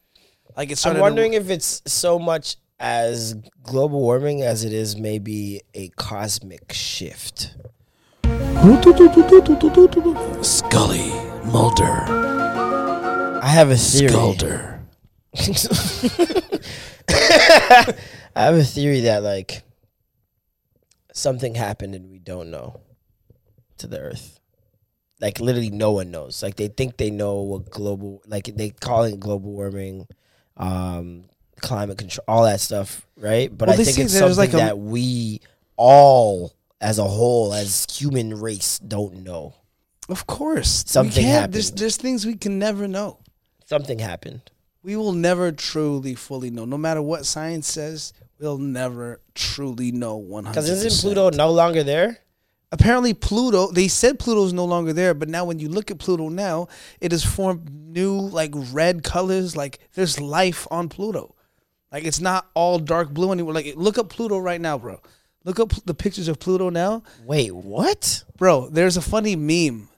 Like 0.58 0.70
it 0.70 0.74
I'm 0.74 0.76
started. 0.78 0.98
to- 0.98 1.02
wondering 1.02 1.34
if 1.34 1.50
it's 1.50 1.82
so 1.86 2.18
much 2.20 2.56
as 2.80 3.36
global 3.64 4.02
warming 4.02 4.42
as 4.42 4.64
it 4.66 4.74
is 4.74 4.98
maybe 4.98 5.62
a 5.74 5.90
cosmic 5.90 6.74
shift. 6.74 7.56
Scully, 10.42 11.12
Mulder, 11.46 12.06
I 13.44 13.50
have 13.50 13.70
a 13.70 13.76
theory. 13.76 14.14
I 17.10 17.94
have 18.36 18.56
a 18.56 18.64
theory 18.64 19.02
that 19.02 19.22
like 19.24 19.64
something 21.14 21.56
happened 21.56 21.94
and 21.96 22.10
we 22.10 22.20
don't 22.20 22.50
know 22.52 22.80
to 23.78 23.88
the 23.88 24.00
earth. 24.00 24.40
Like 25.20 25.40
literally 25.40 25.70
no 25.70 25.92
one 25.92 26.10
knows. 26.12 26.42
Like 26.42 26.56
they 26.56 26.68
think 26.70 26.98
they 26.98 27.10
know 27.12 27.42
what 27.42 27.70
global 27.70 28.22
like 28.28 28.46
they 28.46 28.70
call 28.72 29.04
it 29.04 29.20
global 29.20 29.52
warming, 29.52 30.08
um, 30.58 31.26
climate 31.62 31.98
control, 31.98 32.24
all 32.28 32.44
that 32.46 32.60
stuff, 32.62 33.06
right? 33.18 33.56
But 33.56 33.68
Well, 33.70 33.80
I 33.80 33.84
think 33.84 34.00
it's 34.00 34.14
something 34.18 34.38
like, 34.38 34.54
a- 34.54 34.58
that 34.58 34.78
we 34.80 35.42
all 35.78 36.54
as 36.82 37.00
a 37.00 37.04
whole, 37.06 37.54
as 37.54 37.86
human 37.92 38.40
race, 38.40 38.80
don't 38.80 39.24
know. 39.24 39.56
of 40.10 40.28
course, 40.28 40.84
Something 40.88 41.24
we 41.26 41.30
can't, 41.32 41.52
There's 41.52 41.68
happened. 41.68 41.80
there's 41.80 41.98
things 41.98 42.26
we 42.26 42.36
can 42.36 42.60
never 42.60 42.88
know. 42.88 43.20
Something 43.66 44.00
happened. 44.00 44.42
We 44.84 44.96
will 44.96 45.14
never 45.14 45.52
truly 45.52 46.16
fully 46.16 46.50
know. 46.50 46.66
No 46.66 46.78
matter 46.78 47.02
what 47.02 47.26
science 47.26 47.72
says, 47.72 48.14
we'll 48.40 48.58
never 48.58 49.22
truly 49.34 49.92
know 49.92 50.20
100%. 50.22 50.48
Because 50.48 50.70
isn't 50.70 51.02
Pluto 51.02 51.30
no 51.30 51.52
longer 51.52 51.84
there? 51.84 52.20
apparently 52.74 53.14
Pluto 53.14 53.72
they 53.72 53.88
said 53.88 54.20
Pluto's 54.20 54.52
no 54.52 54.66
longer 54.66 54.92
there, 54.92 55.14
but 55.14 55.30
now 55.30 55.46
when 55.46 55.60
you 55.60 55.70
look 55.70 55.92
at 55.92 56.00
Pluto 56.00 56.28
now, 56.28 56.68
it 57.00 57.12
has 57.12 57.24
formed 57.24 57.72
new 57.72 58.20
like 58.20 58.52
red 58.74 59.04
colors, 59.04 59.56
like 59.56 59.80
there's 59.94 60.20
life 60.20 60.68
on 60.70 60.90
Pluto. 60.90 61.36
Like 61.92 62.04
it's 62.04 62.20
not 62.20 62.50
all 62.56 62.80
dark 62.80 63.12
blue 63.12 63.32
anymore. 63.32 63.54
Like 63.54 63.74
look 63.78 63.98
up 63.98 64.10
Pluto 64.10 64.40
right 64.40 64.60
now, 64.60 64.78
bro. 64.78 65.00
Look 65.46 65.60
up 65.60 65.74
the 65.86 65.94
pictures 65.94 66.28
of 66.28 66.40
Pluto 66.40 66.70
now. 66.70 67.04
Wait, 67.26 67.54
what? 67.54 68.24
Bro, 68.38 68.70
there's 68.70 68.98
a 68.98 69.02
funny 69.02 69.36
meme. 69.36 69.90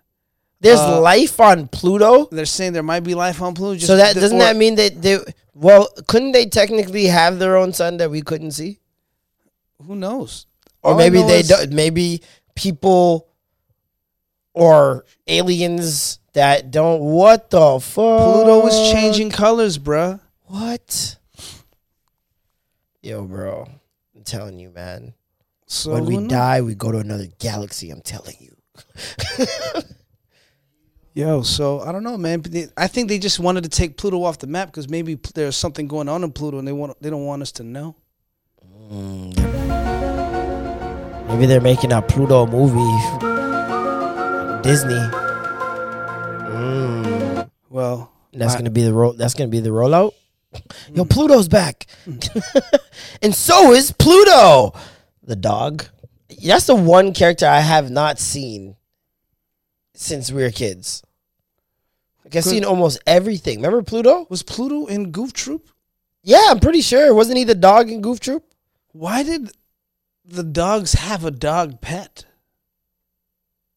There's 0.62 0.80
Uh, 0.80 1.02
life 1.02 1.40
on 1.40 1.68
Pluto? 1.68 2.28
They're 2.32 2.46
saying 2.46 2.74
there 2.74 2.84
might 2.84 3.02
be 3.04 3.14
life 3.14 3.42
on 3.42 3.54
Pluto. 3.54 3.86
So 3.86 3.98
that 3.98 4.16
doesn't 4.16 4.38
or- 4.38 4.40
that 4.40 4.56
mean 4.56 4.76
that 4.76 5.02
they 5.02 5.20
well 5.54 5.90
couldn't 6.08 6.32
they 6.32 6.46
technically 6.48 7.06
have 7.06 7.40
their 7.40 7.58
own 7.58 7.74
sun 7.74 7.98
that 7.98 8.10
we 8.10 8.22
couldn't 8.22 8.52
see? 8.52 8.80
Who 9.86 9.96
knows? 9.96 10.48
or 10.82 10.92
All 10.94 10.98
maybe 10.98 11.20
know 11.20 11.28
they 11.28 11.42
do, 11.42 11.56
maybe 11.72 12.22
people 12.56 13.28
or 14.54 15.06
aliens 15.28 16.20
that 16.34 16.72
don't. 16.72 17.02
What 17.02 17.50
the 17.50 17.80
fuck? 17.80 17.94
Pluto 18.24 18.68
is 18.68 18.92
changing 18.94 19.32
colors, 19.32 19.78
bruh. 19.78 20.20
What? 20.44 21.18
Yo, 23.02 23.24
bro, 23.24 23.68
I'm 24.16 24.24
telling 24.24 24.58
you, 24.60 24.70
man. 24.70 25.14
So 25.68 25.92
when 25.94 26.06
we 26.06 26.28
die, 26.28 26.62
we 26.62 26.76
go 26.76 26.92
to 26.92 27.00
another 27.00 27.28
galaxy. 27.40 27.90
I'm 27.92 28.02
telling 28.02 28.36
you. 28.40 28.56
Yo, 31.18 31.42
so 31.44 31.80
I 31.80 31.94
don't 31.94 32.04
know, 32.04 32.18
man. 32.18 32.44
I 32.76 32.88
think 32.88 33.08
they 33.08 33.18
just 33.20 33.40
wanted 33.40 33.64
to 33.64 33.70
take 33.70 33.96
Pluto 33.96 34.22
off 34.26 34.38
the 34.38 34.48
map 34.48 34.68
because 34.68 34.90
maybe 34.90 35.18
there's 35.34 35.56
something 35.56 35.88
going 35.88 36.10
on 36.10 36.26
in 36.26 36.32
Pluto 36.34 36.60
and 36.60 36.68
they 36.68 36.74
want 36.74 37.02
they 37.02 37.10
don't 37.10 37.26
want 37.26 37.42
us 37.42 37.54
to 37.54 37.64
know. 37.64 37.96
Maybe 41.30 41.46
they're 41.46 41.62
making 41.62 41.94
a 41.94 42.02
Pluto 42.02 42.46
movie. 42.46 42.82
Disney. 44.62 44.94
Mm. 46.52 47.50
Well, 47.70 48.12
That's 48.34 48.56
I- 48.56 48.58
gonna 48.58 48.70
be 48.70 48.84
the 48.84 48.94
ro- 48.94 49.14
That's 49.14 49.34
gonna 49.36 49.48
be 49.50 49.62
the 49.62 49.70
rollout. 49.70 50.12
Yo, 50.94 51.06
Pluto's 51.06 51.48
back, 51.48 51.86
and 53.22 53.34
so 53.36 53.72
is 53.74 53.92
Pluto, 53.92 54.74
the 55.24 55.36
dog. 55.38 55.86
That's 56.46 56.66
the 56.68 56.76
one 56.76 57.14
character 57.14 57.46
I 57.46 57.60
have 57.62 57.90
not 57.90 58.20
seen 58.20 58.76
since 59.96 60.32
we 60.32 60.44
were 60.44 60.52
kids. 60.52 61.02
Like 62.24 62.36
I've 62.36 62.44
Good. 62.44 62.50
seen 62.50 62.66
almost 62.66 63.00
everything. 63.06 63.58
Remember 63.58 63.82
Pluto? 63.84 64.26
was 64.30 64.44
Pluto 64.44 64.86
in 64.88 65.12
Goof 65.12 65.34
Troop? 65.34 65.70
Yeah, 66.24 66.46
I'm 66.50 66.60
pretty 66.60 66.82
sure. 66.82 67.14
Wasn't 67.14 67.38
he 67.38 67.44
the 67.44 67.54
dog 67.56 67.90
in 67.92 68.02
Goof 68.02 68.20
Troop? 68.20 68.44
Why 68.94 69.22
did 69.24 69.52
the 70.26 70.44
dogs 70.44 70.94
have 70.94 71.24
a 71.24 71.32
dog 71.32 71.82
pet? 71.82 72.26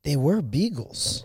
They 0.03 0.17
were 0.17 0.41
beagles. 0.41 1.25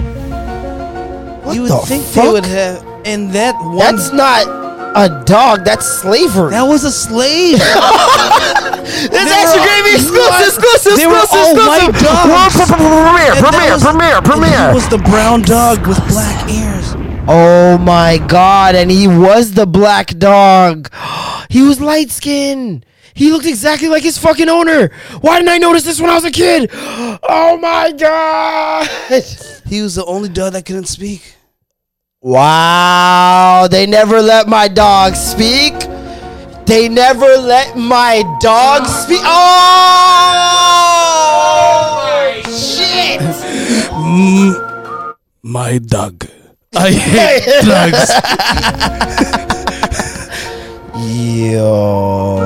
you 0.00 0.06
the 0.06 1.60
would 1.74 1.84
think 1.84 2.04
fuck? 2.04 2.24
they 2.24 2.32
would 2.32 2.44
have. 2.46 2.84
And 3.04 3.30
that 3.32 3.54
one, 3.62 3.76
That's 3.78 4.12
not 4.12 4.48
a 4.96 5.22
dog. 5.24 5.64
That's 5.64 5.86
slavery. 5.86 6.50
that 6.50 6.62
was 6.64 6.82
a 6.82 6.90
slave. 6.90 7.58
They 8.86 9.18
extra 9.18 9.62
gravy 9.62 9.98
exclusive, 9.98 10.46
exclusive, 10.46 10.92
exclusive, 10.94 11.58
exclusive. 11.58 12.68
Premiere, 12.70 13.34
premiere, 13.34 13.78
premiere, 13.78 14.22
premiere. 14.22 14.68
He 14.68 14.74
was 14.74 14.88
the 14.88 14.98
brown 14.98 15.42
dog 15.42 15.86
with 15.86 15.98
black 16.08 16.48
ears. 16.50 16.94
Oh 17.28 17.76
my 17.78 18.18
god, 18.18 18.76
and 18.76 18.90
he 18.90 19.08
was 19.08 19.52
the 19.52 19.66
black 19.66 20.16
dog. 20.18 20.90
He 21.48 21.62
was 21.62 21.80
light 21.80 22.10
skinned. 22.10 22.84
He 23.14 23.30
looked 23.30 23.46
exactly 23.46 23.88
like 23.88 24.02
his 24.02 24.18
fucking 24.18 24.48
owner. 24.48 24.90
Why 25.20 25.38
didn't 25.38 25.48
I 25.48 25.58
notice 25.58 25.84
this 25.84 26.00
when 26.00 26.10
I 26.10 26.14
was 26.14 26.24
a 26.24 26.30
kid? 26.30 26.70
Oh 27.28 27.56
my 27.56 27.92
god. 27.92 28.88
He 29.66 29.82
was 29.82 29.96
the 29.96 30.04
only 30.04 30.28
dog 30.28 30.52
that 30.52 30.64
couldn't 30.64 30.86
speak. 30.86 31.34
Wow, 32.20 33.66
they 33.70 33.86
never 33.86 34.20
let 34.22 34.48
my 34.48 34.68
dog 34.68 35.14
speak. 35.16 35.74
They 36.66 36.88
never 36.88 37.36
let 37.36 37.76
my 37.76 38.22
dog 38.40 38.86
speak. 38.86 39.20
Oh, 39.22 39.28
oh 41.38 42.02
my 42.02 42.42
shit. 42.50 43.20
My 45.44 45.78
dog. 45.78 46.26
I 46.76 46.90
hate 46.90 47.64
dogs. 47.64 48.10
Yo. 50.98 52.36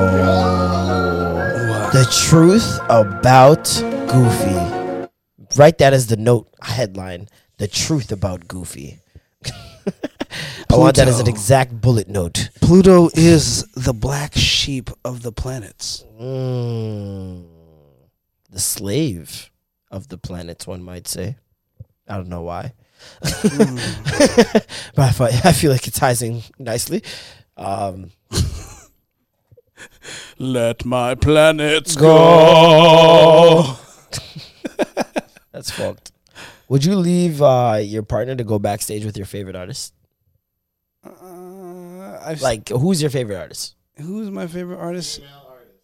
The 1.91 2.05
truth 2.29 2.79
about 2.89 3.65
Goofy. 4.07 5.07
Write 5.57 5.77
that 5.79 5.93
as 5.93 6.07
the 6.07 6.17
note 6.17 6.47
headline. 6.61 7.27
The 7.57 7.67
truth 7.67 8.11
about 8.11 8.47
Goofy. 8.47 8.99
I 10.71 10.77
want 10.77 10.95
that 10.95 11.09
as 11.09 11.19
an 11.19 11.27
exact 11.27 11.81
bullet 11.81 12.07
note. 12.07 12.49
Pluto 12.61 13.09
is 13.13 13.63
the 13.75 13.93
black 13.93 14.33
sheep 14.35 14.89
of 15.03 15.21
the 15.21 15.33
planets. 15.33 16.05
Mm, 16.17 17.45
the 18.49 18.59
slave 18.59 19.51
of 19.91 20.07
the 20.07 20.17
planets, 20.17 20.65
one 20.65 20.81
might 20.81 21.09
say. 21.09 21.35
I 22.07 22.15
don't 22.15 22.29
know 22.29 22.43
why. 22.43 22.73
but 23.21 23.33
I, 24.97 25.11
fi- 25.11 25.41
I 25.43 25.51
feel 25.51 25.71
like 25.71 25.87
it 25.87 25.93
ties 25.93 26.21
in 26.21 26.41
nicely. 26.57 27.03
Um, 27.57 28.11
Let 30.37 30.85
my 30.85 31.15
planets 31.15 31.95
Go. 31.97 33.63
That's 35.51 35.69
fucked. 35.71 36.13
Would 36.69 36.85
you 36.85 36.95
leave 36.95 37.41
uh, 37.41 37.79
your 37.83 38.03
partner 38.03 38.35
to 38.35 38.43
go 38.45 38.57
backstage 38.57 39.03
with 39.03 39.17
your 39.17 39.25
favorite 39.25 39.57
artist? 39.57 39.93
I've 42.25 42.41
Like, 42.41 42.69
who's 42.69 43.01
your 43.01 43.11
favorite 43.11 43.37
artist? 43.37 43.75
who's 43.97 44.31
my 44.31 44.47
favorite 44.47 44.79
artist? 44.79 45.21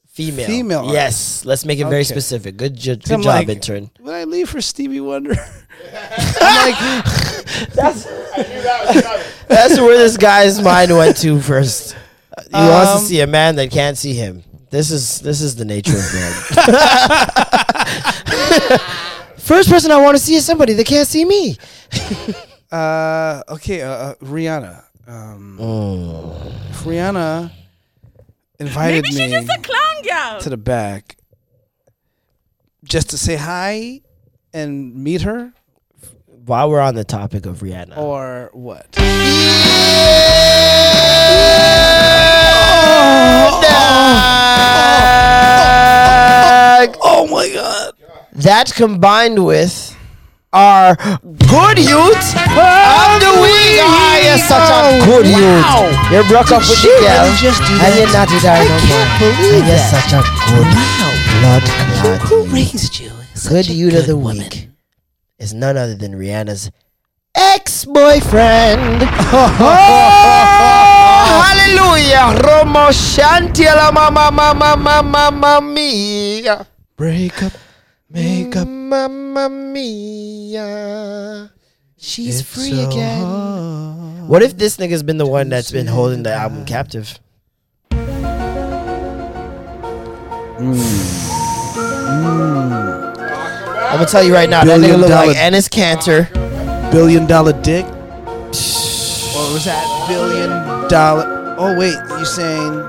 Female. 0.07 0.47
Female 0.47 0.79
artist. 0.79 0.93
Yes. 0.93 1.45
Let's 1.45 1.65
make 1.65 1.77
it 1.79 1.83
very 1.85 1.97
Okay. 2.01 2.05
specific. 2.05 2.57
Good, 2.57 2.75
ju- 2.75 2.95
good 2.95 3.11
I'm 3.11 3.21
job, 3.21 3.35
like- 3.35 3.49
intern. 3.49 3.91
Would 3.99 4.15
I 4.15 4.23
leave 4.23 4.49
for 4.49 4.61
Stevie 4.61 4.99
Wonder? 4.99 5.33
I'm 6.41 6.71
like, 6.71 7.05
That's 9.47 9.79
where 9.79 9.97
this 9.97 10.17
guy's 10.17 10.61
mind 10.61 10.91
went 10.91 11.17
to 11.17 11.39
first. 11.39 11.93
He 11.93 11.97
wants 12.53 12.91
to 12.91 12.97
Um, 12.97 13.03
see 13.05 13.21
a 13.21 13.27
man 13.27 13.55
that 13.57 13.71
can't 13.71 13.97
see 13.97 14.13
him. 14.13 14.43
This 14.69 14.91
is 14.91 15.19
this 15.21 15.39
is 15.41 15.55
the 15.55 15.65
nature 15.65 15.95
of 15.95 16.13
man. 16.13 16.33
First 19.37 19.69
person 19.69 19.91
I 19.91 19.97
want 20.01 20.17
to 20.17 20.23
see 20.23 20.35
is 20.35 20.45
somebody 20.45 20.73
that 20.73 20.85
can't 20.85 21.07
see 21.07 21.23
me. 21.25 21.57
uh, 22.71 23.41
okay, 23.49 23.81
uh, 23.81 23.89
uh, 23.91 24.15
Rihanna. 24.15 24.83
Um, 25.07 25.57
if 26.69 26.83
Rihanna 26.83 27.49
invited 28.59 29.03
Maybe 29.03 29.07
she's 29.07 29.17
me 29.19 29.29
just 29.29 29.49
a 29.49 29.61
clown 29.61 30.03
girl. 30.03 30.41
to 30.41 30.49
the 30.49 30.57
back 30.57 31.15
just 32.83 33.09
to 33.11 33.17
say 33.17 33.37
hi 33.37 34.01
and 34.53 34.93
meet 34.95 35.21
her, 35.21 35.53
While 36.25 36.69
we're 36.69 36.81
on 36.81 36.95
the 36.95 37.05
topic 37.05 37.45
of 37.45 37.59
Rihanna, 37.59 37.97
or 37.97 38.49
what? 38.51 38.97
Oh 47.01 47.27
my 47.29 47.49
god! 47.53 47.93
That 48.33 48.71
combined 48.73 49.43
with 49.45 49.95
our 50.53 50.95
good 50.95 51.79
youth 51.79 52.35
of 52.35 53.19
the 53.21 53.39
week. 53.41 53.56
Ah, 53.83 54.17
you're 54.23 54.41
such 54.41 54.69
a 54.69 54.81
good 55.05 55.25
youth. 55.27 55.65
You 56.11 56.23
broke 56.29 56.51
up 56.51 56.61
with 56.65 56.81
the 56.81 56.87
girl, 57.01 57.23
really 57.25 57.37
just 57.37 57.61
do 57.65 57.73
and 57.77 57.95
you're 57.97 58.11
not 58.13 58.29
with 58.31 58.43
her 58.43 58.63
no 58.63 58.77
more. 58.89 59.07
believe 59.19 59.53
and 59.61 59.67
you're 59.67 59.77
that. 59.77 59.91
such 59.93 60.11
a 60.13 60.21
good 60.49 60.67
blood 61.39 61.65
clot. 61.99 62.19
Who 62.29 62.37
raised 62.53 62.93
you? 62.99 63.11
Good 63.49 63.67
youth 63.69 63.95
of 63.95 64.05
the 64.07 64.17
week 64.17 64.69
is 65.39 65.53
none 65.53 65.77
other 65.77 65.95
than 65.95 66.13
Rihanna's 66.15 66.71
ex-boyfriend. 67.35 69.03
oh, 69.31 71.43
hallelujah! 71.43 72.33
Romo 72.41 72.89
Shantiela 72.91 73.91
mama 73.93 74.31
mama 74.31 74.75
mama 74.75 75.03
mama 75.03 75.61
mia. 75.61 76.65
Break 76.97 77.43
up, 77.43 77.53
make 78.09 78.55
up. 78.55 78.67
Mamma 78.67 79.49
mia. 79.49 81.49
She's 81.97 82.41
It's 82.41 82.49
free 82.55 82.71
so 82.71 82.89
again. 82.89 83.23
hard. 83.25 84.29
What 84.29 84.43
if 84.43 84.57
this 84.57 84.77
nigga's 84.77 85.03
been 85.03 85.17
the 85.17 85.25
one 85.25 85.49
that's 85.49 85.71
been 85.71 85.87
holding 85.87 86.23
the 86.23 86.33
album 86.33 86.65
captive? 86.65 87.17
Hmm. 90.57 90.73
I'm 93.87 93.93
gonna 93.93 94.05
tell 94.05 94.23
you 94.23 94.33
right 94.33 94.49
now, 94.49 94.63
that 94.63 94.79
nigga 94.79 94.81
Billion 94.81 95.01
look 95.01 95.09
like 95.09 95.27
dollar- 95.27 95.37
Ennis 95.39 95.67
Cantor. 95.69 96.29
Billion 96.91 97.25
dollar 97.25 97.53
dick? 97.61 97.85
Or 97.85 97.91
was 99.53 99.65
that 99.65 100.05
billion 100.07 100.49
dollar? 100.89 101.55
Oh 101.57 101.77
wait, 101.77 101.95
you 102.19 102.25
saying? 102.25 102.81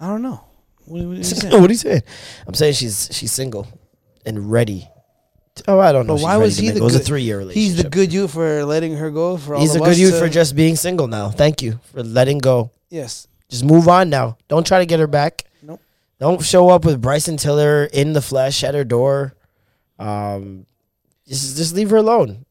I 0.00 0.06
don't 0.06 0.22
know. 0.22 0.44
What, 0.84 1.04
what 1.04 1.12
are 1.14 1.14
you 1.16 1.24
saying? 1.24 1.60
what 1.60 1.70
are 1.70 1.72
you 1.72 1.78
saying? 1.78 2.02
I'm 2.46 2.54
saying 2.54 2.74
she's 2.74 3.08
she's 3.12 3.32
single 3.32 3.66
and 4.26 4.50
ready. 4.50 4.88
Oh, 5.66 5.78
I 5.80 5.92
don't 5.92 6.06
know. 6.06 6.14
But 6.16 6.22
why 6.22 6.36
was 6.36 6.58
he 6.58 6.70
the 6.70 6.76
it 6.78 6.82
was 6.82 6.94
a 6.94 6.98
good- 6.98 7.06
three 7.06 7.22
year 7.22 7.38
relationship. 7.38 7.62
He's 7.76 7.82
the 7.82 7.88
good 7.88 8.12
you 8.12 8.28
for 8.28 8.64
letting 8.64 8.96
her 8.96 9.10
go. 9.10 9.36
For 9.36 9.54
all 9.54 9.60
He's 9.60 9.74
a 9.74 9.80
good 9.80 9.96
you 9.98 10.16
for 10.16 10.28
just 10.28 10.54
being 10.54 10.76
single 10.76 11.06
now. 11.08 11.30
Thank 11.30 11.62
you 11.62 11.80
for 11.92 12.02
letting 12.02 12.38
go. 12.38 12.70
yes. 12.90 13.26
Just 13.48 13.64
move 13.64 13.88
on 13.88 14.10
now. 14.10 14.36
Don't 14.48 14.66
try 14.66 14.78
to 14.78 14.84
get 14.84 15.00
her 15.00 15.06
back. 15.06 15.44
Nope. 15.62 15.80
Don't 16.20 16.42
show 16.44 16.68
up 16.68 16.84
with 16.84 17.00
Bryson 17.00 17.38
Tiller 17.38 17.84
in 17.90 18.12
the 18.12 18.20
flesh 18.20 18.62
at 18.62 18.74
her 18.74 18.84
door. 18.84 19.32
Um, 19.98 20.66
just 21.26 21.56
just 21.56 21.74
leave 21.74 21.88
her 21.88 21.96
alone. 21.96 22.44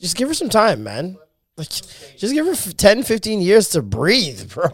Just 0.00 0.16
give 0.16 0.28
her 0.28 0.34
some 0.34 0.48
time, 0.48 0.84
man. 0.84 1.16
Like, 1.56 1.68
just 1.68 2.32
give 2.34 2.46
her 2.46 2.52
f- 2.52 2.76
10, 2.76 3.02
15 3.02 3.40
years 3.40 3.68
to 3.70 3.82
breathe, 3.82 4.48
bro. 4.52 4.70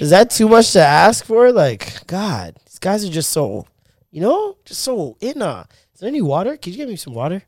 Is 0.00 0.10
that 0.10 0.30
too 0.30 0.48
much 0.48 0.72
to 0.74 0.80
ask 0.80 1.24
for? 1.24 1.50
Like, 1.50 2.06
God, 2.06 2.56
these 2.66 2.78
guys 2.78 3.04
are 3.04 3.10
just 3.12 3.30
so, 3.30 3.66
you 4.12 4.20
know, 4.20 4.56
just 4.64 4.80
so 4.82 5.16
in 5.20 5.42
uh 5.42 5.64
Is 5.89 5.89
there 6.00 6.08
any 6.08 6.22
water? 6.22 6.56
Could 6.56 6.72
you 6.72 6.78
give 6.78 6.88
me 6.88 6.96
some 6.96 7.14
water? 7.14 7.42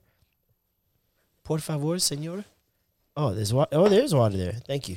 Por 1.45 1.59
favor, 1.59 1.99
senora. 1.99 2.45
Oh, 3.16 3.35
there's 3.35 3.53
water. 3.53 3.77
Oh, 3.77 3.89
there's 3.89 4.15
water 4.15 4.37
there. 4.37 4.53
Thank 4.53 4.89
you. 4.89 4.97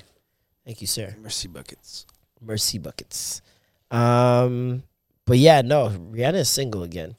Thank 0.66 0.82
you, 0.82 0.88
sir. 0.88 1.16
Mercy 1.22 1.48
buckets. 1.48 2.06
Mercy 2.42 2.78
buckets. 2.78 3.42
Um, 3.92 4.84
but 5.26 5.38
yeah, 5.38 5.62
no, 5.62 5.90
Rihanna 5.90 6.36
is 6.36 6.50
single 6.50 6.84
again, 6.84 7.16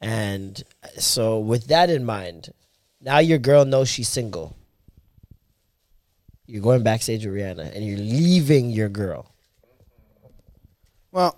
and 0.00 0.62
so 0.98 1.38
with 1.38 1.66
that 1.68 1.90
in 1.90 2.04
mind, 2.04 2.52
now 3.00 3.18
your 3.18 3.38
girl 3.38 3.64
knows 3.64 3.88
she's 3.88 4.08
single. 4.08 4.56
You're 6.46 6.62
going 6.62 6.82
backstage 6.82 7.24
with 7.24 7.34
Rihanna, 7.34 7.74
and 7.74 7.84
you're 7.84 7.98
leaving 7.98 8.70
your 8.70 8.88
girl. 8.88 9.26
Well, 11.12 11.36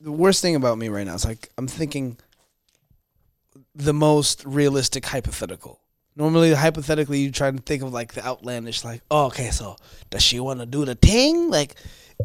the 0.00 0.12
worst 0.12 0.42
thing 0.42 0.56
about 0.56 0.78
me 0.78 0.88
right 0.88 1.06
now 1.06 1.14
is 1.14 1.24
like 1.24 1.48
I'm 1.58 1.68
thinking 1.68 2.16
the 3.74 3.92
most 3.92 4.44
realistic 4.44 5.06
hypothetical. 5.06 5.80
Normally, 6.16 6.52
hypothetically, 6.52 7.20
you 7.20 7.30
try 7.30 7.50
to 7.50 7.58
think 7.58 7.82
of 7.82 7.92
like 7.92 8.14
the 8.14 8.24
outlandish, 8.24 8.84
like, 8.84 9.02
oh, 9.10 9.26
okay, 9.26 9.50
so 9.50 9.76
does 10.10 10.22
she 10.22 10.40
want 10.40 10.60
to 10.60 10.66
do 10.66 10.84
the 10.84 10.94
thing? 10.94 11.50
Like, 11.50 11.76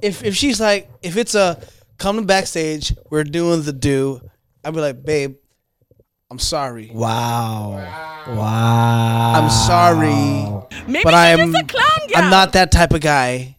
if 0.01 0.23
if 0.23 0.35
she's 0.35 0.59
like, 0.59 0.89
if 1.01 1.17
it's 1.17 1.35
a 1.35 1.61
come 1.97 2.17
to 2.17 2.23
backstage, 2.23 2.93
we're 3.09 3.23
doing 3.23 3.61
the 3.61 3.73
do, 3.73 4.22
I'd 4.63 4.73
be 4.73 4.81
like, 4.81 5.03
babe, 5.05 5.35
I'm 6.31 6.39
sorry, 6.39 6.89
Wow, 6.91 7.72
wow. 8.27 9.34
I'm 9.35 9.49
sorry, 9.49 10.65
Maybe 10.88 11.03
but 11.03 11.11
she's 11.11 11.39
I'm 11.39 11.51
just 11.53 11.63
a 11.63 11.67
clown 11.67 12.07
girl. 12.07 12.17
I'm 12.17 12.30
not 12.31 12.53
that 12.53 12.72
type 12.72 12.91
of 12.91 13.01
guy. 13.01 13.55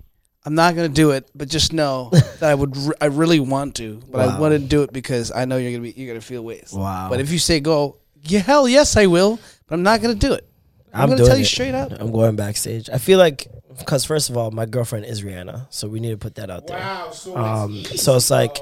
I'm 0.47 0.55
not 0.55 0.77
gonna 0.77 0.89
do 0.89 1.11
it, 1.11 1.29
but 1.35 1.49
just 1.49 1.73
know 1.73 2.09
that 2.13 2.43
I 2.45 2.55
would. 2.55 2.77
Re- 2.77 2.95
I 3.01 3.07
really 3.07 3.41
want 3.41 3.75
to, 3.77 4.01
but 4.11 4.21
I 4.21 4.27
Wow. 4.29 4.41
wouldn't 4.41 4.69
do 4.69 4.83
it 4.85 4.93
because 4.93 5.33
I 5.33 5.45
know 5.45 5.57
you're 5.57 5.73
gonna 5.73 5.83
be. 5.83 5.91
You're 5.97 6.07
gonna 6.09 6.21
feel 6.21 6.43
ways. 6.45 6.71
Wow. 6.73 7.09
But 7.11 7.19
if 7.21 7.31
you 7.33 7.39
say 7.41 7.59
go, 7.61 7.97
yeah, 8.23 8.39
hell 8.41 8.69
yes, 8.69 8.97
I 8.97 9.07
will. 9.07 9.39
But 9.67 9.75
I'm 9.75 9.83
not 9.83 10.01
gonna 10.01 10.15
do 10.15 10.33
it. 10.33 10.47
I'm, 10.95 11.09
gonna 11.11 11.17
doing 11.19 11.29
tell 11.29 11.37
you 11.37 11.43
it. 11.43 11.47
straight 11.47 11.75
up. 11.75 11.93
I'm 11.99 12.13
going 12.13 12.37
backstage. 12.37 12.89
I 12.89 12.99
feel 12.99 13.19
like 13.19 13.49
because 13.77 14.05
first 14.07 14.31
of 14.31 14.37
all, 14.39 14.51
my 14.53 14.65
girlfriend 14.65 15.05
is 15.05 15.23
Rihanna, 15.23 15.67
so 15.71 15.89
we 15.89 15.99
need 16.01 16.13
to 16.13 16.17
put 16.17 16.37
that 16.37 16.49
out 16.49 16.67
there. 16.69 16.79
Wow, 16.79 17.11
so 17.11 17.37
Um, 17.37 17.85
so 17.85 18.17
it's 18.17 18.31
like 18.31 18.57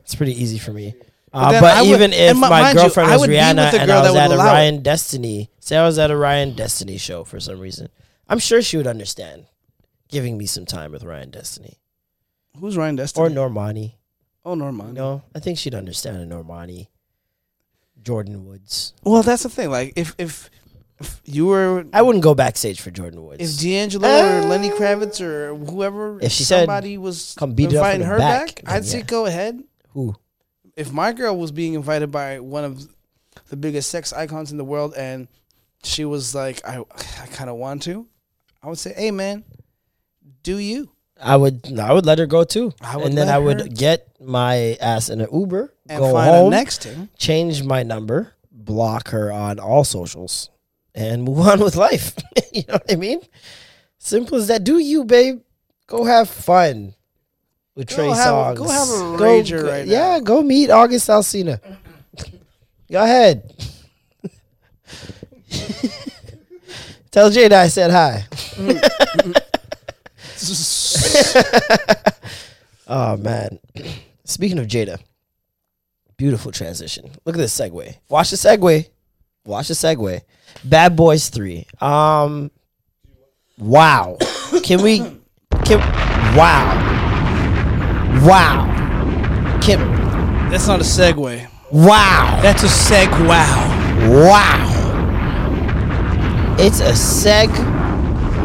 it's 0.00 0.14
pretty 0.16 0.32
easy 0.42 0.58
for 0.58 0.72
me. 0.72 0.94
But 1.32 1.38
Uh, 1.38 1.52
then 1.52 1.62
but 1.62 1.76
I 1.76 1.82
would- 1.82 1.88
even 1.90 2.12
if 2.12 2.30
and 2.30 2.38
mi- 2.40 2.48
my 2.48 2.48
mind 2.62 2.76
you, 2.76 2.82
girlfriend 2.82 3.10
I 3.10 3.16
was 3.16 3.28
Rihanna 3.28 3.64
with 3.72 3.74
a 3.74 3.80
and 3.80 3.90
I 3.92 4.00
was 4.02 4.14
at 4.16 4.30
a 4.30 4.34
allow 4.34 4.44
it. 4.44 4.48
Ryan 4.48 4.82
Destiny, 4.82 5.50
say 5.60 5.76
I 5.76 5.86
was 5.86 5.98
at 5.98 6.10
a 6.10 6.16
Ryan 6.16 6.54
Destiny 6.54 6.98
show 6.98 7.24
for 7.24 7.38
some 7.40 7.60
reason, 7.60 7.88
I'm 8.28 8.38
sure 8.38 8.60
she 8.60 8.76
would 8.76 8.86
understand 8.86 9.44
giving 10.08 10.36
me 10.38 10.46
some 10.46 10.64
time 10.66 10.92
with 10.92 11.02
Ryan 11.04 11.30
Destiny 11.30 11.78
Who's 12.60 12.76
Ryan 12.76 12.96
Destiny? 12.96 13.26
or 13.26 13.30
Normani. 13.30 13.94
oh, 14.44 14.54
Norman. 14.54 14.94
No, 14.94 15.22
I 15.34 15.40
think 15.40 15.58
she'd 15.58 15.74
understand 15.74 16.16
a 16.18 16.26
Normani. 16.26 16.88
Jordyn 18.02 18.44
Woods. 18.44 18.92
Well, 19.02 19.22
that's 19.22 19.42
the 19.42 19.48
thing. 19.48 19.70
Like, 19.70 19.92
if 19.96 20.14
if, 20.18 20.48
if 21.00 21.20
you 21.24 21.46
were, 21.46 21.84
I 21.92 22.02
wouldn't 22.02 22.22
go 22.22 22.34
backstage 22.34 22.80
for 22.80 22.90
Jordyn 22.90 23.24
Woods. 23.24 23.42
if 23.42 23.60
D'Angelo 23.60 24.08
or 24.08 24.12
eh. 24.12 24.46
Lenny 24.46 24.70
Kravitz 24.70 25.20
or 25.20 25.54
whoever, 25.54 26.18
If 26.20 26.32
she 26.32 26.44
said, 26.44 26.60
somebody 26.60 26.98
was 26.98 27.34
"Come 27.38 27.54
beat 27.54 27.72
inviting 27.72 28.06
her 28.06 28.18
back," 28.18 28.62
back, 28.62 28.72
I'd 28.72 28.84
say 28.84 29.02
go 29.02 29.26
ahead. 29.26 29.62
Who? 29.90 30.14
if 30.76 30.92
my 30.92 31.12
girl 31.12 31.36
was 31.36 31.50
being 31.50 31.72
invited 31.74 32.10
by 32.10 32.38
one 32.38 32.62
of 32.64 32.86
the 33.48 33.56
biggest 33.56 33.90
sex 33.90 34.12
icons 34.12 34.52
in 34.52 34.58
the 34.58 34.64
world 34.64 34.94
and 34.94 35.26
she 35.82 36.04
was 36.04 36.34
like 36.34 36.60
i 36.68 36.78
i 37.22 37.26
kind 37.28 37.48
of 37.48 37.56
want 37.56 37.82
to 37.82 38.06
i 38.62 38.68
would 38.68 38.78
say 38.78 38.92
hey 38.94 39.10
man 39.10 39.42
do 40.46 40.58
you 40.58 40.88
I 41.20 41.34
would 41.36 41.78
I 41.78 41.92
would 41.92 42.04
let 42.06 42.18
her 42.18 42.26
go 42.26 42.44
too. 42.44 42.72
I 42.80 42.96
would 42.96 43.06
and 43.06 43.16
then 43.18 43.26
let 43.28 43.36
I 43.36 43.38
would 43.38 43.60
her- 43.60 43.68
get 43.68 44.06
my 44.20 44.76
ass 44.80 45.08
in 45.08 45.20
an 45.22 45.28
Uber, 45.32 45.72
and 45.88 45.98
go 45.98 46.12
find 46.12 46.30
home, 46.30 46.52
a 46.52 46.56
nexting 46.56 47.08
change 47.16 47.62
my 47.64 47.82
number, 47.82 48.34
block 48.52 49.08
her 49.16 49.32
on 49.32 49.58
all 49.58 49.82
socials, 49.82 50.50
and 50.94 51.24
move 51.24 51.40
on 51.40 51.60
with 51.60 51.74
life. 51.74 52.12
you 52.52 52.64
know 52.68 52.74
what 52.74 52.92
I 52.92 52.96
mean? 52.96 53.20
Simple 53.98 54.36
as 54.38 54.48
that. 54.48 54.62
Do 54.62 54.76
you, 54.78 55.04
babe? 55.04 55.40
Go 55.86 56.04
have 56.04 56.28
fun 56.28 56.94
with 57.74 57.88
Go 57.88 57.94
Trey 57.96 58.08
have 58.08 58.34
a- 58.34 58.52
Songz. 58.52 58.56
go 58.56 58.68
have 58.68 58.88
a 58.88 59.02
rager 59.24 59.62
go- 59.62 59.70
right 59.72 59.86
Yeah, 59.86 60.18
now. 60.18 60.20
go 60.20 60.42
meet 60.42 60.68
August 60.70 61.08
Alsina. 61.08 61.60
go 62.92 63.02
ahead. 63.02 63.54
Tell 67.10 67.30
Jada 67.30 67.52
I 67.64 67.68
said 67.68 67.90
hi. 67.90 68.26
Mm, 68.60 68.68
mm, 68.68 69.32
mm. 69.32 69.42
oh 72.88 73.16
man. 73.16 73.58
Speaking 74.24 74.58
of 74.58 74.66
Jada, 74.66 74.98
beautiful 76.16 76.52
transition. 76.52 77.10
Look 77.24 77.36
at 77.36 77.38
this 77.38 77.58
segue. 77.58 77.96
Watch 78.08 78.30
the 78.30 78.36
segue. 78.36 78.88
Watch 79.44 79.68
the 79.68 79.74
segue. 79.74 80.22
Bad 80.64 80.96
Boys 80.96 81.28
3. 81.28 81.66
Um 81.80 82.50
Wow. 83.58 84.18
Can 84.62 84.82
we 84.82 84.98
can 85.64 85.78
wow. 86.36 86.74
Wow. 88.24 89.58
Can 89.62 89.78
that's 90.50 90.68
not 90.68 90.80
a 90.80 90.84
segue 90.84 91.48
wow. 91.72 92.38
that's 92.40 92.62
a 92.62 92.66
seg 92.66 93.10
wow 93.26 93.76
Wow. 93.98 94.66
It's 96.58 96.80
a 96.80 96.92
seg. 96.92 97.48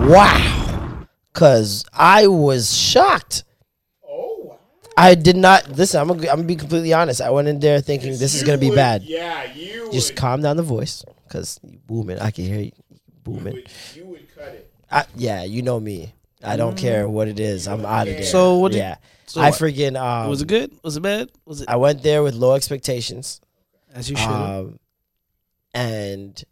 Wow. 0.09 0.60
Cause 1.41 1.83
I 1.91 2.27
was 2.27 2.77
shocked. 2.77 3.45
Oh. 4.07 4.59
I 4.95 5.15
did 5.15 5.35
not 5.35 5.67
listen. 5.71 5.99
I'm 5.99 6.07
gonna, 6.09 6.19
I'm 6.29 6.35
gonna 6.35 6.43
be 6.43 6.55
completely 6.55 6.93
honest. 6.93 7.19
I 7.19 7.31
went 7.31 7.47
in 7.47 7.59
there 7.59 7.81
thinking 7.81 8.11
this 8.11 8.35
is 8.35 8.43
gonna 8.43 8.59
be 8.59 8.67
You 8.67 8.75
bad. 8.75 9.01
Yeah, 9.01 9.51
you 9.51 9.91
Just 9.91 10.11
would, 10.11 10.17
calm 10.19 10.43
down 10.43 10.55
the 10.55 10.61
voice, 10.61 11.03
cause 11.29 11.59
you 11.63 11.79
booming. 11.87 12.19
I 12.19 12.29
can 12.29 12.45
hear 12.45 12.59
you 12.59 12.71
booming. 13.23 13.53
would- 13.55 13.71
you 13.95 14.05
would 14.05 14.35
cut 14.35 14.49
it. 14.49 14.71
I, 14.91 15.05
yeah, 15.15 15.43
you 15.43 15.63
know 15.63 15.79
me. 15.79 16.13
I 16.43 16.57
don't 16.57 16.77
care 16.77 17.09
what 17.09 17.27
it 17.27 17.39
is. 17.39 17.67
I'm 17.67 17.87
out 17.87 18.07
of 18.07 18.13
there. 18.13 18.23
So 18.23 18.59
what 18.59 18.73
did- 18.73 18.77
Yeah, 18.77 18.97
so 19.25 19.41
I 19.41 19.49
freaking. 19.49 19.99
Um, 19.99 20.29
was 20.29 20.43
it 20.43 20.47
good 20.47 20.71
was 20.83 20.95
it 20.97 21.01
bad 21.01 21.31
was 21.43 21.61
it 21.61 21.69
I 21.69 21.77
went 21.77 22.03
there 22.03 22.21
with 22.21 22.35
low 22.35 22.53
expectations. 22.53 23.41
as 23.95 24.11
you 24.11 24.15
should 24.15 24.29
Um, 24.29 24.79
and 25.73 26.43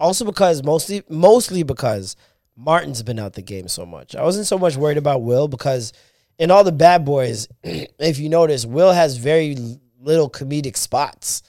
also 0.00 0.24
because 0.24 0.62
mostly 0.62 1.02
mostly 1.10 1.62
because 1.62 2.16
Martin's 2.56 3.02
been 3.02 3.18
out 3.18 3.34
the 3.34 3.42
game 3.42 3.68
so 3.68 3.84
much. 3.84 4.16
I 4.16 4.22
wasn't 4.22 4.46
so 4.46 4.58
much 4.58 4.76
worried 4.76 4.96
about 4.96 5.22
Will 5.22 5.46
because 5.46 5.92
in 6.38 6.50
all 6.50 6.64
the 6.64 6.72
bad 6.72 7.04
boys, 7.04 7.48
if 7.62 8.18
you 8.18 8.28
notice, 8.28 8.64
Will 8.64 8.92
has 8.92 9.16
very 9.16 9.56
little 10.00 10.30
comedic 10.30 10.76
spots. 10.76 11.42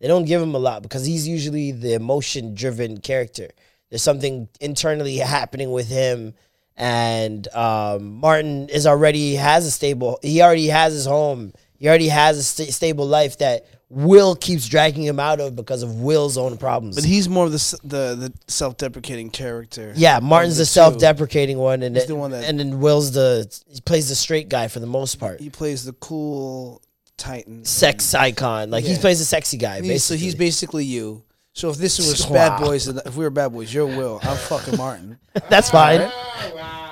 They 0.00 0.08
don't 0.08 0.24
give 0.24 0.40
him 0.40 0.54
a 0.54 0.58
lot 0.58 0.82
because 0.82 1.04
he's 1.04 1.28
usually 1.28 1.72
the 1.72 1.94
emotion 1.94 2.54
driven 2.54 2.98
character. 2.98 3.50
There's 3.90 4.02
something 4.02 4.48
internally 4.60 5.16
happening 5.18 5.70
with 5.70 5.88
him 5.88 6.34
and 6.76 7.46
um, 7.54 8.14
Martin 8.14 8.68
is 8.68 8.86
already 8.86 9.36
has 9.36 9.66
a 9.66 9.70
stable. 9.70 10.18
He 10.22 10.42
already 10.42 10.66
has 10.68 10.92
his 10.92 11.06
home. 11.06 11.52
He 11.78 11.88
already 11.88 12.08
has 12.08 12.38
a 12.38 12.42
sta 12.42 12.64
stable 12.72 13.06
life 13.06 13.38
that 13.38 13.66
Will 13.90 14.34
keeps 14.34 14.66
dragging 14.68 15.04
him 15.04 15.20
out 15.20 15.40
of 15.40 15.54
because 15.54 15.82
of 15.82 15.94
Will's 16.00 16.36
own 16.38 16.56
problems. 16.56 16.96
but 16.96 17.04
he's 17.04 17.28
more 17.28 17.44
of 17.46 17.52
the 17.52 17.78
the, 17.84 18.14
the 18.16 18.32
self-deprecating 18.48 19.30
character 19.30 19.92
yeah, 19.94 20.18
Martin's 20.20 20.56
the, 20.56 20.62
the 20.62 20.66
self-deprecating 20.66 21.58
one, 21.58 21.82
and 21.82 21.94
He's 21.94 22.06
the 22.06 22.16
one 22.16 22.30
that- 22.32 22.44
and 22.44 22.58
then 22.58 22.80
Will's 22.80 23.12
the 23.12 23.46
he 23.68 23.80
plays 23.82 24.08
the 24.08 24.14
straight 24.14 24.48
guy 24.48 24.68
for 24.68 24.80
the 24.80 24.86
most 24.86 25.16
part. 25.16 25.40
he 25.40 25.50
plays 25.50 25.84
the 25.84 25.92
cool 25.94 26.80
titan 27.16 27.64
Sex 27.64 28.14
icon, 28.14 28.70
like 28.70 28.84
he 28.84 28.96
plays 28.96 29.18
the 29.20 29.24
sexy 29.24 29.56
guy. 29.58 29.80
So 29.98 30.14
he's 30.16 30.34
basically 30.34 30.84
you 30.84 31.22
so 31.52 31.70
if 31.70 31.76
this 31.76 31.98
was 31.98 32.26
Wow. 32.26 32.32
bad 32.58 32.60
boys 32.64 32.88
and 32.88 33.00
if 33.06 33.16
we 33.16 33.22
were 33.24 33.30
bad 33.30 33.52
boys 33.52 33.72
you're 33.72 33.86
will 33.86 34.18
i'm 34.24 34.36
fucking 34.36 34.76
martin 34.76 35.18
That's 35.48 35.70
fine. 35.70 36.10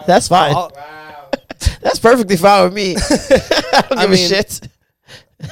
That's 0.06 0.28
fine. 0.28 0.55
I'll- 0.55 0.73
That's 1.81 1.98
perfectly 1.98 2.36
fine 2.36 2.64
with 2.64 2.74
me. 2.74 2.94
I 3.73 3.82
don't 3.89 3.98
I 3.98 4.06
mean- 4.06 4.14
a 4.14 4.16
shit. 4.28 4.60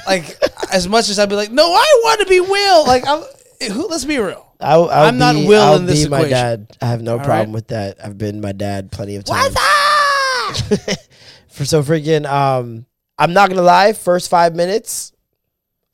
Like 0.05 0.37
as 0.71 0.87
much 0.87 1.09
as 1.09 1.19
I'd 1.19 1.29
be 1.29 1.35
like, 1.35 1.51
no, 1.51 1.65
I 1.73 2.01
want 2.03 2.21
to 2.21 2.25
be 2.27 2.39
Will. 2.39 2.85
Like, 2.85 3.05
I'm, 3.07 3.23
who? 3.71 3.87
Let's 3.87 4.05
be 4.05 4.17
real. 4.17 4.47
I'll, 4.59 4.89
I'll 4.89 5.07
I'm 5.07 5.17
not 5.17 5.35
Will 5.35 5.61
I'll 5.61 5.75
in 5.77 5.85
this 5.85 6.03
be 6.03 6.09
my 6.09 6.17
equation. 6.17 6.37
dad. 6.37 6.77
I 6.81 6.85
have 6.87 7.01
no 7.01 7.13
All 7.17 7.25
problem 7.25 7.49
right? 7.49 7.53
with 7.53 7.67
that. 7.69 8.03
I've 8.03 8.17
been 8.17 8.41
my 8.41 8.51
dad 8.51 8.91
plenty 8.91 9.15
of 9.15 9.23
times. 9.25 9.55
For 11.49 11.65
so 11.65 11.83
freaking 11.83 12.25
um 12.25 12.85
I'm 13.17 13.33
not 13.33 13.49
gonna 13.49 13.61
lie, 13.61 13.93
first 13.93 14.29
five 14.29 14.55
minutes 14.55 15.13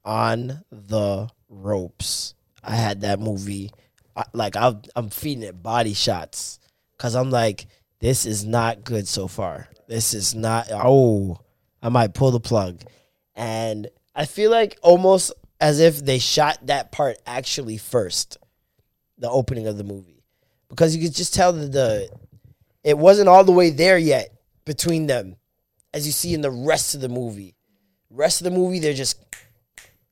on 0.06 0.64
the 0.72 1.30
ropes. 1.50 2.34
I 2.64 2.76
had 2.76 3.02
that 3.02 3.20
movie 3.20 3.72
I, 4.16 4.24
like 4.34 4.56
I'm 4.56 4.82
I'm 4.96 5.10
feeding 5.10 5.44
it 5.44 5.62
body 5.62 5.94
shots 5.94 6.60
because 6.98 7.16
I'm 7.16 7.30
like, 7.30 7.68
this 8.00 8.26
is 8.26 8.44
not 8.46 8.84
good 8.84 9.08
so 9.08 9.28
far. 9.28 9.70
This 9.88 10.14
is 10.14 10.36
not. 10.36 10.68
Oh, 10.72 11.40
I 11.82 11.90
might 11.90 12.14
pull 12.14 12.32
the 12.32 12.40
plug, 12.40 12.82
and 13.38 13.88
I 14.16 14.26
feel 14.26 14.52
like 14.52 14.78
almost 14.82 15.32
as 15.62 15.80
if 15.80 16.04
they 16.04 16.20
shot 16.20 16.66
that 16.68 16.92
part 16.92 17.18
actually 17.26 17.78
first, 17.78 18.38
the 19.18 19.30
opening 19.30 19.68
of 19.68 19.78
the 19.78 19.84
movie, 19.84 20.24
because 20.68 20.96
you 20.96 21.04
could 21.04 21.16
just 21.16 21.34
tell 21.34 21.54
that 21.54 21.72
the 21.72 22.10
it 22.84 22.98
wasn't 22.98 23.30
all 23.30 23.44
the 23.44 23.52
way 23.52 23.70
there 23.70 23.98
yet 23.98 24.34
between 24.66 25.08
them, 25.08 25.36
as 25.94 26.06
you 26.06 26.12
see 26.12 26.34
in 26.34 26.42
the 26.42 26.52
rest 26.52 26.96
of 26.96 27.02
the 27.02 27.10
movie. 27.10 27.56
Rest 28.10 28.42
of 28.42 28.46
the 28.46 28.58
movie, 28.58 28.80
they're 28.80 28.94
just 28.94 29.24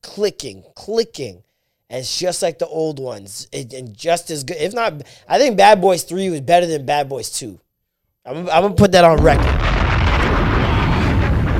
clicking, 0.01 0.63
clicking. 0.75 1.41
And 1.89 1.99
it's 1.99 2.17
just 2.17 2.41
like 2.41 2.59
the 2.59 2.67
old 2.67 2.99
ones, 2.99 3.47
it, 3.51 3.71
and 3.73 3.95
just 3.95 4.31
as 4.31 4.43
good. 4.43 4.57
If 4.57 4.73
not, 4.73 5.03
I 5.27 5.37
think 5.37 5.55
Bad 5.55 5.81
Boys 5.81 6.03
Three 6.03 6.29
was 6.29 6.41
better 6.41 6.65
than 6.65 6.85
Bad 6.85 7.07
Boys 7.07 7.29
Two. 7.29 7.59
I'm, 8.25 8.37
I'm 8.37 8.63
gonna 8.63 8.73
put 8.73 8.91
that 8.93 9.03
on 9.03 9.21
record. 9.21 9.64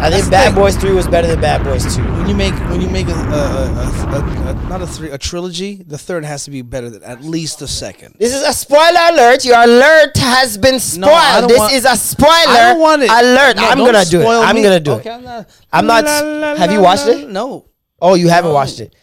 I 0.05 0.11
think 0.11 0.29
Bad 0.31 0.45
thing. 0.45 0.55
Boys 0.55 0.75
Three 0.75 0.91
was 0.91 1.07
better 1.07 1.27
than 1.27 1.41
Bad 1.41 1.63
Boys 1.63 1.95
Two. 1.95 2.03
When 2.03 2.27
you 2.29 2.35
make 2.35 2.53
when 2.69 2.79
you 2.81 2.89
make 2.89 3.07
a, 3.07 3.11
a, 3.13 3.15
a, 3.15 4.09
a, 4.11 4.51
a 4.51 4.69
not 4.69 4.81
a 4.81 4.87
three 4.87 5.09
a 5.09 5.17
trilogy, 5.17 5.81
the 5.85 5.97
third 5.97 6.23
has 6.25 6.43
to 6.45 6.51
be 6.51 6.61
better 6.61 6.89
than 6.89 7.01
at 7.03 7.23
least 7.23 7.59
the 7.59 7.67
second. 7.67 8.15
This 8.19 8.33
is 8.33 8.43
a 8.43 8.53
spoiler 8.53 8.99
alert. 9.11 9.43
Your 9.45 9.57
alert 9.63 10.15
has 10.17 10.57
been 10.57 10.79
spoiled. 10.79 11.09
Don't 11.41 11.47
this 11.47 11.57
want- 11.59 11.73
is 11.73 11.85
a 11.85 11.95
spoiler 11.95 12.29
I 12.29 12.71
don't 12.73 12.79
want 12.79 13.01
it. 13.03 13.09
alert. 13.09 13.55
No, 13.55 13.67
I'm 13.67 13.77
gonna 13.79 14.05
do 14.05 14.19
it. 14.19 14.23
spoil 14.23 14.41
I'm 14.41 14.55
gonna 14.61 14.79
do 14.79 14.91
Okay, 14.93 15.09
it. 15.09 15.13
I'm 15.13 15.23
not. 15.23 15.49
I'm 15.73 15.87
not- 15.87 16.05
La, 16.05 16.19
la, 16.21 16.55
have 16.55 16.71
you 16.71 16.81
watched 16.81 17.07
it? 17.07 17.29
No. 17.29 17.69
Oh, 18.01 18.13
you 18.15 18.27
haven't 18.29 18.51
No. 18.51 18.55
watched 18.55 18.79
it. 18.81 18.95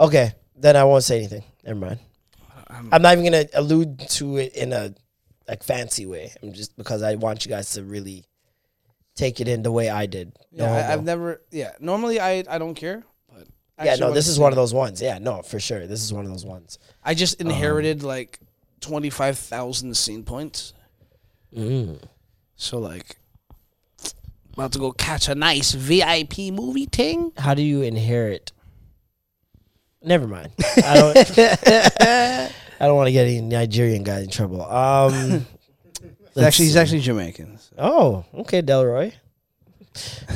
Okay, 0.00 0.32
then 0.56 0.74
I 0.76 0.84
won't 0.84 1.04
say 1.04 1.18
anything. 1.18 1.44
Never 1.64 1.78
mind. 1.78 1.98
I'm 2.90 3.02
not 3.02 3.12
even 3.16 3.24
gonna 3.24 3.46
allude 3.54 3.98
to 4.10 4.36
it 4.38 4.54
in 4.54 4.72
a 4.72 4.94
like 5.48 5.62
fancy 5.62 6.06
way. 6.06 6.32
I'm 6.42 6.52
just 6.52 6.76
because 6.76 7.02
I 7.02 7.14
want 7.14 7.44
you 7.44 7.48
guys 7.50 7.70
to 7.72 7.82
really 7.82 8.24
take 9.18 9.40
it 9.40 9.48
in 9.48 9.62
the 9.62 9.72
way 9.72 9.90
I 9.90 10.06
did. 10.06 10.32
No 10.52 10.64
Yeah, 10.64 10.88
I, 10.88 10.92
I've 10.92 11.04
never. 11.04 11.42
Yeah, 11.50 11.72
normally 11.80 12.20
I 12.20 12.44
I 12.48 12.58
don't 12.58 12.74
care, 12.74 13.02
but 13.28 13.46
yeah, 13.84 13.96
no, 13.96 14.12
this 14.12 14.28
is 14.28 14.38
one 14.38 14.52
of 14.52 14.56
those 14.56 14.72
ones. 14.72 15.02
Yeah, 15.02 15.18
no, 15.18 15.42
for 15.42 15.58
sure. 15.60 15.86
This 15.86 16.02
is 16.02 16.12
one 16.12 16.24
of 16.24 16.30
those 16.30 16.46
ones. 16.46 16.78
I 17.04 17.14
just 17.14 17.40
Um, 17.40 17.48
inherited 17.48 18.02
like 18.02 18.38
twenty 18.80 19.10
five 19.10 19.36
thousand 19.38 19.96
scene 19.96 20.22
points, 20.24 20.72
Mm. 21.54 22.00
so 22.56 22.78
like 22.78 23.16
about 24.54 24.72
to 24.72 24.78
go 24.78 24.92
catch 24.92 25.28
a 25.28 25.34
nice 25.34 25.72
VIP 25.72 26.50
movie 26.52 26.86
thing. 26.86 27.32
How 27.36 27.54
do 27.54 27.62
you 27.62 27.82
inherit? 27.82 28.52
Never 30.02 30.26
mind. 30.26 30.52
I 30.84 30.94
don't. 30.94 31.38
I 32.80 32.86
don't 32.86 32.94
want 32.96 33.08
to 33.08 33.12
get 33.12 33.26
any 33.26 33.40
Nigerian 33.40 34.04
guy 34.04 34.20
in 34.20 34.30
trouble. 34.30 34.62
Um, 34.62 35.44
Actually, 36.38 36.66
he's 36.66 36.76
actually 36.76 37.00
Jamaican. 37.00 37.58
so. 37.58 37.74
Oh, 37.78 38.24
okay, 38.40 38.62
Delroy. 38.62 39.12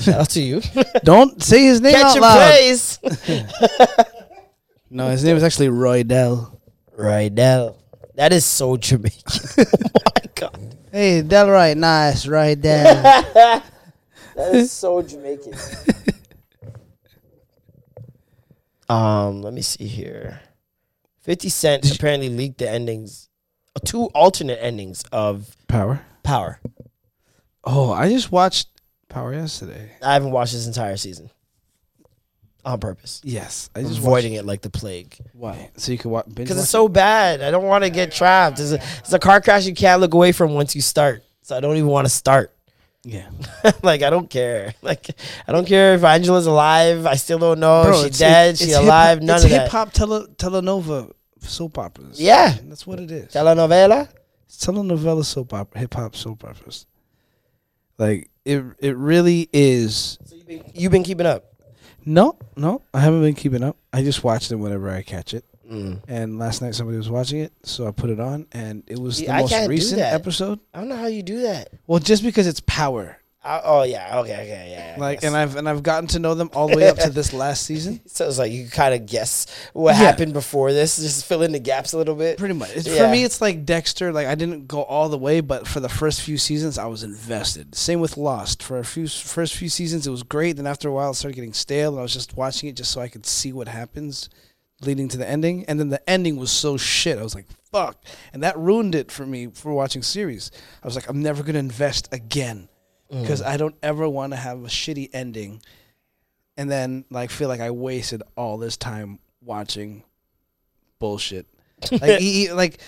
Shout 0.00 0.20
out 0.20 0.30
to 0.30 0.40
you. 0.42 0.60
Don't 1.04 1.42
say 1.42 1.64
his 1.64 1.80
name 1.80 1.94
Catch 1.94 2.04
out 2.04 2.14
your 2.14 2.22
loud. 2.22 2.36
praise. 2.48 2.98
No, 4.94 5.08
his 5.08 5.24
name 5.24 5.36
is 5.38 5.42
actually 5.42 5.70
Roy 5.70 6.02
Dell. 6.02 6.60
right 6.98 7.32
now. 7.32 7.76
That 8.14 8.30
is 8.34 8.44
so 8.44 8.76
Jamaican. 8.76 9.22
oh 9.58 9.64
my 10.04 10.30
god. 10.34 10.76
Hey, 10.92 11.22
Delroy, 11.22 11.74
nice, 11.74 12.26
Roy 12.26 12.54
Dell. 12.56 13.02
That 13.02 14.54
is 14.54 14.70
so 14.70 15.00
Jamaican. 15.00 15.54
um, 18.88 19.40
let 19.42 19.54
me 19.54 19.62
see 19.62 19.86
here. 19.86 20.40
50 21.20 21.48
Cent 21.48 21.96
apparently 21.96 22.28
leaked 22.28 22.58
the 22.58 22.68
endings, 22.68 23.28
two 23.80 24.06
alternate 24.14 24.58
endings 24.62 25.04
of 25.12 25.56
Power. 25.68 26.02
Power. 26.22 26.60
Oh, 27.64 27.92
I 27.92 28.08
just 28.10 28.30
watched 28.32 28.68
Power 29.08 29.32
yesterday. 29.34 29.90
I 30.02 30.14
haven't 30.14 30.30
watched 30.32 30.52
this 30.52 30.66
entire 30.66 30.96
season 30.96 31.30
on 32.64 32.78
purpose. 32.80 33.20
Yes, 33.24 33.70
I 33.74 33.80
I'm 33.80 33.86
just 33.88 33.98
avoiding 33.98 34.34
it 34.34 34.44
like 34.44 34.62
the 34.62 34.70
plague. 34.70 35.16
Why? 35.32 35.70
So 35.76 35.92
you 35.92 35.98
can 35.98 36.10
watch. 36.10 36.26
because 36.32 36.58
it's 36.58 36.70
so 36.70 36.88
bad. 36.88 37.42
I 37.42 37.50
don't 37.50 37.64
want 37.64 37.84
to 37.84 37.90
get 37.90 38.12
trapped. 38.12 38.58
It's 38.60 38.72
a, 38.72 38.76
it's 38.98 39.12
a 39.12 39.18
car 39.18 39.40
crash 39.40 39.66
you 39.66 39.74
can't 39.74 40.00
look 40.00 40.14
away 40.14 40.32
from 40.32 40.54
once 40.54 40.74
you 40.74 40.80
start. 40.82 41.24
So 41.42 41.56
I 41.56 41.60
don't 41.60 41.76
even 41.76 41.88
want 41.88 42.06
to 42.06 42.12
start. 42.12 42.52
Yeah, 43.04 43.28
like 43.82 44.02
I 44.02 44.10
don't 44.10 44.30
care. 44.30 44.74
Like 44.80 45.08
I 45.48 45.50
don't 45.52 45.66
care 45.66 45.94
if 45.94 46.04
Angela's 46.04 46.46
alive. 46.46 47.04
I 47.04 47.16
still 47.16 47.38
don't 47.40 47.58
know. 47.58 47.82
Bro, 47.82 47.90
if 47.92 47.96
she's 47.96 48.04
it's- 48.06 48.18
dead. 48.18 48.50
it's 48.50 48.60
She's 48.64 48.74
alive. 48.74 49.20
None 49.22 49.36
it's 49.36 49.44
of 49.44 49.50
that. 49.50 49.62
hip 49.62 49.70
hop 49.72 49.92
tele, 49.92 50.28
telenova 50.36 51.10
soap 51.44 51.78
operas. 51.78 52.20
Yeah. 52.20 52.56
that's 52.64 52.86
what 52.86 53.00
it 53.00 53.10
is. 53.10 53.32
Telenovela. 53.32 54.08
It's 54.46 54.64
telenovela 54.64 55.24
soap 55.24 55.54
opera, 55.54 55.80
hip 55.80 55.94
hop 55.94 56.14
soap 56.16 56.44
operas. 56.44 56.86
Like 57.98 58.30
it, 58.44 58.64
it 58.78 58.96
really 58.96 59.48
is. 59.52 60.18
So 60.24 60.36
you've 60.36 60.46
been, 60.46 60.64
you've 60.74 60.92
been 60.92 61.04
keeping 61.04 61.26
up. 61.26 61.44
No, 62.04 62.36
no, 62.56 62.82
I 62.92 63.00
haven't 63.00 63.22
been 63.22 63.34
keeping 63.34 63.62
up. 63.62 63.76
I 63.92 64.02
just 64.02 64.24
watched 64.24 64.50
it 64.50 64.56
whenever 64.56 64.90
I 64.90 65.02
catch 65.02 65.34
it. 65.34 65.44
Mm. 65.70 66.02
And 66.08 66.38
last 66.38 66.60
night 66.60 66.74
somebody 66.74 66.98
was 66.98 67.08
watching 67.08 67.38
it, 67.40 67.52
so 67.62 67.86
I 67.86 67.92
put 67.92 68.10
it 68.10 68.20
on, 68.20 68.46
and 68.52 68.82
it 68.88 68.98
was 68.98 69.18
See, 69.18 69.26
the 69.26 69.32
I 69.32 69.40
most 69.42 69.68
recent 69.68 70.00
episode. 70.00 70.58
I 70.74 70.80
don't 70.80 70.88
know 70.88 70.96
how 70.96 71.06
you 71.06 71.22
do 71.22 71.42
that. 71.42 71.70
Well, 71.86 72.00
just 72.00 72.22
because 72.22 72.46
it's 72.46 72.60
power, 72.60 73.18
I, 73.44 73.60
oh 73.64 73.82
yeah. 73.82 74.20
Okay. 74.20 74.34
Okay. 74.34 74.68
Yeah. 74.70 74.94
I 74.96 75.00
like, 75.00 75.20
guess. 75.20 75.28
and 75.28 75.36
I've 75.36 75.56
and 75.56 75.68
I've 75.68 75.82
gotten 75.82 76.06
to 76.10 76.20
know 76.20 76.34
them 76.34 76.48
all 76.54 76.68
the 76.68 76.76
way 76.76 76.88
up 76.88 76.96
to 76.98 77.10
this 77.10 77.32
last 77.32 77.62
season. 77.66 78.00
so 78.06 78.28
it's 78.28 78.38
like 78.38 78.52
you 78.52 78.68
kind 78.68 78.94
of 78.94 79.04
guess 79.06 79.46
what 79.72 79.92
Yeah. 79.96 80.02
happened 80.02 80.32
before 80.32 80.72
this. 80.72 80.96
Just 80.96 81.24
fill 81.26 81.42
in 81.42 81.50
the 81.50 81.58
gaps 81.58 81.92
a 81.92 81.98
little 81.98 82.14
bit. 82.14 82.38
Pretty 82.38 82.54
much. 82.54 82.70
It's, 82.76 82.86
Yeah. 82.86 83.04
For 83.06 83.10
me, 83.10 83.24
it's 83.24 83.40
like 83.40 83.64
Dexter. 83.64 84.12
Like 84.12 84.28
I 84.28 84.36
didn't 84.36 84.68
go 84.68 84.82
all 84.84 85.08
the 85.08 85.18
way, 85.18 85.40
but 85.40 85.66
for 85.66 85.80
the 85.80 85.88
first 85.88 86.22
few 86.22 86.38
seasons, 86.38 86.78
I 86.78 86.86
was 86.86 87.02
invested. 87.02 87.74
Same 87.74 87.98
with 88.00 88.16
Lost. 88.16 88.62
For 88.62 88.78
a 88.78 88.84
few 88.84 89.08
first 89.08 89.56
few 89.56 89.68
seasons, 89.68 90.06
it 90.06 90.10
was 90.10 90.22
great. 90.22 90.56
Then 90.56 90.68
after 90.68 90.88
a 90.88 90.92
while, 90.92 91.10
it 91.10 91.14
started 91.14 91.34
getting 91.34 91.52
stale, 91.52 91.90
and 91.90 91.98
I 91.98 92.02
was 92.02 92.12
just 92.14 92.36
watching 92.36 92.68
it 92.68 92.76
just 92.76 92.92
so 92.92 93.00
I 93.00 93.08
could 93.08 93.26
see 93.26 93.52
what 93.52 93.66
happens, 93.66 94.28
leading 94.82 95.08
to 95.08 95.16
the 95.16 95.28
ending. 95.28 95.64
And 95.66 95.80
then 95.80 95.88
the 95.88 96.08
ending 96.08 96.36
was 96.36 96.52
so 96.52 96.76
shit. 96.76 97.18
I 97.18 97.22
was 97.24 97.34
like, 97.34 97.46
fuck, 97.72 98.04
and 98.32 98.42
that 98.44 98.56
ruined 98.56 98.94
it 98.94 99.10
for 99.10 99.26
me 99.26 99.48
for 99.48 99.72
watching 99.72 100.02
series. 100.02 100.52
I 100.80 100.86
was 100.86 100.94
like, 100.94 101.08
I'm 101.08 101.20
never 101.22 101.42
gonna 101.42 101.58
invest 101.58 102.08
again 102.12 102.68
Mm. 103.12 103.20
because 103.22 103.42
I 103.42 103.56
don't 103.58 103.74
ever 103.82 104.08
want 104.08 104.32
to 104.32 104.36
have 104.36 104.58
a 104.64 104.68
shitty 104.68 105.10
ending, 105.12 105.60
and 106.56 106.70
then 106.70 107.04
like 107.10 107.30
feel 107.30 107.48
like 107.48 107.60
I 107.60 107.70
wasted 107.70 108.22
all 108.36 108.56
this 108.58 108.76
time 108.76 109.18
watching 109.44 110.02
bullshit. 110.98 111.46
Like, 111.90 112.20
he, 112.20 112.32
he- 112.46 112.52
like 112.52 112.78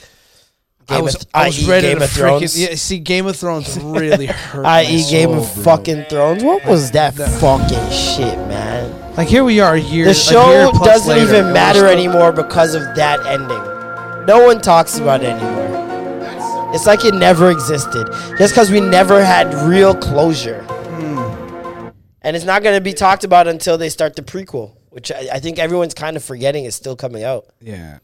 I 0.89 0.97
Game 0.97 1.05
was, 1.05 1.15
of- 1.17 1.27
I 1.35 1.47
was 1.47 1.67
ready 1.69 1.89
Game 1.89 1.99
to 1.99 2.05
of 2.05 2.11
freaking 2.11 2.39
Thrones? 2.41 2.61
yeah. 2.61 2.75
See, 2.75 2.99
Game 2.99 3.27
of 3.27 3.37
Thrones 3.37 3.79
really 3.81 4.27
hurt. 4.51 4.67
I.e. 4.67 5.05
Game 5.11 5.31
of 5.31 5.53
bro. 5.55 5.63
fucking 5.65 6.05
Thrones. 6.11 6.43
What 6.45 6.65
was 6.67 6.91
that 6.93 7.15
fucking 7.15 7.91
shit, 7.91 8.37
man? 8.49 9.15
Like 9.17 9.29
here 9.29 9.45
we 9.45 9.61
are, 9.61 9.75
a 9.75 9.81
year. 9.81 10.07
The 10.07 10.15
show 10.15 10.73
doesn't 10.73 11.09
later, 11.09 11.23
even 11.39 11.53
matter 11.53 11.87
anymore 11.87 12.33
because 12.33 12.75
of 12.75 12.83
that 12.97 13.25
ending. 13.27 14.27
No 14.27 14.45
one 14.47 14.61
talks 14.61 14.99
about 14.99 15.23
it 15.23 15.29
anymore. 15.29 15.64
It's 16.75 16.87
like 16.87 17.05
it 17.05 17.15
never 17.15 17.51
existed. 17.51 18.09
Just 18.37 18.53
because 18.55 18.71
we 18.71 18.81
never 18.81 19.25
had 19.25 19.55
real 19.69 19.95
closure. 19.95 20.63
Hmm. 20.65 21.89
And 22.23 22.35
it's 22.35 22.45
not 22.45 22.63
going 22.65 22.75
to 22.77 22.81
be 22.81 22.93
talked 22.93 23.23
about 23.23 23.47
until 23.47 23.79
they 23.79 23.89
start 23.89 24.17
the 24.17 24.23
prequel, 24.23 24.77
which 24.91 25.13
I, 25.13 25.29
I 25.35 25.39
think 25.39 25.59
everyone's 25.61 25.95
kind 25.95 26.17
of 26.17 26.25
forgetting 26.25 26.65
is 26.65 26.75
still 26.75 26.97
coming 26.97 27.23
out. 27.23 27.47
Yeah, 27.61 27.99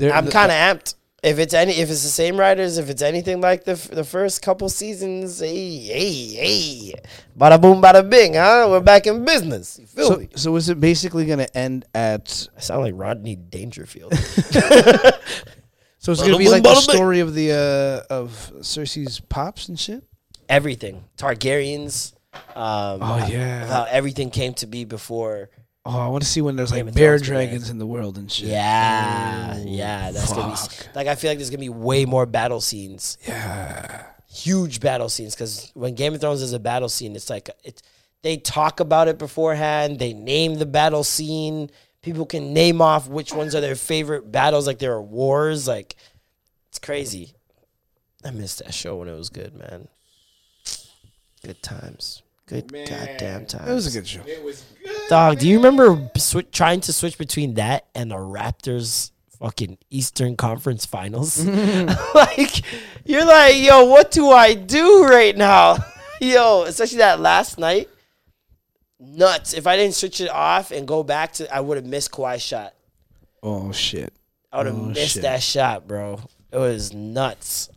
I'm 0.00 0.28
kind 0.28 0.50
of 0.50 0.56
amped. 0.56 0.94
If 1.22 1.40
it's 1.40 1.52
any, 1.52 1.72
if 1.72 1.90
it's 1.90 2.02
the 2.04 2.08
same 2.08 2.36
writers, 2.36 2.78
if 2.78 2.88
it's 2.90 3.02
anything 3.02 3.40
like 3.40 3.64
the 3.64 3.72
f- 3.72 3.88
the 3.90 4.04
first 4.04 4.40
couple 4.40 4.68
seasons, 4.68 5.40
hey, 5.40 5.78
hey, 5.80 6.24
hey, 6.34 6.94
bada 7.36 7.60
boom, 7.60 7.82
bada 7.82 8.08
bing, 8.08 8.34
huh? 8.34 8.68
We're 8.70 8.78
back 8.80 9.06
in 9.08 9.24
business. 9.24 9.78
You 9.80 9.86
feel 9.86 10.06
So, 10.06 10.16
me? 10.16 10.28
so 10.36 10.54
is 10.56 10.68
it 10.68 10.78
basically 10.80 11.26
going 11.26 11.40
to 11.40 11.58
end 11.58 11.86
at? 11.92 12.48
I 12.56 12.60
sound 12.60 12.82
like 12.82 12.94
Rodney 12.96 13.34
Dangerfield. 13.34 14.12
So 16.08 16.12
it's 16.12 16.22
going 16.22 16.32
to 16.32 16.38
be 16.38 16.48
like 16.48 16.62
the 16.62 16.74
story 16.76 17.20
of 17.20 17.34
the 17.34 17.52
uh, 18.10 18.14
of 18.14 18.50
Cersei's 18.60 19.20
pops 19.20 19.68
and 19.68 19.78
shit. 19.78 20.02
everything 20.48 21.04
Targaryens. 21.18 22.14
Um, 22.54 23.02
Oh, 23.02 23.26
yeah. 23.30 23.66
how 23.66 23.86
everything 23.90 24.30
came 24.30 24.54
to 24.54 24.66
be 24.66 24.84
before. 24.86 25.50
Oh, 25.84 25.98
I 25.98 26.08
want 26.08 26.22
to 26.22 26.28
see 26.28 26.40
when 26.40 26.56
there's 26.56 26.72
like 26.72 26.94
bear 26.94 27.18
dragons 27.18 27.68
in 27.68 27.76
the 27.78 27.86
world 27.86 28.16
and 28.16 28.32
shit. 28.32 28.48
Yeah, 28.48 29.58
yeah, 29.66 30.10
that's 30.10 30.32
gonna 30.32 30.54
be 30.54 30.88
like 30.94 31.08
I 31.08 31.14
feel 31.14 31.30
like 31.30 31.36
there's 31.38 31.50
gonna 31.50 31.58
be 31.60 31.68
way 31.68 32.06
more 32.06 32.24
battle 32.24 32.62
scenes, 32.62 33.18
Yeah. 33.26 34.04
huge 34.30 34.80
battle 34.80 35.10
scenes. 35.10 35.34
Because 35.34 35.70
when 35.74 35.94
Game 35.94 36.14
of 36.14 36.22
Thrones 36.22 36.40
is 36.40 36.54
a 36.54 36.58
battle 36.58 36.88
scene, 36.88 37.16
it's 37.16 37.28
like 37.28 37.50
it. 37.64 37.82
They 38.22 38.38
talk 38.38 38.80
about 38.80 39.08
it 39.08 39.18
beforehand. 39.18 39.98
They 39.98 40.14
name 40.14 40.54
the 40.54 40.66
battle 40.66 41.04
scene. 41.04 41.70
People 42.02 42.26
can 42.26 42.52
name 42.52 42.80
off 42.80 43.08
which 43.08 43.32
ones 43.32 43.54
are 43.54 43.60
their 43.60 43.74
favorite 43.74 44.30
battles. 44.30 44.66
Like 44.66 44.78
there 44.78 44.92
are 44.92 45.02
wars. 45.02 45.66
Like 45.66 45.96
it's 46.68 46.78
crazy. 46.78 47.32
I 48.24 48.30
missed 48.30 48.58
that 48.64 48.74
show 48.74 48.96
when 48.96 49.08
it 49.08 49.16
was 49.16 49.28
good, 49.28 49.54
man. 49.54 49.88
Good 51.44 51.62
times. 51.62 52.22
Good 52.46 52.72
goddamn 52.72 53.46
times. 53.46 53.68
It 53.68 53.74
was 53.74 53.94
a 53.94 53.98
good 53.98 54.08
show. 54.08 54.22
It 54.26 54.42
was 54.42 54.64
good. 54.82 54.96
Dog, 55.08 55.38
do 55.38 55.46
you 55.46 55.56
remember 55.58 55.96
swi 56.16 56.50
trying 56.50 56.80
to 56.82 56.92
switch 56.92 57.18
between 57.18 57.54
that 57.54 57.86
and 57.94 58.10
the 58.10 58.16
Raptors 58.16 59.10
fucking 59.38 59.76
Eastern 59.90 60.36
Conference 60.36 60.86
Finals? 60.86 61.44
like, 62.14 62.62
you're 63.04 63.26
like, 63.26 63.56
yo, 63.56 63.84
what 63.84 64.10
do 64.10 64.30
I 64.30 64.54
do 64.54 65.04
right 65.04 65.36
now? 65.36 65.76
yo, 66.20 66.62
especially 66.62 66.98
that 66.98 67.20
last 67.20 67.58
night. 67.58 67.88
Nuts. 69.00 69.54
If 69.54 69.66
I 69.66 69.76
didn't 69.76 69.94
switch 69.94 70.20
it 70.20 70.28
off 70.30 70.70
and 70.70 70.86
go 70.88 71.02
back 71.02 71.32
to, 71.34 71.54
I 71.54 71.60
would 71.60 71.76
have 71.76 71.86
missed 71.86 72.10
Kawhi's 72.10 72.42
shot. 72.42 72.74
Oh 73.42 73.70
shit. 73.72 74.12
I 74.52 74.58
would 74.58 74.66
have 74.66 74.76
Oh, 74.78 74.82
missed 74.86 75.14
shit. 75.14 75.22
that 75.22 75.42
shot, 75.42 75.86
bro. 75.86 76.20
It 76.50 76.56
was 76.58 76.92
nuts. 76.92 77.68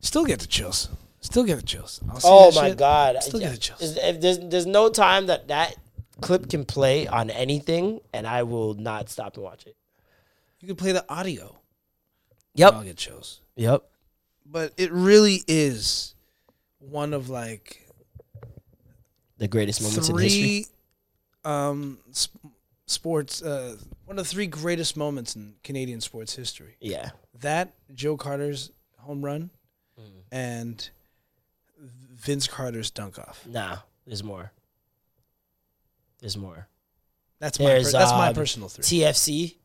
Still 0.00 0.24
get 0.24 0.38
the 0.40 0.46
chills. 0.46 0.88
Still 1.20 1.44
get 1.44 1.56
the 1.56 1.62
chills. 1.62 2.00
I'll 2.08 2.20
Oh 2.24 2.52
my 2.52 2.68
shit. 2.68 2.78
god! 2.78 3.22
Still 3.22 3.40
get 3.40 3.52
the 3.52 3.58
chills. 3.58 3.82
Is- 3.82 3.96
if 3.96 4.20
there's 4.20 4.38
there's 4.38 4.66
no 4.66 4.88
time 4.88 5.26
that 5.26 5.48
that 5.48 5.74
clip 6.20 6.48
can 6.48 6.64
play 6.64 7.06
on 7.08 7.28
anything, 7.30 8.00
and 8.12 8.26
I 8.26 8.44
will 8.44 8.74
not 8.74 9.10
stop 9.10 9.34
and 9.34 9.44
watch 9.44 9.66
it. 9.66 9.76
You 10.60 10.68
can 10.68 10.76
play 10.76 10.92
the 10.92 11.04
audio. 11.12 11.58
Yep. 12.54 12.72
I'll 12.72 12.84
get 12.84 12.96
chills. 12.96 13.40
Yep. 13.56 13.82
But 14.46 14.72
it 14.76 14.90
really 14.92 15.42
is 15.48 16.14
one 16.78 17.12
of 17.12 17.28
like 17.28 17.85
The 19.38 19.48
greatest 19.48 19.82
moments 19.82 20.08
in 20.08 20.18
history. 20.18 20.62
three 20.62 20.66
um 21.44 21.98
sp- 22.10 22.40
sports 22.86 23.42
uh 23.42 23.76
one 24.04 24.18
of 24.18 24.24
the 24.24 24.28
three 24.30 24.46
greatest 24.46 24.96
moments 24.96 25.36
in 25.36 25.54
Canadian 25.62 26.00
sports 26.00 26.34
history. 26.34 26.76
Yeah. 26.80 27.10
That 27.40 27.74
Joe 27.94 28.16
Carter's 28.16 28.70
home 28.98 29.24
run 29.24 29.50
Mm. 29.98 30.10
and 30.30 30.90
Vince 31.78 32.46
Carter's 32.46 32.90
dunk 32.90 33.18
off. 33.18 33.46
Nah. 33.46 33.78
There's 34.06 34.22
more. 34.22 34.52
There's 36.20 36.36
more. 36.36 36.68
That's 37.38 37.58
my 37.58 37.64
per- 37.66 37.82
that's 37.82 38.12
my 38.12 38.28
um, 38.28 38.34
personal 38.34 38.68
three. 38.68 38.82
TFC 38.84 39.56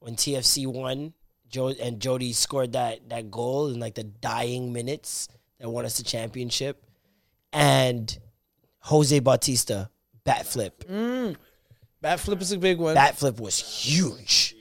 when 0.00 0.16
TFC 0.16 0.66
won, 0.66 1.14
Joe 1.48 1.68
and 1.68 2.00
Jody 2.00 2.32
scored 2.32 2.72
that 2.72 3.08
that 3.10 3.30
goal 3.30 3.68
in 3.68 3.80
like 3.80 3.94
the 3.94 4.04
dying 4.04 4.72
minutes 4.72 5.28
that 5.58 5.68
won 5.70 5.84
us 5.84 5.96
the 5.98 6.02
championship, 6.04 6.84
and 7.52 8.18
Jose 8.82 9.18
Bautista 9.20 9.90
bat 10.24 10.46
flip. 10.46 10.84
Mm. 10.88 11.36
Bat 12.00 12.20
flip 12.20 12.40
is 12.40 12.52
a 12.52 12.58
big 12.58 12.78
one. 12.78 12.94
Bat 12.94 13.16
flip 13.16 13.40
was 13.40 13.58
huge. 13.58 14.54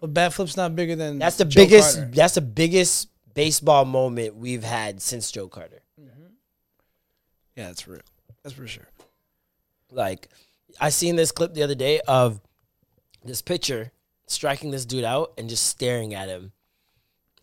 but 0.00 0.12
bat 0.14 0.32
flip's 0.32 0.56
not 0.56 0.74
bigger 0.74 0.96
than 0.96 1.18
That's 1.18 1.36
the 1.36 1.44
Joe 1.44 1.62
biggest. 1.62 1.96
Carter. 1.96 2.10
That's 2.14 2.34
the 2.34 2.40
biggest 2.40 3.08
baseball 3.34 3.84
moment 3.84 4.34
we've 4.36 4.64
had 4.64 5.02
since 5.02 5.30
Joe 5.30 5.48
Carter. 5.48 5.82
Mm-hmm. 6.00 6.26
Yeah, 7.56 7.66
that's 7.66 7.86
real. 7.86 8.00
That's 8.42 8.54
for 8.54 8.66
sure. 8.66 8.88
Like, 9.90 10.28
I 10.80 10.88
seen 10.88 11.16
this 11.16 11.32
clip 11.32 11.52
the 11.54 11.62
other 11.62 11.74
day 11.74 12.00
of 12.08 12.40
this 13.24 13.42
pitcher 13.42 13.92
striking 14.26 14.70
this 14.70 14.84
dude 14.86 15.04
out 15.04 15.32
and 15.38 15.48
just 15.48 15.66
staring 15.66 16.14
at 16.14 16.28
him, 16.28 16.52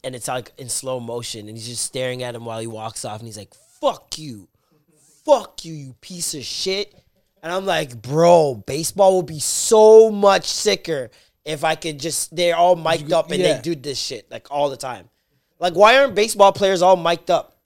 and 0.04 0.16
it's 0.16 0.28
like 0.28 0.52
in 0.58 0.68
slow 0.70 1.00
motion, 1.00 1.48
and 1.48 1.58
he's 1.58 1.68
just 1.68 1.84
staring 1.84 2.24
at 2.24 2.36
him 2.36 2.44
while 2.46 2.60
he 2.60 2.68
walks 2.68 3.06
off, 3.06 3.20
and 3.20 3.28
he's 3.28 3.38
like, 3.38 3.54
"Fuck 3.80 4.18
you, 4.18 4.50
fuck 5.26 5.66
you, 5.66 5.74
you 5.74 5.96
piece 6.02 6.34
of 6.34 6.44
shit." 6.44 6.94
And 7.42 7.52
I'm 7.52 7.66
like, 7.66 8.02
bro, 8.02 8.56
baseball 8.66 9.14
will 9.14 9.22
be 9.22 9.40
so 9.40 10.10
much 10.10 10.46
sicker 10.46 11.12
if 11.44 11.64
I 11.64 11.76
could 11.76 12.00
just 12.00 12.34
they're 12.36 12.56
all 12.56 12.78
mic'd 12.78 13.12
up 13.12 13.32
and 13.32 13.42
yeah. 13.42 13.56
they 13.56 13.62
do 13.62 13.76
this 13.76 14.00
shit 14.00 14.32
like 14.32 14.50
all 14.50 14.70
the 14.70 14.78
time. 14.78 15.10
Like, 15.60 15.74
why 15.74 15.98
aren't 15.98 16.16
baseball 16.16 16.54
players 16.54 16.82
all 16.82 16.96
mic'd 16.96 17.30
up? 17.30 17.58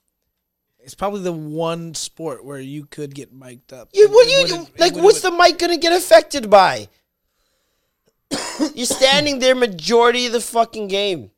It's 0.79 0.95
probably 0.95 1.21
the 1.21 1.33
one 1.33 1.93
sport 1.93 2.45
where 2.45 2.59
you 2.59 2.85
could 2.85 3.13
get 3.13 3.33
mic'd 3.33 3.73
up. 3.73 3.89
You, 3.93 4.09
what 4.09 4.27
you, 4.27 4.67
like? 4.77 4.95
What's 4.95 5.21
the 5.21 5.31
mic 5.31 5.59
gonna 5.59 5.77
get 5.77 5.93
affected 5.93 6.49
by? 6.49 6.87
You're 8.73 8.85
standing 8.85 9.39
there 9.39 9.53
majority 9.53 10.25
of 10.25 10.33
the 10.33 10.41
fucking 10.41 10.87
game. 10.87 11.31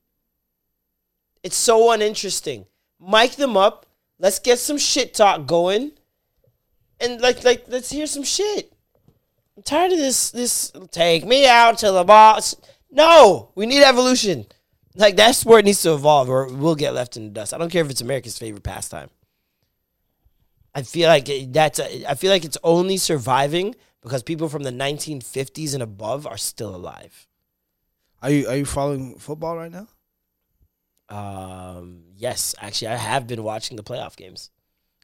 It's 1.43 1.55
so 1.55 1.91
uninteresting. 1.91 2.65
Mic 2.99 3.33
them 3.33 3.57
up. 3.57 3.85
Let's 4.17 4.39
get 4.39 4.59
some 4.59 4.77
shit 4.77 5.13
talk 5.13 5.45
going, 5.45 5.93
and 6.99 7.21
like, 7.21 7.43
like, 7.43 7.65
let's 7.67 7.91
hear 7.91 8.07
some 8.07 8.23
shit. 8.23 8.71
I'm 9.57 9.63
tired 9.63 9.91
of 9.91 9.97
this. 9.97 10.31
This 10.31 10.71
take 10.91 11.25
me 11.25 11.47
out 11.47 11.77
to 11.79 11.91
the 11.91 12.03
boss. 12.03 12.55
No, 12.91 13.51
we 13.55 13.65
need 13.65 13.83
evolution. 13.83 14.45
Like 14.95 15.15
that's 15.15 15.37
that 15.37 15.41
sport 15.41 15.65
needs 15.65 15.81
to 15.83 15.93
evolve, 15.93 16.29
or 16.29 16.47
we'll 16.51 16.75
get 16.75 16.93
left 16.93 17.15
in 17.17 17.25
the 17.25 17.29
dust. 17.31 17.53
I 17.53 17.57
don't 17.57 17.69
care 17.71 17.83
if 17.83 17.89
it's 17.89 18.01
America's 18.01 18.37
favorite 18.37 18.63
pastime. 18.63 19.09
I 20.73 20.81
feel 20.83 21.07
like 21.09 21.27
that's. 21.51 21.79
A, 21.79 22.05
I 22.09 22.15
feel 22.15 22.31
like 22.31 22.45
it's 22.45 22.57
only 22.63 22.97
surviving 22.97 23.75
because 24.01 24.23
people 24.23 24.49
from 24.49 24.63
the 24.63 24.71
1950s 24.71 25.73
and 25.73 25.83
above 25.83 26.25
are 26.25 26.37
still 26.37 26.75
alive. 26.75 27.27
Are 28.21 28.29
you 28.31 28.47
are 28.47 28.55
you 28.55 28.65
following 28.65 29.15
football 29.17 29.57
right 29.57 29.71
now? 29.71 29.87
Um, 31.09 32.03
yes, 32.15 32.55
actually, 32.59 32.89
I 32.89 32.97
have 32.97 33.27
been 33.27 33.43
watching 33.43 33.77
the 33.77 33.83
playoff 33.83 34.15
games. 34.15 34.51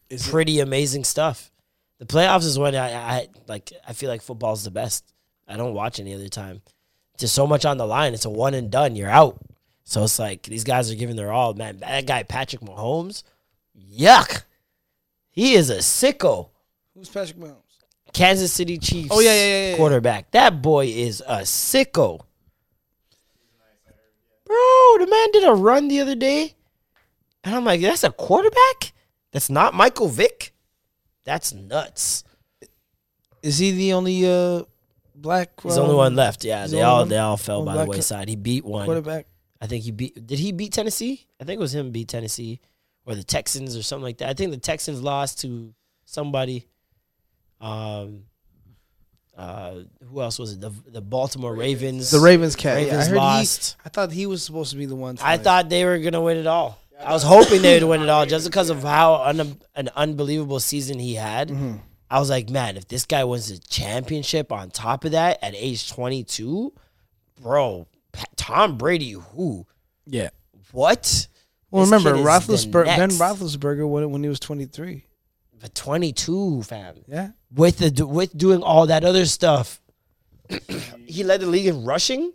Is 0.10 0.28
it- 0.28 0.32
Pretty 0.32 0.60
amazing 0.60 1.04
stuff. 1.04 1.52
The 2.00 2.06
playoffs 2.06 2.46
is 2.46 2.60
when 2.60 2.76
I, 2.76 2.94
I 2.94 3.28
like. 3.48 3.72
I 3.88 3.94
feel 3.94 4.10
like 4.10 4.22
football's 4.22 4.64
the 4.64 4.72
best. 4.72 5.14
I 5.48 5.58
don't 5.58 5.74
watch 5.74 6.00
any 6.00 6.14
other 6.14 6.28
time. 6.28 6.62
Just 7.18 7.34
so 7.34 7.48
much 7.48 7.66
on 7.66 7.78
the 7.78 7.88
line. 7.88 8.14
It's 8.14 8.26
a 8.26 8.30
one 8.30 8.54
and 8.54 8.70
done. 8.70 8.96
You're 8.96 9.10
out. 9.10 9.40
So 9.86 10.04
it's 10.04 10.20
like 10.20 10.44
these 10.44 10.64
guys 10.64 10.92
are 10.92 10.96
giving 10.96 11.16
their 11.16 11.32
all. 11.32 11.54
Man, 11.54 11.78
that 11.78 12.06
guy 12.06 12.24
Patrick 12.24 12.62
Mahomes, 12.62 13.24
yuck. 13.78 14.44
He 15.30 15.54
is 15.54 15.70
a 15.70 15.78
sicko. 15.78 16.50
Who's 16.94 17.10
Patrick 17.10 17.38
Mahomes? 17.38 17.62
Kansas 18.14 18.52
City 18.52 18.78
Chiefs. 18.78 19.10
Oh, 19.12 19.20
yeah, 19.20 19.34
yeah, 19.34 19.46
yeah, 19.46 19.70
yeah. 19.72 19.76
quarterback. 19.76 20.32
That 20.32 20.62
boy 20.62 20.88
is 20.88 21.22
a 21.28 21.40
sicko. 21.40 22.22
Bro, 24.46 24.98
the 25.00 25.08
man 25.10 25.32
did 25.32 25.44
a 25.44 25.54
run 25.54 25.88
the 25.90 26.00
other 26.00 26.16
day, 26.16 26.54
and 27.44 27.56
I'm 27.56 27.66
like, 27.66 27.82
that's 27.82 28.04
a 28.04 28.12
quarterback. 28.12 28.94
That's 29.32 29.50
not 29.50 29.74
Michael 29.74 30.08
Vick. 30.08 30.54
That's 31.26 31.54
nuts. 31.54 32.24
Is 33.44 33.58
he 33.58 33.72
the 33.72 33.94
only 33.94 34.26
uh 34.26 34.64
black? 35.14 35.62
He's 35.62 35.76
the 35.76 35.82
um, 35.82 35.88
only 35.88 35.98
one 35.98 36.16
left. 36.16 36.44
Yeah, 36.46 36.68
they 36.68 36.82
all 36.82 37.00
one- 37.00 37.10
they 37.10 37.18
all 37.18 37.38
fell 37.38 37.66
by 37.66 37.78
the 37.78 37.86
wayside. 37.86 38.30
He 38.30 38.36
beat 38.36 38.64
one. 38.64 38.86
quarterback? 38.86 39.28
I 39.62 39.68
think 39.68 39.84
he 39.84 39.92
beat. 39.92 40.26
Did 40.26 40.40
he 40.40 40.52
beat 40.52 40.74
Tennessee? 40.74 41.26
I 41.42 41.44
think 41.44 41.58
it 41.58 41.62
was 41.62 41.74
him 41.74 41.92
beat 41.92 42.08
Tennessee 42.08 42.60
or 43.06 43.16
the 43.16 43.24
Texans 43.24 43.76
or 43.76 43.84
something 43.84 44.04
like 44.04 44.20
that. 44.20 44.30
I 44.30 44.34
think 44.34 44.52
the 44.52 44.58
Texans 44.58 45.02
lost 45.02 45.42
to 45.42 45.74
somebody. 46.06 46.68
Um. 47.60 48.24
Uh, 49.38 49.82
who 50.10 50.22
else 50.22 50.40
was 50.40 50.54
it? 50.54 50.62
The 50.62 50.72
the 50.88 51.02
Baltimore 51.02 51.54
Ravens. 51.54 52.10
The 52.10 52.20
Ravens 52.20 52.56
cat. 52.56 52.82
yeah, 52.82 52.92
Ravens 52.92 53.10
I 53.10 53.16
lost. 53.16 53.74
He, 53.74 53.82
I 53.86 53.90
thought 53.90 54.12
he 54.14 54.26
was 54.28 54.42
supposed 54.42 54.72
to 54.72 54.78
be 54.78 54.86
the 54.86 54.96
one. 54.96 55.18
I 55.22 55.38
thought 55.38 55.68
they 55.68 55.84
were 55.84 56.00
gonna 56.00 56.22
win 56.22 56.38
it 56.38 56.48
all. 56.48 56.80
I 57.04 57.12
was 57.14 57.24
hoping 57.24 57.62
they 57.62 57.80
would 57.80 57.88
win 57.90 58.02
it 58.02 58.10
all 58.10 58.26
just 58.26 58.46
because 58.48 58.70
of 58.70 58.84
how 58.84 59.16
un- 59.16 59.58
an 59.76 59.90
unbelievable 59.96 60.60
season 60.60 60.98
he 61.00 61.16
had. 61.16 61.50
Mm-hmm. 61.50 61.76
I 62.10 62.20
was 62.20 62.30
like, 62.30 62.50
man, 62.50 62.78
if 62.78 62.88
this 62.88 63.06
guy 63.06 63.24
wins 63.24 63.50
the 63.50 63.58
championship 63.68 64.52
on 64.52 64.70
top 64.70 65.06
of 65.06 65.12
that 65.12 65.40
at 65.44 65.54
age 65.56 65.90
22, 65.92 66.72
bro, 67.42 67.88
Pa- 68.12 68.24
Tom 68.36 68.78
Brady, 68.78 69.12
who? 69.12 69.66
Yeah. 70.06 70.30
What? 70.72 71.28
Well, 71.72 71.84
This 71.86 71.92
remember 71.92 72.12
kid 72.12 72.20
is 72.20 72.26
the 72.26 72.70
Roethlisberger, 72.70 72.86
Ben. 72.86 73.10
Roethlisberger 73.10 73.88
won 73.88 74.04
it 74.04 74.08
when 74.08 74.24
he 74.24 74.30
was 74.30 74.40
23. 74.40 75.04
But 75.60 75.74
22, 75.76 76.64
fam. 76.64 76.96
Yeah. 77.08 77.30
With 77.54 77.78
the 77.80 78.06
with 78.06 78.38
doing 78.38 78.62
all 78.62 78.88
that 78.88 79.04
other 79.04 79.26
stuff, 79.26 79.82
he 81.08 81.24
led 81.24 81.42
the 81.42 81.48
league 81.48 81.66
in 81.68 81.86
rushing. 81.86 82.32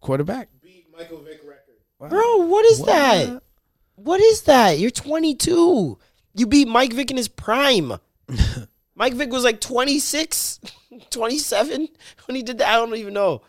Quarterback. 0.00 0.48
Beat 0.62 0.86
Michael 0.96 1.18
Vick 1.18 1.40
record. 1.44 1.49
Bro, 2.08 2.46
what 2.46 2.64
is 2.64 2.82
that? 2.84 3.42
What 3.96 4.20
is 4.20 4.42
that? 4.42 4.78
You're 4.78 4.90
22. 4.90 5.98
You 6.34 6.46
beat 6.46 6.66
Mike 6.66 6.94
Vick 6.94 7.10
in 7.10 7.18
his 7.18 7.28
prime. 7.28 7.92
Mike 8.94 9.14
Vick 9.14 9.30
was 9.30 9.44
like 9.44 9.60
26, 9.60 10.60
27 11.10 11.88
when 12.26 12.36
he 12.36 12.42
did 12.42 12.58
that. 12.58 12.68
I 12.68 12.76
don't 12.76 12.94
even 12.96 13.12
know. 13.12 13.42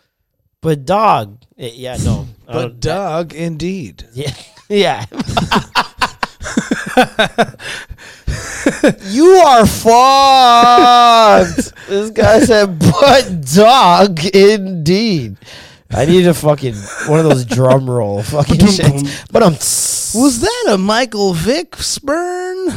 But 0.60 0.86
dog, 0.86 1.42
eh, 1.58 1.72
yeah, 1.74 1.98
no. 2.04 2.28
But 2.46 2.82
dog, 2.82 3.34
indeed. 3.34 4.06
yeah, 4.14 4.34
yeah. 4.70 5.06
you 9.06 9.26
are 9.26 9.66
fucked. 9.66 11.74
this 11.88 12.12
guy 12.12 12.42
said, 12.42 12.78
"But 12.78 13.42
dog, 13.56 14.24
indeed." 14.26 15.38
I 15.94 16.06
need 16.06 16.28
a 16.28 16.34
fucking 16.34 16.76
one 17.08 17.20
of 17.20 17.26
those 17.26 17.46
drum 17.46 17.90
roll 17.90 18.24
fucking 18.24 18.58
shits. 18.58 19.32
But 19.32 19.44
I'm. 19.44 19.54
Was 19.54 20.42
that 20.42 20.66
a 20.70 20.78
Michael 20.78 21.34
Vick 21.34 21.76
spurn? 21.78 22.70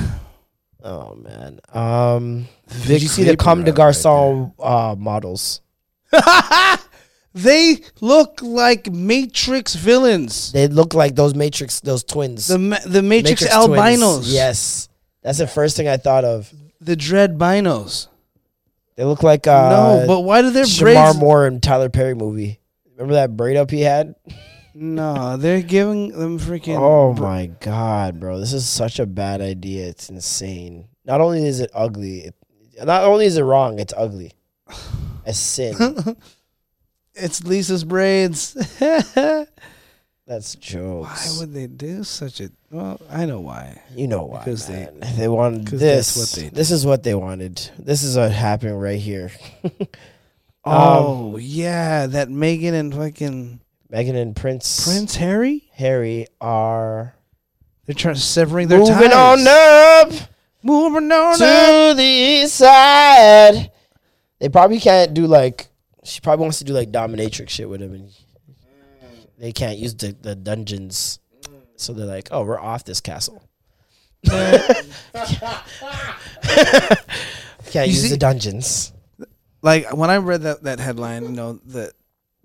Oh 0.83 1.15
man. 1.17 1.61
Um. 1.73 2.47
Vic 2.69 2.89
did 2.89 3.03
you 3.03 3.09
see 3.09 3.25
the 3.25 3.37
Comme 3.37 3.65
de 3.65 3.73
Vapor 3.73 3.87
right 3.87 3.95
Garçon 3.95 4.53
uh, 4.59 4.95
models? 4.99 5.61
They 7.35 7.81
look 8.01 8.41
like 8.43 8.91
Matrix 8.93 9.75
villains. 9.75 10.53
They 10.53 10.69
look 10.69 10.95
like 10.95 11.17
those 11.17 11.35
Matrix, 11.35 11.81
those 11.81 12.05
twins. 12.05 12.47
The 12.47 12.59
ma- 12.59 12.79
the 12.87 13.03
Matrix, 13.03 13.41
twins. 13.41 13.53
albinos. 13.53 14.33
Yes, 14.33 14.89
that's 15.21 15.39
the 15.39 15.49
first 15.49 15.77
thing 15.77 15.89
I 15.89 15.97
thought 15.97 16.25
of. 16.25 16.53
The 16.81 16.95
Dread 16.95 17.37
Binos. 17.37 18.07
They 18.95 19.03
look 19.03 19.25
like 19.25 19.49
uh, 19.49 19.69
no, 19.69 20.05
but 20.07 20.21
why 20.21 20.43
do 20.43 20.51
their 20.51 20.65
Shemar 20.65 20.81
braids? 20.81 21.17
Moore 21.17 21.47
and 21.47 21.61
Tyler 21.61 21.89
Perry 21.89 22.15
movie. 22.15 22.61
Remember 22.95 23.15
that 23.15 23.37
braid 23.37 23.57
up 23.57 23.71
he 23.71 23.81
had? 23.83 24.15
No, 24.75 25.37
they're 25.37 25.63
giving 25.63 26.09
them 26.09 26.39
freaking. 26.39 26.79
Oh 26.79 27.13
my 27.15 27.47
god, 27.47 28.19
bro! 28.19 28.41
This 28.41 28.53
is 28.53 28.69
such 28.69 28.99
a 28.99 29.07
bad 29.07 29.41
idea. 29.41 29.87
It's 29.87 30.09
insane. 30.11 30.89
Not 31.05 31.21
only 31.21 31.47
is 31.47 31.61
it 31.61 31.71
ugly, 31.75 32.21
it, 32.23 32.35
not 32.85 33.05
only 33.05 33.27
is 33.27 33.37
it 33.37 33.43
wrong, 33.43 33.79
it's 33.79 33.95
ugly. 33.97 34.33
A 35.27 35.33
sin. 35.33 36.17
It's 37.17 37.45
Lisa's 37.45 37.85
braids. 37.85 38.55
That's 40.27 40.55
jokes. 40.57 41.35
Why 41.37 41.41
would 41.41 41.55
they 41.55 41.67
do 41.67 42.03
such 42.03 42.41
a? 42.41 42.51
Well, 42.71 43.01
I 43.11 43.25
know 43.27 43.41
why. 43.41 43.83
you 43.95 44.09
know 44.09 44.25
why? 44.25 44.39
Because 44.41 44.67
they- 44.67 44.91
man. 44.99 45.17
they, 45.17 45.29
wanted 45.29 45.67
this. 45.69 46.15
that's 46.15 46.17
what 46.17 46.43
they 46.43 46.49
this 46.49 46.71
is 46.71 46.85
what 46.87 47.03
they 47.03 47.15
wanted. 47.15 47.71
This 47.79 48.03
is 48.03 48.17
what 48.17 48.33
happened 48.33 48.81
right 48.81 48.99
here. 48.99 49.31
Um, 50.67 50.73
oh 50.77 51.37
yeah, 51.37 52.07
that 52.07 52.29
Meghan 52.29 52.73
and 52.73 52.95
fucking 52.95 53.61
Meghan 53.93 54.15
and 54.17 54.35
Prince 54.35 54.85
Prince 54.87 55.15
Harry. 55.17 55.69
Harry 55.75 56.27
are 56.41 57.15
They're 57.87 57.95
trying 57.95 58.15
to 58.15 58.21
severing 58.21 58.69
their 58.69 58.79
moving 58.79 59.11
ties. 59.11 59.13
on 59.13 59.47
up. 59.47 60.11
Moving 60.63 61.13
on 61.13 61.33
up. 61.35 61.39
to 61.39 61.95
the 61.97 62.03
east 62.03 62.55
side. 62.55 63.71
They 64.39 64.49
probably 64.49 64.81
can't 64.81 65.13
do 65.13 65.27
like 65.27 65.67
she 66.03 66.21
probably 66.21 66.43
wants 66.45 66.59
to 66.59 66.65
do 66.65 66.73
like 66.73 66.91
dominatrix 66.91 67.51
shit 67.51 67.69
with 67.69 67.83
him, 67.83 67.93
and 67.95 68.11
they 69.39 69.53
can't 69.53 69.79
use 69.79 69.95
the, 69.95 70.17
the 70.23 70.35
dungeons. 70.35 71.19
So 71.77 71.93
they're 71.93 72.07
like, 72.07 72.29
oh, 72.31 72.43
we're 72.45 72.59
off 72.61 72.85
this 72.85 73.01
castle. 73.03 73.43
can't 74.25 74.87
You 77.75 77.83
use 77.93 78.03
see- 78.05 78.09
the 78.09 78.17
dungeons. 78.17 78.94
Like 79.65 79.97
when 79.97 80.11
I 80.11 80.19
read 80.19 80.43
that 80.43 80.63
that 80.65 80.79
headline, 80.79 81.25
you 81.25 81.31
know, 81.31 81.55
that 81.67 81.95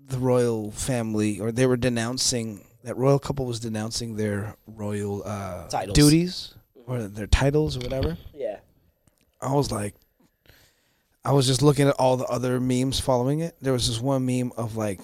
the 0.04 0.18
royal 0.18 0.72
family 0.72 1.38
or 1.38 1.52
they 1.52 1.66
were 1.66 1.76
denouncing 1.76 2.64
that 2.82 2.96
royal 2.96 3.18
couple 3.18 3.44
was 3.44 3.60
denouncing 3.60 4.16
their 4.16 4.56
royal 4.66 5.22
uh, 5.24 5.68
Titles. 5.68 5.94
duties 5.94 6.54
or 6.86 7.02
their 7.02 7.26
titles 7.26 7.76
or 7.76 7.80
whatever. 7.80 8.16
Yeah. 8.34 8.60
I 9.40 9.52
was 9.52 9.70
like, 9.70 9.94
I 11.22 11.32
was 11.32 11.46
just 11.46 11.60
looking 11.60 11.88
at 11.88 11.94
all 11.96 12.16
the 12.16 12.24
other 12.24 12.58
memes 12.58 12.98
following 12.98 13.40
it. 13.40 13.54
There 13.60 13.74
was 13.74 13.86
this 13.86 14.00
one 14.00 14.24
meme 14.24 14.52
of 14.56 14.76
like 14.76 15.00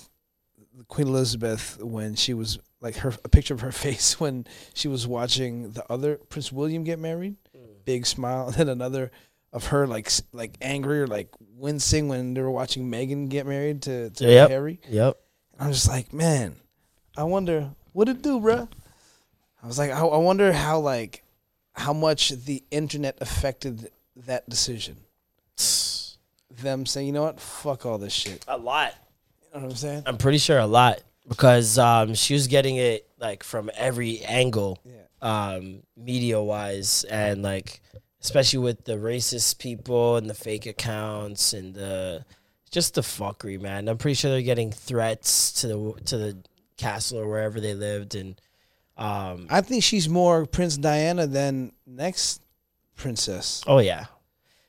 Queen 0.88 1.08
Elizabeth 1.08 1.78
when 1.82 2.14
she 2.14 2.32
was 2.32 2.58
like 2.80 2.96
her 2.96 3.12
a 3.24 3.28
picture 3.28 3.52
of 3.52 3.60
her 3.60 3.72
face 3.86 4.18
when 4.18 4.46
she 4.72 4.88
was 4.88 5.06
watching 5.06 5.72
the 5.72 5.84
other 5.92 6.16
Prince 6.16 6.50
William 6.50 6.82
get 6.82 6.98
married. 6.98 7.36
Big 7.84 8.06
smile, 8.06 8.46
and 8.46 8.54
then 8.56 8.68
another 8.70 9.10
of 9.52 9.66
her 9.68 9.86
like 9.86 10.10
like 10.32 10.56
angry 10.60 11.00
or 11.00 11.06
like 11.06 11.28
wincing 11.56 12.08
when 12.08 12.34
they 12.34 12.40
were 12.40 12.50
watching 12.50 12.90
Meghan 12.90 13.28
get 13.28 13.46
married 13.46 13.82
to, 13.82 14.10
to 14.10 14.24
Yep. 14.24 14.50
Harry. 14.50 14.80
Yep. 14.88 15.16
I'm 15.58 15.72
just 15.72 15.88
like, 15.88 16.12
man, 16.12 16.56
I 17.16 17.22
wonder 17.24 17.70
what 17.92 18.08
it 18.08 18.20
do, 18.22 18.38
bruh. 18.40 18.68
I 19.62 19.66
was 19.66 19.78
like, 19.78 19.90
I, 19.90 20.00
I 20.00 20.18
wonder 20.18 20.52
how 20.52 20.80
like 20.80 21.22
how 21.72 21.92
much 21.92 22.30
the 22.30 22.62
internet 22.70 23.16
affected 23.20 23.90
that 24.26 24.48
decision. 24.48 24.96
Them 26.62 26.86
saying, 26.86 27.06
you 27.06 27.12
know 27.12 27.22
what, 27.22 27.38
fuck 27.40 27.84
all 27.84 27.98
this 27.98 28.12
shit. 28.14 28.44
A 28.48 28.56
lot. 28.56 28.94
You 29.54 29.60
know 29.60 29.66
what 29.66 29.72
I'm 29.72 29.76
saying? 29.76 30.02
I'm 30.06 30.16
pretty 30.16 30.38
sure 30.38 30.58
a 30.58 30.66
lot 30.66 31.02
because 31.28 31.78
um, 31.78 32.14
she 32.14 32.34
was 32.34 32.46
getting 32.46 32.76
it 32.76 33.06
like 33.18 33.42
from 33.42 33.70
every 33.76 34.20
angle, 34.20 34.78
um, 35.20 35.82
media 35.96 36.40
wise, 36.42 37.04
and 37.04 37.42
like 37.42 37.80
especially 38.26 38.58
with 38.58 38.84
the 38.84 38.94
racist 38.96 39.58
people 39.58 40.16
and 40.16 40.28
the 40.28 40.34
fake 40.34 40.66
accounts 40.66 41.52
and 41.52 41.74
the 41.74 42.24
just 42.70 42.94
the 42.94 43.00
fuckery, 43.00 43.60
man. 43.60 43.88
I'm 43.88 43.96
pretty 43.98 44.14
sure 44.14 44.30
they're 44.30 44.42
getting 44.42 44.72
threats 44.72 45.52
to 45.60 45.68
the 45.68 45.92
to 46.06 46.18
the 46.18 46.36
castle 46.76 47.18
or 47.18 47.28
wherever 47.28 47.60
they 47.60 47.74
lived, 47.74 48.14
and 48.14 48.40
um, 48.98 49.46
I 49.48 49.60
think 49.60 49.82
she's 49.84 50.08
more 50.08 50.44
Prince 50.46 50.76
Diana 50.76 51.26
than 51.26 51.72
next 51.86 52.42
princess. 52.96 53.62
oh 53.66 53.78
yeah, 53.78 54.06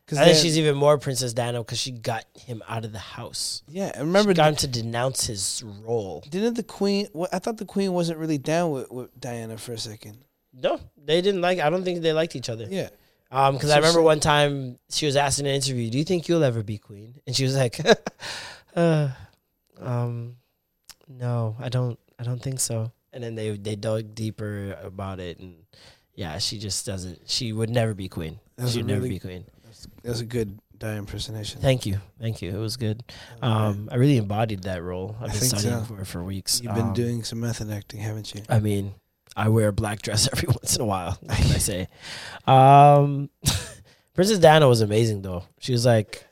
Cause 0.05 0.19
I 0.19 0.25
think 0.25 0.37
she's 0.37 0.57
even 0.57 0.75
more 0.75 0.97
Princess 0.97 1.33
Diana 1.33 1.59
because 1.59 1.79
she 1.79 1.91
got 1.91 2.25
him 2.35 2.61
out 2.69 2.85
of 2.85 2.91
the 2.93 2.99
house. 2.99 3.63
yeah. 3.67 3.85
and 3.87 4.07
Remember, 4.07 4.29
Remember, 4.29 4.33
got 4.35 4.49
him 4.49 4.55
to 4.57 4.67
denounce 4.67 5.25
his 5.25 5.63
role. 5.83 6.23
didn't 6.29 6.53
the 6.53 6.63
queen? 6.63 7.07
What, 7.13 7.33
I 7.33 7.39
thought 7.39 7.57
the 7.57 7.65
queen 7.65 7.91
wasn't 7.93 8.19
really 8.19 8.37
down 8.37 8.71
with, 8.71 8.91
with 8.91 9.19
Diana 9.19 9.57
for 9.57 9.73
a 9.73 9.77
second. 9.77 10.19
No, 10.53 10.79
they 11.03 11.21
didn't 11.21 11.41
like. 11.41 11.59
I 11.59 11.69
don't 11.69 11.83
think 11.83 12.01
they 12.01 12.13
liked 12.13 12.35
each 12.35 12.49
other. 12.49 12.67
Yeah. 12.69 12.89
Um, 13.29 13.55
because 13.55 13.69
So 13.69 13.75
I 13.75 13.79
remember 13.79 14.01
one 14.01 14.19
time 14.19 14.77
she 14.89 15.05
was 15.05 15.15
asked 15.15 15.39
in 15.39 15.45
an 15.45 15.53
interview, 15.55 15.89
"Do 15.89 15.97
you 15.97 16.05
think 16.05 16.27
you'll 16.29 16.43
ever 16.43 16.63
be 16.63 16.77
queen?" 16.77 17.19
And 17.27 17.35
she 17.35 17.43
was 17.43 17.55
like, 17.55 17.79
uh, 18.75 19.09
"Um, 19.79 20.37
no, 21.07 21.55
I 21.59 21.69
don't. 21.69 21.99
I 22.19 22.23
don't 22.23 22.41
think 22.41 22.59
so." 22.59 22.91
And 23.13 23.23
then 23.23 23.35
they 23.35 23.51
they 23.57 23.75
dug 23.75 24.15
deeper 24.15 24.77
about 24.81 25.19
it, 25.19 25.39
and 25.39 25.55
yeah, 26.15 26.37
she 26.39 26.57
just 26.59 26.85
doesn't. 26.85 27.29
She 27.29 27.51
would 27.53 27.69
never 27.69 27.93
be 27.93 28.07
queen. 28.09 28.39
That's 28.57 28.71
She 28.71 28.79
a 28.79 28.83
would 28.83 28.87
never 28.87 29.01
really- 29.01 29.15
be 29.15 29.19
queen. 29.19 29.45
That's 30.03 30.21
a 30.21 30.25
good 30.25 30.57
Diana 30.77 30.99
impersonation. 30.99 31.61
Thank 31.61 31.85
you, 31.85 31.99
thank 32.19 32.41
you. 32.41 32.49
It 32.55 32.57
was 32.59 32.77
good. 32.77 33.03
Um, 33.41 33.89
I 33.91 33.95
really 33.95 34.17
embodied 34.17 34.63
that 34.63 34.81
role. 34.81 35.15
I've 35.19 35.29
I 35.29 35.31
been 35.33 35.39
think 35.41 35.59
studying 35.59 35.85
so. 35.85 35.95
for 35.95 36.05
for 36.05 36.23
weeks. 36.23 36.61
You've 36.63 36.73
been 36.73 36.87
Um, 36.87 36.93
doing 36.93 37.23
some 37.23 37.39
method 37.41 37.69
acting, 37.69 37.99
haven't 37.99 38.33
you? 38.33 38.41
I 38.49 38.59
mean, 38.59 38.95
I 39.37 39.49
wear 39.49 39.67
a 39.67 39.73
black 39.73 40.01
dress 40.01 40.27
every 40.33 40.47
once 40.47 40.75
in 40.75 40.81
a 40.81 40.85
while. 40.85 41.17
What 41.21 41.37
can 41.37 41.51
I 41.51 41.59
say? 41.59 41.87
Um, 42.47 43.29
Princess 44.15 44.39
Diana 44.39 44.67
was 44.67 44.81
amazing, 44.81 45.21
though. 45.21 45.43
She 45.59 45.71
was 45.71 45.85
like, 45.85 46.25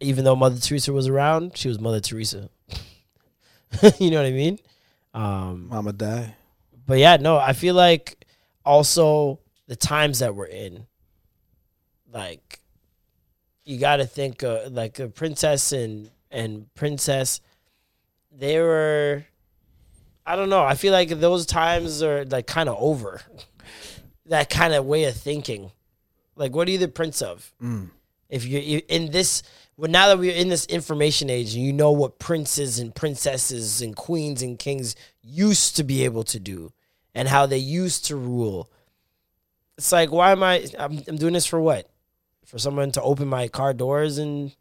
even 0.00 0.24
though 0.24 0.34
Mother 0.34 0.58
Teresa 0.58 0.92
was 0.92 1.06
around, 1.06 1.56
she 1.56 1.68
was 1.68 1.78
Mother 1.78 2.00
Teresa. 2.00 2.50
you 4.00 4.10
know 4.10 4.16
what 4.16 4.26
I 4.26 4.32
mean? 4.32 4.58
Um, 5.14 5.68
Mama 5.68 5.92
die. 5.92 6.34
but 6.84 6.98
yeah, 6.98 7.16
no, 7.16 7.38
I 7.38 7.52
feel 7.52 7.76
like 7.76 8.26
also 8.64 9.38
the 9.68 9.76
times 9.76 10.18
that 10.18 10.34
we're 10.34 10.46
in, 10.46 10.86
like, 12.12 12.58
you 13.64 13.78
got 13.78 13.96
to 13.96 14.06
think 14.06 14.42
uh, 14.42 14.68
like 14.68 14.98
a 14.98 15.08
princess 15.08 15.70
and 15.70 16.10
and 16.32 16.74
princess, 16.74 17.40
they 18.32 18.58
were, 18.58 19.24
I 20.24 20.36
don't 20.36 20.50
know. 20.50 20.62
I 20.62 20.74
feel 20.74 20.92
like 20.92 21.08
those 21.08 21.46
times 21.46 22.02
are 22.02 22.24
like 22.24 22.46
kind 22.46 22.68
of 22.68 22.76
over. 22.78 23.20
that 24.26 24.50
kind 24.50 24.74
of 24.74 24.84
way 24.84 25.04
of 25.04 25.16
thinking, 25.16 25.70
like, 26.36 26.54
what 26.54 26.68
are 26.68 26.70
you 26.70 26.78
the 26.78 26.88
prince 26.88 27.22
of? 27.22 27.52
Mm. 27.62 27.90
If 28.28 28.46
you're 28.46 28.80
in 28.88 29.10
this, 29.10 29.42
well, 29.76 29.90
now 29.90 30.08
that 30.08 30.18
we're 30.18 30.34
in 30.34 30.48
this 30.48 30.64
information 30.66 31.28
age, 31.28 31.54
you 31.54 31.72
know 31.72 31.92
what 31.92 32.18
princes 32.18 32.78
and 32.78 32.94
princesses 32.94 33.82
and 33.82 33.94
queens 33.94 34.42
and 34.42 34.58
kings 34.58 34.96
used 35.22 35.76
to 35.76 35.84
be 35.84 36.04
able 36.04 36.24
to 36.24 36.40
do, 36.40 36.72
and 37.14 37.28
how 37.28 37.46
they 37.46 37.58
used 37.58 38.06
to 38.06 38.16
rule. 38.16 38.70
It's 39.76 39.92
like, 39.92 40.10
why 40.10 40.32
am 40.32 40.42
I? 40.42 40.66
I'm, 40.78 41.02
I'm 41.06 41.16
doing 41.16 41.34
this 41.34 41.46
for 41.46 41.60
what? 41.60 41.90
For 42.46 42.58
someone 42.58 42.90
to 42.92 43.02
open 43.02 43.28
my 43.28 43.48
car 43.48 43.74
doors 43.74 44.18
and 44.18 44.54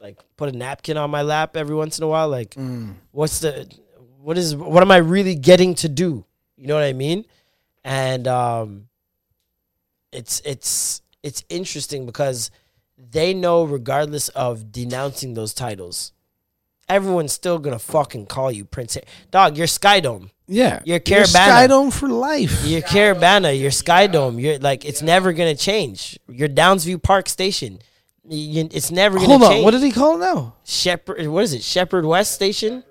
like 0.00 0.18
put 0.36 0.54
a 0.54 0.56
napkin 0.56 0.96
on 0.96 1.10
my 1.10 1.22
lap 1.22 1.56
every 1.56 1.74
once 1.74 1.98
in 1.98 2.04
a 2.04 2.08
while? 2.08 2.28
Like, 2.28 2.50
mm. 2.50 2.94
what's 3.12 3.38
the? 3.40 3.70
What 4.26 4.36
is? 4.38 4.56
What 4.56 4.82
am 4.82 4.90
I 4.90 4.96
really 4.96 5.36
getting 5.36 5.76
to 5.76 5.88
do? 5.88 6.24
You 6.56 6.66
know 6.66 6.74
what 6.74 6.82
I 6.82 6.92
mean? 6.94 7.26
And 7.84 8.26
um, 8.26 8.88
it's 10.10 10.42
it's 10.44 11.00
it's 11.22 11.44
interesting 11.48 12.06
because 12.06 12.50
they 12.98 13.32
know 13.34 13.62
regardless 13.62 14.28
of 14.30 14.72
denouncing 14.72 15.34
those 15.34 15.54
titles, 15.54 16.12
everyone's 16.88 17.32
still 17.32 17.60
gonna 17.60 17.78
fucking 17.78 18.26
call 18.26 18.50
you 18.50 18.64
Prince. 18.64 18.94
Har- 18.94 19.04
Dog, 19.30 19.56
you're 19.56 19.68
Skydome. 19.68 20.30
Yeah. 20.48 20.80
You're 20.84 21.00
You're 21.06 21.22
Skydome 21.22 21.92
for 21.92 22.08
life. 22.08 22.64
You're 22.64 22.80
Caribana. 22.82 23.56
You're 23.56 23.70
Skydome. 23.70 24.42
You're 24.42 24.58
like 24.58 24.84
it's 24.84 25.02
never 25.02 25.32
gonna 25.34 25.54
change. 25.54 26.18
You're 26.28 26.48
Downsview 26.48 27.00
Park 27.00 27.28
Station. 27.28 27.78
You- 28.28 28.68
it's 28.72 28.90
never 28.90 29.18
gonna 29.18 29.28
Hold 29.28 29.42
on. 29.44 29.50
change. 29.52 29.64
What 29.64 29.70
did 29.70 29.84
he 29.84 29.92
call 29.92 30.16
it 30.16 30.18
now? 30.18 30.56
Sheppard? 30.64 31.24
What 31.28 31.44
is 31.44 31.52
it? 31.52 31.62
Sheppard 31.62 32.04
West 32.04 32.32
Station? 32.32 32.82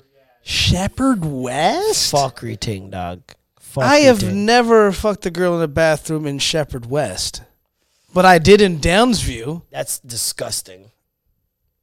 Sheppard 0.47 1.25
West? 1.25 2.13
Fuckery 2.13 2.59
ting, 2.59 2.91
dog. 2.91 3.23
I 3.75 3.97
have 4.01 4.19
ting. 4.19 4.45
never 4.45 4.91
fucked 4.91 5.25
a 5.25 5.31
girl 5.31 5.57
in 5.57 5.63
a 5.63 5.67
bathroom 5.67 6.27
in 6.27 6.37
Sheppard 6.37 6.85
West. 6.85 7.41
But 8.13 8.25
I 8.25 8.37
did 8.37 8.61
in 8.61 8.77
Downsview. 8.77 9.63
That's 9.71 9.97
disgusting. 9.99 10.91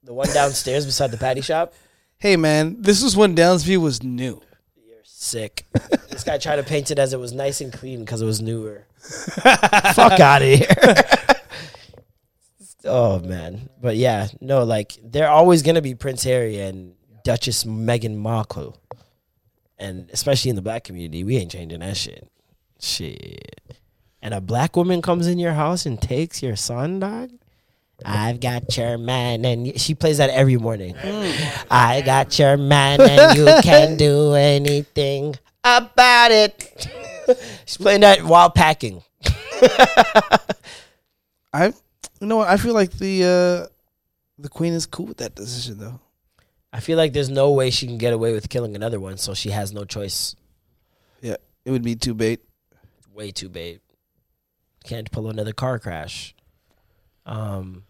The 0.04 0.14
one 0.14 0.32
downstairs 0.32 0.86
beside 0.86 1.10
the 1.10 1.18
patty 1.18 1.40
shop. 1.40 1.74
Hey 2.18 2.36
man, 2.36 2.80
this 2.80 3.02
was 3.02 3.16
when 3.16 3.34
Downsview 3.34 3.78
was 3.78 4.00
new. 4.00 4.40
You're 4.76 4.98
sick. 5.02 5.66
this 6.08 6.22
guy 6.22 6.38
tried 6.38 6.56
to 6.56 6.62
paint 6.62 6.92
it 6.92 7.00
as 7.00 7.12
it 7.12 7.18
was 7.18 7.32
nice 7.32 7.60
and 7.60 7.72
clean 7.72 8.00
because 8.00 8.22
it 8.22 8.26
was 8.26 8.40
newer. 8.40 8.86
Fuck 9.02 10.20
out 10.20 10.42
of 10.42 10.48
here. 10.48 10.68
oh 12.84 13.18
man, 13.18 13.68
but 13.80 13.96
yeah, 13.96 14.28
no, 14.40 14.62
like 14.62 14.96
they're 15.02 15.28
always 15.28 15.62
gonna 15.62 15.82
be 15.82 15.96
Prince 15.96 16.22
Harry 16.22 16.60
and 16.60 16.94
Duchess 17.24 17.64
Meghan 17.64 18.16
Markle, 18.16 18.76
and 19.78 20.08
especially 20.12 20.50
in 20.50 20.56
the 20.56 20.62
black 20.62 20.84
community, 20.84 21.24
we 21.24 21.36
ain't 21.36 21.50
changing 21.50 21.80
that 21.80 21.96
shit. 21.96 22.28
Shit. 22.80 23.76
And 24.20 24.34
a 24.34 24.40
black 24.40 24.76
woman 24.76 25.02
comes 25.02 25.26
in 25.26 25.38
your 25.38 25.52
house 25.52 25.84
and 25.86 26.00
takes 26.00 26.42
your 26.42 26.56
son, 26.56 27.00
dog. 27.00 27.30
I've 28.04 28.40
got 28.40 28.76
your 28.76 28.98
man, 28.98 29.44
and 29.44 29.80
she 29.80 29.94
plays 29.94 30.18
that 30.18 30.30
every 30.30 30.56
morning. 30.56 30.96
I 31.70 32.02
got 32.04 32.38
your 32.38 32.56
man, 32.56 33.00
and 33.00 33.36
you 33.36 33.46
can't 33.62 33.98
do 33.98 34.34
anything 34.34 35.36
about 35.62 36.30
it. 36.30 36.88
She's 37.66 37.76
playing 37.76 38.00
that 38.00 38.22
while 38.22 38.50
packing. 38.50 39.02
I 41.52 41.72
you 42.20 42.26
know 42.26 42.38
what, 42.38 42.48
I 42.48 42.56
feel 42.56 42.74
like 42.74 42.92
the 42.92 43.24
uh 43.24 43.66
the 44.38 44.48
Queen 44.48 44.72
is 44.72 44.86
cool 44.86 45.06
with 45.06 45.18
that 45.18 45.34
decision 45.34 45.78
though. 45.78 46.00
I 46.72 46.80
feel 46.80 46.96
like 46.96 47.12
there's 47.12 47.28
no 47.28 47.52
way 47.52 47.70
she 47.70 47.86
can 47.86 47.98
get 47.98 48.12
away 48.14 48.32
with 48.32 48.48
killing 48.48 48.74
another 48.74 48.98
one, 48.98 49.18
so 49.18 49.34
she 49.34 49.50
has 49.50 49.72
no 49.72 49.84
choice. 49.84 50.34
Yeah, 51.20 51.36
it 51.64 51.70
would 51.70 51.82
be 51.82 51.94
too 51.96 52.14
bait. 52.14 52.40
Way 53.14 53.30
too 53.30 53.48
bait. 53.50 53.80
Can't 54.84 55.10
pull 55.10 55.28
another 55.28 55.52
car 55.52 55.78
crash. 55.78 56.34
Um, 57.26 57.84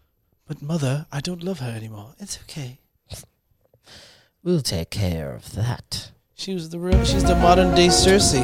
But 0.45 0.61
mother, 0.61 1.05
I 1.11 1.21
don't 1.21 1.43
love 1.43 1.59
her 1.59 1.71
anymore. 1.71 2.13
It's 2.19 2.37
okay. 2.41 2.79
we'll 4.43 4.61
take 4.61 4.89
care 4.89 5.33
of 5.33 5.53
that. 5.55 6.11
She 6.35 6.53
was 6.53 6.69
the 6.69 6.79
real. 6.79 7.03
She's 7.05 7.23
the 7.23 7.35
modern 7.35 7.73
day 7.73 7.87
Cersei. 7.87 8.43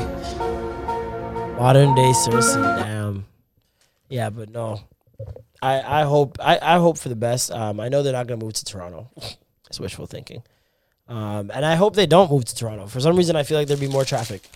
Modern 1.58 1.94
day 1.96 2.12
Cersei, 2.14 2.64
damn. 2.80 3.26
Yeah, 4.08 4.30
but 4.30 4.50
no. 4.50 4.80
I, 5.62 6.02
I 6.02 6.04
hope 6.06 6.38
I, 6.40 6.58
I 6.62 6.78
hope 6.80 6.98
for 6.98 7.10
the 7.10 7.18
best. 7.18 7.52
Um, 7.52 7.82
I 7.82 7.90
know 7.90 8.02
they're 8.02 8.14
not 8.14 8.28
gonna 8.28 8.44
move 8.44 8.54
to 8.54 8.64
Toronto. 8.66 9.10
That's 9.70 9.80
wishful 9.80 10.08
thinking. 10.08 10.44
Um, 11.08 11.50
and 11.54 11.66
I 11.66 11.76
hope 11.76 11.96
they 11.96 12.06
don't 12.08 12.30
move 12.30 12.46
to 12.46 12.56
Toronto. 12.56 12.88
For 12.88 13.00
some 13.00 13.16
reason, 13.16 13.36
I 13.36 13.44
feel 13.44 13.58
like 13.58 13.68
there'd 13.68 13.80
be 13.80 13.88
more 13.88 14.06
traffic, 14.06 14.48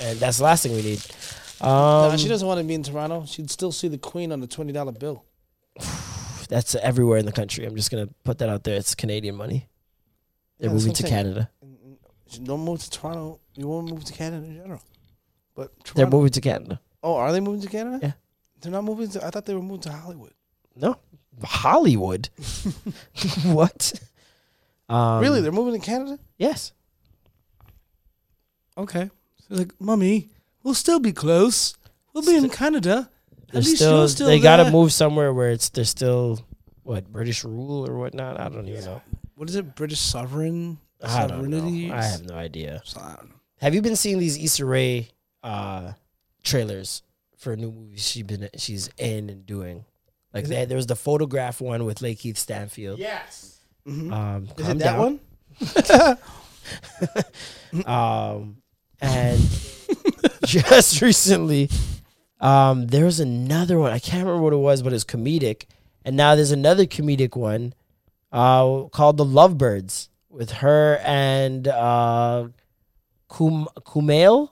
and 0.00 0.18
that's 0.18 0.38
the 0.38 0.44
last 0.44 0.62
thing 0.62 0.72
we 0.72 0.82
need. 0.82 1.00
Um, 1.60 2.10
no, 2.10 2.16
she 2.16 2.28
doesn't 2.28 2.46
want 2.48 2.58
to 2.58 2.64
be 2.64 2.74
in 2.74 2.82
Toronto. 2.82 3.24
She'd 3.26 3.50
still 3.50 3.70
see 3.72 3.86
the 3.88 3.98
Queen 3.98 4.32
on 4.32 4.40
the 4.40 4.46
twenty 4.48 4.72
dollar 4.72 4.92
bill. 4.92 5.24
that's 6.48 6.74
everywhere 6.76 7.18
in 7.18 7.26
the 7.26 7.32
country. 7.32 7.64
I'm 7.64 7.76
just 7.76 7.90
gonna 7.90 8.08
put 8.24 8.38
that 8.38 8.48
out 8.48 8.64
there. 8.64 8.76
It's 8.76 8.94
Canadian 8.94 9.36
money. 9.36 9.68
They're 10.58 10.68
Yeah, 10.70 10.74
moving 10.74 10.92
to 10.92 11.02
saying. 11.02 11.12
Canada. 11.14 11.50
She 12.28 12.40
don't 12.40 12.60
move 12.60 12.80
to 12.82 12.90
Toronto. 12.90 13.40
You 13.54 13.68
won't 13.68 13.90
move 13.90 14.04
to 14.04 14.12
Canada 14.12 14.44
in 14.46 14.56
general. 14.56 14.82
But 15.54 15.72
They're 15.94 16.06
moving 16.06 16.30
to 16.30 16.40
Canada. 16.40 16.80
oh, 17.02 17.14
are 17.16 17.30
they 17.30 17.40
moving 17.40 17.60
to 17.60 17.68
Canada? 17.68 17.98
Yeah. 18.02 18.12
They're 18.60 18.72
not 18.72 18.84
moving 18.84 19.08
to. 19.10 19.24
I 19.24 19.30
thought 19.30 19.44
they 19.44 19.54
were 19.54 19.60
moving 19.62 19.82
to 19.82 19.92
Hollywood. 19.92 20.32
No, 20.74 20.96
Hollywood. 21.44 22.28
what? 23.44 23.92
Um, 24.92 25.20
really, 25.22 25.40
they're 25.40 25.52
moving 25.52 25.80
to 25.80 25.84
Canada? 25.84 26.18
Yes. 26.38 26.72
Okay. 28.76 29.10
She's 29.48 29.58
like, 29.58 29.72
mommy, 29.80 30.28
we'll 30.62 30.74
still 30.74 31.00
be 31.00 31.12
close. 31.12 31.74
We'll 32.12 32.24
be 32.24 32.36
in 32.36 32.48
Canada. 32.50 33.10
They're 33.50 33.58
At 33.60 33.64
least 33.64 33.76
still, 33.76 33.98
you're 33.98 34.08
still 34.08 34.26
they 34.26 34.40
gotta 34.40 34.70
move 34.70 34.92
somewhere 34.92 35.32
where 35.32 35.50
it's 35.50 35.68
they're 35.70 35.84
still 35.84 36.40
what 36.82 37.10
British 37.12 37.44
rule 37.44 37.88
or 37.88 37.98
whatnot. 37.98 38.40
I 38.40 38.48
don't 38.48 38.68
even 38.68 38.84
know. 38.84 39.02
What 39.34 39.48
is 39.48 39.56
it? 39.56 39.74
British 39.74 40.00
sovereign 40.00 40.78
I 41.02 41.26
don't 41.26 41.28
sovereignty. 41.50 41.88
know. 41.88 41.94
I 41.94 42.02
have 42.02 42.24
no 42.26 42.34
idea. 42.34 42.82
So, 42.84 43.00
I 43.00 43.14
don't 43.16 43.28
know. 43.30 43.34
Have 43.60 43.74
you 43.74 43.82
been 43.82 43.96
seeing 43.96 44.18
these 44.18 44.42
Issa 44.42 44.64
Rae 44.64 45.08
uh, 45.42 45.92
trailers 46.42 47.02
for 47.36 47.56
new 47.56 47.70
movies 47.72 48.06
she's 48.06 48.22
been 48.24 48.48
she's 48.56 48.88
in 48.98 49.30
and 49.30 49.46
doing? 49.46 49.84
Like 50.32 50.44
Is 50.44 50.50
they, 50.50 50.64
there 50.64 50.76
was 50.76 50.86
the 50.86 50.96
photograph 50.96 51.60
one 51.60 51.84
with 51.84 51.98
Lakeith 51.98 52.38
Stanfield. 52.38 52.98
Yes. 52.98 53.51
Um, 53.86 54.48
Is 54.58 54.68
it 54.68 54.78
that 54.78 54.78
down. 54.78 54.98
one? 54.98 56.18
Um, 57.86 58.58
and 59.00 59.40
just 60.44 61.00
recently, 61.02 61.70
um, 62.40 62.86
there 62.88 63.06
was 63.06 63.18
another 63.18 63.78
one. 63.78 63.92
I 63.92 63.98
can't 63.98 64.24
remember 64.26 64.42
what 64.42 64.52
it 64.52 64.56
was, 64.56 64.82
but 64.82 64.92
it's 64.92 65.04
comedic. 65.04 65.64
And 66.04 66.16
now 66.16 66.34
there's 66.34 66.50
another 66.50 66.84
comedic 66.84 67.34
one 67.34 67.72
uh, 68.30 68.84
called 68.92 69.16
The 69.16 69.24
Lovebirds 69.24 70.10
with 70.28 70.50
her 70.52 70.98
and 71.02 71.66
uh, 71.66 72.48
Kum- 73.28 73.68
Kumail. 73.78 74.50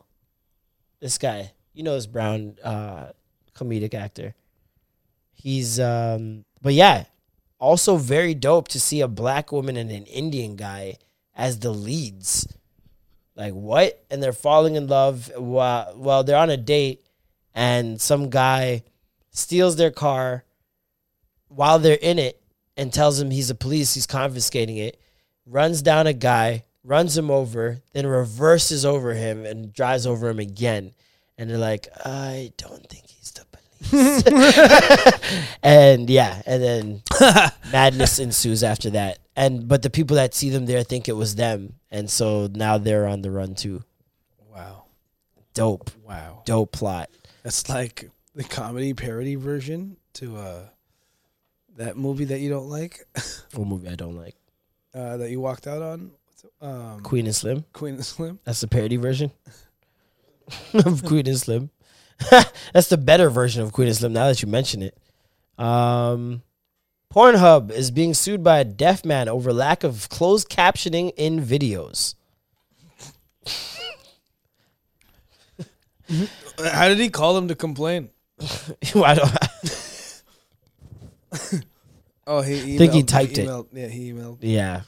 This 1.01 1.19
guy, 1.19 1.52
you 1.74 1.82
know, 1.82 1.94
this 1.94 2.07
brown 2.07 2.57
uh, 2.65 3.11
comedic 3.55 3.93
actor. 3.94 4.35
He's, 5.35 5.78
um, 5.78 6.44
but 6.62 6.73
yeah, 6.74 7.05
also 7.61 7.97
very 7.97 8.35
dope 8.35 8.69
to 8.69 8.81
see 8.81 9.01
a 9.01 9.09
black 9.09 9.53
woman 9.53 9.77
and 9.77 9.91
an 9.91 10.07
Indian 10.07 10.57
guy 10.57 10.97
as 11.37 11.61
the 11.61 11.70
leads. 11.70 12.49
Like 13.37 13.53
what? 13.53 14.05
And 14.11 14.23
they're 14.23 14.32
falling 14.32 14.74
in 14.74 14.89
love 14.89 15.31
while 15.37 15.93
while 15.97 16.24
they're 16.24 16.37
on 16.37 16.51
a 16.51 16.57
date, 16.57 17.05
and 17.55 18.01
some 18.01 18.31
guy 18.31 18.82
steals 19.31 19.77
their 19.77 19.91
car 19.93 20.45
while 21.49 21.78
they're 21.78 21.95
in 21.95 22.19
it 22.19 22.43
and 22.77 22.93
tells 22.93 23.20
him 23.20 23.31
he's 23.31 23.51
a 23.51 23.55
police. 23.55 23.95
He's 23.95 24.07
confiscating 24.07 24.77
it. 24.77 25.01
Runs 25.47 25.82
down 25.82 26.07
a 26.07 26.12
guy, 26.12 26.65
runs 26.85 27.16
him 27.16 27.31
over, 27.31 27.81
then 27.93 28.07
reverses 28.07 28.85
over 28.85 29.15
him 29.15 29.45
and 29.45 29.73
drives 29.73 30.07
over 30.07 30.28
him 30.28 30.39
again. 30.39 30.93
And 31.39 31.49
they're 31.49 31.59
like, 31.59 31.89
I 32.05 32.53
don't 32.57 32.87
think 32.89 33.11
police. 33.19 33.19
and 35.62 36.09
yeah, 36.11 36.43
and 36.47 36.62
then 36.62 37.02
madness 37.73 38.19
ensues 38.19 38.62
after 38.62 38.90
that. 38.90 39.19
And 39.36 39.66
but 39.69 39.82
the 39.82 39.90
people 39.90 40.16
that 40.16 40.35
see 40.35 40.51
them 40.51 40.66
there 40.66 40.82
think 40.82 41.09
it 41.09 41.12
was 41.16 41.35
them, 41.36 41.74
and 41.90 42.11
so 42.11 42.48
now 42.52 42.78
they're 42.78 43.07
on 43.07 43.23
the 43.23 43.31
run 43.31 43.55
too. 43.55 43.82
Wow. 44.52 44.85
Dope, 45.55 45.90
Wow. 46.05 46.43
dope 46.44 46.73
plot. 46.73 47.11
That's 47.43 47.69
like 47.69 48.11
the 48.35 48.44
comedy 48.44 48.94
parody 48.94 49.35
version 49.35 49.97
to 50.15 50.36
uh 50.36 50.62
that 51.77 51.97
movie 51.97 52.27
that 52.27 52.40
you 52.40 52.51
don't 52.51 52.69
like, 52.69 53.07
What 53.55 53.66
movie 53.66 53.89
I 53.89 53.94
don't 53.94 54.16
like? 54.16 54.36
uh, 54.94 55.16
that 55.19 55.31
you 55.31 55.40
walked 55.40 55.66
out 55.66 55.82
on. 55.82 56.11
Um, 56.61 57.01
Queen 57.02 57.27
and 57.27 57.35
Slim. 57.35 57.65
Queen 57.73 57.94
and 57.94 58.05
Slim. 58.05 58.39
That's 58.44 58.61
the 58.61 58.66
parody 58.69 58.97
version 58.97 59.31
of 60.74 61.05
Queen 61.05 61.27
and 61.27 61.39
Slim. 61.39 61.70
That's 62.72 62.88
the 62.88 62.98
better 62.98 63.30
version 63.30 63.62
of 63.62 63.72
Queen 63.72 63.88
and 63.88 63.97
Slim. 63.97 64.12
Now 64.12 64.26
that 64.28 64.42
you 64.42 64.48
mention 64.48 64.82
it, 64.82 64.97
um, 65.59 66.42
Pornhub 67.12 67.70
is 67.70 67.90
being 67.90 68.14
sued 68.14 68.44
by 68.44 68.59
a 68.60 68.64
deaf 68.64 69.05
man 69.05 69.28
over 69.28 69.52
lack 69.52 69.84
of 69.84 70.09
closed 70.09 70.48
captioning 70.48 71.12
in 71.16 71.40
videos. 71.40 72.14
How 76.64 76.88
did 76.88 76.98
he 76.98 77.09
call 77.09 77.34
them 77.34 77.48
to 77.48 77.55
complain? 77.55 78.10
I 78.94 79.14
don't. 79.14 79.38
Oh, 82.26 82.42
he 82.42 82.52
emailed, 82.55 82.78
Think 82.78 82.92
he 82.92 83.02
typed 83.02 83.38
it. 83.38 83.48
emailed, 83.48 83.66
Yeah, 83.72 83.88
he 83.88 84.12
emailed. 84.12 84.38
Yeah. 84.40 84.82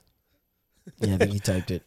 Yeah, 1.01 1.15
I 1.15 1.17
think 1.17 1.33
he 1.33 1.41
typed 1.41 1.73
it. 1.73 1.83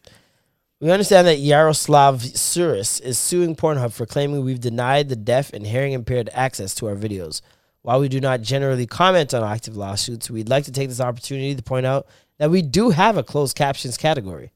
We 0.85 0.91
understand 0.91 1.25
that 1.25 1.39
Yaroslav 1.39 2.21
Suris 2.21 3.01
is 3.01 3.17
suing 3.17 3.55
Pornhub 3.55 3.91
for 3.91 4.05
claiming 4.05 4.45
we've 4.45 4.59
denied 4.59 5.09
the 5.09 5.15
deaf 5.15 5.51
and 5.51 5.65
hearing 5.65 5.93
impaired 5.93 6.29
access 6.31 6.75
to 6.75 6.85
our 6.85 6.95
videos. 6.95 7.41
While 7.81 7.99
we 7.99 8.07
do 8.07 8.21
not 8.21 8.43
generally 8.43 8.85
comment 8.85 9.33
on 9.33 9.41
active 9.41 9.75
lawsuits, 9.75 10.29
we'd 10.29 10.47
like 10.47 10.65
to 10.65 10.71
take 10.71 10.89
this 10.89 11.01
opportunity 11.01 11.55
to 11.55 11.63
point 11.63 11.87
out 11.87 12.05
that 12.37 12.51
we 12.51 12.61
do 12.61 12.91
have 12.91 13.17
a 13.17 13.23
closed 13.23 13.57
captions 13.57 13.97
category. 13.97 14.51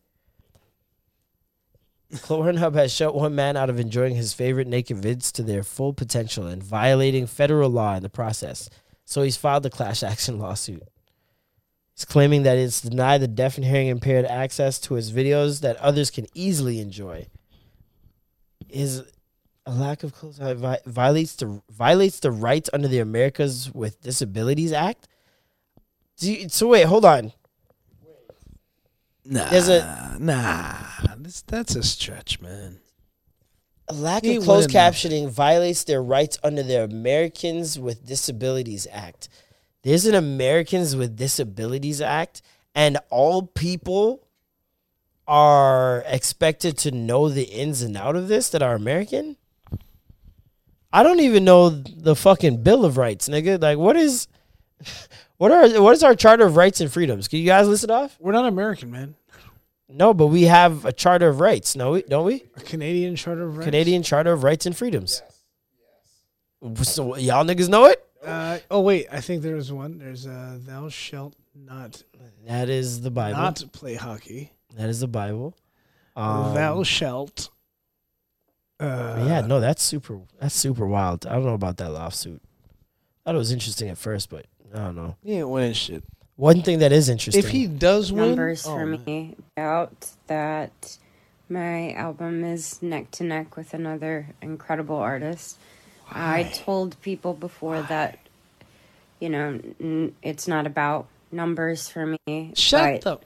Pornhub 2.13 2.75
has 2.75 2.93
shut 2.93 3.15
one 3.15 3.33
man 3.33 3.57
out 3.57 3.71
of 3.71 3.79
enjoying 3.79 4.13
his 4.13 4.31
favorite 4.31 4.67
naked 4.67 4.97
vids 4.97 5.31
to 5.31 5.41
their 5.41 5.63
full 5.63 5.93
potential 5.93 6.45
and 6.45 6.61
violating 6.61 7.25
federal 7.25 7.71
law 7.71 7.95
in 7.95 8.03
the 8.03 8.07
process. 8.07 8.69
So 9.03 9.23
he's 9.23 9.35
filed 9.35 9.65
a 9.65 9.71
class 9.71 10.03
action 10.03 10.37
lawsuit. 10.37 10.83
Claiming 12.05 12.43
that 12.43 12.57
it's 12.57 12.81
denied 12.81 13.21
the 13.21 13.27
deaf 13.27 13.57
and 13.57 13.65
hearing 13.65 13.87
impaired 13.87 14.25
access 14.25 14.79
to 14.81 14.93
his 14.95 15.11
videos 15.11 15.61
that 15.61 15.75
others 15.77 16.09
can 16.09 16.27
easily 16.33 16.79
enjoy. 16.79 17.27
Is 18.69 19.03
a 19.65 19.71
lack 19.71 20.03
of 20.03 20.13
close 20.13 20.37
vi- 20.37 20.79
violates 20.85 21.35
the 21.35 21.61
violates 21.69 22.19
the 22.19 22.31
rights 22.31 22.69
under 22.73 22.87
the 22.87 22.99
Americans 22.99 23.73
with 23.73 24.01
Disabilities 24.01 24.71
Act. 24.71 25.07
Do 26.17 26.31
you, 26.31 26.49
so 26.49 26.67
wait, 26.69 26.85
hold 26.85 27.05
on. 27.05 27.33
Nah, 29.25 29.49
There's 29.49 29.69
a- 29.69 30.17
nah. 30.19 30.75
This, 31.17 31.41
that's 31.43 31.75
a 31.75 31.83
stretch, 31.83 32.41
man. 32.41 32.79
A 33.87 33.93
lack 33.93 34.23
He 34.23 34.35
of 34.37 34.43
closed 34.43 34.69
captioning 34.69 35.29
violates 35.29 35.83
their 35.83 36.01
rights 36.01 36.37
under 36.43 36.63
the 36.63 36.83
Americans 36.83 37.77
with 37.79 38.05
Disabilities 38.05 38.87
Act. 38.91 39.29
There's 39.83 40.05
an 40.05 40.15
Americans 40.15 40.95
with 40.95 41.15
Disabilities 41.15 42.01
Act, 42.01 42.41
and 42.75 42.97
all 43.09 43.43
people 43.43 44.25
are 45.27 46.03
expected 46.07 46.77
to 46.79 46.91
know 46.91 47.29
the 47.29 47.43
ins 47.43 47.81
and 47.81 47.95
out 47.95 48.15
of 48.15 48.27
this 48.27 48.49
that 48.49 48.61
are 48.61 48.75
American. 48.75 49.37
I 50.91 51.03
don't 51.03 51.19
even 51.19 51.43
know 51.43 51.69
the 51.69 52.15
fucking 52.15 52.63
Bill 52.63 52.83
of 52.83 52.97
Rights, 52.97 53.29
nigga. 53.29 53.61
Like, 53.61 53.77
what 53.77 53.95
is, 53.95 54.27
what 55.37 55.51
are, 55.51 55.81
what 55.81 55.93
is 55.95 56.03
our 56.03 56.15
Charter 56.15 56.45
of 56.45 56.55
Rights 56.55 56.81
and 56.81 56.91
Freedoms? 56.91 57.27
Can 57.27 57.39
you 57.39 57.45
guys 57.45 57.67
list 57.67 57.83
it 57.83 57.91
off? 57.91 58.17
We're 58.19 58.31
not 58.31 58.47
American, 58.47 58.89
man. 58.91 59.15
No, 59.87 60.13
but 60.13 60.27
we 60.27 60.43
have 60.43 60.85
a 60.85 60.91
Charter 60.91 61.29
of 61.29 61.39
Rights, 61.39 61.75
no, 61.75 61.91
we- 61.91 62.03
don't 62.03 62.25
we? 62.25 62.43
A 62.57 62.61
Canadian 62.61 63.15
Charter 63.15 63.43
of 63.43 63.57
Rights. 63.57 63.65
Canadian 63.65 64.03
Charter 64.03 64.31
of 64.33 64.43
Rights 64.43 64.65
and 64.65 64.75
Freedoms. 64.75 65.21
So 66.83 67.15
y'all 67.15 67.45
niggas 67.45 67.69
know 67.69 67.85
it? 67.85 68.03
Uh, 68.23 68.59
oh 68.69 68.81
wait, 68.81 69.07
I 69.11 69.21
think 69.21 69.41
there's 69.41 69.71
one. 69.71 69.97
There's 69.97 70.27
uh, 70.27 70.57
thou 70.65 70.89
shalt 70.89 71.35
not 71.55 72.03
That 72.45 72.69
is 72.69 73.01
the 73.01 73.11
Bible. 73.11 73.37
not 73.37 73.63
play 73.71 73.95
hockey. 73.95 74.51
that 74.75 74.89
is 74.89 74.99
the 74.99 75.07
Bible. 75.07 75.55
Um, 76.15 76.53
thou 76.53 76.83
shalt. 76.83 77.49
Uh, 78.79 79.25
yeah, 79.27 79.41
no, 79.41 79.59
that's 79.59 79.83
super. 79.83 80.19
That's 80.39 80.55
super 80.55 80.85
wild. 80.85 81.25
I 81.25 81.33
don't 81.33 81.45
know 81.45 81.53
about 81.53 81.77
that 81.77 81.91
lawsuit. 81.91 82.41
thought 83.23 83.35
it 83.35 83.37
was 83.37 83.51
interesting 83.51 83.89
at 83.89 83.97
first, 83.97 84.29
but 84.29 84.45
I 84.73 84.77
don't 84.77 84.95
know. 84.95 85.15
he 85.23 85.33
ain't 85.33 85.49
winning 85.49 85.73
shit. 85.73 86.03
One 86.35 86.61
thing 86.61 86.79
that 86.79 86.93
is 86.93 87.09
interesting. 87.09 87.43
If 87.43 87.49
he 87.49 87.67
does 87.67 88.13
win, 88.13 88.29
numbers 88.29 88.65
oh, 88.65 88.71
for 88.71 88.85
man. 88.85 89.03
me 89.05 89.35
out 89.57 90.11
that 90.27 90.97
my 91.49 91.91
album 91.93 92.45
is 92.45 92.81
neck 92.81 93.11
to 93.11 93.23
neck 93.23 93.57
with 93.57 93.73
another 93.73 94.27
incredible 94.41 94.95
artist. 94.95 95.57
I 96.11 96.43
told 96.43 96.99
people 97.01 97.33
before 97.33 97.81
that, 97.83 98.19
you 99.19 99.29
know, 99.29 99.59
n- 99.79 100.15
it's 100.21 100.47
not 100.47 100.65
about 100.65 101.07
numbers 101.31 101.89
for 101.89 102.17
me. 102.27 102.51
Shut 102.55 103.05
up. 103.05 103.25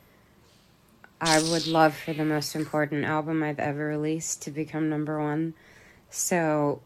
I 1.21 1.41
would 1.41 1.67
love 1.67 1.95
for 1.95 2.13
the 2.13 2.25
most 2.25 2.53
important 2.55 3.05
album 3.05 3.43
I've 3.43 3.59
ever 3.59 3.87
released 3.87 4.41
to 4.43 4.51
become 4.51 4.89
number 4.89 5.21
one. 5.21 5.53
So, 6.09 6.81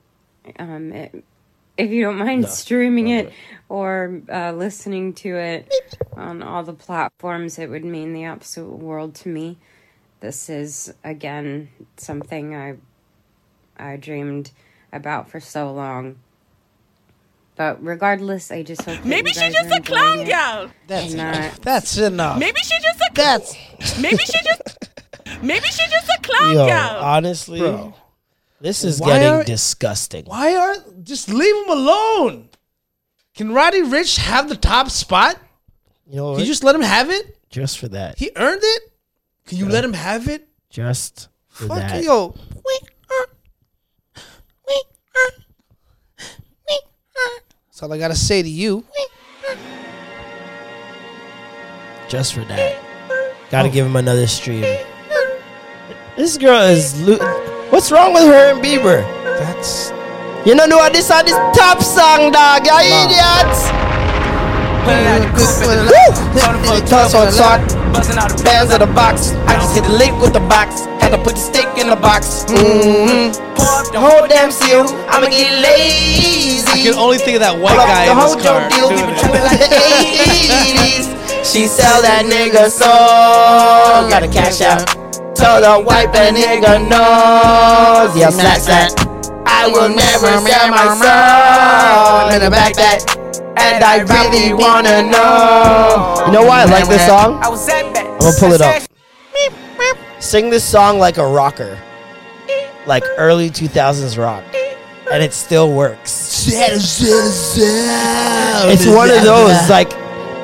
um, 0.59 0.93
it, 0.93 1.23
if 1.75 1.89
you 1.89 2.03
don't 2.03 2.17
mind 2.17 2.47
streaming 2.47 3.07
it 3.07 3.31
or 3.67 4.21
uh, 4.31 4.51
listening 4.51 5.13
to 5.15 5.35
it 5.35 5.73
on 6.15 6.43
all 6.43 6.63
the 6.63 6.73
platforms, 6.73 7.57
it 7.57 7.69
would 7.69 7.85
mean 7.85 8.13
the 8.13 8.25
absolute 8.25 8.77
world 8.77 9.15
to 9.15 9.29
me. 9.29 9.57
This 10.19 10.49
is 10.49 10.93
again 11.03 11.69
something 11.97 12.55
I 12.55 12.77
I 13.77 13.97
dreamed 13.97 14.51
about 14.93 15.29
for 15.29 15.39
so 15.39 15.71
long. 15.71 16.17
But 17.55 17.83
regardless, 17.83 18.51
I 18.51 18.61
just 18.61 18.83
hope 18.83 19.03
Maybe 19.03 19.29
you 19.31 19.33
she 19.33 19.49
just 19.49 19.71
a 19.71 19.81
clown 19.81 20.19
enjoying 20.19 20.27
it 20.27 20.31
girl. 20.31 20.71
That's 20.87 21.11
and 21.13 21.21
enough. 21.21 21.61
That's 21.61 21.97
enough. 21.97 22.39
Maybe 22.39 22.59
she 22.61 22.79
just 22.79 22.99
a 23.01 23.09
That's 23.15 23.55
maybe 23.99 24.17
she 24.17 24.37
just 24.43 24.89
maybe 25.41 25.65
she 25.65 25.87
just 25.89 26.07
a 26.09 26.21
clown 26.21 26.53
Yo, 26.53 26.67
girl. 26.67 26.99
honestly, 27.01 27.59
bro. 27.59 27.95
this 28.61 28.83
is 28.83 28.99
getting 28.99 29.27
are- 29.27 29.43
disgusting. 29.43 30.25
Why 30.25 30.55
are 30.55 30.75
just 31.03 31.29
leave 31.29 31.55
him 31.65 31.69
alone? 31.71 32.49
Can 33.35 33.53
Roddy 33.53 33.81
Ricch 33.81 34.17
have 34.17 34.49
the 34.49 34.55
top 34.55 34.89
spot? 34.91 35.37
You 36.07 36.17
know 36.17 36.31
Can 36.33 36.41
you 36.41 36.45
just 36.45 36.63
let 36.63 36.75
him 36.75 36.81
have 36.81 37.09
it? 37.09 37.37
just 37.49 37.79
for 37.79 37.87
that. 37.87 38.19
He 38.19 38.29
earned 38.35 38.61
it. 38.61 38.81
Can 39.47 39.57
you 39.57 39.67
let 39.67 39.83
him 39.83 39.93
have 39.93 40.27
it? 40.27 40.47
Just 40.69 41.29
for 41.47 41.67
Fuck 41.67 41.77
that. 41.79 42.03
yo. 42.03 42.35
That's 47.77 47.83
all 47.83 47.93
I 47.93 47.99
gotta 47.99 48.15
say 48.15 48.41
to 48.41 48.49
you. 48.49 48.83
Just 52.09 52.33
for 52.33 52.43
that. 52.45 52.81
Gotta 53.51 53.69
give 53.69 53.85
him 53.85 53.95
another 53.95 54.25
stream. 54.25 54.65
This 56.15 56.39
girl 56.39 56.63
is. 56.73 56.99
Lo- 57.07 57.21
What's 57.69 57.91
wrong 57.91 58.15
with 58.15 58.23
her 58.23 58.49
and 58.55 58.65
Bieber? 58.65 59.05
That's 59.37 59.91
You 60.43 60.55
know 60.55 60.65
what 60.75 60.91
this 60.91 61.11
on 61.11 61.23
this 61.25 61.37
top 61.53 61.83
song, 61.83 62.31
dog. 62.31 62.65
You 62.65 62.73
idiots. 62.81 63.69
Toss 66.89 67.13
on 67.13 67.31
talk. 67.31 67.61
Bands 68.43 68.73
of 68.73 68.79
the 68.79 68.91
box. 68.95 69.33
I 69.45 69.53
just 69.53 69.75
hit 69.75 69.83
the 69.83 69.93
link 69.93 70.19
with 70.19 70.33
the 70.33 70.41
box. 70.49 70.81
Had 70.99 71.09
to 71.09 71.19
put 71.19 71.35
the 71.35 71.41
stick 71.41 71.67
in 71.77 71.91
the 71.91 71.95
box. 71.95 72.43
Mm-hmm. 72.45 73.46
Pour 73.57 73.67
up 73.81 73.91
the 73.91 73.99
whole 73.99 74.27
damn 74.27 74.51
seal. 74.51 74.85
I'ma 75.09 75.27
get 75.27 75.51
lazy. 75.61 76.67
I 76.69 76.77
can 76.83 76.93
only 76.95 77.17
think 77.17 77.35
of 77.35 77.41
that 77.41 77.57
white 77.57 77.73
Pull 77.73 77.81
up 77.81 77.89
guy 77.89 78.05
the 78.05 78.11
in 78.11 78.17
whole 78.17 78.35
this 78.35 78.45
car. 78.45 78.69
Deal. 78.69 78.89
We 78.89 79.01
been 79.01 79.43
like 79.43 79.59
the 79.73 79.81
80s. 79.81 81.05
She 81.43 81.65
sell 81.67 82.01
that 82.01 82.25
nigga 82.25 82.69
soul. 82.69 84.09
Gotta 84.09 84.27
cash 84.27 84.61
out. 84.61 84.85
Told 85.35 85.63
her 85.63 85.79
wipe 85.81 86.13
a 86.13 86.29
nigga 86.33 86.81
nose. 86.85 88.13
Yeah, 88.17 88.29
slap 88.29 88.61
that. 88.69 88.93
I 89.45 89.67
will 89.67 89.89
never 89.89 90.27
sell 90.45 90.69
my 90.69 90.87
soul 91.01 92.35
in 92.35 92.41
the 92.43 92.49
back 92.51 92.73
that. 92.75 93.03
And 93.57 93.83
I 93.83 93.99
really 94.05 94.53
wanna 94.53 95.01
know. 95.03 96.25
You 96.27 96.31
know 96.33 96.43
why 96.45 96.61
I 96.61 96.65
like 96.65 96.87
this 96.87 97.05
song? 97.07 97.41
I 97.43 97.49
was 97.49 97.67
at 97.69 97.93
that. 97.93 98.05
I'm 98.05 98.19
gonna 98.19 98.37
pull 98.39 98.53
it 98.53 98.61
up. 98.61 98.83
Sing 100.19 100.49
this 100.49 100.63
song 100.63 100.99
like 100.99 101.17
a 101.17 101.25
rocker, 101.25 101.79
like 102.87 103.03
early 103.17 103.49
2000s 103.49 104.17
rock, 104.17 104.43
and 105.11 105.21
it 105.21 105.33
still 105.33 105.73
works. 105.73 106.47
It's 108.71 108.85
one 108.87 109.09
of 109.09 109.23
those 109.23 109.69
like 109.69 109.89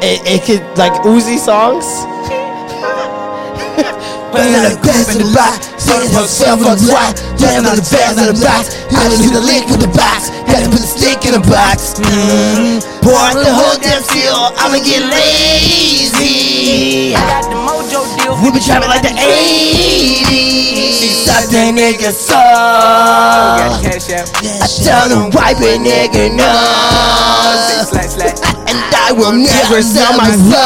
it, 0.03 0.21
it 0.25 0.43
could 0.45 0.61
like 0.77 0.91
Uzi 1.03 1.37
songs. 1.39 1.85
Bang 5.87 5.99
the 5.99 6.07
bass 6.09 6.41
in 6.41 6.47
the 6.55 6.55
box, 6.63 6.63
sing 6.63 6.63
herself 6.63 6.63
on 6.63 6.77
the 6.77 6.85
rock, 6.91 7.15
damn 7.37 7.65
on 7.65 7.75
the 7.75 7.81
bass 7.83 8.15
in 8.15 8.27
the 8.31 8.39
box, 8.39 8.69
I 8.91 9.09
just 9.09 9.23
hit 9.23 9.33
the 9.33 9.41
link 9.43 9.67
with 9.67 9.81
the 9.81 9.87
box, 9.91 10.29
had 10.47 10.63
to 10.63 10.69
put 10.71 10.79
the 10.79 10.87
stick 10.87 11.25
in 11.27 11.33
the 11.35 11.43
box. 11.43 11.99
Mm-hmm. 11.99 12.79
Pour 13.03 13.19
out 13.19 13.35
the 13.35 13.51
whole 13.51 13.75
damn 13.79 14.01
seal, 14.03 14.53
I'ma 14.55 14.79
get 14.79 15.03
lazy. 15.03 17.13
I 17.15 17.19
got 17.27 17.43
the 17.51 17.55
mojo 17.59 18.07
deal. 18.15 18.35
We 18.39 18.51
been 18.51 18.61
trapping 18.63 18.87
like 18.89 19.01
the 19.03 19.11
80s. 19.11 21.03
She 21.03 21.07
sucked 21.27 21.51
that 21.51 21.75
nigga 21.75 22.13
soul. 22.15 22.39
Got 22.39 23.83
cash 23.83 24.07
out. 24.15 24.31
I 24.39 24.63
tell 24.67 25.09
them 25.09 25.31
wipe 25.35 25.59
a 25.59 25.75
nigga 25.77 26.31
no. 26.31 26.47
And 28.71 28.79
I 28.95 29.11
will 29.11 29.33
never 29.33 29.81
sell 29.83 30.13
my 30.15 30.31
soul. 30.31 30.63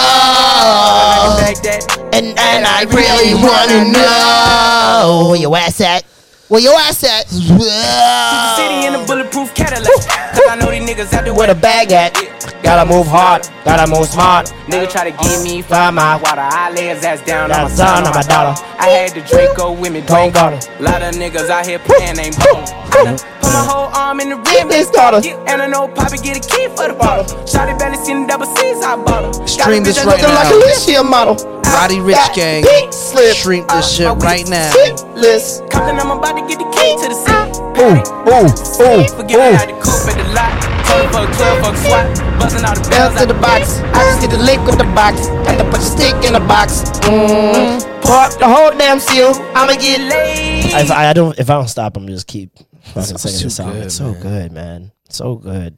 And 2.17 2.33
and 2.39 2.65
I 2.65 2.81
really 2.89 3.35
wanna 3.37 3.93
know 3.93 5.29
where 5.29 5.39
your 5.39 5.55
ass 5.55 5.79
at. 5.81 6.03
Where 6.47 6.59
your 6.59 6.73
ass 6.73 7.03
at? 7.03 7.27
City 7.29 8.87
in 8.87 8.95
a 8.95 9.05
bulletproof 9.05 9.53
Cadillac. 9.53 9.85
Cause 9.85 10.41
I 10.49 10.55
know 10.55 10.71
these 10.71 10.81
niggas 10.81 11.13
out 11.13 11.25
there 11.25 11.33
Where 11.35 11.45
the 11.45 11.53
bag 11.53 11.91
at? 11.91 12.15
Gotta 12.63 12.89
move 12.89 13.05
hard, 13.05 13.47
gotta 13.63 13.85
move 13.85 14.07
smart. 14.07 14.47
Nigga 14.65 14.89
try 14.89 15.11
to 15.11 15.15
give 15.23 15.43
me 15.43 15.61
my 15.69 16.15
water. 16.17 16.41
I 16.41 16.71
lay 16.71 16.87
his 16.87 17.03
ass 17.03 17.21
down 17.23 17.51
on 17.51 17.63
my 17.65 17.69
son, 17.69 18.07
on 18.07 18.13
my 18.15 18.23
dollar. 18.23 18.55
I 18.79 18.89
had 18.89 19.11
the 19.11 19.21
Draco 19.21 19.73
with 19.73 19.93
me, 19.93 20.01
Don't 20.01 20.31
Dwayne 20.31 20.33
got 20.33 20.53
it. 20.53 20.81
Lot 20.81 21.03
of 21.03 21.13
niggas 21.13 21.49
out 21.49 21.67
here 21.67 21.77
playing 21.77 22.17
ain't 22.17 22.35
ballin'. 22.39 22.65
I 22.65 23.15
Put 23.41 23.53
my 23.53 23.63
whole 23.63 23.93
arm 23.93 24.19
in 24.21 24.29
the 24.29 24.37
rim 24.37 24.69
this 24.69 24.89
daughter. 24.89 25.21
And 25.47 25.61
I 25.61 25.67
know 25.67 25.87
Poppy 25.87 26.17
get 26.17 26.35
a 26.35 26.49
key 26.49 26.67
for 26.69 26.87
the 26.87 26.95
bottle. 26.95 27.25
Shotty 27.45 27.77
belly 27.77 27.97
seen 27.97 28.23
the 28.23 28.27
double 28.27 28.47
C's, 28.57 28.83
I 28.83 28.95
bought 28.95 29.37
her. 29.37 29.47
Stream 29.47 29.83
this 29.83 29.97
right 30.03 30.17
Looking 30.17 30.33
like 30.33 30.47
a 30.47 30.49
now. 30.49 30.65
Alicia 30.65 31.03
model. 31.03 31.56
Roddy 31.73 31.97
Ricch 31.97 32.35
gang. 32.35 32.63
Pink. 32.63 32.93
Stream 32.93 33.65
this 33.67 33.95
shit 33.95 34.07
right 34.23 34.47
now. 34.47 34.71
List. 35.15 35.67
Compton, 35.69 35.99
I'm 35.99 36.11
about 36.11 36.35
to 36.35 36.43
get 36.47 36.59
the 36.59 36.69
key 36.71 36.95
to 37.01 37.07
the 37.09 37.17
city. 37.17 37.57
Ooh, 37.77 38.01
ooh, 38.29 38.49
ooh, 38.81 39.07
Forget 39.15 39.37
ooh. 39.37 39.41
I 39.41 39.57
had 39.57 39.69
the 39.69 39.77
coupe 39.81 40.09
at 40.09 40.17
the 40.17 40.27
lot. 40.33 40.77
Club 40.87 41.05
for 41.11 41.33
club 41.35 41.55
for 41.63 41.75
SWAT. 41.77 42.39
Buzzing 42.39 42.65
all 42.65 42.73
the 42.75 42.81
Bells 42.89 43.13
bells 43.13 43.21
to 43.21 43.25
the 43.27 43.39
box. 43.39 43.79
I 43.93 43.99
just 44.09 44.21
hit 44.21 44.31
the 44.31 44.43
link 44.43 44.65
with 44.65 44.77
the 44.77 44.89
box. 44.95 45.27
Had 45.45 45.57
to 45.57 45.63
put 45.65 45.79
the 45.79 45.89
stick 45.89 46.15
in 46.25 46.33
the 46.33 46.39
box. 46.39 46.89
Mm. 47.05 47.81
Pour 48.01 48.15
up 48.15 48.33
the 48.39 48.47
whole 48.47 48.71
damn 48.71 48.99
seal. 48.99 49.33
I'ma 49.53 49.73
get 49.73 49.99
laid. 50.01 50.65
If 50.73 50.91
I, 50.91 51.09
I 51.09 51.13
don't, 51.13 51.37
if 51.37 51.49
I 51.49 51.53
don't 51.53 51.67
stop, 51.67 51.97
I'm 51.97 52.07
just 52.07 52.27
keep 52.27 52.51
fucking 52.93 53.17
singing 53.17 53.39
too 53.39 53.43
the 53.45 53.49
song. 53.49 53.73
good, 53.73 53.83
it's 53.85 53.95
so 53.95 54.11
man. 54.11 54.21
good, 54.21 54.51
man. 54.51 54.91
So 55.09 55.35
good. 55.35 55.77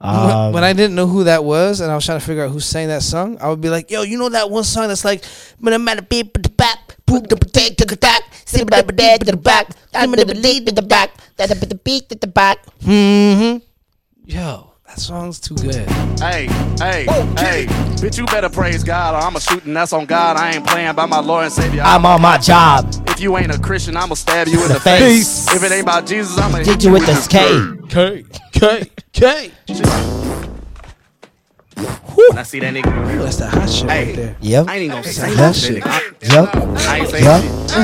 When- 0.00 0.10
Um, 0.10 0.52
when 0.54 0.64
I 0.64 0.72
didn't 0.72 0.94
know 0.94 1.06
who 1.06 1.24
that 1.24 1.44
was 1.44 1.80
and 1.80 1.92
I 1.92 1.94
was 1.94 2.06
trying 2.06 2.18
to 2.18 2.24
figure 2.24 2.44
out 2.44 2.50
who 2.50 2.60
sang 2.60 2.88
that 2.88 3.02
song, 3.02 3.36
I 3.38 3.50
would 3.50 3.60
be 3.60 3.68
like, 3.68 3.90
"Yo, 3.90 4.00
you 4.00 4.16
know 4.16 4.30
that 4.30 4.48
one 4.50 4.64
song 4.64 4.88
that's 4.88 5.04
like, 5.04 5.22
I'm 5.74 5.86
at 5.88 5.98
a 5.98 6.02
beat 6.02 6.32
the 6.32 6.48
back, 6.48 6.96
poop 7.04 7.28
the 7.28 7.36
potato 7.36 7.74
to 7.74 7.84
the 7.84 7.96
back, 7.98 8.22
sit 8.46 8.66
the 8.66 8.82
to 9.18 9.30
the 9.32 9.36
back, 9.36 9.68
I'm 9.92 10.10
the 10.12 10.24
lead 10.34 10.66
to 10.68 10.72
the 10.72 10.80
back, 10.80 11.10
that 11.36 11.50
the 11.50 11.74
beat 11.74 12.10
at 12.10 12.20
the 12.22 12.26
back." 12.26 12.64
Mm-hmm. 12.82 13.58
Yo, 14.24 14.69
that 14.90 14.98
song's 15.00 15.38
too 15.38 15.54
good. 15.54 15.88
Hey, 16.18 16.46
hey, 16.78 17.04
hey, 17.38 17.66
bitch, 18.00 18.18
you 18.18 18.26
better 18.26 18.48
praise 18.48 18.82
God 18.82 19.14
or 19.14 19.18
I'm 19.24 19.36
a 19.36 19.40
shooting. 19.40 19.72
That's 19.72 19.92
on 19.92 20.04
God. 20.06 20.36
I 20.36 20.54
ain't 20.54 20.66
playing 20.66 20.94
by 20.96 21.06
my 21.06 21.20
Lord 21.20 21.44
and 21.44 21.52
Savior. 21.52 21.82
I'm 21.82 22.04
on 22.04 22.20
my 22.20 22.38
job. 22.38 22.92
if 23.06 23.20
you 23.20 23.36
ain't 23.38 23.54
a 23.54 23.58
Christian, 23.58 23.96
I'ma 23.96 24.14
stab 24.14 24.48
you 24.48 24.60
in 24.62 24.68
The 24.68 24.74
the 24.74 24.80
face. 24.80 25.46
face. 25.48 25.56
If 25.56 25.62
it 25.62 25.72
ain't 25.72 25.82
about 25.84 26.06
Jesus, 26.06 26.36
I'ma 26.38 26.58
Hit 26.58 26.66
hit 26.66 26.84
you 26.84 26.92
with 26.92 27.06
this 27.06 27.28
K. 27.28 27.46
K, 27.88 28.24
K, 28.52 28.90
K. 29.12 30.29
When 31.84 32.38
I 32.38 32.42
see 32.42 32.60
that 32.60 32.74
nigga, 32.74 32.86
Ooh, 33.14 33.22
that's 33.22 33.36
that 33.36 33.52
hot 33.52 33.68
shit 33.70 33.90
Hey. 33.90 34.06
right 34.06 34.16
there. 34.16 34.36
Yep. 34.40 34.66
I 34.68 34.74
ain't 34.76 34.82
even 34.84 34.96
gonna 34.96 35.12
say 35.12 35.28
Yep. 35.28 35.36
that 35.38 35.56
shit. 35.56 35.86
I, 35.86 36.00
Yup. 36.22 36.56
I 36.56 36.98
ain't 36.98 37.08
saying 37.10 37.24
Yup. 37.24 37.42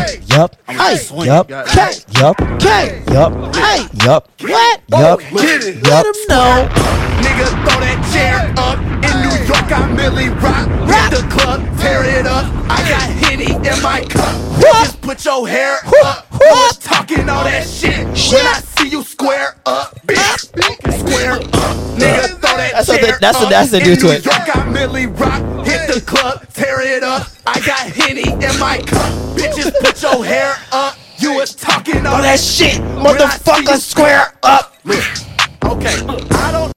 shit. 0.08 0.30
Yup. 0.30 0.56
I'm 0.68 0.74
Hey. 0.76 0.84
gonna 0.84 0.98
swing. 0.98 1.26
Yup. 1.26 1.48
God- 1.48 1.66
K. 1.66 1.92
Yup. 2.20 2.36
K. 2.60 3.02
Yup. 3.12 3.56
Hey. 3.56 3.86
Yup. 4.04 4.28
What? 4.40 4.80
Yup. 4.88 5.20
Get 5.20 5.62
it. 5.64 5.86
Yup. 5.86 6.06
No. 6.28 6.68
Nigga, 7.22 7.46
throw 7.64 7.80
that 7.80 7.98
chair 8.12 8.52
up. 8.58 8.78
New 9.68 9.74
York, 9.76 9.90
Milly 9.96 10.28
Rock. 10.28 10.68
Rock 10.88 11.10
the 11.10 11.26
club, 11.30 11.60
tear 11.78 12.04
it 12.04 12.26
up. 12.26 12.44
I 12.70 12.78
got 12.88 13.02
Henny 13.02 13.52
in 13.52 13.82
my 13.82 14.04
cup. 14.08 14.34
Just 14.60 15.00
put 15.00 15.24
your 15.24 15.48
hair 15.48 15.78
up. 16.04 16.26
You 16.32 16.68
talking 16.80 17.28
all 17.28 17.42
that 17.44 17.66
shit. 17.66 17.98
When 18.06 18.46
I 18.46 18.60
see 18.60 18.88
you 18.88 19.02
square 19.02 19.56
up, 19.66 19.98
bitch, 20.06 20.38
square 21.00 21.32
up. 21.32 21.76
Nigga, 21.98 22.28
throw 22.40 22.56
that 22.56 22.72
That's 22.74 22.88
what 22.88 23.00
chair 23.00 23.06
they- 23.12 23.18
that's 23.20 23.38
what- 23.38 23.44
up. 23.44 23.50
that's 23.50 23.72
what 23.72 23.78
they 23.80 23.84
do 23.84 23.96
to 23.96 24.10
it. 24.14 24.24
York, 24.24 24.56
I 24.56 24.64
Milly 24.66 25.06
Rock. 25.06 25.66
Hit 25.66 25.92
the 25.94 26.00
club, 26.00 26.46
tear 26.54 26.80
it 26.82 27.02
up. 27.02 27.26
I 27.46 27.58
got 27.60 27.80
Henny 27.80 28.30
in 28.30 28.58
my 28.60 28.78
cup. 28.78 29.12
Bitches, 29.36 29.72
put 29.80 30.00
your 30.00 30.24
hair 30.24 30.56
up. 30.70 30.96
You 31.18 31.32
was 31.34 31.54
talking 31.54 32.06
all 32.06 32.16
All 32.16 32.22
that 32.22 32.38
shit, 32.38 32.76
motherfucker, 32.80 33.78
square 33.80 34.32
up. 34.44 34.74
Okay, 35.64 35.96
I 36.30 36.52
don't. 36.52 36.75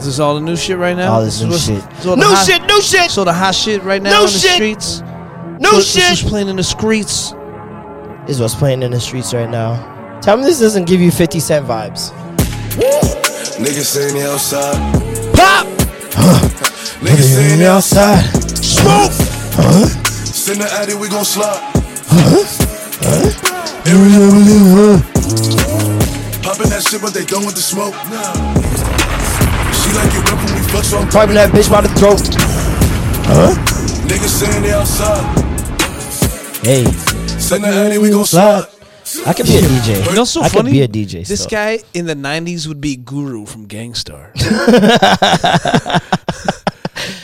This 0.00 0.06
is 0.06 0.14
this 0.16 0.20
all 0.20 0.34
the 0.34 0.40
new 0.40 0.56
shit 0.56 0.78
right 0.78 0.96
now? 0.96 1.12
All 1.12 1.22
this 1.22 1.42
new 1.42 1.52
is 1.52 1.62
shit. 1.66 1.74
what's- 1.74 1.86
this 1.88 2.00
is 2.00 2.06
all 2.06 2.16
New 2.16 2.24
hot- 2.24 2.46
shit, 2.46 2.62
new 2.66 2.80
shit, 2.80 3.10
So 3.10 3.22
the 3.22 3.34
hot 3.34 3.54
shit 3.54 3.82
right 3.84 4.02
now 4.02 4.10
New 4.10 4.26
in 4.26 4.32
the 4.32 4.38
shit. 4.38 4.52
streets. 4.52 5.02
new 5.58 5.70
This 5.76 5.92
shit. 5.92 6.10
was 6.10 6.22
playing 6.22 6.48
in 6.48 6.56
the 6.56 6.62
streets. 6.62 7.34
Is 8.26 8.40
what's 8.40 8.54
playing 8.54 8.82
in 8.82 8.92
the 8.92 9.00
streets 9.00 9.34
right 9.34 9.50
now. 9.50 9.76
Tell 10.22 10.38
me 10.38 10.44
this 10.44 10.58
doesn't 10.58 10.86
give 10.86 11.02
you 11.02 11.10
50 11.10 11.38
Cent 11.38 11.66
vibes. 11.68 12.12
Niggas 13.60 13.84
saying 13.84 14.14
they 14.14 14.24
outside. 14.26 14.74
Pop! 15.34 15.66
Huh. 16.14 16.48
Niggas 17.04 17.34
saying 17.36 17.58
they 17.58 17.66
outside. 17.66 18.24
Smoke! 18.56 19.12
Huh? 19.52 19.86
Send 20.24 20.62
the 20.62 20.72
addy, 20.80 20.94
we 20.94 21.08
gon' 21.10 21.26
slide. 21.26 21.60
Huh? 22.08 22.44
Huh? 23.02 23.82
Every 23.84 24.10
Popping 26.42 26.70
that 26.70 26.86
shit, 26.88 27.02
but 27.02 27.12
they 27.12 27.26
done 27.26 27.44
with 27.44 27.54
the 27.54 27.60
smoke. 27.60 27.94
She 29.90 29.96
like 29.96 30.14
it 30.14 30.22
rough 30.30 30.44
when 30.44 30.54
we 30.54 30.60
fuck, 30.68 30.84
so 30.84 30.98
I'm 30.98 31.08
Piping 31.08 31.34
that 31.34 31.50
bitch 31.50 31.68
by 31.68 31.80
the 31.80 31.88
throat. 31.98 32.20
Huh? 33.26 33.54
Niggas 34.06 34.28
saying 34.28 34.62
they 34.62 34.70
outside. 34.70 35.24
Hey, 36.64 36.84
Send 37.40 37.64
the 37.64 37.68
addy, 37.68 37.98
we 37.98 38.10
gon' 38.10 38.24
slide. 38.24 38.66
I 39.26 39.32
could 39.34 39.46
be 39.46 39.56
a 39.56 39.62
DJ. 39.62 40.06
You 40.08 40.14
know, 40.14 40.24
so 40.24 40.42
I 40.42 40.48
funny. 40.48 40.70
could 40.70 40.72
be 40.72 40.82
a 40.82 40.88
DJ. 41.06 41.26
This 41.26 41.42
still. 41.42 41.50
guy 41.50 41.80
in 41.92 42.06
the 42.06 42.14
'90s 42.14 42.68
would 42.68 42.80
be 42.80 42.94
Guru 42.94 43.46
from 43.46 43.66
Gang 43.66 43.94
Starr. 43.94 44.30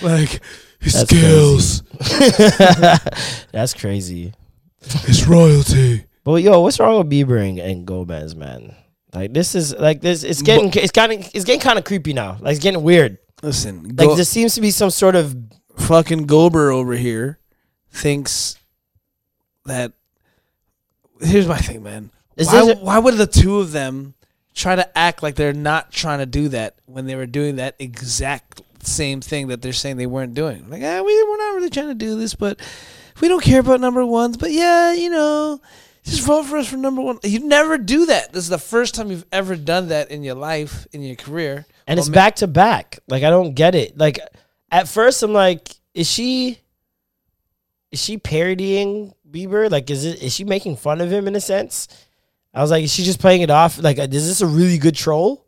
like 0.03 0.41
his 0.81 0.95
That's 0.95 1.09
skills, 1.09 1.83
That's 3.53 3.75
crazy. 3.75 4.33
his 4.81 5.29
royalty. 5.29 6.05
But 6.25 6.43
yo, 6.43 6.63
what's 6.63 6.81
wrong 6.81 6.99
with 6.99 7.09
Bieber 7.09 7.49
and, 7.49 7.61
and 7.61 7.87
Gomez, 7.87 8.35
man? 8.35 8.75
Like 9.17 9.33
this 9.33 9.55
is 9.55 9.75
like 9.75 10.03
this. 10.03 10.23
It's 10.25 10.43
getting 10.43 10.71
it's 10.75 10.93
kind 10.93 11.11
of 11.13 11.31
it's 11.35 11.45
getting 11.45 11.61
kind 11.61 11.79
of 11.79 11.85
creepy 11.85 12.13
now. 12.13 12.37
Like 12.41 12.55
it's 12.57 12.63
getting 12.63 12.83
weird. 12.83 13.17
Listen, 13.43 13.85
Like 13.85 14.09
Go- 14.09 14.15
there 14.15 14.25
seems 14.25 14.55
to 14.57 14.61
be 14.61 14.71
some 14.71 14.91
sort 14.91 15.17
of 15.17 15.35
fucking 15.77 16.27
Gober 16.27 16.73
over 16.73 16.95
here 16.95 17.39
thinks 17.91 18.57
that. 19.65 19.93
Here's 21.21 21.49
my 21.49 21.57
thing, 21.57 21.83
man. 21.83 22.11
Is 22.37 22.49
Why, 22.49 22.67
this 22.67 22.77
a- 22.79 22.85
why 22.85 22.99
would 22.99 23.15
the 23.15 23.27
two 23.27 23.61
of 23.61 23.73
them 23.73 24.13
try 24.55 24.77
to 24.77 24.99
act 24.99 25.23
like 25.23 25.35
they're 25.35 25.55
not 25.55 25.93
trying 25.93 26.19
to 26.19 26.27
do 26.27 26.49
that 26.51 26.77
when 26.85 27.07
they 27.07 27.15
were 27.15 27.27
doing 27.27 27.57
that 27.57 27.75
exact 27.79 28.61
same 28.83 29.23
thing 29.23 29.49
that 29.49 29.63
they're 29.63 29.73
saying 29.73 29.97
they 29.97 30.07
weren't 30.07 30.35
doing? 30.35 30.69
Like, 30.69 30.83
ah, 30.83 31.01
we, 31.03 31.23
we're 31.23 31.37
not 31.39 31.55
really 31.55 31.71
trying 31.71 31.89
to 31.89 31.95
do 31.95 32.19
this, 32.19 32.35
but 32.35 32.61
we 33.23 33.29
don't 33.29 33.43
care 33.43 33.61
about 33.61 33.81
number 33.81 34.05
ones. 34.05 34.37
But 34.37 34.53
yeah, 34.53 34.93
you 34.93 35.09
know, 35.09 35.61
just 36.07 36.27
vote 36.27 36.45
for 36.45 36.57
us 36.57 36.69
for 36.69 36.77
number 36.77 37.03
one. 37.03 37.19
You 37.23 37.41
never 37.41 37.79
do 37.79 38.07
that. 38.07 38.33
This 38.33 38.45
is 38.45 38.51
the 38.51 38.59
first 38.59 38.95
time 38.95 39.11
you've 39.11 39.27
ever 39.33 39.57
done 39.57 39.89
that 39.89 40.11
in 40.11 40.23
your 40.23 40.35
life, 40.35 40.87
in 40.93 41.03
your 41.03 41.17
career. 41.17 41.67
and 41.87 41.99
Well, 41.99 42.07
it's 42.07 42.15
back 42.15 42.37
to 42.37 42.47
back. 42.47 42.99
Like 43.09 43.23
I 43.23 43.31
don't 43.31 43.55
get 43.55 43.75
it. 43.75 43.99
Like 43.99 44.19
at 44.71 44.89
first 44.89 45.23
I'm 45.23 45.33
like, 45.33 45.69
is 45.95 46.09
she 46.11 46.59
is 47.91 48.03
she 48.03 48.19
parodying 48.19 49.15
Bieber? 49.29 49.71
Like 49.71 49.91
is 49.91 50.05
it 50.05 50.23
is 50.23 50.35
she 50.35 50.45
making 50.45 50.77
fun 50.77 51.01
of 51.01 51.11
him 51.11 51.27
in 51.29 51.37
a 51.37 51.41
sense? 51.41 51.89
I 52.57 52.63
was 52.63 52.71
like, 52.71 52.85
is 52.85 52.93
she 52.93 53.05
just 53.05 53.21
playing 53.21 53.43
it 53.43 53.51
off? 53.51 53.83
Like, 53.83 53.99
is 53.99 54.27
this 54.27 54.41
a 54.41 54.47
really 54.47 54.79
good 54.79 54.95
troll? 54.95 55.45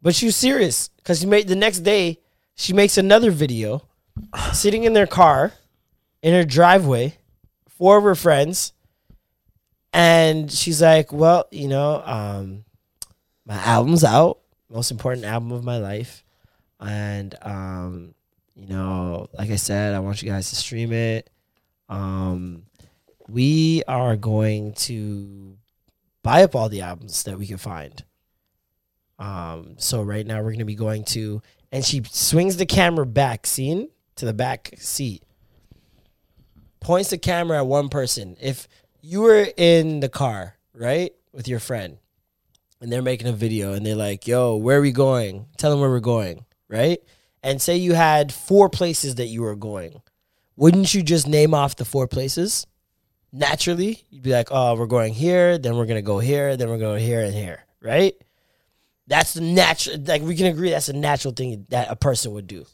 But 0.00 0.14
she 0.14 0.26
was 0.26 0.36
serious 0.36 0.88
because 0.88 1.18
she 1.18 1.26
made 1.26 1.48
the 1.48 1.56
next 1.56 1.80
day. 1.80 2.20
She 2.54 2.72
makes 2.72 2.96
another 2.96 3.32
video, 3.32 3.82
sitting 4.52 4.84
in 4.84 4.92
their 4.92 5.08
car, 5.08 5.52
in 6.22 6.34
her 6.34 6.44
driveway, 6.44 7.18
four 7.68 7.98
of 7.98 8.04
her 8.04 8.14
friends, 8.14 8.72
and 9.92 10.50
she's 10.50 10.82
like, 10.82 11.12
"Well, 11.12 11.46
you 11.50 11.68
know, 11.68 12.02
um, 12.04 12.64
my 13.46 13.56
album's 13.56 14.04
out, 14.04 14.38
most 14.68 14.90
important 14.90 15.24
album 15.24 15.52
of 15.52 15.64
my 15.64 15.78
life, 15.78 16.24
and 16.80 17.34
um, 17.42 18.14
you 18.54 18.66
know, 18.66 19.28
like 19.32 19.50
I 19.50 19.56
said, 19.56 19.94
I 19.94 20.00
want 20.00 20.22
you 20.22 20.28
guys 20.28 20.50
to 20.50 20.56
stream 20.56 20.92
it. 20.92 21.30
Um, 21.88 22.64
we 23.28 23.82
are 23.86 24.16
going 24.16 24.72
to 24.74 25.56
buy 26.22 26.42
up 26.42 26.54
all 26.54 26.68
the 26.68 26.82
albums 26.82 27.22
that 27.22 27.38
we 27.38 27.46
can 27.46 27.58
find. 27.58 28.04
Um, 29.18 29.74
so 29.78 30.02
right 30.02 30.26
now 30.26 30.42
we're 30.42 30.52
gonna 30.52 30.64
be 30.64 30.74
going 30.74 31.04
to, 31.04 31.42
and 31.72 31.84
she 31.84 32.02
swings 32.10 32.56
the 32.56 32.66
camera 32.66 33.06
back, 33.06 33.46
seen 33.46 33.88
to 34.16 34.24
the 34.24 34.34
back 34.34 34.74
seat, 34.76 35.22
points 36.80 37.10
the 37.10 37.18
camera 37.18 37.58
at 37.58 37.66
one 37.66 37.88
person. 37.88 38.36
If 38.40 38.68
you 39.00 39.22
were 39.22 39.46
in 39.56 40.00
the 40.00 40.08
car, 40.08 40.56
right, 40.72 41.12
with 41.32 41.48
your 41.48 41.60
friend, 41.60 41.98
and 42.80 42.92
they're 42.92 43.02
making 43.02 43.28
a 43.28 43.32
video, 43.32 43.72
and 43.72 43.84
they're 43.84 43.94
like, 43.94 44.26
"Yo, 44.26 44.56
where 44.56 44.78
are 44.78 44.82
we 44.82 44.92
going? 44.92 45.46
Tell 45.56 45.70
them 45.70 45.80
where 45.80 45.90
we're 45.90 46.00
going," 46.00 46.44
right? 46.68 47.00
And 47.42 47.62
say 47.62 47.76
you 47.76 47.94
had 47.94 48.32
four 48.32 48.68
places 48.68 49.14
that 49.16 49.26
you 49.26 49.42
were 49.42 49.56
going, 49.56 50.02
wouldn't 50.58 50.92
you 50.92 51.04
just 51.04 51.28
name 51.28 51.54
off 51.54 51.76
the 51.76 51.84
four 51.84 52.08
places? 52.08 52.66
Naturally, 53.32 54.02
you'd 54.10 54.24
be 54.24 54.32
like, 54.32 54.48
"Oh, 54.50 54.74
we're 54.74 54.86
going 54.86 55.14
here, 55.14 55.56
then 55.56 55.76
we're 55.76 55.86
gonna 55.86 56.02
go 56.02 56.18
here, 56.18 56.56
then 56.56 56.68
we're 56.68 56.78
going 56.78 57.02
here 57.04 57.20
and 57.20 57.32
here," 57.32 57.64
right? 57.80 58.14
That's 59.06 59.34
the 59.34 59.40
natural. 59.40 59.98
Like 60.00 60.22
we 60.22 60.34
can 60.34 60.46
agree, 60.46 60.70
that's 60.70 60.88
a 60.88 60.92
natural 60.92 61.32
thing 61.32 61.64
that 61.68 61.88
a 61.88 61.94
person 61.94 62.32
would 62.32 62.48
do, 62.48 62.66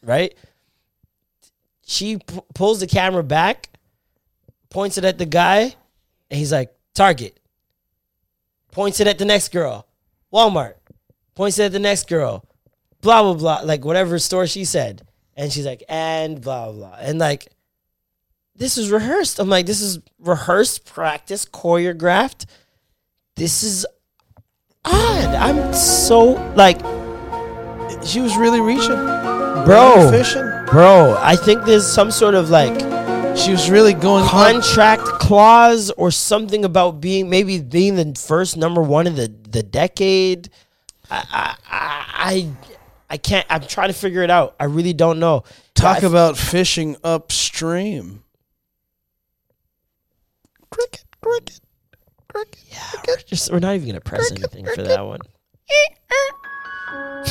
right? 0.00 0.32
She 1.84 2.18
p- 2.18 2.40
pulls 2.54 2.78
the 2.78 2.86
camera 2.86 3.24
back, 3.24 3.70
points 4.72 4.96
it 4.98 5.04
at 5.04 5.18
the 5.18 5.26
guy, 5.26 5.60
and 6.30 6.38
he's 6.38 6.50
like, 6.52 6.72
"Target." 6.94 7.38
Points 8.72 9.00
it 9.00 9.06
at 9.06 9.18
the 9.18 9.26
next 9.26 9.52
girl, 9.52 9.86
Walmart. 10.32 10.74
Points 11.34 11.58
it 11.58 11.64
at 11.64 11.72
the 11.72 11.78
next 11.78 12.08
girl, 12.08 12.44
blah 13.02 13.22
blah 13.22 13.34
blah, 13.34 13.60
like 13.64 13.84
whatever 13.84 14.18
store 14.18 14.46
she 14.46 14.64
said, 14.64 15.06
and 15.36 15.52
she's 15.52 15.66
like, 15.66 15.82
and 15.88 16.40
blah 16.40 16.72
blah, 16.72 16.88
blah. 16.88 16.96
and 17.00 17.18
like, 17.18 17.48
this 18.56 18.78
is 18.78 18.90
rehearsed. 18.90 19.38
I'm 19.38 19.50
like, 19.50 19.66
this 19.66 19.82
is 19.82 19.98
rehearsed, 20.18 20.86
practice, 20.86 21.44
choreographed. 21.44 22.46
This 23.36 23.62
is 23.62 23.84
odd. 24.86 25.34
I'm 25.34 25.72
so 25.74 26.32
like, 26.54 26.80
She 28.06 28.20
was 28.20 28.36
really 28.36 28.60
reaching, 28.60 28.96
bro, 29.66 30.10
fishing. 30.10 30.48
bro. 30.66 31.16
I 31.20 31.36
think 31.36 31.64
there's 31.64 31.86
some 31.86 32.10
sort 32.10 32.34
of 32.34 32.48
like 32.50 32.78
She 33.36 33.50
was 33.50 33.70
really 33.70 33.94
going. 33.94 34.24
contract 34.26 35.02
clause 35.02 35.90
or 35.92 36.10
something 36.10 36.64
about 36.64 37.00
being 37.00 37.30
maybe 37.30 37.60
being 37.60 37.96
the 37.96 38.14
first 38.18 38.56
number 38.56 38.82
one 38.82 39.06
in 39.06 39.14
the 39.14 39.32
the 39.48 39.62
decade. 39.62 40.50
I 41.10 41.24
I 41.30 41.56
I, 42.24 42.48
I, 43.10 43.16
can't. 43.16 43.46
I'm 43.50 43.62
trying 43.62 43.88
to 43.88 43.94
figure 43.94 44.22
it 44.22 44.30
out. 44.30 44.54
I 44.60 44.64
really 44.64 44.92
don't 44.92 45.18
know. 45.18 45.44
Talk 45.74 46.02
about 46.02 46.36
fishing 46.36 46.96
upstream. 47.02 48.22
Cricket, 50.70 51.04
cricket, 51.20 51.60
cricket. 52.28 52.62
Yeah, 52.70 52.78
we're, 53.08 53.16
just, 53.26 53.50
we're 53.50 53.58
not 53.58 53.74
even 53.74 53.88
gonna 53.88 54.00
press 54.00 54.30
anything 54.30 54.66
for 54.66 54.82
that 54.82 55.04
one. 55.04 55.20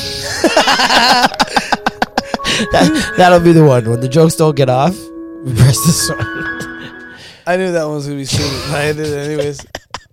that, 2.72 3.14
that'll 3.16 3.40
be 3.40 3.52
the 3.52 3.64
one 3.64 3.88
when 3.88 4.00
the 4.00 4.08
jokes 4.08 4.36
don't 4.36 4.56
get 4.56 4.68
off. 4.68 4.96
We 5.44 5.54
press 5.54 5.84
this 5.84 6.08
one. 6.08 6.18
I 7.46 7.56
knew 7.56 7.72
that 7.72 7.84
one 7.84 7.94
was 7.96 8.06
gonna 8.06 8.18
be 8.18 8.24
stupid. 8.24 8.52
but 8.70 8.78
I 8.78 8.92
did 8.92 9.06
it 9.06 9.26
anyways. 9.26 9.66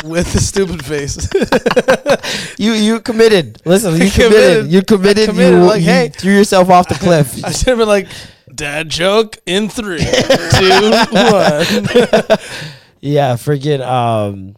With 0.06 0.32
the 0.34 0.40
stupid 0.40 0.84
face. 0.86 1.30
You 2.58 2.74
you 2.74 3.00
committed. 3.00 3.62
Listen, 3.66 3.94
you 3.94 4.10
committed. 4.12 4.32
committed. 4.32 4.72
You 4.72 4.82
committed. 4.84 5.30
committed, 5.30 5.60
You, 5.60 5.66
like, 5.66 5.80
you 5.82 5.88
hey. 5.88 6.10
threw 6.10 6.34
yourself 6.34 6.70
off 6.70 6.90
the 6.90 6.96
cliff. 7.06 7.44
I 7.46 7.52
should 7.52 7.70
have 7.70 7.78
been 7.78 7.88
like, 7.88 8.08
dad 8.54 8.90
joke 8.90 9.38
in 9.46 9.70
three, 9.70 10.00
two, 10.00 10.06
one. 10.06 12.38
Yeah, 13.02 13.34
freaking. 13.36 13.82
Um, 13.82 14.56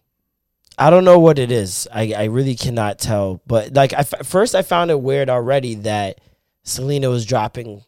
I 0.78 0.90
don't 0.90 1.04
know 1.06 1.20
what 1.20 1.38
it 1.38 1.52
is. 1.52 1.88
I 1.94 2.14
I 2.18 2.24
really 2.26 2.56
cannot 2.56 2.98
tell. 2.98 3.42
But 3.46 3.74
like, 3.74 3.94
I 3.94 4.00
f- 4.00 4.26
first 4.26 4.56
I 4.56 4.64
found 4.64 4.90
it 4.90 5.00
weird 5.00 5.30
already 5.30 5.76
that 5.76 6.20
Selena 6.64 7.10
was 7.10 7.26
dropping 7.26 7.84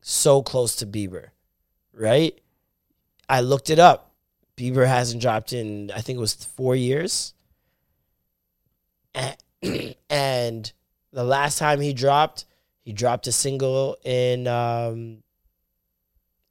so 0.00 0.42
close 0.42 0.76
to 0.76 0.86
Bieber, 0.86 1.28
right? 1.96 2.38
I 3.28 3.40
looked 3.40 3.70
it 3.70 3.78
up. 3.78 4.12
Bieber 4.56 4.86
hasn't 4.86 5.20
dropped 5.20 5.52
in 5.52 5.90
I 5.90 6.00
think 6.00 6.16
it 6.16 6.20
was 6.20 6.34
four 6.34 6.74
years, 6.74 7.34
and, 9.14 9.36
and 10.10 10.72
the 11.12 11.24
last 11.24 11.58
time 11.58 11.80
he 11.80 11.92
dropped, 11.92 12.44
he 12.82 12.92
dropped 12.92 13.26
a 13.26 13.32
single 13.32 13.96
in 14.04 14.46
um 14.46 15.22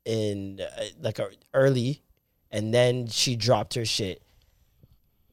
in 0.03 0.61
uh, 0.61 0.83
like 1.01 1.19
a 1.19 1.29
early 1.53 2.03
and 2.51 2.73
then 2.73 3.07
she 3.07 3.35
dropped 3.35 3.73
her 3.73 3.85
shit. 3.85 4.21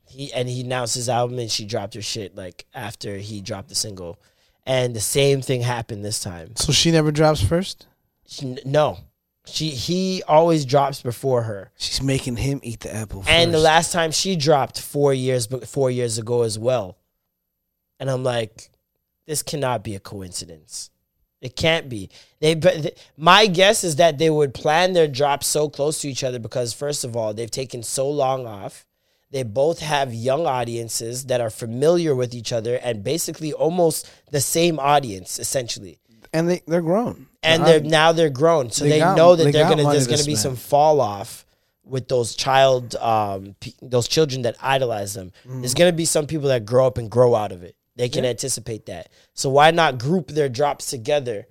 He 0.09 0.33
and 0.33 0.49
he 0.49 0.63
announced 0.63 0.95
his 0.95 1.09
album 1.09 1.39
and 1.39 1.51
she 1.51 1.65
dropped 1.65 1.95
her 1.95 2.03
shit 2.03 2.35
like 2.35 2.67
after 2.75 3.17
he 3.17 3.41
dropped 3.41 3.69
the 3.69 3.75
single. 3.75 4.19
And 4.65 4.95
the 4.95 5.01
same 5.01 5.41
thing 5.41 5.63
happened 5.63 6.05
this 6.05 6.21
time. 6.21 6.57
So 6.57 6.73
she 6.73 6.91
never 6.91 7.11
drops 7.13 7.43
first. 7.43 7.87
She, 8.27 8.57
no. 8.65 8.99
She 9.45 9.71
he 9.71 10.23
always 10.29 10.65
drops 10.65 11.03
before 11.03 11.43
her. 11.43 11.73
She's 11.77 12.01
making 12.03 12.37
him 12.37 12.61
eat 12.63 12.81
the 12.81 12.95
apple. 12.95 13.25
And 13.27 13.53
the 13.53 13.59
last 13.59 13.93
time 13.93 14.13
she 14.13 14.37
dropped 14.37 14.81
4 14.81 15.13
years 15.15 15.47
but 15.47 15.67
4 15.67 15.91
years 15.91 16.19
ago 16.19 16.43
as 16.43 16.59
well. 16.59 16.97
And 17.99 18.09
I'm 18.11 18.23
like 18.23 18.71
this 19.27 19.43
cannot 19.43 19.83
be 19.85 19.95
a 19.95 20.01
coincidence. 20.01 20.91
It 21.41 21.57
can't 21.57 21.89
be. 21.89 22.09
They 22.39 22.55
but 22.55 22.83
th- 22.83 22.99
my 23.17 23.47
guess 23.49 23.83
is 23.83 23.97
that 23.97 24.19
they 24.19 24.31
would 24.31 24.55
plan 24.55 24.93
their 24.93 25.09
drops 25.09 25.49
so 25.49 25.69
close 25.69 26.01
to 26.03 26.09
each 26.09 26.23
other 26.23 26.39
because 26.39 26.73
first 26.73 27.03
of 27.03 27.17
all, 27.17 27.35
they've 27.35 27.51
taken 27.51 27.83
so 27.83 28.09
long 28.09 28.47
off. 28.47 28.87
They 29.33 29.43
both 29.43 29.81
have 29.81 30.15
young 30.15 30.47
audiences 30.47 31.25
that 31.27 31.41
are 31.41 31.51
familiar 31.51 32.15
with 32.15 32.33
each 32.35 32.53
other 32.53 32.77
and 32.77 33.03
basically 33.03 33.53
almost 33.53 34.09
the 34.31 34.41
same 34.41 34.79
audience 34.79 35.39
essentially. 35.41 35.99
and 36.33 36.49
they 36.49 36.63
they're 36.69 36.81
grown. 36.81 37.27
And 37.43 37.65
they're 37.67 37.81
now 37.81 38.13
they're 38.13 38.31
grown, 38.31 38.71
so 38.71 38.85
They 38.85 38.91
they, 38.91 38.99
got- 39.01 39.17
know 39.17 39.35
that 39.37 39.45
they 39.45 39.51
they're 39.53 39.69
gonna 39.69 39.85
there's 39.91 40.07
gonna 40.07 40.19
be 40.19 40.37
spend. 40.37 40.39
some 40.39 40.57
fall 40.57 41.01
off 41.01 41.45
with 41.85 42.07
those 42.09 42.37
child 42.37 42.95
um 42.97 43.57
p- 43.61 43.75
those 43.83 44.07
children 44.07 44.43
that 44.43 44.57
idolize 44.63 45.15
them. 45.15 45.33
Mm-hmm. 45.47 45.61
There's 45.63 45.75
gonna 45.75 45.93
be 45.93 46.05
some 46.05 46.27
people 46.27 46.49
that 46.49 46.65
grow 46.65 46.87
up 46.87 46.99
and 46.99 47.11
grow 47.11 47.35
out 47.35 47.51
of 47.53 47.63
it. 47.65 47.75
They 47.97 48.09
can 48.09 48.25
anticipate 48.25 48.87
that. 48.87 49.11
So 49.35 49.51
why 49.51 49.71
not 49.73 49.99
group 49.99 50.29
their 50.29 50.49
drops 50.49 50.89
together 50.89 51.47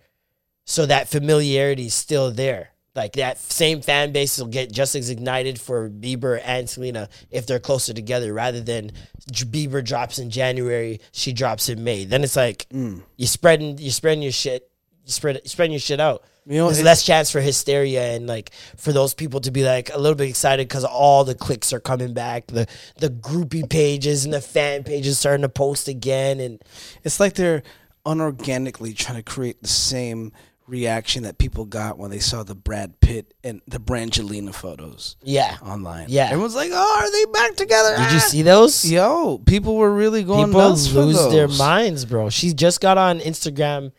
so 0.65 0.85
that 0.85 1.07
familiarity 1.09 1.87
is 1.87 1.93
still 1.93 2.31
there? 2.31 2.69
Like 2.95 3.13
that 3.13 3.37
same 3.37 3.81
fan 3.81 4.11
base 4.11 4.37
will 4.39 4.47
get 4.47 4.71
just 4.71 4.95
as 4.95 5.09
ignited 5.09 5.59
for 5.61 5.89
Bieber 5.89 6.41
and 6.43 6.69
Selena 6.69 7.09
if 7.29 7.45
they're 7.45 7.59
closer 7.59 7.93
together, 7.93 8.33
rather 8.33 8.59
than 8.61 8.91
Bieber 9.31 9.83
drops 9.83 10.17
in 10.19 10.29
January, 10.29 10.99
she 11.11 11.31
drops 11.31 11.69
in 11.69 11.83
May. 11.83 12.05
Then 12.05 12.23
it's 12.23 12.35
like 12.35 12.67
Mm. 12.73 13.01
you're 13.17 13.27
spreading, 13.27 13.77
you're 13.77 13.91
spreading 13.91 14.23
your 14.23 14.31
shit, 14.33 14.69
spread, 15.05 15.41
spreading 15.47 15.73
your 15.73 15.79
shit 15.79 15.99
out. 15.99 16.23
You 16.47 16.57
know, 16.57 16.65
There's 16.71 16.81
less 16.81 17.03
chance 17.05 17.29
for 17.29 17.39
hysteria 17.39 18.13
and 18.15 18.25
like 18.25 18.51
for 18.75 18.91
those 18.91 19.13
people 19.13 19.41
to 19.41 19.51
be 19.51 19.63
like 19.63 19.93
a 19.93 19.97
little 19.99 20.15
bit 20.15 20.27
excited 20.27 20.67
because 20.67 20.83
all 20.83 21.23
the 21.23 21.35
clicks 21.35 21.71
are 21.71 21.79
coming 21.79 22.13
back, 22.13 22.47
the 22.47 22.65
the 22.97 23.09
groupie 23.09 23.69
pages 23.69 24.25
and 24.25 24.33
the 24.33 24.41
fan 24.41 24.83
pages 24.83 25.19
starting 25.19 25.43
to 25.43 25.49
post 25.49 25.87
again, 25.87 26.39
and 26.39 26.59
It's 27.03 27.19
like 27.19 27.35
they're 27.35 27.61
unorganically 28.07 28.95
trying 28.95 29.17
to 29.17 29.23
create 29.23 29.61
the 29.61 29.67
same 29.67 30.31
reaction 30.67 31.23
that 31.23 31.37
people 31.37 31.65
got 31.65 31.97
when 31.97 32.09
they 32.11 32.19
saw 32.19 32.43
the 32.43 32.55
Brad 32.55 32.99
Pitt 33.01 33.33
and 33.43 33.61
the 33.67 33.79
Brangelina 33.79 34.53
photos 34.53 35.17
yeah. 35.21 35.57
online. 35.61 36.05
Yeah. 36.09 36.25
everyone's 36.27 36.55
like, 36.55 36.71
"Oh, 36.73 36.99
are 37.01 37.11
they 37.11 37.25
back 37.31 37.55
together?" 37.55 37.89
Did 37.97 38.11
you 38.13 38.17
Ah. 38.17 38.27
see 38.29 38.41
those? 38.41 38.89
Yo, 38.89 39.39
people 39.39 39.75
were 39.75 39.93
really 39.93 40.23
going 40.23 40.47
People 40.47 40.69
nuts 40.69 40.91
lose 40.91 41.31
their 41.31 41.47
minds, 41.49 42.05
bro. 42.05 42.29
She 42.29 42.53
just 42.53 42.79
got 42.81 42.97
on 42.97 43.19
Instagram. 43.19 43.91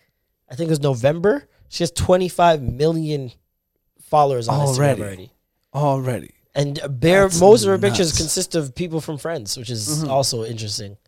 I 0.53 0.55
think 0.55 0.69
it 0.69 0.71
was 0.73 0.81
November. 0.81 1.49
She 1.71 1.83
has 1.83 1.91
25 1.91 2.61
million 2.63 3.33
followers 4.03 4.47
on 4.49 4.61
Already. 4.61 5.01
Instagram 5.01 5.05
already. 5.07 5.31
already. 5.75 6.35
And 6.55 6.79
bare 7.01 7.23
That's 7.23 7.41
most 7.41 7.63
of 7.65 7.71
her 7.71 7.79
pictures 7.79 8.15
consist 8.15 8.55
of 8.55 8.75
people 8.75 9.01
from 9.01 9.17
Friends, 9.17 9.57
which 9.57 9.71
is 9.71 9.89
Mm-hmm. 9.89 10.11
also 10.11 10.45
interesting. 10.45 10.99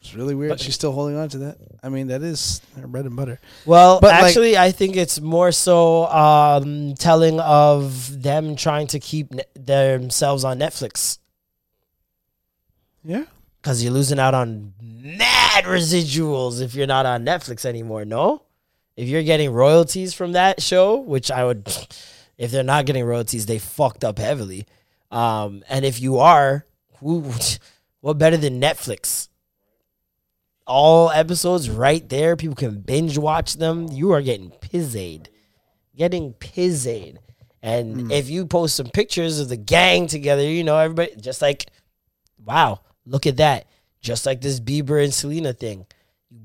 It's 0.00 0.14
really 0.14 0.34
weird. 0.36 0.50
But, 0.50 0.60
She's 0.60 0.74
still 0.76 0.92
holding 0.92 1.16
on 1.16 1.28
to 1.30 1.38
that. 1.38 1.58
I 1.82 1.88
mean, 1.88 2.06
that 2.08 2.22
is 2.22 2.60
her 2.80 2.86
bread 2.86 3.04
and 3.06 3.16
butter. 3.16 3.40
Well, 3.66 3.98
But, 4.00 4.12
like- 4.12 4.24
actually, 4.24 4.56
I 4.56 4.70
think 4.70 4.94
it's 4.96 5.20
more 5.20 5.50
so 5.50 6.06
um, 6.06 6.94
telling 6.94 7.40
of 7.40 8.22
them 8.22 8.54
trying 8.56 8.86
to 8.88 9.00
keep 9.00 9.32
ne- 9.32 9.42
themselves 9.54 10.44
on 10.44 10.58
Netflix 10.60 11.18
Yeah. 13.04 13.24
because 13.60 13.82
you're 13.82 13.92
losing 13.92 14.18
out 14.18 14.34
on 14.34 14.74
mad 14.80 15.64
residuals 15.64 16.60
if 16.60 16.74
you're 16.74 16.86
not 16.86 17.06
on 17.06 17.24
Netflix 17.24 17.64
anymore. 17.64 18.04
No, 18.04 18.42
if 18.96 19.08
you're 19.08 19.22
getting 19.22 19.50
royalties 19.50 20.14
from 20.14 20.32
that 20.32 20.62
show, 20.62 20.96
which 20.96 21.30
I 21.30 21.44
would, 21.44 21.66
if 22.38 22.50
they're 22.50 22.62
not 22.62 22.86
getting 22.86 23.04
royalties, 23.04 23.46
they 23.46 23.58
fucked 23.58 24.04
up 24.04 24.18
heavily. 24.18 24.66
Um, 25.10 25.62
and 25.68 25.84
if 25.84 26.00
you 26.00 26.18
are, 26.18 26.66
who, 27.00 27.30
what 28.00 28.18
better 28.18 28.36
than 28.36 28.60
Netflix? 28.60 29.28
All 30.66 31.10
episodes 31.10 31.68
right 31.68 32.06
there. 32.08 32.36
People 32.36 32.56
can 32.56 32.80
binge 32.80 33.18
watch 33.18 33.54
them. 33.54 33.88
You 33.90 34.12
are 34.12 34.22
getting 34.22 34.50
pizzade, 34.50 35.26
getting 35.96 36.34
pizzade. 36.34 37.18
And 37.60 38.10
if 38.10 38.28
you 38.28 38.46
post 38.46 38.76
some 38.76 38.86
pictures 38.86 39.38
of 39.38 39.48
the 39.48 39.56
gang 39.56 40.06
together, 40.06 40.42
you 40.42 40.64
know 40.64 40.78
everybody 40.78 41.14
just 41.16 41.42
like 41.42 41.66
wow, 42.44 42.80
look 43.06 43.26
at 43.26 43.36
that. 43.38 43.66
Just 44.00 44.26
like 44.26 44.40
this 44.40 44.60
Bieber 44.60 45.02
and 45.02 45.14
Selena 45.14 45.52
thing. 45.52 45.86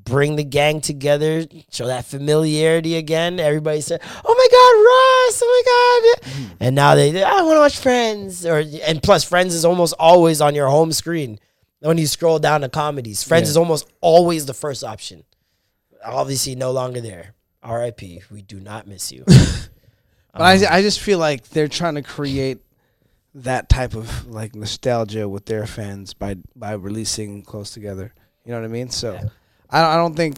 Bring 0.07 0.35
the 0.35 0.43
gang 0.43 0.81
together, 0.81 1.45
show 1.71 1.88
that 1.88 2.05
familiarity 2.05 2.95
again. 2.95 3.39
Everybody 3.39 3.81
said, 3.81 4.01
Oh 4.03 4.35
my 4.35 4.47
god, 4.51 4.73
Ross, 4.88 5.41
oh 5.43 5.63
my 5.65 6.23
god. 6.23 6.31
Mm-hmm. 6.31 6.55
And 6.61 6.75
now 6.75 6.95
they 6.95 7.23
I 7.23 7.41
want 7.41 7.55
to 7.55 7.59
watch 7.59 7.77
Friends. 7.77 8.45
Or 8.45 8.63
and 8.85 9.03
plus 9.03 9.23
Friends 9.23 9.53
is 9.53 9.65
almost 9.65 9.93
always 9.99 10.41
on 10.41 10.55
your 10.55 10.67
home 10.67 10.91
screen. 10.91 11.39
When 11.79 11.97
you 11.97 12.07
scroll 12.07 12.39
down 12.39 12.61
to 12.61 12.69
comedies. 12.69 13.23
Friends 13.23 13.49
is 13.49 13.57
almost 13.57 13.88
always 14.01 14.45
the 14.45 14.53
first 14.53 14.84
option. 14.84 15.23
Obviously 16.03 16.55
no 16.55 16.71
longer 16.71 17.01
there. 17.01 17.35
R.I.P. 17.61 18.23
We 18.31 18.41
do 18.41 18.59
not 18.59 18.88
miss 18.88 19.11
you. 19.11 19.25
But 20.38 20.43
I, 20.43 20.55
um, 20.57 20.73
I 20.73 20.81
just 20.84 20.99
feel 20.99 21.17
like 21.17 21.49
they're 21.49 21.67
trying 21.67 21.95
to 21.95 22.03
create 22.03 22.59
that 23.34 23.69
type 23.69 23.95
of 23.95 24.27
like 24.27 24.55
nostalgia 24.55 25.27
with 25.27 25.45
their 25.45 25.65
fans 25.65 26.13
by 26.13 26.35
by 26.55 26.73
releasing 26.73 27.41
close 27.41 27.71
together. 27.71 28.13
You 28.45 28.51
know 28.51 28.59
what 28.59 28.65
I 28.65 28.69
mean? 28.69 28.89
So 28.89 29.19
I 29.69 29.81
don't, 29.81 29.89
I 29.91 29.95
don't 29.98 30.15
think 30.15 30.35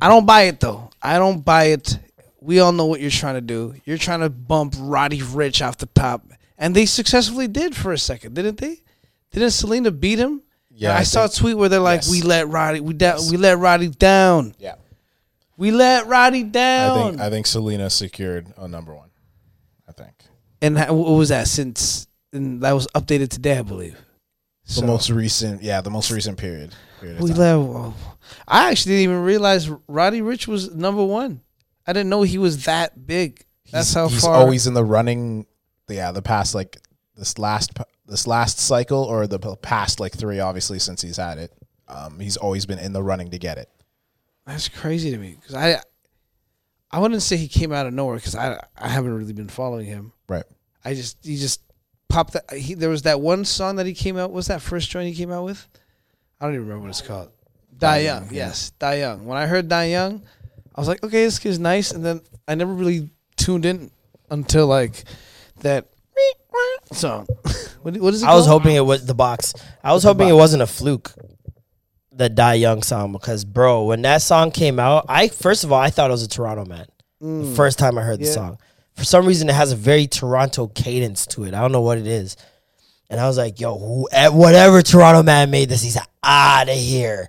I 0.00 0.08
don't 0.08 0.26
buy 0.26 0.42
it 0.42 0.60
though. 0.60 0.90
I 1.02 1.18
don't 1.18 1.44
buy 1.44 1.64
it. 1.66 1.98
We 2.40 2.60
all 2.60 2.72
know 2.72 2.86
what 2.86 3.00
you're 3.00 3.10
trying 3.10 3.34
to 3.34 3.40
do. 3.40 3.74
You're 3.84 3.98
trying 3.98 4.20
to 4.20 4.30
bump 4.30 4.74
Roddy 4.78 5.20
Ricch 5.20 5.66
off 5.66 5.78
the 5.78 5.86
top, 5.86 6.26
and 6.56 6.74
they 6.74 6.86
successfully 6.86 7.48
did 7.48 7.76
for 7.76 7.92
a 7.92 7.98
second, 7.98 8.34
didn't 8.34 8.58
they? 8.58 8.80
Didn't 9.32 9.50
Selena 9.50 9.90
beat 9.90 10.18
him? 10.18 10.42
Yeah, 10.70 10.94
I, 10.94 10.98
I 10.98 11.02
saw 11.02 11.26
a 11.26 11.28
tweet 11.28 11.56
where 11.58 11.68
they're 11.68 11.80
like, 11.80 12.02
yes. 12.02 12.10
"We 12.10 12.22
let 12.22 12.48
Roddy, 12.48 12.80
we 12.80 12.94
da- 12.94 13.18
we 13.30 13.36
let 13.36 13.58
Roddy 13.58 13.88
down. 13.88 14.54
Yeah. 14.58 14.76
We 15.56 15.72
let 15.72 16.06
Roddy 16.06 16.44
down. 16.44 16.90
I 16.90 16.94
down." 17.02 17.10
think 17.10 17.20
I 17.22 17.30
think 17.30 17.46
Selena 17.46 17.90
secured 17.90 18.46
a 18.56 18.68
number 18.68 18.94
one. 18.94 19.10
I 19.88 19.92
think 19.92 20.12
And 20.62 20.78
how, 20.78 20.94
what 20.94 21.10
was 21.18 21.30
that 21.30 21.48
since? 21.48 22.06
And 22.32 22.62
that 22.62 22.72
was 22.72 22.86
updated 22.94 23.30
today, 23.30 23.58
I 23.58 23.62
believe. 23.62 23.98
the 24.76 24.86
most 24.86 25.10
recent, 25.10 25.62
yeah, 25.62 25.80
the 25.80 25.90
most 25.90 26.10
recent 26.10 26.38
period. 26.38 26.74
We 27.02 27.32
time. 27.32 27.36
let, 27.36 27.94
I 28.46 28.70
actually 28.70 28.92
didn't 28.92 29.04
even 29.04 29.22
realize 29.22 29.68
Roddy 29.86 30.20
Ricch 30.20 30.46
was 30.46 30.74
number 30.74 31.04
one. 31.04 31.40
I 31.86 31.92
didn't 31.92 32.10
know 32.10 32.22
he 32.22 32.38
was 32.38 32.64
that 32.64 33.06
big. 33.06 33.44
That's 33.70 33.88
he's, 33.88 33.94
how 33.94 34.08
he's 34.08 34.22
far. 34.22 34.34
always 34.34 34.66
in 34.66 34.74
the 34.74 34.84
running. 34.84 35.46
Yeah, 35.88 36.12
the 36.12 36.22
past 36.22 36.54
like 36.54 36.78
this 37.16 37.38
last 37.38 37.72
this 38.06 38.26
last 38.26 38.58
cycle 38.58 39.02
or 39.04 39.26
the 39.26 39.38
past 39.56 40.00
like 40.00 40.14
three, 40.14 40.40
obviously 40.40 40.78
since 40.78 41.02
he's 41.02 41.16
had 41.16 41.38
it. 41.38 41.52
Um, 41.88 42.20
he's 42.20 42.36
always 42.36 42.66
been 42.66 42.78
in 42.78 42.92
the 42.92 43.02
running 43.02 43.30
to 43.30 43.38
get 43.38 43.58
it. 43.58 43.70
That's 44.46 44.68
crazy 44.68 45.10
to 45.10 45.18
me 45.18 45.36
because 45.38 45.54
I, 45.54 45.80
I 46.90 46.98
wouldn't 46.98 47.22
say 47.22 47.36
he 47.36 47.48
came 47.48 47.72
out 47.72 47.86
of 47.86 47.94
nowhere 47.94 48.16
because 48.16 48.34
I 48.34 48.62
I 48.76 48.88
haven't 48.88 49.14
really 49.14 49.32
been 49.32 49.48
following 49.48 49.86
him. 49.86 50.12
Right. 50.28 50.44
I 50.84 50.94
just 50.94 51.18
he 51.24 51.36
just 51.36 51.62
popped 52.08 52.32
that. 52.34 52.52
He, 52.52 52.74
there 52.74 52.88
was 52.88 53.02
that 53.02 53.20
one 53.20 53.44
song 53.44 53.76
that 53.76 53.86
he 53.86 53.94
came 53.94 54.16
out. 54.16 54.30
What's 54.30 54.48
that 54.48 54.62
first 54.62 54.90
joint 54.90 55.08
he 55.08 55.14
came 55.14 55.32
out 55.32 55.44
with? 55.44 55.68
I 56.40 56.44
don't 56.46 56.54
even 56.54 56.66
remember 56.66 56.82
what 56.82 56.90
it's 56.90 57.00
called. 57.02 57.30
Die 57.78 57.98
Young. 57.98 58.28
Yes, 58.30 58.70
Die 58.78 58.94
Young. 59.00 59.26
When 59.26 59.38
I 59.38 59.46
heard 59.46 59.68
Die 59.68 59.84
Young, 59.86 60.22
I 60.74 60.80
was 60.80 60.88
like, 60.88 61.02
okay, 61.02 61.24
this 61.24 61.38
kid's 61.38 61.58
nice, 61.58 61.90
and 61.92 62.04
then 62.04 62.20
I 62.46 62.54
never 62.54 62.72
really 62.72 63.10
tuned 63.36 63.64
in 63.64 63.90
until 64.30 64.66
like 64.66 65.04
that 65.60 65.86
song. 66.92 67.26
what, 67.82 67.96
what 67.96 68.14
is 68.14 68.22
it? 68.22 68.26
I 68.28 68.34
was 68.34 68.46
called? 68.46 68.62
hoping 68.62 68.76
it 68.76 68.84
was 68.84 69.06
the 69.06 69.14
box. 69.14 69.54
I 69.82 69.92
was 69.92 70.02
hoping 70.04 70.28
it 70.28 70.32
wasn't 70.34 70.62
a 70.62 70.66
fluke. 70.66 71.12
The 72.12 72.28
Die 72.28 72.54
Young 72.54 72.82
song 72.82 73.12
because 73.12 73.44
bro, 73.44 73.84
when 73.84 74.02
that 74.02 74.22
song 74.22 74.50
came 74.50 74.80
out, 74.80 75.04
I 75.08 75.28
first 75.28 75.62
of 75.62 75.70
all 75.70 75.80
I 75.80 75.90
thought 75.90 76.10
it 76.10 76.12
was 76.12 76.24
a 76.24 76.28
Toronto 76.28 76.64
man. 76.64 76.86
The 77.20 77.52
first 77.54 77.78
time 77.78 77.96
I 77.96 78.02
heard 78.02 78.18
the 78.20 78.24
Yeah. 78.26 78.32
song, 78.32 78.58
for 78.94 79.04
some 79.04 79.24
reason 79.24 79.48
it 79.48 79.54
has 79.54 79.70
a 79.70 79.76
very 79.76 80.08
Toronto 80.08 80.66
cadence 80.66 81.26
to 81.28 81.44
it. 81.44 81.54
I 81.54 81.60
don't 81.60 81.70
know 81.70 81.80
what 81.80 81.96
it 81.98 82.08
is, 82.08 82.36
and 83.08 83.20
I 83.20 83.26
was 83.28 83.38
like, 83.38 83.60
yo, 83.60 83.78
who, 83.78 84.08
eh, 84.10 84.28
whatever 84.28 84.82
Toronto 84.82 85.22
man 85.22 85.50
made 85.52 85.68
this, 85.68 85.82
he's 85.82 85.96
out 86.28 86.68
of 86.68 86.76
here. 86.76 87.28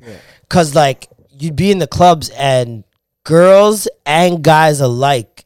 Cause 0.50 0.76
like 0.76 1.08
you'd 1.32 1.56
be 1.56 1.72
in 1.72 1.80
the 1.80 1.88
clubs 1.88 2.30
and 2.30 2.84
girls 3.24 3.88
and 4.06 4.44
guys 4.44 4.82
alike, 4.82 5.46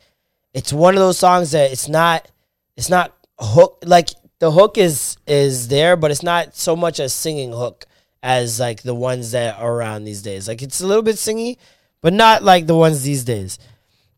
it's 0.53 0.73
one 0.73 0.95
of 0.95 0.99
those 0.99 1.17
songs 1.17 1.51
that 1.51 1.71
it's 1.71 1.87
not, 1.87 2.27
it's 2.75 2.89
not 2.89 3.15
hook 3.39 3.83
like 3.85 4.09
the 4.39 4.51
hook 4.51 4.77
is 4.77 5.17
is 5.27 5.67
there, 5.69 5.95
but 5.95 6.11
it's 6.11 6.23
not 6.23 6.55
so 6.55 6.75
much 6.75 6.99
a 6.99 7.07
singing 7.09 7.51
hook 7.51 7.85
as 8.21 8.59
like 8.59 8.81
the 8.81 8.95
ones 8.95 9.31
that 9.31 9.59
are 9.59 9.73
around 9.73 10.03
these 10.03 10.21
days. 10.21 10.47
Like 10.47 10.61
it's 10.61 10.81
a 10.81 10.87
little 10.87 11.03
bit 11.03 11.15
singy, 11.15 11.57
but 12.01 12.13
not 12.13 12.43
like 12.43 12.67
the 12.67 12.75
ones 12.75 13.03
these 13.03 13.23
days. 13.23 13.59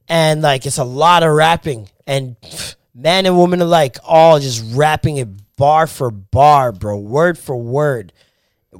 And 0.07 0.41
like 0.41 0.65
it's 0.65 0.77
a 0.77 0.83
lot 0.83 1.23
of 1.23 1.33
rapping 1.33 1.89
and 2.07 2.35
man 2.93 3.25
and 3.25 3.37
woman 3.37 3.61
alike 3.61 3.97
all 4.03 4.39
just 4.39 4.63
rapping 4.75 5.17
it 5.17 5.27
bar 5.57 5.87
for 5.87 6.11
bar, 6.11 6.71
bro, 6.71 6.97
word 6.97 7.37
for 7.37 7.55
word 7.55 8.13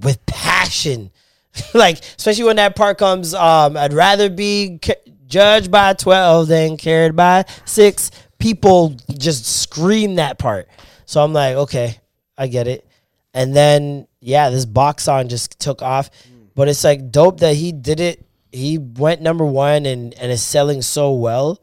with 0.02 0.26
passion. 0.26 1.12
like 1.74 2.00
especially 2.18 2.44
when 2.44 2.58
that 2.58 2.76
part 2.76 2.98
comes 2.98 3.34
um 3.34 3.78
I'd 3.78 3.94
rather 3.94 4.30
be 4.30 4.80
judged 5.26 5.72
by 5.72 5.94
12 5.94 6.48
than 6.48 6.78
cared 6.78 7.16
by 7.16 7.46
6 7.64 8.12
people 8.40 8.96
just 9.18 9.46
scream 9.46 10.16
that 10.16 10.38
part. 10.38 10.68
So 11.06 11.24
I'm 11.24 11.32
like, 11.32 11.56
okay, 11.56 11.98
I 12.38 12.48
get 12.48 12.68
it. 12.68 12.86
And 13.34 13.56
then 13.56 14.08
yeah, 14.20 14.50
this 14.50 14.66
box 14.66 15.08
on 15.08 15.30
just 15.30 15.60
took 15.60 15.82
off. 15.82 16.10
But 16.56 16.68
it's 16.68 16.84
like 16.84 17.12
dope 17.12 17.40
that 17.40 17.56
he 17.56 17.72
did 17.72 18.00
it 18.00 18.26
he 18.56 18.78
went 18.78 19.22
number 19.22 19.46
one 19.46 19.86
and 19.86 20.14
and 20.16 20.32
is 20.32 20.42
selling 20.42 20.82
so 20.82 21.14
well, 21.14 21.62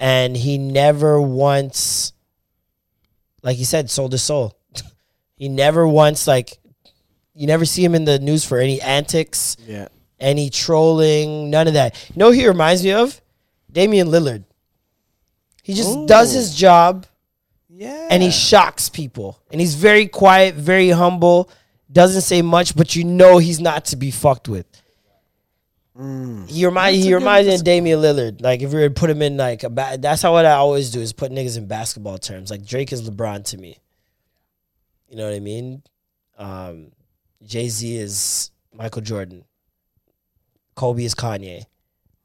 and 0.00 0.36
he 0.36 0.58
never 0.58 1.20
once, 1.20 2.12
like 3.42 3.56
he 3.56 3.64
said, 3.64 3.90
sold 3.90 4.12
his 4.12 4.22
soul. 4.22 4.56
he 5.36 5.48
never 5.48 5.86
once 5.86 6.26
like, 6.26 6.58
you 7.34 7.46
never 7.46 7.64
see 7.64 7.84
him 7.84 7.94
in 7.94 8.04
the 8.04 8.18
news 8.18 8.44
for 8.44 8.58
any 8.58 8.80
antics, 8.80 9.56
Yeah. 9.66 9.88
any 10.18 10.50
trolling, 10.50 11.50
none 11.50 11.66
of 11.68 11.74
that. 11.74 11.94
You 12.10 12.18
know 12.18 12.30
he 12.30 12.46
reminds 12.46 12.82
me 12.84 12.92
of? 12.92 13.20
Damian 13.72 14.08
Lillard. 14.08 14.44
He 15.62 15.74
just 15.74 16.06
does 16.06 16.32
his 16.32 16.54
job 16.54 17.06
Yeah. 17.68 18.08
and 18.10 18.22
he 18.22 18.30
shocks 18.30 18.88
people. 18.88 19.38
And 19.52 19.60
he's 19.60 19.74
very 19.76 20.06
quiet, 20.08 20.54
very 20.56 20.90
humble, 20.90 21.48
doesn't 21.92 22.22
say 22.22 22.42
much, 22.42 22.74
but 22.76 22.96
you 22.96 23.04
know 23.04 23.38
he's 23.38 23.60
not 23.60 23.84
to 23.86 23.96
be 23.96 24.10
fucked 24.10 24.48
with. 24.48 24.66
He 26.48 26.64
remind 26.64 26.96
he 26.96 27.12
reminds 27.12 27.46
me 27.48 27.54
of 27.56 27.62
Damian 27.64 27.98
Lillard. 28.00 28.40
Like 28.40 28.62
if 28.62 28.72
you 28.72 28.78
were 28.78 28.88
to 28.88 28.94
put 28.94 29.10
him 29.10 29.20
in 29.20 29.36
like 29.36 29.64
a 29.64 29.68
ba- 29.70 29.98
that's 30.00 30.22
how 30.22 30.32
what 30.32 30.46
I 30.46 30.52
always 30.52 30.90
do 30.90 31.00
is 31.00 31.12
put 31.12 31.30
niggas 31.30 31.58
in 31.58 31.66
basketball 31.66 32.16
terms. 32.16 32.50
Like 32.50 32.64
Drake 32.64 32.90
is 32.92 33.08
LeBron 33.08 33.44
to 33.46 33.58
me. 33.58 33.76
You 35.10 35.16
know 35.16 35.24
what 35.26 35.34
I 35.34 35.40
mean? 35.40 35.82
Um, 36.38 36.92
Jay 37.44 37.68
Z 37.68 37.96
is 37.96 38.50
Michael 38.74 39.02
Jordan. 39.02 39.44
Kobe 40.74 41.04
is 41.04 41.14
Kanye. 41.14 41.64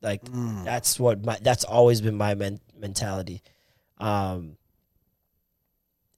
Like 0.02 0.22
that's 0.64 1.00
what 1.00 1.26
my 1.26 1.38
that's 1.42 1.64
always 1.64 2.02
been 2.02 2.16
my 2.16 2.36
men- 2.36 2.60
mentality. 2.78 3.42
Um, 3.98 4.58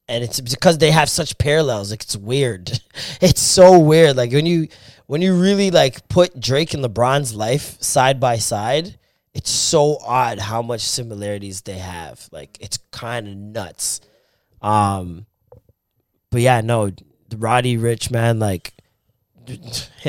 and 0.10 0.24
it's 0.24 0.40
because 0.40 0.78
they 0.78 0.92
have 0.92 1.10
such 1.10 1.38
parallels. 1.38 1.92
Like 1.92 2.04
it's 2.04 2.18
weird. 2.18 2.80
it's 3.22 3.42
so 3.42 3.80
weird. 3.80 4.18
Like 4.18 4.32
when 4.32 4.46
you 4.46 4.68
when 5.06 5.22
you 5.22 5.40
really 5.40 5.72
like 5.72 6.08
put 6.10 6.40
Drake 6.40 6.74
and 6.74 6.84
LeBron's 6.84 7.34
life 7.34 7.82
side 7.82 8.20
by 8.20 8.38
side, 8.38 9.00
it's 9.34 9.50
so 9.50 9.98
odd 10.06 10.40
how 10.40 10.62
much 10.62 10.82
similarities 10.82 11.62
they 11.62 11.78
have. 11.78 12.28
Like 12.32 12.58
it's 12.60 12.78
kind 12.92 13.28
of 13.28 13.36
nuts. 13.36 14.02
Um, 14.62 15.26
but 16.30 16.42
yeah, 16.42 16.62
no, 16.62 16.92
Roddy 17.36 17.78
Ricch 17.78 18.12
man, 18.12 18.40
like 18.40 18.74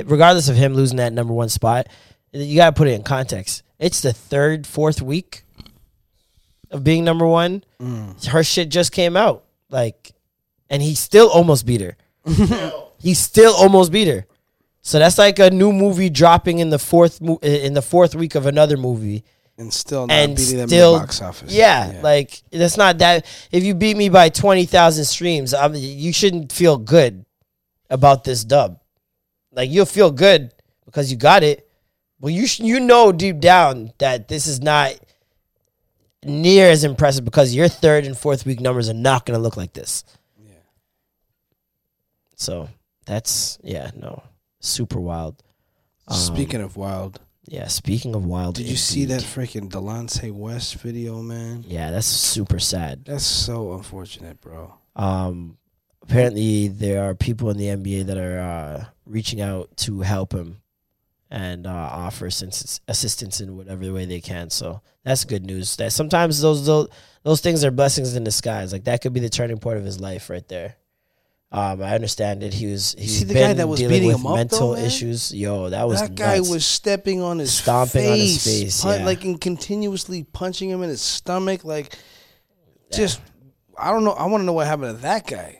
regardless 0.04 0.48
of 0.48 0.56
him 0.56 0.74
losing 0.74 0.96
that 0.98 1.12
number 1.12 1.32
one 1.32 1.48
spot, 1.48 1.86
you 2.32 2.56
gotta 2.56 2.72
put 2.72 2.88
it 2.88 2.92
in 2.92 3.02
context. 3.02 3.62
It's 3.78 4.00
the 4.00 4.12
third, 4.12 4.66
fourth 4.66 5.00
week 5.00 5.44
of 6.70 6.84
being 6.84 7.04
number 7.04 7.26
one. 7.26 7.64
Mm. 7.80 8.26
Her 8.26 8.42
shit 8.42 8.68
just 8.68 8.92
came 8.92 9.16
out, 9.16 9.44
like, 9.70 10.12
and 10.68 10.82
he 10.82 10.94
still 10.94 11.28
almost 11.30 11.64
beat 11.66 11.80
her. 11.80 11.96
he 12.98 13.14
still 13.14 13.54
almost 13.54 13.92
beat 13.92 14.08
her. 14.08 14.26
So 14.82 14.98
that's 14.98 15.18
like 15.18 15.38
a 15.38 15.50
new 15.50 15.72
movie 15.72 16.10
dropping 16.10 16.58
in 16.60 16.70
the 16.70 16.78
fourth 16.78 17.20
mo- 17.20 17.38
in 17.42 17.74
the 17.74 17.82
fourth 17.82 18.14
week 18.14 18.34
of 18.34 18.46
another 18.46 18.76
movie. 18.76 19.24
and 19.58 19.72
still 19.72 20.06
not 20.06 20.14
And 20.14 20.36
beating 20.36 20.56
them 20.58 20.68
still, 20.68 20.94
in 20.94 21.00
the 21.00 21.06
box 21.06 21.20
office. 21.22 21.52
yeah, 21.52 22.00
like 22.02 22.42
that's 22.50 22.76
not 22.76 22.98
that. 22.98 23.26
If 23.50 23.64
you 23.64 23.74
beat 23.74 23.96
me 23.96 24.08
by 24.08 24.28
twenty 24.28 24.64
thousand 24.66 25.04
streams, 25.04 25.52
I 25.54 25.68
mean, 25.68 25.82
you 25.98 26.12
shouldn't 26.12 26.52
feel 26.52 26.76
good 26.78 27.24
about 27.90 28.24
this 28.24 28.44
dub. 28.44 28.80
Like 29.58 29.70
you'll 29.70 29.86
feel 29.86 30.12
good 30.12 30.52
because 30.84 31.10
you 31.10 31.16
got 31.16 31.42
it, 31.42 31.68
but 32.20 32.28
you 32.28 32.46
sh- 32.46 32.60
you 32.60 32.78
know 32.78 33.10
deep 33.10 33.40
down 33.40 33.92
that 33.98 34.28
this 34.28 34.46
is 34.46 34.60
not 34.62 34.92
near 36.24 36.70
as 36.70 36.84
impressive 36.84 37.24
because 37.24 37.52
your 37.52 37.66
third 37.66 38.04
and 38.06 38.16
fourth 38.16 38.46
week 38.46 38.60
numbers 38.60 38.88
are 38.88 38.94
not 38.94 39.26
going 39.26 39.36
to 39.36 39.42
look 39.42 39.56
like 39.56 39.72
this. 39.72 40.04
Yeah. 40.40 40.52
So 42.36 42.68
that's 43.04 43.58
yeah 43.64 43.90
no 43.96 44.22
super 44.60 45.00
wild. 45.00 45.42
Um, 46.06 46.16
Speaking 46.16 46.60
of 46.60 46.76
wild, 46.76 47.18
yeah, 47.44 47.66
speaking 47.66 48.14
of 48.14 48.24
wild, 48.24 48.54
did 48.54 48.68
you 48.68 48.76
see 48.76 49.06
that 49.06 49.22
freaking 49.22 49.68
Delonte 49.68 50.30
West 50.30 50.76
video, 50.76 51.20
man? 51.20 51.64
Yeah, 51.66 51.90
that's 51.90 52.06
super 52.06 52.60
sad. 52.60 53.06
That's 53.06 53.24
so 53.24 53.72
unfortunate, 53.72 54.40
bro. 54.40 54.72
Um, 54.94 55.58
apparently 56.00 56.68
there 56.68 57.02
are 57.10 57.16
people 57.16 57.50
in 57.50 57.56
the 57.56 57.66
NBA 57.66 58.06
that 58.06 58.18
are 58.18 58.38
uh, 58.38 58.84
reaching 59.08 59.40
out 59.40 59.76
to 59.78 60.00
help 60.00 60.32
him 60.32 60.60
and 61.30 61.66
uh, 61.66 61.70
offer 61.70 62.26
assistance, 62.26 62.80
assistance 62.88 63.40
in 63.40 63.56
whatever 63.56 63.92
way 63.92 64.04
they 64.04 64.20
can. 64.20 64.50
So 64.50 64.80
that's 65.04 65.24
good 65.24 65.44
news. 65.44 65.76
That 65.76 65.92
sometimes 65.92 66.40
those 66.40 66.64
those 66.66 66.88
those 67.22 67.40
things 67.40 67.64
are 67.64 67.70
blessings 67.70 68.14
in 68.14 68.24
disguise. 68.24 68.72
Like 68.72 68.84
that 68.84 69.02
could 69.02 69.12
be 69.12 69.20
the 69.20 69.28
turning 69.28 69.58
point 69.58 69.78
of 69.78 69.84
his 69.84 70.00
life 70.00 70.30
right 70.30 70.46
there. 70.48 70.76
Um, 71.50 71.82
I 71.82 71.94
understand 71.94 72.42
that 72.42 72.52
he 72.52 72.66
was 72.66 72.94
he's 72.98 73.20
see 73.20 73.24
the 73.24 73.32
been 73.32 73.48
guy 73.48 73.52
that 73.54 73.68
was 73.68 73.80
dealing 73.80 73.94
beating 73.94 74.08
with 74.08 74.16
him 74.20 74.26
up, 74.26 74.32
though, 74.32 74.36
mental 74.36 74.74
man? 74.74 74.84
issues. 74.84 75.34
Yo, 75.34 75.70
that 75.70 75.88
was 75.88 76.00
that 76.00 76.14
guy 76.14 76.36
nuts. 76.36 76.50
was 76.50 76.66
stepping 76.66 77.22
on 77.22 77.38
his 77.38 77.54
Stomping 77.54 78.02
face, 78.02 78.10
on 78.10 78.18
his 78.18 78.44
face, 78.44 78.82
pun- 78.82 79.00
yeah. 79.00 79.06
like 79.06 79.24
and 79.24 79.40
continuously 79.40 80.24
punching 80.24 80.68
him 80.68 80.82
in 80.82 80.90
his 80.90 81.00
stomach, 81.00 81.64
like 81.64 81.96
just 82.92 83.22
I 83.78 83.90
don't 83.92 84.04
know. 84.04 84.12
I 84.12 84.26
want 84.26 84.42
to 84.42 84.44
know 84.44 84.52
what 84.52 84.66
happened 84.66 84.96
to 84.96 85.02
that 85.02 85.26
guy. 85.26 85.57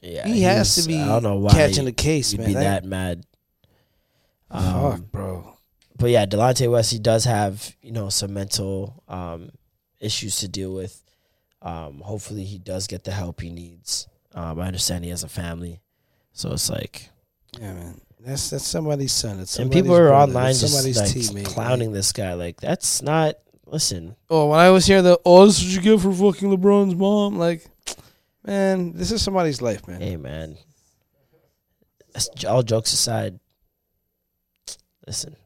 Yeah, 0.00 0.26
he 0.26 0.42
has 0.42 0.76
was- 0.76 0.84
to 0.84 0.88
be 0.88 1.00
I 1.00 1.06
don't 1.06 1.22
know 1.22 1.36
why 1.36 1.52
catching 1.52 1.84
the 1.84 1.92
case, 1.92 2.32
you'd 2.32 2.40
man. 2.40 2.48
Be 2.48 2.54
That- 2.54 2.82
that 2.82 2.84
mad. 2.84 3.24
Fuck, 4.50 4.94
Um, 4.94 5.08
bro. 5.12 5.56
but 5.98 6.10
yeah, 6.10 6.24
Delonte 6.26 6.70
West, 6.70 6.90
he 6.92 6.98
does 6.98 7.24
have 7.24 7.74
you 7.82 7.92
know 7.92 8.08
some 8.08 8.32
mental 8.32 9.02
um, 9.08 9.50
issues 10.00 10.36
to 10.38 10.48
deal 10.48 10.72
with. 10.72 11.02
Um, 11.60 12.00
hopefully, 12.00 12.44
he 12.44 12.58
does 12.58 12.86
get 12.86 13.04
the 13.04 13.10
help 13.12 13.40
he 13.40 13.50
needs. 13.50 14.06
Um, 14.34 14.60
I 14.60 14.66
understand 14.66 15.04
he 15.04 15.10
has 15.10 15.24
a 15.24 15.28
family, 15.28 15.80
so 16.32 16.52
it's 16.52 16.70
like, 16.70 17.10
Yeah, 17.60 17.74
man. 17.74 18.00
That's 18.20 18.50
that's 18.50 18.66
somebody's 18.66 19.12
son. 19.12 19.38
It's 19.40 19.58
and 19.58 19.70
people 19.70 19.94
are 19.94 20.08
brother. 20.08 20.30
online 20.32 20.50
It's 20.50 20.60
just 20.60 20.72
somebody's 20.74 20.96
like 20.98 21.08
teammate. 21.10 21.44
clowning 21.52 21.92
this 21.92 22.12
guy. 22.12 22.34
Like 22.34 22.60
that's 22.60 23.02
not. 23.02 23.34
Listen, 23.66 24.16
Oh, 24.30 24.48
when 24.48 24.60
I 24.60 24.70
was 24.70 24.86
here, 24.86 25.02
the 25.02 25.20
oh, 25.26 25.44
this 25.44 25.58
is 25.60 25.64
what 25.76 25.84
you 25.84 25.90
get 25.92 26.00
for 26.00 26.10
fucking 26.12 26.48
LeBron's 26.48 26.94
mom, 26.94 27.38
like, 27.38 27.66
man, 28.48 28.92
this 28.94 29.12
is 29.12 29.22
somebody's 29.22 29.60
life, 29.62 29.86
man. 29.86 30.00
hey 30.00 30.16
man, 30.16 30.56
that's, 32.12 32.44
all 32.44 32.62
jokes 32.62 32.92
aside, 32.92 33.38
listen. 35.06 35.36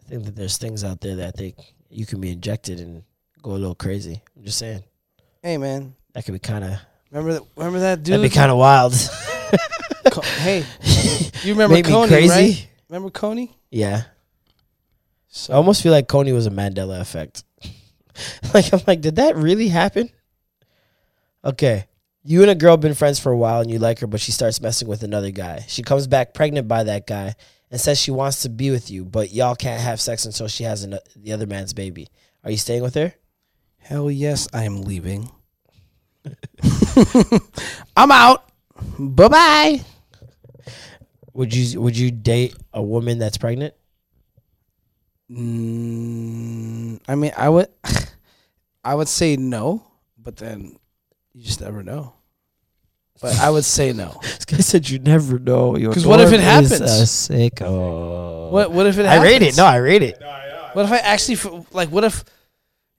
I 0.00 0.08
think 0.08 0.24
that 0.24 0.34
there's 0.36 0.58
things 0.58 0.82
out 0.82 1.00
there 1.00 1.16
that 1.16 1.28
I 1.28 1.30
think 1.30 1.56
you 1.88 2.04
can 2.04 2.20
be 2.20 2.30
injected 2.32 2.80
and 2.80 3.04
go 3.42 3.52
a 3.52 3.52
little 3.52 3.76
crazy. 3.76 4.20
I'm 4.36 4.44
just 4.44 4.58
saying 4.58 4.82
Hey, 5.42 5.56
man, 5.56 5.94
that 6.12 6.24
could 6.24 6.32
be 6.32 6.40
kind 6.40 6.64
of 6.64 6.78
remember 7.10 7.34
that? 7.34 7.42
Remember 7.56 7.78
that 7.80 8.02
dude? 8.02 8.14
that'd 8.14 8.30
be 8.30 8.34
kind 8.34 8.50
of 8.50 8.58
wild. 8.58 8.94
Hey, 10.38 10.64
you 11.44 11.52
remember 11.52 11.74
Made 11.74 11.84
Kony, 11.84 12.08
crazy. 12.08 12.28
right? 12.28 12.68
Remember 12.88 13.10
Kony? 13.10 13.50
Yeah. 13.70 14.04
So 15.28 15.52
I 15.52 15.56
almost 15.56 15.82
feel 15.82 15.92
like 15.92 16.08
Kony 16.08 16.32
was 16.32 16.46
a 16.46 16.50
Mandela 16.50 17.00
effect. 17.00 17.44
like 18.54 18.72
I'm 18.72 18.80
like, 18.86 19.02
did 19.02 19.16
that 19.16 19.36
really 19.36 19.68
happen? 19.68 20.10
Okay. 21.44 21.86
You 22.22 22.42
and 22.42 22.50
a 22.50 22.54
girl 22.54 22.76
been 22.76 22.94
friends 22.94 23.18
for 23.18 23.32
a 23.32 23.36
while 23.36 23.60
and 23.60 23.70
you 23.70 23.78
like 23.78 24.00
her, 24.00 24.06
but 24.06 24.20
she 24.20 24.32
starts 24.32 24.60
messing 24.60 24.88
with 24.88 25.02
another 25.02 25.30
guy. 25.30 25.64
She 25.68 25.82
comes 25.82 26.06
back 26.06 26.34
pregnant 26.34 26.68
by 26.68 26.84
that 26.84 27.06
guy 27.06 27.34
and 27.70 27.80
says 27.80 28.00
she 28.00 28.10
wants 28.10 28.42
to 28.42 28.50
be 28.50 28.70
with 28.70 28.90
you, 28.90 29.04
but 29.04 29.32
y'all 29.32 29.54
can't 29.54 29.80
have 29.80 30.00
sex 30.00 30.26
until 30.26 30.48
she 30.48 30.64
has 30.64 30.84
an, 30.84 30.98
the 31.16 31.32
other 31.32 31.46
man's 31.46 31.72
baby. 31.72 32.08
Are 32.44 32.50
you 32.50 32.58
staying 32.58 32.82
with 32.82 32.94
her? 32.94 33.14
hell 33.80 34.10
yes, 34.10 34.46
I 34.52 34.64
am 34.64 34.82
leaving. 34.82 35.30
I'm 37.96 38.12
out. 38.12 38.48
Bye 38.98 39.28
bye. 39.28 39.80
Would 41.32 41.54
you 41.54 41.80
would 41.80 41.96
you 41.96 42.10
date 42.10 42.54
a 42.72 42.82
woman 42.82 43.18
that's 43.18 43.38
pregnant? 43.38 43.74
Mm, 45.30 47.00
I 47.08 47.14
mean, 47.14 47.32
I 47.36 47.48
would, 47.48 47.68
I 48.84 48.94
would 48.94 49.08
say 49.08 49.36
no, 49.36 49.82
but 50.18 50.36
then 50.36 50.76
you 51.40 51.46
just 51.46 51.60
never 51.60 51.82
know. 51.82 52.14
But 53.22 53.38
I 53.38 53.50
would 53.50 53.66
say 53.66 53.92
no. 53.92 54.18
This 54.22 54.46
guy 54.46 54.56
said 54.58 54.88
you 54.88 54.98
never 54.98 55.38
know. 55.38 55.72
Because 55.74 56.06
what 56.06 56.20
if 56.20 56.32
it 56.32 56.40
happens? 56.40 56.72
Uh, 56.80 56.84
a 56.84 57.04
sicko. 57.04 57.62
Oh. 57.66 58.48
What 58.50 58.70
What 58.72 58.86
if 58.86 58.96
it? 58.98 59.04
Happens? 59.04 59.08
I 59.08 59.26
Happens? 59.26 59.40
rate 59.40 59.42
it. 59.42 59.56
No, 59.58 59.64
I 59.66 59.76
rate 59.76 60.02
it. 60.02 60.18
What 60.72 60.86
if 60.86 60.92
I 60.92 60.96
actually 60.98 61.34
f- 61.34 61.66
like? 61.74 61.90
What 61.90 62.04
if, 62.04 62.24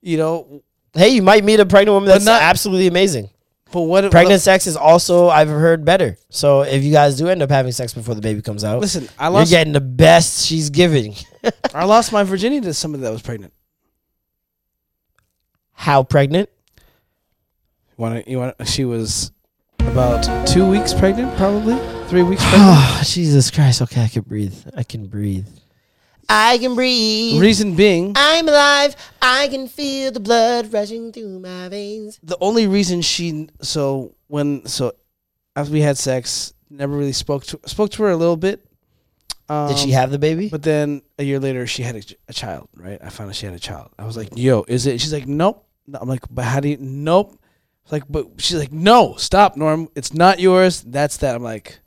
you 0.02 0.18
know? 0.18 0.62
Hey, 0.94 1.10
you 1.10 1.24
might 1.24 1.44
meet 1.44 1.60
a 1.60 1.66
pregnant 1.66 1.94
woman 1.96 2.08
that's 2.08 2.24
not- 2.26 2.42
absolutely 2.44 2.86
amazing. 2.86 3.32
But 3.72 3.82
what? 3.82 4.04
if- 4.04 4.12
Pregnant 4.12 4.42
sex 4.42 4.68
is 4.68 4.76
also 4.78 5.30
I've 5.30 5.48
heard 5.50 5.86
better. 5.86 6.18
So 6.30 6.62
if 6.62 6.84
you 6.84 6.92
guys 6.92 7.18
do 7.18 7.28
end 7.28 7.42
up 7.42 7.50
having 7.50 7.72
sex 7.72 7.92
before 7.96 8.14
the 8.14 8.22
baby 8.22 8.44
comes 8.44 8.64
out, 8.64 8.80
Listen, 8.80 9.10
I 9.18 9.26
you're 9.26 9.32
lost. 9.40 9.50
getting 9.50 9.74
the 9.74 9.82
best 9.82 10.46
she's 10.46 10.70
giving. 10.70 11.16
I 11.74 11.86
lost 11.86 12.12
my 12.12 12.22
virginity 12.24 12.62
to 12.68 12.76
somebody 12.76 13.02
that 13.06 13.12
was 13.12 13.24
pregnant. 13.24 13.54
How 15.74 16.04
pregnant? 16.04 16.50
Want 18.02 18.28
you 18.28 18.40
want? 18.40 18.56
She 18.68 18.84
was 18.84 19.32
about 19.78 20.24
two 20.48 20.68
weeks 20.68 20.92
pregnant, 20.92 21.38
probably 21.38 21.78
three 22.08 22.24
weeks 22.24 22.44
pregnant. 22.50 23.06
Jesus 23.06 23.52
Christ. 23.52 23.80
Okay, 23.84 24.02
I 24.02 24.08
can 24.08 24.24
breathe. 24.24 24.56
I 24.76 24.82
can 24.82 25.06
breathe. 25.06 25.48
I 26.28 26.58
can 26.58 26.74
breathe. 26.74 27.40
Reason 27.40 27.76
being, 27.76 28.14
I'm 28.16 28.48
alive. 28.50 28.96
I 29.22 29.50
can 29.50 29.68
feel 29.68 30.12
the 30.12 30.20
blood 30.20 30.74
rushing 30.74 31.12
through 31.12 31.42
my 31.42 31.70
veins. 31.70 32.20
the 32.24 32.40
only 32.42 32.66
reason 32.66 33.04
she 33.04 33.50
so 33.62 34.16
when 34.26 34.66
so 34.66 34.94
after 35.56 35.72
we 35.72 35.82
had 35.82 35.96
sex, 35.96 36.56
never 36.72 36.98
really 36.98 37.14
spoke 37.14 37.44
to 37.46 37.60
spoke 37.68 37.92
to 37.92 38.02
her 38.02 38.10
a 38.10 38.18
little 38.18 38.36
bit. 38.36 38.66
Did 39.48 39.78
she 39.78 39.90
Um, 39.94 40.02
have 40.02 40.10
the 40.10 40.18
baby? 40.18 40.50
But 40.50 40.64
then 40.64 41.04
a 41.20 41.24
year 41.24 41.40
later, 41.40 41.68
she 41.68 41.84
had 41.84 41.98
a, 41.98 42.02
a 42.30 42.34
child. 42.34 42.68
Right? 42.76 42.98
I 43.04 43.10
found 43.10 43.30
out 43.30 43.36
she 43.36 43.46
had 43.46 43.54
a 43.54 43.60
child. 43.60 43.92
I 44.00 44.06
was 44.08 44.18
like, 44.18 44.30
"Yo, 44.36 44.66
is 44.68 44.88
it?" 44.88 45.00
She's 45.00 45.14
like, 45.14 45.28
"Nope." 45.28 45.68
No, 45.86 46.00
I'm 46.02 46.10
like, 46.10 46.24
"But 46.32 46.46
how 46.46 46.62
do 46.62 46.68
you?" 46.70 46.78
Nope. 46.80 47.38
It's 47.84 47.92
like, 47.92 48.04
but 48.10 48.28
she's 48.38 48.58
like, 48.58 48.72
"No, 48.72 49.16
stop, 49.18 49.58
Norm. 49.58 49.90
It's 49.96 50.14
not 50.14 50.40
yours. 50.40 50.82
That's 50.82 51.18
that." 51.18 51.36
I'm 51.36 51.44
like, 51.44 51.80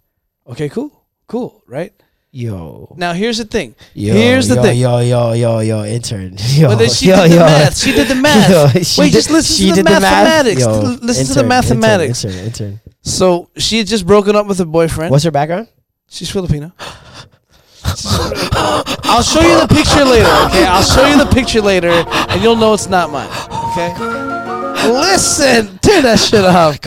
"Okay, 0.47 0.69
cool, 0.69 1.05
cool, 1.27 1.63
right?" 1.67 1.93
Yo. 2.37 2.93
Now 2.99 3.13
here's 3.13 3.39
the 3.39 3.45
thing. 3.45 3.77
Yo, 3.95 4.13
here's 4.13 4.49
the 4.49 4.57
yo, 4.57 4.63
thing. 4.63 4.79
Yo, 4.81 4.99
yo, 4.99 5.33
yo, 5.35 5.61
yo, 5.61 5.85
intern. 5.85 6.37
Yo, 6.49 6.67
But 6.69 6.79
then 6.81 6.91
she 6.91 7.07
yo, 7.11 7.17
did 7.23 7.31
the 7.31 7.37
yo. 7.37 7.41
math. 7.43 7.79
She 7.79 7.93
did 7.93 8.09
the 8.09 8.15
math. 8.27 8.51
Yo, 8.51 9.03
Wait, 9.03 9.13
just 9.13 9.31
listen 9.31 9.55
she 9.57 9.71
to 9.71 9.77
the 9.77 9.83
did 9.85 9.85
math? 9.85 10.03
mathematics. 10.03 10.61
Yo, 10.63 10.81
listen 10.81 10.99
to 10.99 11.07
the 11.07 11.13
intern, 11.13 11.29
intern, 11.45 11.49
mathematics. 11.49 12.25
Intern, 12.25 12.45
intern. 12.45 12.81
So 13.03 13.51
she 13.57 13.79
had 13.79 13.87
just 13.87 14.05
broken 14.05 14.35
up 14.35 14.49
with 14.49 14.59
her 14.59 14.65
boyfriend. 14.65 15.13
What's 15.13 15.23
her 15.23 15.31
background? 15.31 15.69
She's 16.09 16.29
Filipino. 16.29 16.73
I'll 17.85 19.23
show 19.23 19.41
you 19.41 19.61
the 19.61 19.69
picture 19.69 20.05
later, 20.05 20.27
okay? 20.47 20.65
I'll 20.67 20.83
show 20.83 21.07
you 21.07 21.17
the 21.23 21.31
picture 21.31 21.61
later, 21.61 21.91
and 21.91 22.43
you'll 22.43 22.57
know 22.57 22.75
it's 22.75 22.89
not 22.89 23.11
mine, 23.11 23.29
okay? 23.71 23.93
Listen, 24.93 25.79
turn 25.79 26.03
that 26.03 26.19
shit 26.19 26.45
off. 26.45 26.79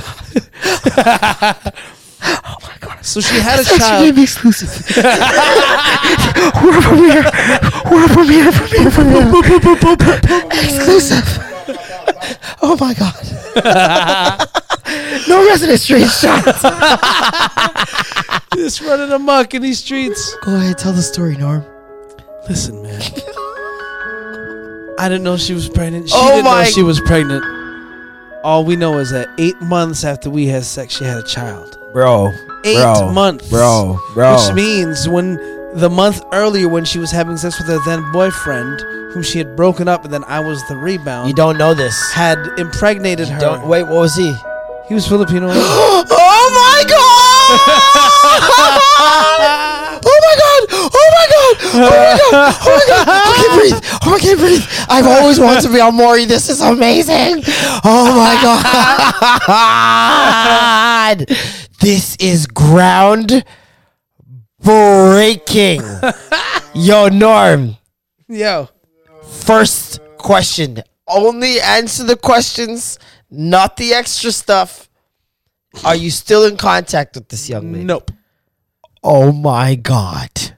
oh 2.24 2.58
my 2.62 2.78
god! 2.80 2.98
So 3.08 3.22
she 3.22 3.40
had 3.40 3.60
a 3.62 3.64
child. 3.64 4.18
exclusive. 4.20 4.70
We're 4.98 6.82
premiere. 6.82 7.24
We're 7.90 8.08
premiere. 8.10 8.52
Premiere. 8.52 8.92
Premiere. 8.92 10.48
Exclusive. 10.52 11.24
Oh 12.62 12.76
my 12.82 12.94
god. 12.94 13.16
no 15.30 15.46
resident 15.48 15.80
street 15.80 16.10
shots. 16.10 16.62
Just 18.56 18.82
running 18.82 19.12
amok 19.14 19.54
in 19.54 19.62
these 19.62 19.80
streets. 19.80 20.36
Go 20.44 20.56
ahead, 20.58 20.78
tell 20.78 20.92
the 20.92 21.02
story, 21.02 21.38
Norm. 21.38 21.64
Listen, 22.50 22.82
man. 22.84 23.02
I 25.00 25.08
didn't 25.08 25.24
know 25.24 25.38
she 25.38 25.54
was 25.54 25.70
pregnant. 25.70 26.10
She 26.10 26.16
Oh 26.18 26.30
didn't 26.30 26.46
my- 26.46 26.64
know 26.64 26.70
she 26.70 26.84
was 26.84 27.00
pregnant. 27.00 27.44
All 28.44 28.64
we 28.64 28.76
know 28.76 29.00
is 29.00 29.10
that 29.12 29.30
eight 29.38 29.60
months 29.62 30.04
after 30.04 30.30
we 30.30 30.48
had 30.48 30.64
sex, 30.64 30.96
she 30.96 31.04
had 31.04 31.18
a 31.18 31.24
child. 31.24 31.78
Bro. 31.92 32.32
Eight 32.64 32.78
bro, 32.78 33.12
months. 33.12 33.50
Bro. 33.50 34.00
Bro. 34.14 34.36
Which 34.36 34.54
means 34.54 35.10
when 35.10 35.36
the 35.74 35.90
month 35.90 36.24
earlier, 36.32 36.68
when 36.68 36.86
she 36.86 37.00
was 37.00 37.12
having 37.12 37.38
sex 37.38 37.58
with 37.60 37.68
her 37.68 37.80
then 37.86 38.12
boyfriend, 38.12 38.82
whom 39.14 39.24
she 39.24 39.38
had 39.38 39.56
broken 39.56 39.88
up, 39.88 40.06
and 40.06 40.14
then 40.14 40.24
I 40.26 40.40
was 40.40 40.66
the 40.68 40.76
rebound, 40.76 41.28
you 41.28 41.34
don't 41.34 41.58
know 41.58 41.74
this. 41.74 41.96
had 42.14 42.38
impregnated 42.58 43.28
her. 43.28 43.40
Don't 43.40 43.68
wait. 43.68 43.84
What 43.84 43.94
was 43.94 44.16
he? 44.16 44.36
He 44.88 44.94
was 44.94 45.08
Filipino. 45.08 45.48
oh 45.52 46.04
my 46.54 46.84
god! 46.88 47.48
oh 50.06 50.20
my 50.24 50.36
god! 50.38 50.64
Oh 50.72 51.10
my 51.12 51.26
god! 51.32 51.57
Oh 51.74 51.80
my 51.80 51.88
god! 52.32 52.56
Oh 52.62 52.72
my 52.78 52.86
god! 52.88 53.08
I 53.08 53.34
can't 53.38 53.54
breathe! 53.60 53.80
Oh, 54.06 54.16
I 54.16 54.20
can't 54.20 54.40
breathe! 54.40 54.66
I've 54.90 55.08
always 55.08 55.40
wanted 55.40 55.62
to 55.64 55.70
be 55.74 55.80
on 55.80 55.96
Maury. 55.96 56.26
This 56.26 56.50
is 56.50 56.62
amazing! 56.62 57.44
Oh 57.84 58.14
my 58.18 58.36
god! 59.48 61.26
This 61.80 62.16
is 62.20 62.48
ground 62.48 63.44
breaking. 64.60 65.82
Yo, 66.74 67.08
Norm. 67.10 67.78
Yo. 68.28 68.70
First 69.24 70.00
question. 70.18 70.84
Only 71.08 71.62
answer 71.62 72.04
the 72.04 72.18
questions, 72.18 73.00
not 73.30 73.78
the 73.78 73.94
extra 73.94 74.32
stuff. 74.32 74.90
Are 75.86 75.96
you 75.96 76.10
still 76.10 76.46
in 76.46 76.58
contact 76.58 77.16
with 77.16 77.30
this 77.30 77.48
young 77.48 77.72
man? 77.72 77.86
Nope. 77.86 78.12
Oh 79.04 79.32
my 79.32 79.76
god. 79.76 80.57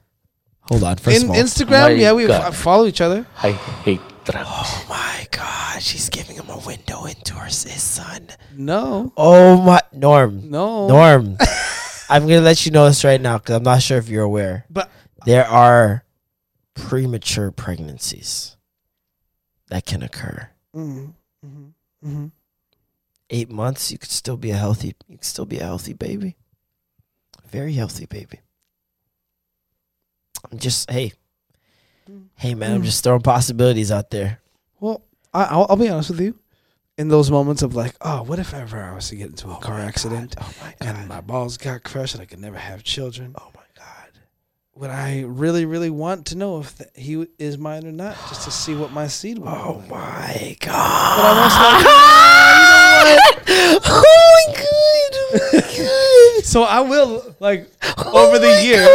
Hold 0.70 0.84
on. 0.84 0.96
First 0.98 1.18
In 1.18 1.24
of 1.26 1.30
all, 1.32 1.36
Instagram, 1.36 1.70
my 1.82 1.90
yeah, 1.90 2.14
we 2.14 2.28
God. 2.28 2.46
f- 2.54 2.56
follow 2.56 2.86
each 2.86 3.02
other. 3.02 3.26
I 3.44 3.52
hate 3.52 4.02
drugs. 4.24 4.48
Oh 4.50 4.86
my 4.88 5.28
god, 5.32 5.82
she's 5.82 6.10
giving 6.10 6.36
him 6.36 6.50
a 6.50 6.60
window 6.60 7.06
into 7.06 7.34
her, 7.36 7.46
his 7.46 7.82
son. 7.82 8.28
No, 8.56 9.12
Oh 9.18 9.62
my 9.62 9.82
Norm. 9.92 10.50
no. 10.50 10.88
Norm. 10.88 11.38
I'm 12.10 12.24
gonna 12.28 12.42
let 12.42 12.66
you 12.66 12.72
know 12.72 12.86
this 12.86 13.04
right 13.04 13.20
now 13.22 13.38
because 13.40 13.56
I'm 13.56 13.64
not 13.64 13.82
sure 13.82 13.98
if 13.98 14.10
you're 14.10 14.24
aware. 14.24 14.66
But 14.70 14.90
There 15.26 15.46
are 15.48 16.04
premature 16.76 17.52
pregnancies 17.52 18.56
that 19.70 19.86
can 19.86 20.02
occur. 20.04 20.50
Mm, 20.76 21.14
mhm, 21.46 21.72
mhm. 22.06 22.32
Eight 23.32 23.50
months, 23.50 23.92
you 23.92 23.98
could 23.98 24.10
still 24.12 24.38
be 24.38 24.50
a 24.52 24.56
healthy. 24.58 24.96
You 25.08 25.18
could 25.18 25.26
still 25.26 25.46
be 25.46 25.60
a 25.60 25.64
healthy 25.66 25.94
baby. 25.94 26.36
Very 27.52 27.74
healthy 27.74 28.06
baby. 28.06 28.40
I'm 30.52 30.58
just 30.58 30.90
hey, 30.90 31.14
mm. 32.10 32.26
hey 32.36 32.54
man. 32.56 32.74
I'm 32.76 32.84
just 32.84 33.04
throwing 33.04 33.22
possibilities 33.22 33.92
out 33.92 34.10
there. 34.12 34.40
Well, 34.80 35.02
I, 35.34 35.46
I'll, 35.46 35.68
I'll 35.70 35.76
be 35.76 35.90
honest 35.90 36.10
with 36.12 36.22
you. 36.22 36.38
In 36.98 37.08
those 37.08 37.32
moments 37.32 37.62
of 37.62 37.76
like, 37.76 37.96
oh, 38.02 38.24
what 38.24 38.40
if 38.40 38.54
ever 38.54 38.82
I 38.84 38.94
was 38.94 39.08
to 39.10 39.16
get 39.16 39.28
into 39.30 39.48
a 39.48 39.56
oh 39.56 39.60
car 39.60 39.80
accident 39.80 40.36
Oh 40.38 40.52
my 40.62 40.76
and 40.86 41.08
my 41.08 41.22
balls 41.22 41.58
got 41.58 41.84
crushed 41.84 42.14
and 42.16 42.22
I 42.22 42.26
could 42.26 42.40
never 42.40 42.58
have 42.58 42.84
children? 42.84 43.36
Oh 43.40 43.50
my 43.56 43.62
god. 43.78 44.20
Would 44.76 44.90
I 44.90 45.22
really, 45.26 45.64
really 45.66 45.90
want 45.90 46.26
to 46.28 46.38
know 46.38 46.60
if 46.60 46.78
th- 46.78 46.90
he 46.96 47.26
is 47.38 47.58
mine 47.58 47.86
or 47.88 47.94
not, 47.94 48.18
just 48.28 48.44
to 48.44 48.52
see 48.52 48.76
what 48.76 48.92
my 48.92 49.08
seed 49.08 49.38
would 49.40 49.48
Oh 49.48 49.78
like? 49.80 49.90
my 49.90 50.58
But. 50.60 50.70
I'm 50.74 51.38
also 51.44 51.60
like, 51.62 51.86
oh 53.48 53.80
my 54.36 54.54
god. 54.56 55.14
Oh 55.32 55.50
my 55.54 55.62
god. 55.62 56.09
So 56.44 56.64
I 56.64 56.82
will 56.82 57.36
like 57.40 57.68
over 58.06 58.40
the 58.40 58.50
Oh 58.50 58.62
year. 58.64 58.88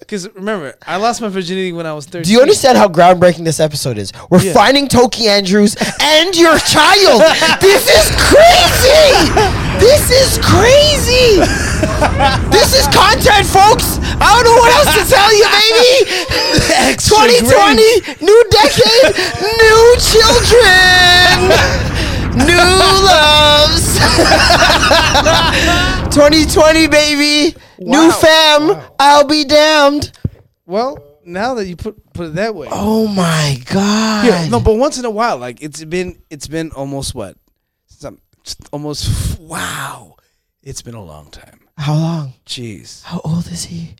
Because 0.00 0.28
remember, 0.34 0.74
I 0.86 0.96
lost 0.96 1.20
my 1.20 1.28
virginity 1.28 1.72
when 1.72 1.84
I 1.86 1.92
was 1.92 2.06
13. 2.06 2.22
Do 2.22 2.32
you 2.32 2.40
understand 2.40 2.78
how 2.78 2.88
groundbreaking 2.88 3.44
this 3.44 3.60
episode 3.60 3.98
is? 3.98 4.12
We're 4.30 4.40
Yeah. 4.42 4.52
finding 4.54 4.88
Toki 4.88 5.28
Andrews 5.28 5.76
and 6.00 6.34
your 6.36 6.58
child. 6.58 7.20
this 7.60 7.84
is 7.88 8.08
crazy. 8.16 9.28
This 9.78 10.10
is 10.10 10.38
crazy. 10.42 11.38
this 12.50 12.72
is 12.74 12.86
content, 12.94 13.46
folks. 13.46 13.98
I 14.20 14.32
don't 14.32 14.44
know 14.48 14.56
what 14.58 14.72
else 14.80 14.92
to 14.96 15.04
tell 15.14 15.30
you, 15.36 15.44
baby. 15.44 16.08
2020, 16.98 18.24
new 18.24 18.40
decade, 18.50 19.14
new 19.60 19.96
children, 20.02 21.52
new 22.48 22.64
loves. 23.06 23.98
2020, 26.18 26.88
baby. 26.88 27.56
New 27.78 27.92
Wow. 27.96 28.10
fam. 28.10 28.82
I'll 28.98 29.24
be 29.24 29.44
damned. 29.44 30.10
Well, 30.66 30.98
now 31.24 31.54
that 31.54 31.66
you 31.68 31.76
put 31.76 31.94
put 32.12 32.26
it 32.26 32.34
that 32.34 32.56
way. 32.56 32.66
Oh 32.72 33.06
my 33.06 33.62
god. 33.66 34.26
Yeah, 34.26 34.48
no, 34.48 34.58
but 34.58 34.74
once 34.74 34.98
in 34.98 35.04
a 35.04 35.10
while, 35.10 35.38
like 35.38 35.62
it's 35.62 35.84
been 35.84 36.20
it's 36.28 36.48
been 36.48 36.72
almost 36.72 37.14
what, 37.14 37.36
almost 38.72 39.38
wow, 39.38 40.16
it's 40.64 40.82
been 40.82 40.96
a 40.96 41.04
long 41.04 41.30
time. 41.30 41.60
How 41.76 41.94
long? 41.94 42.32
Jeez, 42.46 43.04
How 43.04 43.20
old 43.24 43.46
is 43.46 43.64
he? 43.66 43.94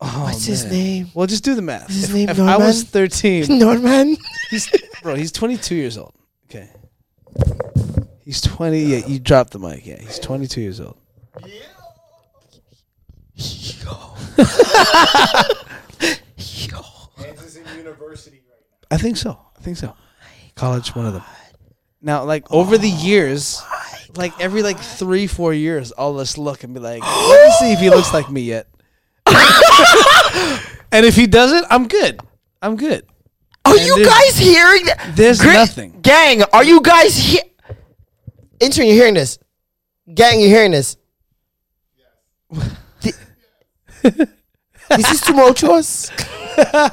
oh, 0.00 0.22
What's 0.22 0.44
his 0.44 0.64
name? 0.66 1.08
Well, 1.14 1.26
just 1.26 1.42
do 1.42 1.56
the 1.56 1.62
math. 1.62 1.90
Is 1.90 1.96
his 1.96 2.10
if 2.10 2.14
name 2.14 2.28
if 2.28 2.38
I 2.38 2.56
was 2.58 2.84
thirteen, 2.84 3.44
Norman. 3.58 4.16
he's 4.50 4.70
bro, 5.02 5.16
he's 5.16 5.32
twenty 5.32 5.56
two 5.56 5.74
years 5.74 5.98
old. 5.98 6.14
Okay, 6.48 6.70
he's 8.24 8.40
twenty. 8.40 8.82
Yeah, 8.82 9.04
you 9.06 9.18
dropped 9.18 9.50
the 9.50 9.58
mic. 9.58 9.84
Yeah, 9.84 9.98
he's 10.00 10.20
twenty 10.20 10.46
two 10.46 10.60
years 10.60 10.80
old. 10.80 10.96
Kansas 17.16 17.56
in 17.56 17.64
university 17.76 18.42
right 18.48 18.60
now. 18.60 18.86
I 18.90 18.98
think 18.98 19.16
so. 19.16 19.38
I 19.56 19.60
think 19.62 19.76
so. 19.76 19.94
College, 20.54 20.94
one 20.94 21.06
of 21.06 21.12
them. 21.14 21.22
Now, 22.02 22.24
like 22.24 22.50
over 22.52 22.78
the 22.78 22.92
oh 22.92 23.04
years, 23.04 23.62
like 24.16 24.38
every 24.40 24.62
like 24.62 24.78
three, 24.78 25.26
four 25.26 25.52
years, 25.52 25.92
I'll 25.98 26.16
just 26.18 26.38
look 26.38 26.62
and 26.64 26.72
be 26.74 26.80
like, 26.80 27.02
let 27.02 27.46
me 27.46 27.52
see 27.58 27.72
if 27.72 27.80
he 27.80 27.90
looks 27.90 28.12
like 28.12 28.30
me 28.30 28.42
yet. 28.42 28.68
and 30.92 31.04
if 31.04 31.16
he 31.16 31.26
doesn't, 31.26 31.66
I'm 31.70 31.88
good. 31.88 32.20
I'm 32.62 32.76
good. 32.76 33.04
Are 33.64 33.72
And 33.76 33.84
you 33.84 33.96
there's- 33.96 34.08
guys 34.08 34.38
hearing 34.38 34.84
that? 34.86 35.12
There's 35.16 35.42
nothing. 35.42 36.00
Gang, 36.00 36.42
are 36.52 36.64
you 36.64 36.80
guys 36.80 37.16
he- 37.16 37.42
Intern, 38.60 38.86
you 38.86 38.92
hearing 38.94 39.14
this? 39.14 39.38
Gang, 40.14 40.40
you're 40.40 40.48
hearing 40.48 40.70
this? 40.70 40.96
Th- 43.00 43.14
this 44.02 45.12
is 45.12 45.20
tumultuous. 45.20 46.10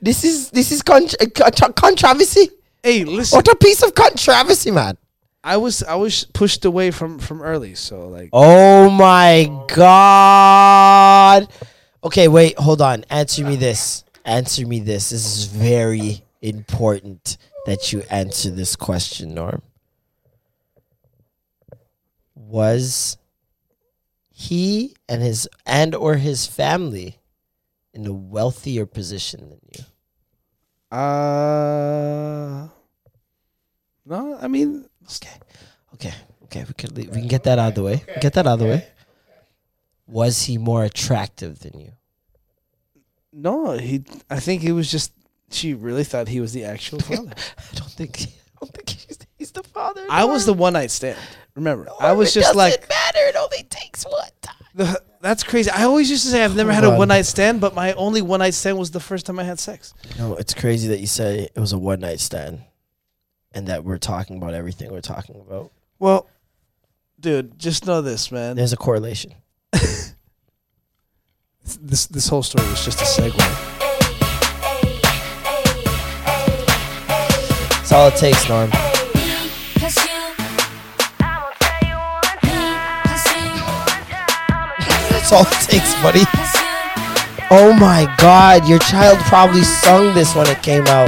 this 0.00 0.24
is 0.24 0.50
this 0.50 0.72
is 0.72 0.82
con- 0.82 1.06
uh, 1.20 1.50
controversy. 1.74 2.50
Hey, 2.82 3.04
listen, 3.04 3.36
What 3.36 3.48
a 3.48 3.56
piece 3.56 3.82
of 3.82 3.94
controversy, 3.94 4.70
man. 4.70 4.96
I 5.42 5.56
was 5.56 5.82
I 5.82 5.94
was 5.94 6.24
pushed 6.24 6.64
away 6.64 6.90
from 6.90 7.18
from 7.18 7.42
early, 7.42 7.74
so 7.74 8.08
like 8.08 8.30
Oh 8.32 8.90
my 8.90 9.50
god. 9.74 11.48
Okay, 12.04 12.28
wait, 12.28 12.58
hold 12.58 12.80
on. 12.80 13.04
Answer 13.10 13.44
me 13.44 13.56
this. 13.56 14.04
Answer 14.24 14.66
me 14.66 14.80
this. 14.80 15.10
This 15.10 15.24
is 15.24 15.44
very 15.46 16.22
important 16.42 17.36
that 17.66 17.92
you 17.92 18.02
answer 18.10 18.50
this 18.50 18.76
question, 18.76 19.34
Norm. 19.34 19.62
Was 22.34 23.16
he 24.40 24.94
and 25.08 25.22
his 25.22 25.48
and 25.66 25.94
or 25.94 26.14
his 26.16 26.46
family 26.46 27.18
in 27.92 28.06
a 28.06 28.12
wealthier 28.12 28.86
position 28.86 29.50
than 29.50 29.60
you? 29.76 29.84
Uh, 30.96 32.68
no, 34.06 34.38
I 34.40 34.48
mean, 34.48 34.86
Okay, 35.10 35.28
okay, 35.94 36.14
okay. 36.44 36.64
We 36.66 36.74
can 36.74 36.94
leave, 36.94 37.08
we 37.10 37.20
can 37.20 37.28
get 37.28 37.42
that 37.44 37.58
out 37.58 37.68
of 37.68 37.74
the 37.74 37.82
way. 37.82 38.04
Get 38.20 38.32
that 38.34 38.46
out 38.46 38.54
of 38.54 38.58
the 38.60 38.64
way. 38.66 38.86
Was 40.06 40.42
he 40.42 40.56
more 40.56 40.84
attractive 40.84 41.60
than 41.60 41.78
you? 41.78 41.92
no. 43.32 43.72
He, 43.78 44.04
I 44.28 44.40
think 44.40 44.62
he 44.62 44.72
was 44.72 44.90
just. 44.90 45.12
She 45.52 45.74
really 45.74 46.04
thought 46.04 46.28
he 46.28 46.40
was 46.40 46.52
the 46.52 46.64
actual 46.64 47.00
father. 47.00 47.32
I 47.58 47.74
don't 47.74 47.90
think. 47.90 48.22
I 48.22 48.64
don't 48.64 48.72
think 48.72 48.88
he's, 48.90 49.18
he's 49.36 49.50
the 49.50 49.62
father. 49.64 50.06
I 50.08 50.24
was 50.24 50.46
the 50.46 50.54
one 50.54 50.74
night 50.74 50.90
stand. 50.90 51.18
Remember, 51.54 51.88
I 52.00 52.12
was 52.12 52.30
it 52.30 52.40
just 52.40 52.54
doesn't 52.54 52.56
like, 52.56 52.88
matter. 52.88 53.18
It 53.18 53.36
only 53.36 53.64
takes 53.64 54.04
one 54.04 54.14
time. 54.40 54.54
the, 54.69 54.69
that's 55.20 55.42
crazy. 55.42 55.70
I 55.70 55.84
always 55.84 56.10
used 56.10 56.24
to 56.24 56.30
say 56.30 56.44
I've 56.44 56.56
never 56.56 56.72
had 56.72 56.84
Hold 56.84 56.92
a 56.92 56.94
on. 56.94 56.98
one 56.98 57.08
night 57.08 57.26
stand, 57.26 57.60
but 57.60 57.74
my 57.74 57.92
only 57.94 58.22
one 58.22 58.38
night 58.40 58.54
stand 58.54 58.78
was 58.78 58.90
the 58.90 59.00
first 59.00 59.26
time 59.26 59.38
I 59.38 59.44
had 59.44 59.58
sex. 59.58 59.94
No, 60.18 60.34
it's 60.36 60.54
crazy 60.54 60.88
that 60.88 61.00
you 61.00 61.06
say 61.06 61.48
it 61.54 61.60
was 61.60 61.72
a 61.72 61.78
one 61.78 62.00
night 62.00 62.20
stand, 62.20 62.62
and 63.52 63.66
that 63.66 63.84
we're 63.84 63.98
talking 63.98 64.36
about 64.38 64.54
everything 64.54 64.90
we're 64.90 65.00
talking 65.00 65.36
about. 65.36 65.70
Well, 65.98 66.28
dude, 67.18 67.58
just 67.58 67.86
know 67.86 68.00
this, 68.00 68.32
man. 68.32 68.56
There's 68.56 68.72
a 68.72 68.76
correlation. 68.78 69.34
This 71.80 72.06
this 72.06 72.26
whole 72.26 72.42
story 72.42 72.66
was 72.68 72.84
just 72.84 73.00
a 73.00 73.04
segue. 73.04 73.36
That's 77.68 77.92
all 77.92 78.08
it 78.08 78.16
takes, 78.16 78.48
Norm. 78.48 78.70
That's 85.30 85.46
all 85.46 85.46
it 85.46 85.62
takes, 85.70 85.94
buddy. 86.02 86.26
Oh 87.52 87.72
my 87.78 88.12
God, 88.18 88.66
your 88.66 88.80
child 88.80 89.16
probably 89.20 89.62
sung 89.62 90.12
this 90.12 90.34
when 90.34 90.48
it 90.48 90.60
came 90.60 90.84
out. 90.88 91.06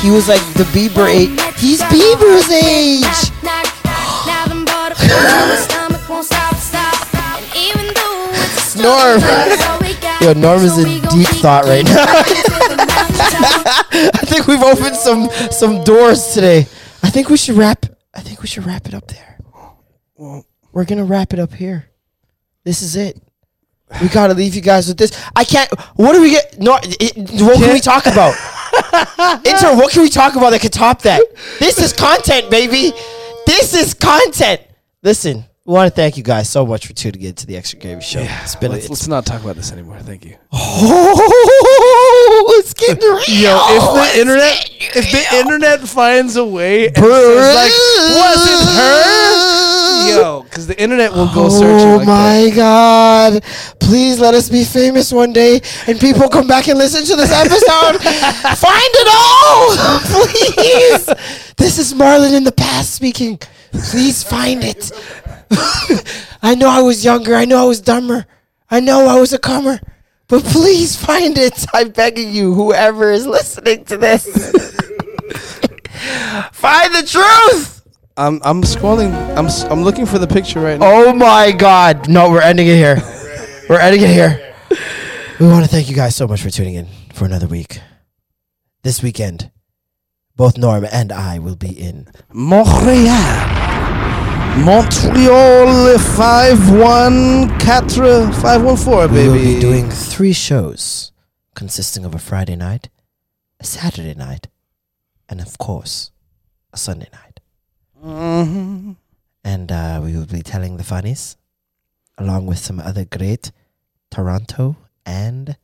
He 0.00 0.10
was 0.10 0.28
like 0.28 0.42
the 0.60 0.64
Bieber 0.76 1.08
age. 1.08 1.30
He's 1.56 1.80
Bieber's 1.84 2.50
age. 2.52 3.32
Norm. 8.76 9.22
Yo, 10.20 10.34
Norm 10.34 10.62
is 10.62 10.76
in 10.76 11.00
deep 11.08 11.28
thought 11.40 11.64
right 11.64 11.86
now. 11.86 11.96
I 14.12 14.20
think 14.26 14.48
we've 14.48 14.62
opened 14.62 14.96
some 14.96 15.30
some 15.50 15.82
doors 15.82 16.34
today. 16.34 16.66
I 17.02 17.08
think 17.08 17.30
we 17.30 17.38
should 17.38 17.56
wrap. 17.56 17.86
I 18.12 18.20
think 18.20 18.42
we 18.42 18.48
should 18.48 18.66
wrap 18.66 18.86
it 18.86 18.92
up 18.92 19.06
there. 19.06 19.38
Well, 20.16 20.44
We're 20.72 20.84
gonna 20.84 21.06
wrap 21.06 21.32
it 21.32 21.38
up 21.38 21.54
here. 21.54 21.86
This 22.62 22.82
is 22.82 22.96
it. 22.96 23.22
We 24.02 24.08
gotta 24.08 24.34
leave 24.34 24.54
you 24.54 24.62
guys 24.62 24.88
with 24.88 24.98
this. 24.98 25.12
I 25.34 25.44
can't. 25.44 25.70
What 25.94 26.12
do 26.12 26.20
we 26.20 26.30
get? 26.30 26.58
No. 26.60 26.78
It, 26.82 27.16
what 27.40 27.56
can 27.58 27.72
we 27.72 27.80
talk 27.80 28.06
about? 28.06 28.34
Intern, 29.46 29.76
what 29.78 29.92
can 29.92 30.02
we 30.02 30.08
talk 30.08 30.34
about 30.34 30.50
that 30.50 30.60
could 30.60 30.72
top 30.72 31.02
that? 31.02 31.22
This 31.58 31.78
is 31.78 31.92
content, 31.92 32.50
baby. 32.50 32.92
This 33.46 33.74
is 33.74 33.94
content. 33.94 34.60
Listen, 35.02 35.44
we 35.64 35.72
want 35.72 35.88
to 35.88 35.94
thank 35.94 36.16
you 36.16 36.22
guys 36.24 36.50
so 36.50 36.66
much 36.66 36.86
for 36.86 36.92
tuning 36.92 37.22
in 37.22 37.34
to 37.36 37.46
the 37.46 37.56
Extra 37.56 37.78
Gravy 37.78 38.00
Show. 38.00 38.20
Yeah, 38.20 38.42
it's 38.42 38.56
been. 38.56 38.72
Let's, 38.72 38.84
it's 38.84 38.90
let's 38.90 39.08
not 39.08 39.24
talk 39.24 39.42
about 39.42 39.56
this 39.56 39.72
anymore. 39.72 39.98
Thank 40.00 40.24
you. 40.24 40.36
Oh, 40.78 42.56
it's 42.60 42.74
getting 42.74 43.02
real. 43.02 43.18
Yo, 43.28 43.58
if 43.70 44.14
the 44.14 44.20
internet, 44.20 44.70
if 44.96 45.10
the 45.12 45.36
internet 45.36 45.80
finds 45.80 46.36
a 46.36 46.44
way, 46.44 46.88
and 46.88 46.96
says 46.96 47.54
like, 47.54 47.72
was 47.72 48.46
it 48.46 48.62
her? 48.76 49.55
Yo, 50.08 50.42
because 50.42 50.66
the 50.72 50.80
internet 50.80 51.12
will 51.12 51.32
go 51.32 51.48
searching. 51.48 51.88
Oh 51.88 51.96
like 51.98 52.06
my 52.06 52.52
God. 52.54 53.42
Please 53.80 54.18
let 54.18 54.34
us 54.34 54.48
be 54.48 54.64
famous 54.64 55.12
one 55.12 55.32
day 55.32 55.60
and 55.86 55.98
people 55.98 56.28
come 56.28 56.46
back 56.46 56.68
and 56.68 56.78
listen 56.78 57.04
to 57.04 57.16
this 57.16 57.32
episode. 57.32 58.00
Find 58.56 58.92
it 58.94 59.08
all. 59.12 59.76
Please. 60.24 61.54
This 61.56 61.78
is 61.78 61.94
Marlon 61.94 62.34
in 62.34 62.44
the 62.44 62.52
past 62.52 62.94
speaking. 62.94 63.38
Please 63.72 64.22
find 64.22 64.62
it. 64.64 64.92
I 66.42 66.54
know 66.54 66.68
I 66.68 66.82
was 66.82 67.04
younger. 67.04 67.34
I 67.34 67.44
know 67.44 67.62
I 67.62 67.64
was 67.64 67.80
dumber. 67.80 68.26
I 68.70 68.80
know 68.80 69.06
I 69.06 69.18
was 69.20 69.32
a 69.32 69.38
comer. 69.38 69.80
But 70.28 70.42
please 70.42 70.96
find 70.96 71.38
it. 71.38 71.66
I'm 71.72 71.90
begging 71.90 72.32
you, 72.32 72.52
whoever 72.54 73.12
is 73.12 73.26
listening 73.26 73.84
to 73.84 73.96
this. 73.96 74.24
find 76.52 76.94
the 76.94 77.06
truth. 77.06 77.75
I'm 78.16 78.40
I'm 78.44 78.62
scrolling. 78.62 79.12
I'm 79.36 79.46
s- 79.46 79.64
I'm 79.64 79.82
looking 79.82 80.06
for 80.06 80.18
the 80.18 80.26
picture 80.26 80.60
right 80.60 80.78
now. 80.80 80.86
Oh 80.90 81.12
my 81.14 81.52
God. 81.52 82.08
No, 82.08 82.30
we're 82.30 82.40
ending 82.42 82.66
it 82.66 82.76
here. 82.76 82.96
We're 83.68 83.78
ending 83.80 84.02
it 84.02 84.10
here. 84.10 84.54
We 85.38 85.46
want 85.46 85.64
to 85.64 85.70
thank 85.70 85.88
you 85.90 85.94
guys 85.96 86.16
so 86.16 86.26
much 86.26 86.40
for 86.42 86.50
tuning 86.50 86.74
in 86.74 86.86
for 87.12 87.26
another 87.26 87.46
week. 87.46 87.80
This 88.82 89.02
weekend, 89.02 89.50
both 90.36 90.56
Norm 90.56 90.86
and 90.90 91.12
I 91.12 91.38
will 91.38 91.56
be 91.56 91.78
in 91.78 92.08
Montreal. 92.32 93.54
Montreal 94.64 95.98
514 95.98 98.32
514, 98.32 99.12
We 99.14 99.28
will 99.28 99.34
be 99.34 99.60
doing 99.60 99.90
three 99.90 100.32
shows 100.32 101.12
consisting 101.54 102.06
of 102.06 102.14
a 102.14 102.18
Friday 102.18 102.56
night, 102.56 102.88
a 103.60 103.64
Saturday 103.64 104.14
night, 104.14 104.48
and 105.28 105.42
of 105.42 105.58
course, 105.58 106.10
a 106.72 106.78
Sunday 106.78 107.08
night. 107.12 107.25
Mhm. 108.04 108.96
And 109.44 109.72
uh, 109.72 110.00
we 110.02 110.16
will 110.16 110.26
be 110.26 110.42
telling 110.42 110.76
the 110.76 110.84
funnies 110.84 111.36
along 112.18 112.46
with 112.46 112.58
some 112.58 112.80
other 112.80 113.04
great 113.04 113.52
Toronto 114.10 114.76
and 115.04 115.56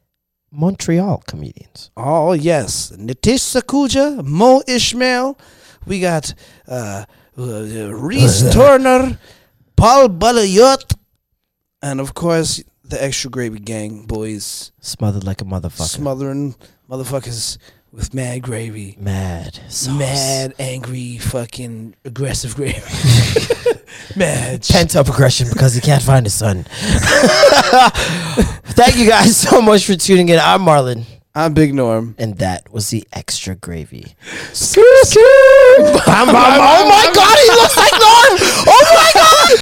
Montreal 0.51 1.23
comedians. 1.27 1.91
Oh 1.97 2.33
yes, 2.33 2.93
Nitish 2.97 3.43
Sakuja, 3.55 4.23
Mo 4.25 4.63
Ishmael. 4.69 5.39
We 5.87 6.01
got 6.01 6.35
uh, 6.69 7.05
uh, 7.37 7.93
Reese 7.95 8.53
Turner, 8.53 9.19
Paul 9.77 10.09
Balayot, 10.09 10.95
and 11.83 12.01
of 12.01 12.15
course 12.15 12.63
the 12.85 13.03
Extra 13.03 13.31
Gravy 13.31 13.59
Gang 13.59 14.05
boys 14.07 14.71
Smothered 14.81 15.25
like 15.25 15.41
a 15.41 15.45
motherfucker. 15.45 15.89
smothering 15.89 16.55
motherfuckers 16.89 17.57
with 17.93 18.15
mad 18.15 18.43
gravy, 18.43 18.97
Mad. 18.99 19.61
Sauce. 19.69 19.99
mad 19.99 20.55
angry 20.59 21.19
fucking 21.19 21.95
aggressive 22.05 22.55
gravy, 22.57 22.81
mad. 24.17 24.67
Pent 24.69 24.97
up 24.97 25.09
aggression 25.09 25.49
because 25.53 25.75
he 25.75 25.81
can't 25.81 26.03
find 26.03 26.25
his 26.27 26.35
son. 26.35 26.65
Thank 28.75 28.97
you 28.97 29.07
guys 29.09 29.37
so 29.37 29.61
much 29.61 29.85
for 29.87 29.95
tuning 29.95 30.29
in. 30.31 30.39
I'm 30.41 30.63
Marlon. 30.63 31.05
I'm 31.35 31.55
Big 31.55 31.75
Norm. 31.75 32.15
And 32.19 32.37
that 32.39 32.71
was 32.73 32.91
the 32.91 33.07
extra 33.13 33.55
gravy. 33.55 34.15
Oh 36.65 36.89
my 36.89 37.11
god, 37.15 37.39
he 37.39 37.49
looks 37.51 37.77
like 37.77 37.93
Norm! 37.93 38.39
Oh 38.69 38.85
my 38.95 39.11
god! 39.15 39.62